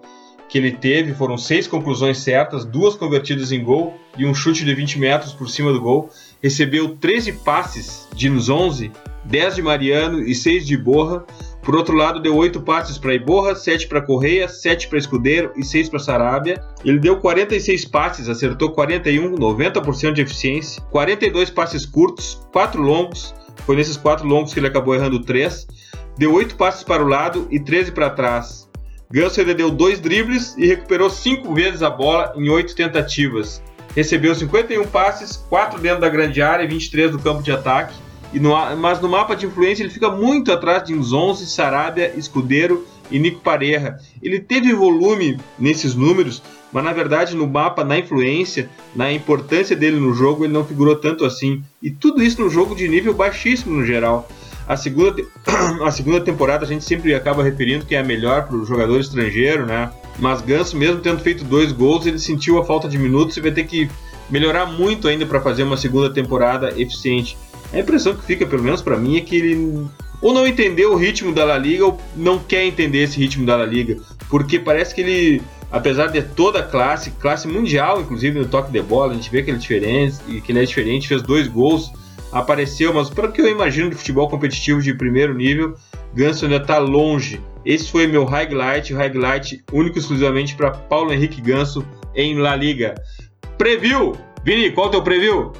que 0.49 0.57
ele 0.57 0.71
teve 0.71 1.13
foram 1.13 1.37
seis 1.37 1.67
conclusões 1.67 2.17
certas, 2.19 2.65
duas 2.65 2.95
convertidas 2.95 3.51
em 3.51 3.63
gol 3.63 3.99
e 4.17 4.25
um 4.25 4.33
chute 4.33 4.65
de 4.65 4.73
20 4.73 4.99
metros 4.99 5.33
por 5.33 5.49
cima 5.49 5.71
do 5.71 5.79
gol. 5.79 6.09
Recebeu 6.41 6.95
13 6.95 7.33
passes 7.43 8.07
de 8.15 8.29
nos 8.29 8.49
11, 8.49 8.91
10 9.25 9.55
de 9.55 9.61
Mariano 9.61 10.21
e 10.21 10.33
6 10.33 10.65
de 10.65 10.77
Borra. 10.77 11.25
Por 11.63 11.77
outro 11.77 11.95
lado, 11.95 12.19
deu 12.19 12.35
8 12.35 12.59
passes 12.61 12.97
para 12.97 13.15
Iborra, 13.15 13.55
7 13.55 13.87
para 13.87 14.01
Correia, 14.01 14.49
7 14.49 14.89
para 14.89 14.99
Escudeiro 14.99 15.53
e 15.55 15.63
6 15.63 15.87
para 15.87 15.99
Sarabia. 15.99 16.61
Ele 16.83 16.99
deu 16.99 17.17
46 17.17 17.85
passes, 17.85 18.27
acertou 18.27 18.71
41, 18.71 19.33
90% 19.35 20.11
de 20.11 20.21
eficiência, 20.21 20.81
42 20.91 21.49
passes 21.49 21.85
curtos, 21.85 22.45
4 22.51 22.81
longos. 22.81 23.33
Foi 23.65 23.77
nesses 23.77 23.95
4 23.95 24.27
longos 24.27 24.53
que 24.53 24.59
ele 24.59 24.67
acabou 24.67 24.93
errando 24.93 25.21
3. 25.21 25.65
Deu 26.17 26.33
8 26.33 26.55
passes 26.55 26.83
para 26.83 27.01
o 27.01 27.07
lado 27.07 27.47
e 27.49 27.57
13 27.57 27.93
para 27.93 28.09
trás. 28.09 28.69
Ganso 29.09 29.39
ainda 29.39 29.55
deu 29.55 29.71
2 29.71 30.01
dribles 30.01 30.57
e 30.57 30.67
recuperou 30.67 31.09
5 31.09 31.53
vezes 31.53 31.81
a 31.81 31.89
bola 31.89 32.33
em 32.35 32.49
8 32.49 32.75
tentativas. 32.75 33.63
Recebeu 33.95 34.35
51 34.35 34.85
passes, 34.87 35.37
4 35.37 35.79
dentro 35.79 36.01
da 36.01 36.09
grande 36.09 36.41
área 36.41 36.65
e 36.65 36.67
23 36.67 37.11
do 37.11 37.19
campo 37.19 37.41
de 37.41 37.53
ataque 37.53 37.93
e 38.33 38.39
no, 38.39 38.51
mas 38.75 38.99
no 38.99 39.07
mapa 39.07 39.35
de 39.35 39.45
influência 39.45 39.83
ele 39.83 39.91
fica 39.91 40.09
muito 40.09 40.51
atrás 40.51 40.83
de 40.83 40.93
11, 40.93 41.45
Sarabia, 41.45 42.13
Escudeiro 42.17 42.85
e 43.11 43.19
Nico 43.19 43.41
Pareja. 43.41 43.97
Ele 44.21 44.39
teve 44.39 44.73
volume 44.73 45.39
nesses 45.59 45.93
números, 45.93 46.41
mas 46.71 46.83
na 46.83 46.91
verdade 46.91 47.35
no 47.35 47.47
mapa, 47.47 47.83
na 47.83 47.99
influência, 47.99 48.69
na 48.95 49.11
importância 49.13 49.75
dele 49.75 49.99
no 49.99 50.13
jogo, 50.13 50.43
ele 50.43 50.53
não 50.53 50.65
figurou 50.65 50.95
tanto 50.95 51.25
assim. 51.25 51.63
E 51.81 51.91
tudo 51.91 52.23
isso 52.23 52.41
no 52.41 52.49
jogo 52.49 52.75
de 52.75 52.87
nível 52.87 53.13
baixíssimo 53.13 53.75
no 53.75 53.85
geral. 53.85 54.27
A 54.67 54.75
segunda, 54.77 55.21
a 55.85 55.91
segunda 55.91 56.21
temporada 56.21 56.65
a 56.65 56.67
gente 56.67 56.83
sempre 56.83 57.13
acaba 57.13 57.43
referindo 57.43 57.85
que 57.85 57.95
é 57.95 57.99
a 57.99 58.03
melhor 58.03 58.47
para 58.47 58.55
o 58.55 58.65
jogador 58.65 58.99
estrangeiro, 58.99 59.65
né? 59.65 59.91
Mas 60.19 60.41
Ganso, 60.41 60.77
mesmo 60.77 61.01
tendo 61.01 61.19
feito 61.19 61.43
dois 61.43 61.71
gols, 61.71 62.05
ele 62.05 62.17
sentiu 62.17 62.57
a 62.57 62.65
falta 62.65 62.87
de 62.87 62.97
minutos 62.97 63.35
e 63.37 63.41
vai 63.41 63.51
ter 63.51 63.65
que 63.65 63.89
melhorar 64.29 64.65
muito 64.65 65.07
ainda 65.07 65.25
para 65.25 65.41
fazer 65.41 65.63
uma 65.63 65.77
segunda 65.77 66.09
temporada 66.09 66.69
eficiente. 66.79 67.37
A 67.73 67.79
impressão 67.79 68.15
que 68.15 68.23
fica, 68.23 68.45
pelo 68.45 68.63
menos 68.63 68.81
para 68.81 68.97
mim, 68.97 69.17
é 69.17 69.21
que 69.21 69.35
ele 69.35 69.87
ou 70.21 70.33
não 70.33 70.47
entendeu 70.47 70.93
o 70.93 70.95
ritmo 70.95 71.33
da 71.33 71.43
La 71.43 71.57
Liga 71.57 71.85
ou 71.85 71.99
não 72.15 72.39
quer 72.39 72.63
entender 72.63 72.99
esse 72.99 73.19
ritmo 73.19 73.45
da 73.45 73.57
La 73.57 73.65
Liga, 73.65 73.97
porque 74.29 74.57
parece 74.57 74.95
que 74.95 75.01
ele, 75.01 75.41
apesar 75.69 76.07
de 76.07 76.21
toda 76.21 76.59
a 76.59 76.63
classe, 76.63 77.11
classe 77.11 77.45
mundial, 77.45 77.99
inclusive 77.99 78.39
no 78.39 78.45
toque 78.45 78.71
de 78.71 78.81
bola, 78.81 79.11
a 79.11 79.15
gente 79.15 79.29
vê 79.29 79.43
que 79.43 79.49
ele 79.49 79.57
é 79.57 79.59
diferente 79.59 80.41
que 80.41 80.51
ele 80.51 80.59
é 80.59 80.65
diferente, 80.65 81.09
fez 81.09 81.21
dois 81.21 81.47
gols, 81.49 81.91
apareceu, 82.31 82.93
mas 82.93 83.09
pelo 83.09 83.33
que 83.33 83.41
eu 83.41 83.49
imagino 83.49 83.89
de 83.89 83.97
futebol 83.97 84.29
competitivo 84.29 84.81
de 84.81 84.93
primeiro 84.93 85.33
nível, 85.33 85.75
Ganso 86.13 86.45
ainda 86.45 86.57
está 86.57 86.77
longe. 86.77 87.41
Esse 87.65 87.91
foi 87.91 88.07
meu 88.07 88.23
highlight, 88.23 88.93
highlight 88.93 89.63
único 89.73 89.97
exclusivamente 89.97 90.55
para 90.55 90.71
Paulo 90.71 91.11
Henrique 91.11 91.41
Ganso 91.41 91.85
em 92.15 92.37
La 92.37 92.55
Liga. 92.55 92.95
Preview! 93.57 94.15
Vini, 94.43 94.71
qual 94.71 94.87
é 94.87 94.89
o 94.89 94.91
teu 94.91 95.01
preview? 95.01 95.51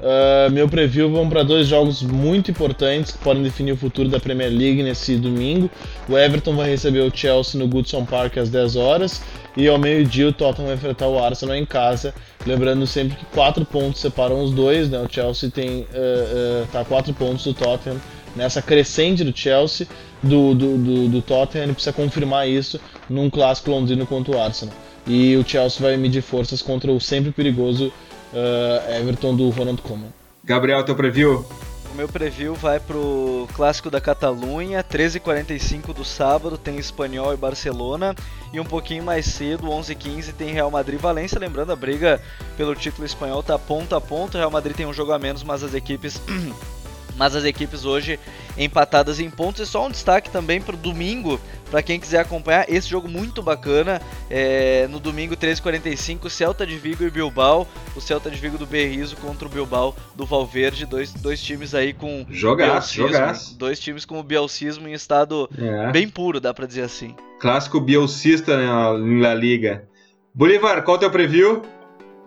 Uh, 0.00 0.50
meu 0.50 0.66
preview 0.66 1.10
vão 1.10 1.28
para 1.28 1.42
dois 1.42 1.66
jogos 1.66 2.02
muito 2.02 2.50
importantes 2.50 3.12
que 3.12 3.18
podem 3.18 3.42
definir 3.42 3.72
o 3.72 3.76
futuro 3.76 4.08
da 4.08 4.18
Premier 4.18 4.50
League 4.50 4.82
nesse 4.82 5.16
domingo. 5.16 5.70
O 6.08 6.16
Everton 6.16 6.56
vai 6.56 6.70
receber 6.70 7.00
o 7.00 7.14
Chelsea 7.14 7.60
no 7.60 7.68
Goodson 7.68 8.06
Park 8.06 8.38
às 8.38 8.48
10 8.48 8.76
horas 8.76 9.20
e 9.54 9.68
ao 9.68 9.78
meio-dia 9.78 10.28
o 10.28 10.32
Tottenham 10.32 10.68
vai 10.68 10.76
enfrentar 10.76 11.06
o 11.06 11.22
Arsenal 11.22 11.54
em 11.54 11.66
casa. 11.66 12.14
Lembrando 12.46 12.86
sempre 12.86 13.14
que 13.14 13.26
quatro 13.26 13.62
pontos 13.66 14.00
separam 14.00 14.42
os 14.42 14.52
dois, 14.52 14.88
né? 14.88 14.98
O 14.98 15.12
Chelsea 15.12 15.50
tem 15.50 15.80
uh, 15.80 16.62
uh, 16.62 16.66
tá 16.72 16.82
quatro 16.82 17.12
pontos 17.12 17.44
do 17.44 17.52
Tottenham 17.52 18.00
nessa 18.34 18.62
crescente 18.62 19.22
do 19.24 19.36
Chelsea, 19.36 19.86
do, 20.22 20.54
do, 20.54 20.78
do, 20.78 21.08
do 21.08 21.22
Tottenham, 21.22 21.64
ele 21.64 21.72
precisa 21.72 21.92
confirmar 21.92 22.48
isso 22.48 22.80
num 23.08 23.28
clássico 23.28 23.70
londrino 23.70 24.06
contra 24.06 24.34
o 24.34 24.40
Arsenal. 24.40 24.74
E 25.06 25.36
o 25.36 25.46
Chelsea 25.46 25.80
vai 25.80 25.96
medir 25.96 26.22
forças 26.22 26.62
contra 26.62 26.90
o 26.92 27.00
sempre 27.00 27.32
perigoso 27.32 27.92
uh, 28.32 29.00
Everton 29.00 29.36
do 29.36 29.50
Ronald 29.50 29.82
Koeman. 29.82 30.12
Gabriel, 30.44 30.84
teu 30.84 30.94
preview? 30.94 31.44
O 31.92 31.96
meu 31.96 32.08
preview 32.08 32.54
vai 32.54 32.78
pro 32.78 33.48
clássico 33.52 33.90
da 33.90 34.00
Catalunha, 34.00 34.82
13h45 34.82 35.92
do 35.92 36.04
sábado, 36.04 36.56
tem 36.56 36.78
Espanhol 36.78 37.34
e 37.34 37.36
Barcelona. 37.36 38.14
E 38.52 38.60
um 38.60 38.64
pouquinho 38.64 39.02
mais 39.02 39.26
cedo, 39.26 39.66
11h15, 39.66 40.32
tem 40.32 40.52
Real 40.52 40.70
Madrid 40.70 40.98
e 40.98 41.02
Valência. 41.02 41.38
Lembrando, 41.38 41.72
a 41.72 41.76
briga 41.76 42.20
pelo 42.56 42.74
título 42.74 43.04
espanhol 43.04 43.42
tá 43.42 43.58
ponto 43.58 43.94
a 43.94 44.00
ponto. 44.00 44.38
Real 44.38 44.50
Madrid 44.50 44.76
tem 44.76 44.86
um 44.86 44.92
jogo 44.92 45.12
a 45.12 45.18
menos, 45.18 45.42
mas 45.42 45.64
as 45.64 45.74
equipes 45.74 46.20
mas 47.20 47.36
as 47.36 47.44
equipes 47.44 47.84
hoje 47.84 48.18
empatadas 48.56 49.20
em 49.20 49.28
pontos. 49.28 49.60
E 49.60 49.66
só 49.66 49.86
um 49.86 49.90
destaque 49.90 50.30
também 50.30 50.58
para 50.58 50.74
o 50.74 50.78
domingo, 50.78 51.38
para 51.70 51.82
quem 51.82 52.00
quiser 52.00 52.20
acompanhar 52.20 52.64
esse 52.66 52.88
jogo 52.88 53.06
muito 53.06 53.42
bacana. 53.42 54.00
É, 54.30 54.88
no 54.88 54.98
domingo 54.98 55.36
13h45, 55.36 56.30
Celta 56.30 56.66
de 56.66 56.78
Vigo 56.78 57.04
e 57.04 57.10
Bilbao. 57.10 57.68
O 57.94 58.00
Celta 58.00 58.30
de 58.30 58.38
Vigo 58.38 58.56
do 58.56 58.64
Berrizo 58.64 59.18
contra 59.18 59.46
o 59.46 59.50
Bilbao 59.50 59.94
do 60.16 60.24
Valverde. 60.24 60.86
Dois, 60.86 61.12
dois 61.12 61.42
times 61.42 61.74
aí 61.74 61.92
com. 61.92 62.24
Jogaço, 62.30 62.94
jogaço. 62.94 63.58
Dois 63.58 63.78
times 63.78 64.06
com 64.06 64.18
o 64.18 64.22
bielcismo 64.22 64.88
em 64.88 64.94
estado 64.94 65.46
é. 65.58 65.92
bem 65.92 66.08
puro, 66.08 66.40
dá 66.40 66.54
para 66.54 66.64
dizer 66.64 66.84
assim. 66.84 67.14
Clássico 67.38 67.82
bielcista 67.82 68.56
né, 68.56 69.20
na 69.20 69.34
Liga. 69.34 69.86
Bolívar, 70.34 70.82
qual 70.84 70.94
é 70.94 70.96
o 70.96 71.00
teu 71.00 71.10
preview? 71.10 71.60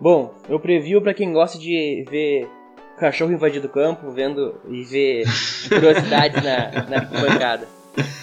Bom, 0.00 0.32
meu 0.48 0.60
preview 0.60 1.02
para 1.02 1.14
quem 1.14 1.32
gosta 1.32 1.58
de 1.58 2.04
ver 2.08 2.48
cachorro 2.98 3.32
invadindo 3.32 3.66
o 3.66 3.70
campo, 3.70 4.10
vendo 4.10 4.60
e 4.68 4.84
ver 4.84 5.24
curiosidades 5.68 6.42
na, 6.42 6.70
na 6.88 7.00
bancada. 7.04 7.66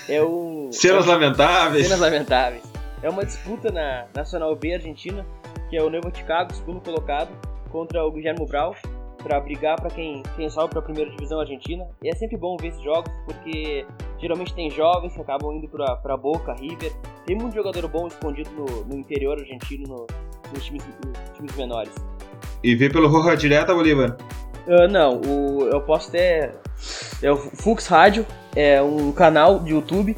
É 0.08 0.22
um. 0.24 0.70
Cenas 0.72 1.08
é, 1.08 1.10
lamentáveis. 1.10 1.86
Cenas 1.86 2.00
lamentáveis. 2.00 2.64
É 3.02 3.10
uma 3.10 3.26
disputa 3.26 3.72
na 3.72 4.06
Nacional 4.16 4.56
B 4.56 4.74
Argentina, 4.74 5.26
que 5.70 5.78
é 5.78 5.82
o 5.82 5.90
Novo 5.90 6.12
Chicago, 6.16 6.54
segundo 6.54 6.82
colocado, 6.82 7.30
contra 7.70 8.06
o 8.06 8.12
Guilherme 8.12 8.46
Brau, 8.46 8.76
para 9.24 9.40
brigar 9.40 9.80
para 9.80 9.90
quem, 9.90 10.22
quem 10.36 10.50
sobe 10.50 10.70
para 10.70 10.80
a 10.80 10.84
primeira 10.84 11.10
divisão 11.10 11.40
argentina. 11.40 11.88
E 12.04 12.10
é 12.10 12.16
sempre 12.16 12.38
bom 12.38 12.58
ver 12.58 12.68
esses 12.68 12.84
jogos, 12.84 13.12
porque 13.26 13.86
geralmente 14.20 14.54
tem 14.54 14.70
jovens 14.70 15.14
que 15.14 15.22
acabam 15.22 15.54
indo 15.54 15.68
para 15.68 16.18
Boca, 16.18 16.54
River. 16.54 16.92
Tem 17.26 17.36
muito 17.36 17.56
jogador 17.56 17.88
bom 17.88 18.08
escondido 18.08 18.50
no, 18.52 18.86
no 18.86 18.96
interior 18.96 19.40
argentino, 19.40 19.88
no, 19.88 20.08
nos, 20.54 20.66
times, 20.66 20.84
nos 21.06 21.38
times 21.38 21.56
menores. 21.56 21.94
E 22.64 22.76
ver 22.76 22.92
pelo 22.92 23.08
Roja 23.08 23.36
Direta, 23.36 23.74
Bolívar? 23.74 24.16
Uh, 24.68 24.88
não, 24.90 25.22
o, 25.22 25.68
eu 25.68 25.82
posso 25.82 26.12
ter. 26.12 26.52
É 27.22 27.32
o 27.32 27.38
Fux 27.38 27.86
Rádio, 27.88 28.26
é 28.56 28.82
um 28.82 29.12
canal 29.12 29.60
de 29.60 29.72
YouTube 29.72 30.16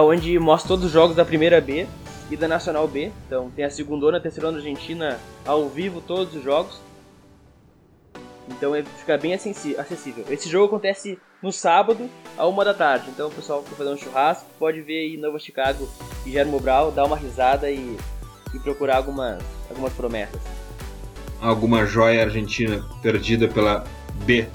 onde 0.00 0.38
mostra 0.38 0.68
todos 0.68 0.86
os 0.86 0.90
jogos 0.90 1.14
da 1.14 1.24
primeira 1.24 1.60
B 1.60 1.86
e 2.30 2.36
da 2.36 2.48
Nacional 2.48 2.88
B. 2.88 3.12
Então 3.26 3.50
tem 3.50 3.64
a 3.64 3.70
segunda 3.70 4.06
e 4.10 4.16
a 4.16 4.20
terceira 4.20 4.50
da 4.50 4.56
Argentina 4.56 5.18
ao 5.44 5.68
vivo, 5.68 6.00
todos 6.00 6.34
os 6.34 6.42
jogos. 6.42 6.80
Então 8.48 8.74
é, 8.74 8.82
fica 8.82 9.18
bem 9.18 9.34
acessível. 9.34 10.24
Esse 10.30 10.48
jogo 10.48 10.66
acontece 10.66 11.18
no 11.42 11.52
sábado, 11.52 12.08
a 12.38 12.46
uma 12.46 12.64
da 12.64 12.72
tarde. 12.72 13.10
Então 13.10 13.28
o 13.28 13.30
pessoal 13.30 13.62
que 13.62 13.74
fazer 13.74 13.90
um 13.90 13.96
churrasco 13.96 14.46
pode 14.58 14.80
ver 14.80 15.00
aí 15.00 15.16
Nova 15.16 15.38
Chicago 15.38 15.88
e 16.24 16.30
Guilherme 16.30 16.58
Brau, 16.58 16.90
dar 16.90 17.04
uma 17.04 17.16
risada 17.16 17.70
e, 17.70 17.96
e 18.54 18.58
procurar 18.60 18.96
algumas, 18.96 19.42
algumas 19.68 19.92
promessas 19.92 20.61
alguma 21.42 21.84
joia 21.84 22.24
argentina 22.24 22.84
perdida 23.02 23.48
pela 23.48 23.84
B. 24.24 24.46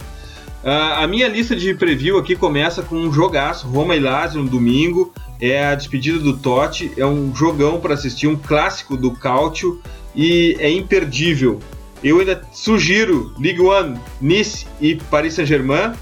Uh, 0.64 1.04
a 1.04 1.08
minha 1.08 1.28
lista 1.28 1.56
de 1.56 1.74
preview 1.76 2.18
aqui 2.18 2.36
começa 2.36 2.82
com 2.82 2.96
um 2.96 3.14
jogaço, 3.14 3.68
Roma 3.68 3.96
e 3.96 4.00
Lazio 4.00 4.42
no 4.42 4.50
domingo. 4.50 5.14
É 5.40 5.68
a 5.68 5.76
despedida 5.76 6.18
do 6.18 6.36
Totti, 6.36 6.92
é 6.98 7.06
um 7.06 7.36
jogão 7.36 7.80
para 7.80 7.94
assistir, 7.94 8.28
um 8.28 8.36
clássico 8.36 8.98
do 8.98 9.12
Cautio 9.12 9.80
e 10.16 10.58
é 10.60 10.70
imperdível. 10.70 11.60
Eu 12.04 12.20
ainda 12.20 12.42
sugiro 12.52 13.34
League 13.40 13.62
One, 13.62 14.00
Nice 14.20 14.66
e 14.82 14.96
Paris 14.96 15.36
Saint-Germain. 15.36 15.94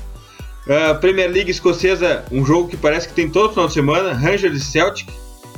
Uh, 0.66 0.98
Premier 1.00 1.30
League 1.30 1.52
escocesa, 1.52 2.26
um 2.32 2.46
jogo 2.46 2.70
que 2.70 2.78
parece 2.78 3.08
que 3.08 3.14
tem 3.14 3.30
todo 3.30 3.50
final 3.50 3.68
de 3.68 3.74
semana, 3.74 4.14
Rangers 4.14 4.58
e 4.58 4.62
Celtic. 4.62 5.10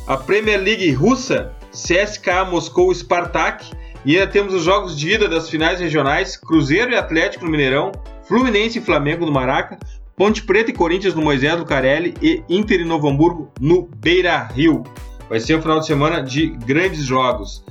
A 0.07 0.17
Premier 0.17 0.59
League 0.59 0.91
russa, 0.91 1.53
CSKA 1.71 2.45
Moscou 2.45 2.93
Spartak. 2.93 3.65
E 4.08 4.18
ainda 4.18 4.32
temos 4.32 4.53
os 4.53 4.64
jogos 4.64 4.97
de 4.97 5.16
ida 5.16 5.28
das 5.28 5.49
finais 5.49 5.82
regionais: 5.82 6.38
Cruzeiro 6.38 6.91
e 6.91 6.95
Atlético 6.95 7.43
no 7.43 7.51
Mineirão, 7.51 7.91
Fluminense 8.24 8.80
e 8.80 8.82
Flamengo 8.82 9.26
no 9.26 9.34
Maraca, 9.34 9.78
Ponte 10.16 10.43
Preta 10.43 10.72
e 10.72 10.74
Corinthians 10.74 11.14
no 11.14 11.22
Moisés 11.22 11.60
Lucarelli 11.60 12.14
e 12.22 12.41
Inter 12.47 12.80
e 12.80 12.86
Novo 12.86 13.10
Hamburgo 13.10 13.51
no 13.60 13.82
Beira 13.97 14.47
Rio. 14.53 14.84
Vai 15.28 15.41
ser 15.41 15.58
um 15.58 15.62
final 15.62 15.82
de 15.82 15.88
semana 15.88 16.24
de 16.24 16.47
grandes 16.47 17.03
jogos. 17.03 17.66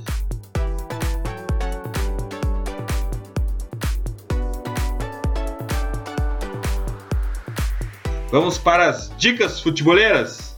Vamos 8.29 8.59
para 8.59 8.89
as 8.89 9.11
dicas 9.17 9.59
futeboleiras. 9.59 10.55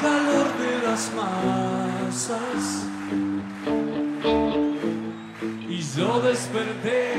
Calor 0.00 0.46
yo 5.96 6.20
desperté 6.22 7.12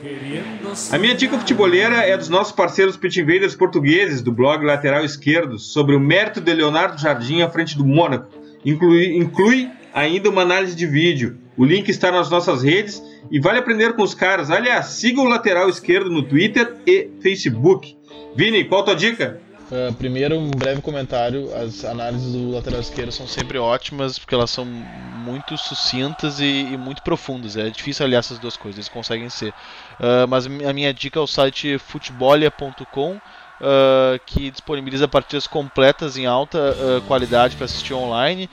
queriendo 0.00 0.72
A 0.90 0.98
minha 0.98 1.14
dica 1.14 1.38
futeboleira 1.38 1.96
é 1.96 2.16
dos 2.16 2.30
nossos 2.30 2.54
parceiros 2.54 2.96
Pit 2.96 3.20
Invaders 3.20 3.54
portugueses 3.54 4.22
do 4.22 4.32
blog 4.32 4.64
Lateral 4.64 5.04
Esquerdo 5.04 5.58
sobre 5.58 5.94
o 5.94 6.00
mérito 6.00 6.40
de 6.40 6.54
Leonardo 6.54 6.98
Jardim 6.98 7.42
à 7.42 7.50
frente 7.50 7.76
do 7.76 7.84
Mônaco. 7.84 8.30
Inclui, 8.64 9.14
inclui 9.14 9.70
ainda 9.92 10.30
uma 10.30 10.40
análise 10.40 10.74
de 10.74 10.86
vídeo. 10.86 11.36
O 11.58 11.64
link 11.64 11.90
está 11.90 12.10
nas 12.10 12.30
nossas 12.30 12.62
redes 12.62 13.02
e 13.30 13.38
vale 13.38 13.58
aprender 13.58 13.92
com 13.92 14.02
os 14.02 14.14
caras. 14.14 14.50
Aliás, 14.50 14.86
siga 14.86 15.20
o 15.20 15.28
Lateral 15.28 15.68
Esquerdo 15.68 16.10
no 16.10 16.22
Twitter 16.22 16.76
e 16.86 17.10
Facebook. 17.20 17.96
Vini, 18.34 18.64
qual 18.64 18.80
a 18.80 18.84
tua 18.84 18.96
dica? 18.96 19.42
Uh, 19.74 19.92
primeiro, 19.94 20.38
um 20.38 20.52
breve 20.52 20.80
comentário. 20.80 21.52
As 21.52 21.84
análises 21.84 22.32
do 22.32 22.52
lateral 22.52 22.78
esquerdo 22.78 23.10
são 23.10 23.26
sempre 23.26 23.58
ótimas 23.58 24.20
porque 24.20 24.32
elas 24.32 24.50
são 24.50 24.64
muito 24.64 25.58
sucintas 25.58 26.38
e, 26.38 26.44
e 26.44 26.76
muito 26.76 27.02
profundas. 27.02 27.56
É 27.56 27.68
difícil 27.68 28.06
aliar 28.06 28.20
essas 28.20 28.38
duas 28.38 28.56
coisas, 28.56 28.78
eles 28.78 28.88
conseguem 28.88 29.28
ser. 29.28 29.50
Uh, 29.98 30.28
mas 30.28 30.46
a 30.46 30.72
minha 30.72 30.94
dica 30.94 31.18
é 31.18 31.22
o 31.22 31.26
site 31.26 31.76
futebolia.com. 31.78 33.20
Uh, 33.60 34.18
que 34.26 34.50
disponibiliza 34.50 35.06
partidas 35.06 35.46
completas 35.46 36.16
em 36.16 36.26
alta 36.26 36.76
qualidade 37.06 37.54
para 37.56 37.64
assistir 37.66 37.94
online. 37.94 38.50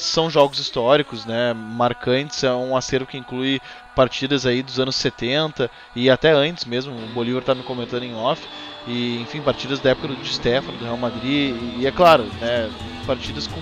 São 0.00 0.30
jogos 0.30 0.60
históricos, 0.60 1.26
né, 1.26 1.52
marcantes, 1.52 2.42
é 2.44 2.52
um 2.52 2.76
acervo 2.76 3.06
que 3.06 3.18
inclui 3.18 3.60
partidas 3.96 4.46
aí 4.46 4.62
dos 4.62 4.78
anos 4.78 4.94
70 4.94 5.68
e 5.94 6.08
até 6.08 6.30
antes 6.30 6.64
mesmo, 6.64 6.94
o 6.94 7.08
Bolívar 7.08 7.40
está 7.40 7.52
me 7.52 7.64
comentando 7.64 8.04
em 8.04 8.14
off, 8.14 8.40
e 8.86 9.20
enfim, 9.20 9.40
partidas 9.40 9.80
da 9.80 9.90
época 9.90 10.08
do 10.08 10.24
Stefano, 10.24 10.78
do 10.78 10.84
Real 10.84 10.96
Madrid, 10.96 11.54
e, 11.78 11.86
é 11.86 11.90
claro, 11.90 12.24
né, 12.40 12.70
partidas 13.06 13.46
com 13.46 13.60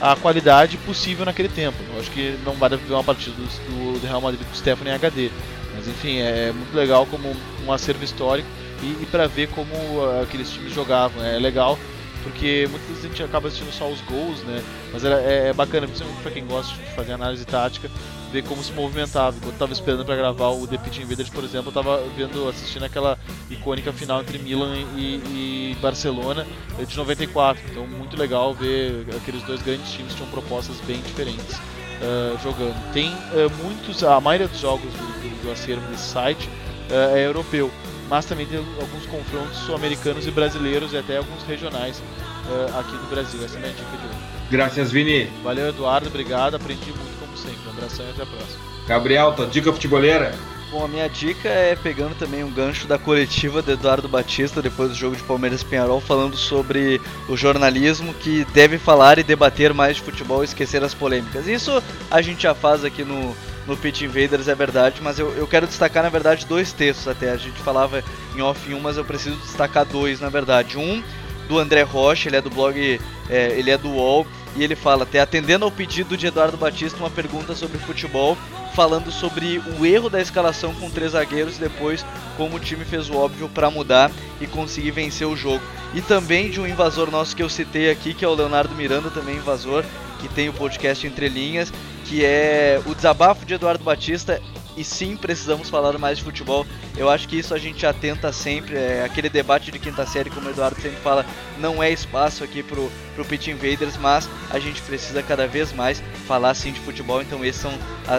a 0.00 0.16
qualidade 0.16 0.76
possível 0.78 1.24
naquele 1.24 1.48
tempo. 1.48 1.76
Eu 1.92 2.00
acho 2.00 2.10
que 2.10 2.36
não 2.44 2.54
vai 2.54 2.70
ver 2.70 2.92
uma 2.92 3.04
partida 3.04 3.36
do, 3.36 4.00
do 4.00 4.06
Real 4.06 4.20
Madrid 4.20 4.44
com 4.44 4.52
o 4.52 4.56
Stefano 4.56 4.90
em 4.90 4.92
HD, 4.92 5.30
mas 5.74 5.88
enfim, 5.88 6.18
é 6.18 6.52
muito 6.52 6.74
legal 6.74 7.06
como 7.06 7.34
um 7.66 7.72
acervo 7.72 8.04
histórico 8.04 8.48
e, 8.82 9.02
e 9.02 9.06
para 9.10 9.26
ver 9.26 9.48
como 9.48 9.74
uh, 9.74 10.22
aqueles 10.22 10.50
times 10.50 10.72
jogavam. 10.72 11.24
É 11.24 11.38
legal 11.38 11.78
porque 12.24 12.66
muitas 12.70 12.88
vezes 12.88 13.04
a 13.04 13.08
gente 13.08 13.22
acaba 13.22 13.48
assistindo 13.48 13.70
só 13.72 13.88
os 13.88 14.00
gols, 14.00 14.42
né? 14.44 14.64
Mas 14.92 15.04
é, 15.04 15.48
é 15.48 15.52
bacana, 15.52 15.86
principalmente 15.86 16.22
para 16.22 16.32
quem 16.32 16.46
gosta 16.46 16.74
de 16.74 16.90
fazer 16.94 17.12
análise 17.12 17.44
tática, 17.44 17.90
ver 18.32 18.42
como 18.42 18.64
se 18.64 18.72
movimentava. 18.72 19.36
Enquanto 19.36 19.52
eu 19.52 19.58
tava 19.58 19.72
esperando 19.74 20.04
para 20.04 20.16
gravar 20.16 20.48
o 20.48 20.66
The 20.66 20.78
Pitch 20.78 20.98
Invaders, 20.98 21.28
por 21.28 21.44
exemplo, 21.44 21.68
eu 21.68 21.72
tava 21.72 22.02
vendo, 22.16 22.48
assistindo 22.48 22.84
aquela 22.84 23.18
icônica 23.50 23.92
final 23.92 24.22
entre 24.22 24.38
Milan 24.38 24.74
e, 24.96 25.74
e 25.74 25.76
Barcelona 25.82 26.46
de 26.88 26.96
94. 26.96 27.62
Então, 27.70 27.86
muito 27.86 28.16
legal 28.16 28.54
ver 28.54 29.06
aqueles 29.14 29.42
dois 29.42 29.60
grandes 29.62 29.92
times 29.92 30.12
que 30.12 30.16
tinham 30.16 30.30
propostas 30.30 30.80
bem 30.86 31.00
diferentes. 31.02 31.60
Uh, 31.94 32.36
jogando. 32.42 32.92
Tem 32.92 33.08
uh, 33.08 33.50
muitos, 33.62 34.02
a 34.02 34.20
maioria 34.20 34.48
dos 34.48 34.58
jogos 34.58 34.92
do, 34.92 34.98
do, 34.98 35.42
do 35.44 35.50
acervo 35.52 35.96
site 35.96 36.48
uh, 36.90 37.16
é 37.16 37.24
europeu 37.24 37.70
mas 38.08 38.24
também 38.24 38.46
tem 38.46 38.58
alguns 38.58 39.06
confrontos 39.06 39.58
sul-americanos 39.58 40.26
e 40.26 40.30
brasileiros 40.30 40.92
e 40.92 40.96
até 40.96 41.16
alguns 41.16 41.42
regionais 41.44 41.98
uh, 41.98 42.78
aqui 42.78 42.92
no 42.92 43.06
Brasil. 43.06 43.44
Essa 43.44 43.54
é 43.54 43.58
a 43.58 43.60
minha 43.60 43.72
dica 43.72 43.96
de 43.96 44.06
hoje. 44.06 44.18
Graças, 44.50 44.92
Vini. 44.92 45.30
Valeu, 45.42 45.68
Eduardo. 45.68 46.08
Obrigado. 46.08 46.54
Aprendi 46.56 46.86
muito 46.86 47.18
como 47.18 47.36
sempre. 47.36 47.66
Um 47.66 47.70
abração 47.70 48.06
e 48.06 48.10
até 48.10 48.22
a 48.22 48.26
próxima. 48.26 48.60
Gabriel, 48.86 49.32
tua 49.32 49.46
dica 49.46 49.72
futeboleira? 49.72 50.34
Bom, 50.70 50.84
a 50.84 50.88
minha 50.88 51.08
dica 51.08 51.48
é 51.48 51.76
pegando 51.76 52.16
também 52.16 52.42
um 52.42 52.50
gancho 52.50 52.88
da 52.88 52.98
coletiva 52.98 53.62
do 53.62 53.70
Eduardo 53.70 54.08
Batista 54.08 54.60
depois 54.60 54.90
do 54.90 54.96
jogo 54.96 55.14
de 55.14 55.22
Palmeiras 55.22 55.62
Penharol, 55.62 56.00
falando 56.00 56.36
sobre 56.36 57.00
o 57.28 57.36
jornalismo 57.36 58.12
que 58.12 58.44
deve 58.46 58.76
falar 58.76 59.18
e 59.18 59.22
debater 59.22 59.72
mais 59.72 59.96
de 59.96 60.02
futebol 60.02 60.42
e 60.42 60.46
esquecer 60.46 60.82
as 60.82 60.92
polêmicas. 60.92 61.46
Isso 61.46 61.80
a 62.10 62.20
gente 62.20 62.42
já 62.42 62.56
faz 62.56 62.84
aqui 62.84 63.04
no, 63.04 63.36
no 63.66 63.76
Pitch 63.76 64.02
Invaders, 64.02 64.48
é 64.48 64.54
verdade, 64.54 65.00
mas 65.02 65.18
eu, 65.18 65.30
eu 65.32 65.46
quero 65.46 65.66
destacar, 65.66 66.02
na 66.02 66.08
verdade, 66.08 66.46
dois 66.46 66.72
textos 66.72 67.08
até. 67.08 67.30
A 67.30 67.36
gente 67.36 67.58
falava 67.60 68.02
em 68.36 68.42
off 68.42 68.70
em 68.70 68.74
um, 68.74 68.80
mas 68.80 68.96
eu 68.96 69.04
preciso 69.04 69.36
destacar 69.36 69.84
dois, 69.84 70.20
na 70.20 70.28
verdade. 70.28 70.78
Um 70.78 71.02
do 71.48 71.58
André 71.58 71.82
Rocha, 71.82 72.28
ele 72.28 72.36
é 72.36 72.40
do 72.40 72.50
blog, 72.50 73.00
é, 73.28 73.58
ele 73.58 73.70
é 73.70 73.78
do 73.78 73.90
UOL, 73.90 74.26
e 74.56 74.62
ele 74.62 74.76
fala, 74.76 75.02
até 75.02 75.20
atendendo 75.20 75.64
ao 75.64 75.70
pedido 75.70 76.16
de 76.16 76.26
Eduardo 76.26 76.56
Batista, 76.56 76.98
uma 76.98 77.10
pergunta 77.10 77.54
sobre 77.54 77.78
futebol, 77.78 78.36
falando 78.74 79.10
sobre 79.10 79.60
o 79.78 79.86
erro 79.86 80.08
da 80.08 80.20
escalação 80.20 80.74
com 80.74 80.90
três 80.90 81.12
zagueiros 81.12 81.56
e 81.56 81.60
depois 81.60 82.04
como 82.36 82.56
o 82.56 82.60
time 82.60 82.84
fez 82.84 83.08
o 83.08 83.16
óbvio 83.16 83.48
para 83.48 83.70
mudar 83.70 84.10
e 84.40 84.46
conseguir 84.46 84.90
vencer 84.90 85.26
o 85.26 85.36
jogo. 85.36 85.62
E 85.92 86.00
também 86.00 86.50
de 86.50 86.60
um 86.60 86.66
invasor 86.66 87.10
nosso 87.10 87.36
que 87.36 87.42
eu 87.42 87.48
citei 87.48 87.90
aqui, 87.90 88.14
que 88.14 88.24
é 88.24 88.28
o 88.28 88.34
Leonardo 88.34 88.74
Miranda, 88.74 89.10
também 89.10 89.36
invasor, 89.36 89.84
que 90.20 90.28
tem 90.28 90.48
o 90.48 90.52
podcast 90.52 91.06
Entre 91.06 91.28
Linhas, 91.28 91.72
que 92.04 92.24
é 92.24 92.80
o 92.86 92.94
desabafo 92.94 93.44
de 93.44 93.54
Eduardo 93.54 93.82
Batista. 93.82 94.40
E 94.76 94.82
sim, 94.82 95.16
precisamos 95.16 95.70
falar 95.70 95.96
mais 95.98 96.18
de 96.18 96.24
futebol. 96.24 96.66
Eu 96.96 97.08
acho 97.08 97.28
que 97.28 97.38
isso 97.38 97.54
a 97.54 97.58
gente 97.58 97.86
atenta 97.86 98.32
sempre. 98.32 98.76
É 98.76 99.04
aquele 99.04 99.28
debate 99.28 99.70
de 99.70 99.78
quinta 99.78 100.04
série, 100.04 100.30
como 100.30 100.48
o 100.48 100.50
Eduardo 100.50 100.80
sempre 100.80 100.98
fala, 100.98 101.24
não 101.58 101.80
é 101.80 101.90
espaço 101.92 102.42
aqui 102.42 102.62
pro, 102.62 102.90
pro 103.14 103.24
Pit 103.24 103.50
Invaders, 103.50 103.96
mas 103.96 104.28
a 104.50 104.58
gente 104.58 104.82
precisa 104.82 105.22
cada 105.22 105.46
vez 105.46 105.72
mais 105.72 106.02
falar 106.26 106.54
sim 106.54 106.72
de 106.72 106.80
futebol. 106.80 107.22
Então 107.22 107.40
são, 107.52 107.72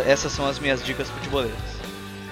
essas 0.06 0.32
são 0.32 0.48
as 0.48 0.57
minhas 0.57 0.84
dicas 0.84 1.10
futeboleiras. 1.10 1.76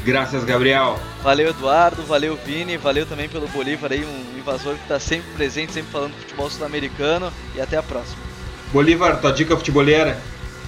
Graças, 0.05 0.43
Gabriel. 0.43 0.99
Valeu, 1.21 1.49
Eduardo. 1.49 2.03
Valeu, 2.03 2.37
Vini. 2.45 2.77
Valeu 2.77 3.05
também 3.05 3.27
pelo 3.29 3.47
Bolívar 3.49 3.91
aí, 3.91 4.05
um 4.05 4.37
invasor 4.37 4.75
que 4.75 4.83
está 4.83 4.99
sempre 4.99 5.31
presente, 5.33 5.73
sempre 5.73 5.91
falando 5.91 6.13
futebol 6.13 6.49
sul-americano. 6.49 7.31
E 7.55 7.61
até 7.61 7.77
a 7.77 7.83
próxima. 7.83 8.21
Bolívar, 8.71 9.19
tua 9.19 9.31
dica 9.31 9.55
futeboleira? 9.55 10.17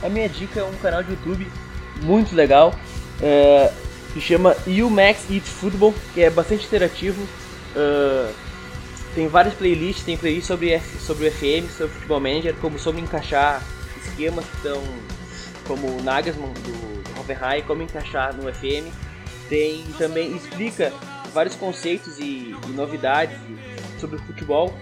A 0.03 0.09
minha 0.09 0.29
dica 0.29 0.59
é 0.59 0.63
um 0.63 0.75
canal 0.77 1.03
de 1.03 1.11
YouTube 1.11 1.47
muito 2.01 2.35
legal 2.35 2.73
é, 3.21 3.71
que 4.13 4.21
chama 4.21 4.55
UMax 4.67 5.29
Eat 5.29 5.45
Football, 5.45 5.93
que 6.13 6.21
é 6.21 6.29
bastante 6.29 6.65
interativo. 6.65 7.21
Uh, 7.75 8.33
tem 9.13 9.27
várias 9.27 9.53
playlists, 9.53 10.05
tem 10.05 10.17
playlists 10.17 10.47
sobre, 10.47 10.79
sobre 10.99 11.27
o 11.27 11.31
FM, 11.31 11.69
sobre 11.69 11.85
o 11.85 11.89
Futebol 11.89 12.19
Manager, 12.19 12.55
como 12.55 12.79
sobre 12.79 13.01
encaixar 13.01 13.61
esquemas 14.05 14.45
que 14.45 14.55
estão 14.57 14.81
como 15.67 15.87
o 15.87 16.03
Nagelsmann 16.03 16.53
do, 16.53 17.03
do 17.03 17.19
Hoffenheim, 17.19 17.63
como 17.63 17.81
encaixar 17.81 18.33
no 18.35 18.51
FM. 18.53 18.93
Tem 19.49 19.83
também 19.97 20.35
explica 20.35 20.93
vários 21.33 21.55
conceitos 21.55 22.17
e, 22.19 22.55
e 22.67 22.71
novidades 22.73 23.37
sobre 23.99 24.17
o 24.17 24.19
futebol, 24.19 24.73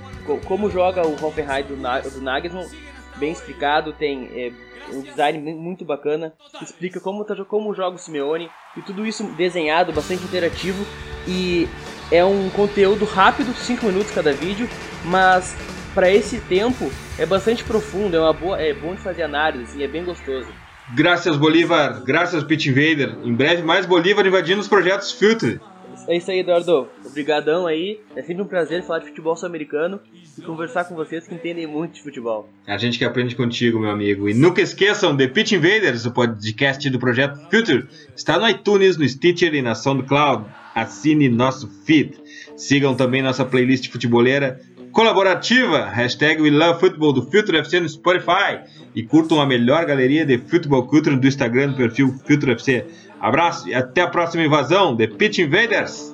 como 0.45 0.69
joga 0.69 1.05
o 1.05 1.13
Hoffenheim 1.25 1.63
do, 1.63 1.75
do 1.75 2.21
Nagelsmann, 2.21 2.69
bem 3.15 3.31
explicado, 3.31 3.93
tem 3.93 4.29
é, 4.33 4.51
um 4.91 5.01
design 5.01 5.39
muito 5.53 5.85
bacana, 5.85 6.33
explica 6.61 6.99
como, 6.99 7.23
tá, 7.23 7.35
como 7.45 7.73
joga 7.73 7.95
o 7.95 7.99
Simeone 7.99 8.49
e 8.77 8.81
tudo 8.81 9.05
isso 9.05 9.23
desenhado, 9.35 9.93
bastante 9.93 10.23
interativo 10.23 10.85
e 11.27 11.67
é 12.11 12.23
um 12.23 12.49
conteúdo 12.49 13.05
rápido, 13.05 13.53
5 13.53 13.85
minutos 13.85 14.11
cada 14.11 14.33
vídeo, 14.33 14.69
mas 15.05 15.55
para 15.93 16.09
esse 16.09 16.39
tempo 16.39 16.91
é 17.17 17.25
bastante 17.25 17.63
profundo, 17.63 18.17
é 18.17 18.19
uma 18.19 18.33
boa, 18.33 18.61
é 18.61 18.73
bom 18.73 18.95
de 18.95 19.01
fazer 19.01 19.23
análise 19.23 19.77
e 19.77 19.83
é 19.83 19.87
bem 19.87 20.03
gostoso. 20.03 20.47
Graças 20.93 21.37
Bolívar, 21.37 22.03
graças 22.03 22.43
Pit 22.43 22.69
Invader. 22.69 23.17
Em 23.23 23.33
breve 23.33 23.63
mais 23.63 23.85
Bolívar 23.85 24.25
invadindo 24.25 24.59
os 24.59 24.67
projetos 24.67 25.11
Filter. 25.11 25.59
É 26.07 26.17
isso 26.17 26.29
aí, 26.31 26.39
Eduardo. 26.39 26.87
Obrigadão 27.05 27.65
aí. 27.65 27.99
É 28.15 28.21
sempre 28.21 28.43
um 28.43 28.47
prazer 28.47 28.83
falar 28.83 28.99
de 28.99 29.07
futebol 29.07 29.35
sul-americano 29.35 29.99
e 30.37 30.41
conversar 30.41 30.85
com 30.85 30.95
vocês 30.95 31.27
que 31.27 31.33
entendem 31.33 31.65
muito 31.65 31.93
de 31.93 32.01
futebol. 32.01 32.49
A 32.67 32.77
gente 32.77 32.97
que 32.97 33.05
aprende 33.05 33.35
contigo, 33.35 33.79
meu 33.79 33.89
amigo. 33.89 34.27
E 34.27 34.33
nunca 34.33 34.61
esqueçam, 34.61 35.15
The 35.15 35.27
Pitch 35.27 35.53
Invaders, 35.53 36.05
o 36.05 36.11
podcast 36.11 36.89
do 36.89 36.99
projeto 36.99 37.39
Future, 37.49 37.87
está 38.15 38.37
no 38.37 38.47
iTunes, 38.49 38.97
no 38.97 39.07
Stitcher 39.07 39.53
e 39.53 39.61
na 39.61 39.75
SoundCloud. 39.75 40.45
Assine 40.75 41.29
nosso 41.29 41.69
feed. 41.85 42.17
Sigam 42.57 42.95
também 42.95 43.21
nossa 43.21 43.45
playlist 43.45 43.89
futeboleira 43.89 44.59
colaborativa, 44.93 45.85
hashtag 45.85 46.39
We 46.39 46.51
Love 46.51 46.79
Football 46.79 47.13
do 47.13 47.23
Future 47.23 47.57
FC 47.57 47.79
no 47.79 47.89
Spotify. 47.89 48.61
E 48.95 49.01
curtam 49.01 49.41
a 49.41 49.45
melhor 49.45 49.85
galeria 49.85 50.23
de 50.23 50.37
futebol 50.37 50.85
culture 50.85 51.15
do 51.15 51.27
Instagram 51.27 51.69
do 51.69 51.77
perfil 51.77 52.13
Future 52.27 52.51
FC. 52.51 52.85
Abraço 53.23 53.69
e 53.69 53.73
até 53.73 54.01
a 54.01 54.07
próxima 54.09 54.43
invasão, 54.43 54.97
The 54.97 55.07
Pitch 55.07 55.39
Invaders! 55.39 56.13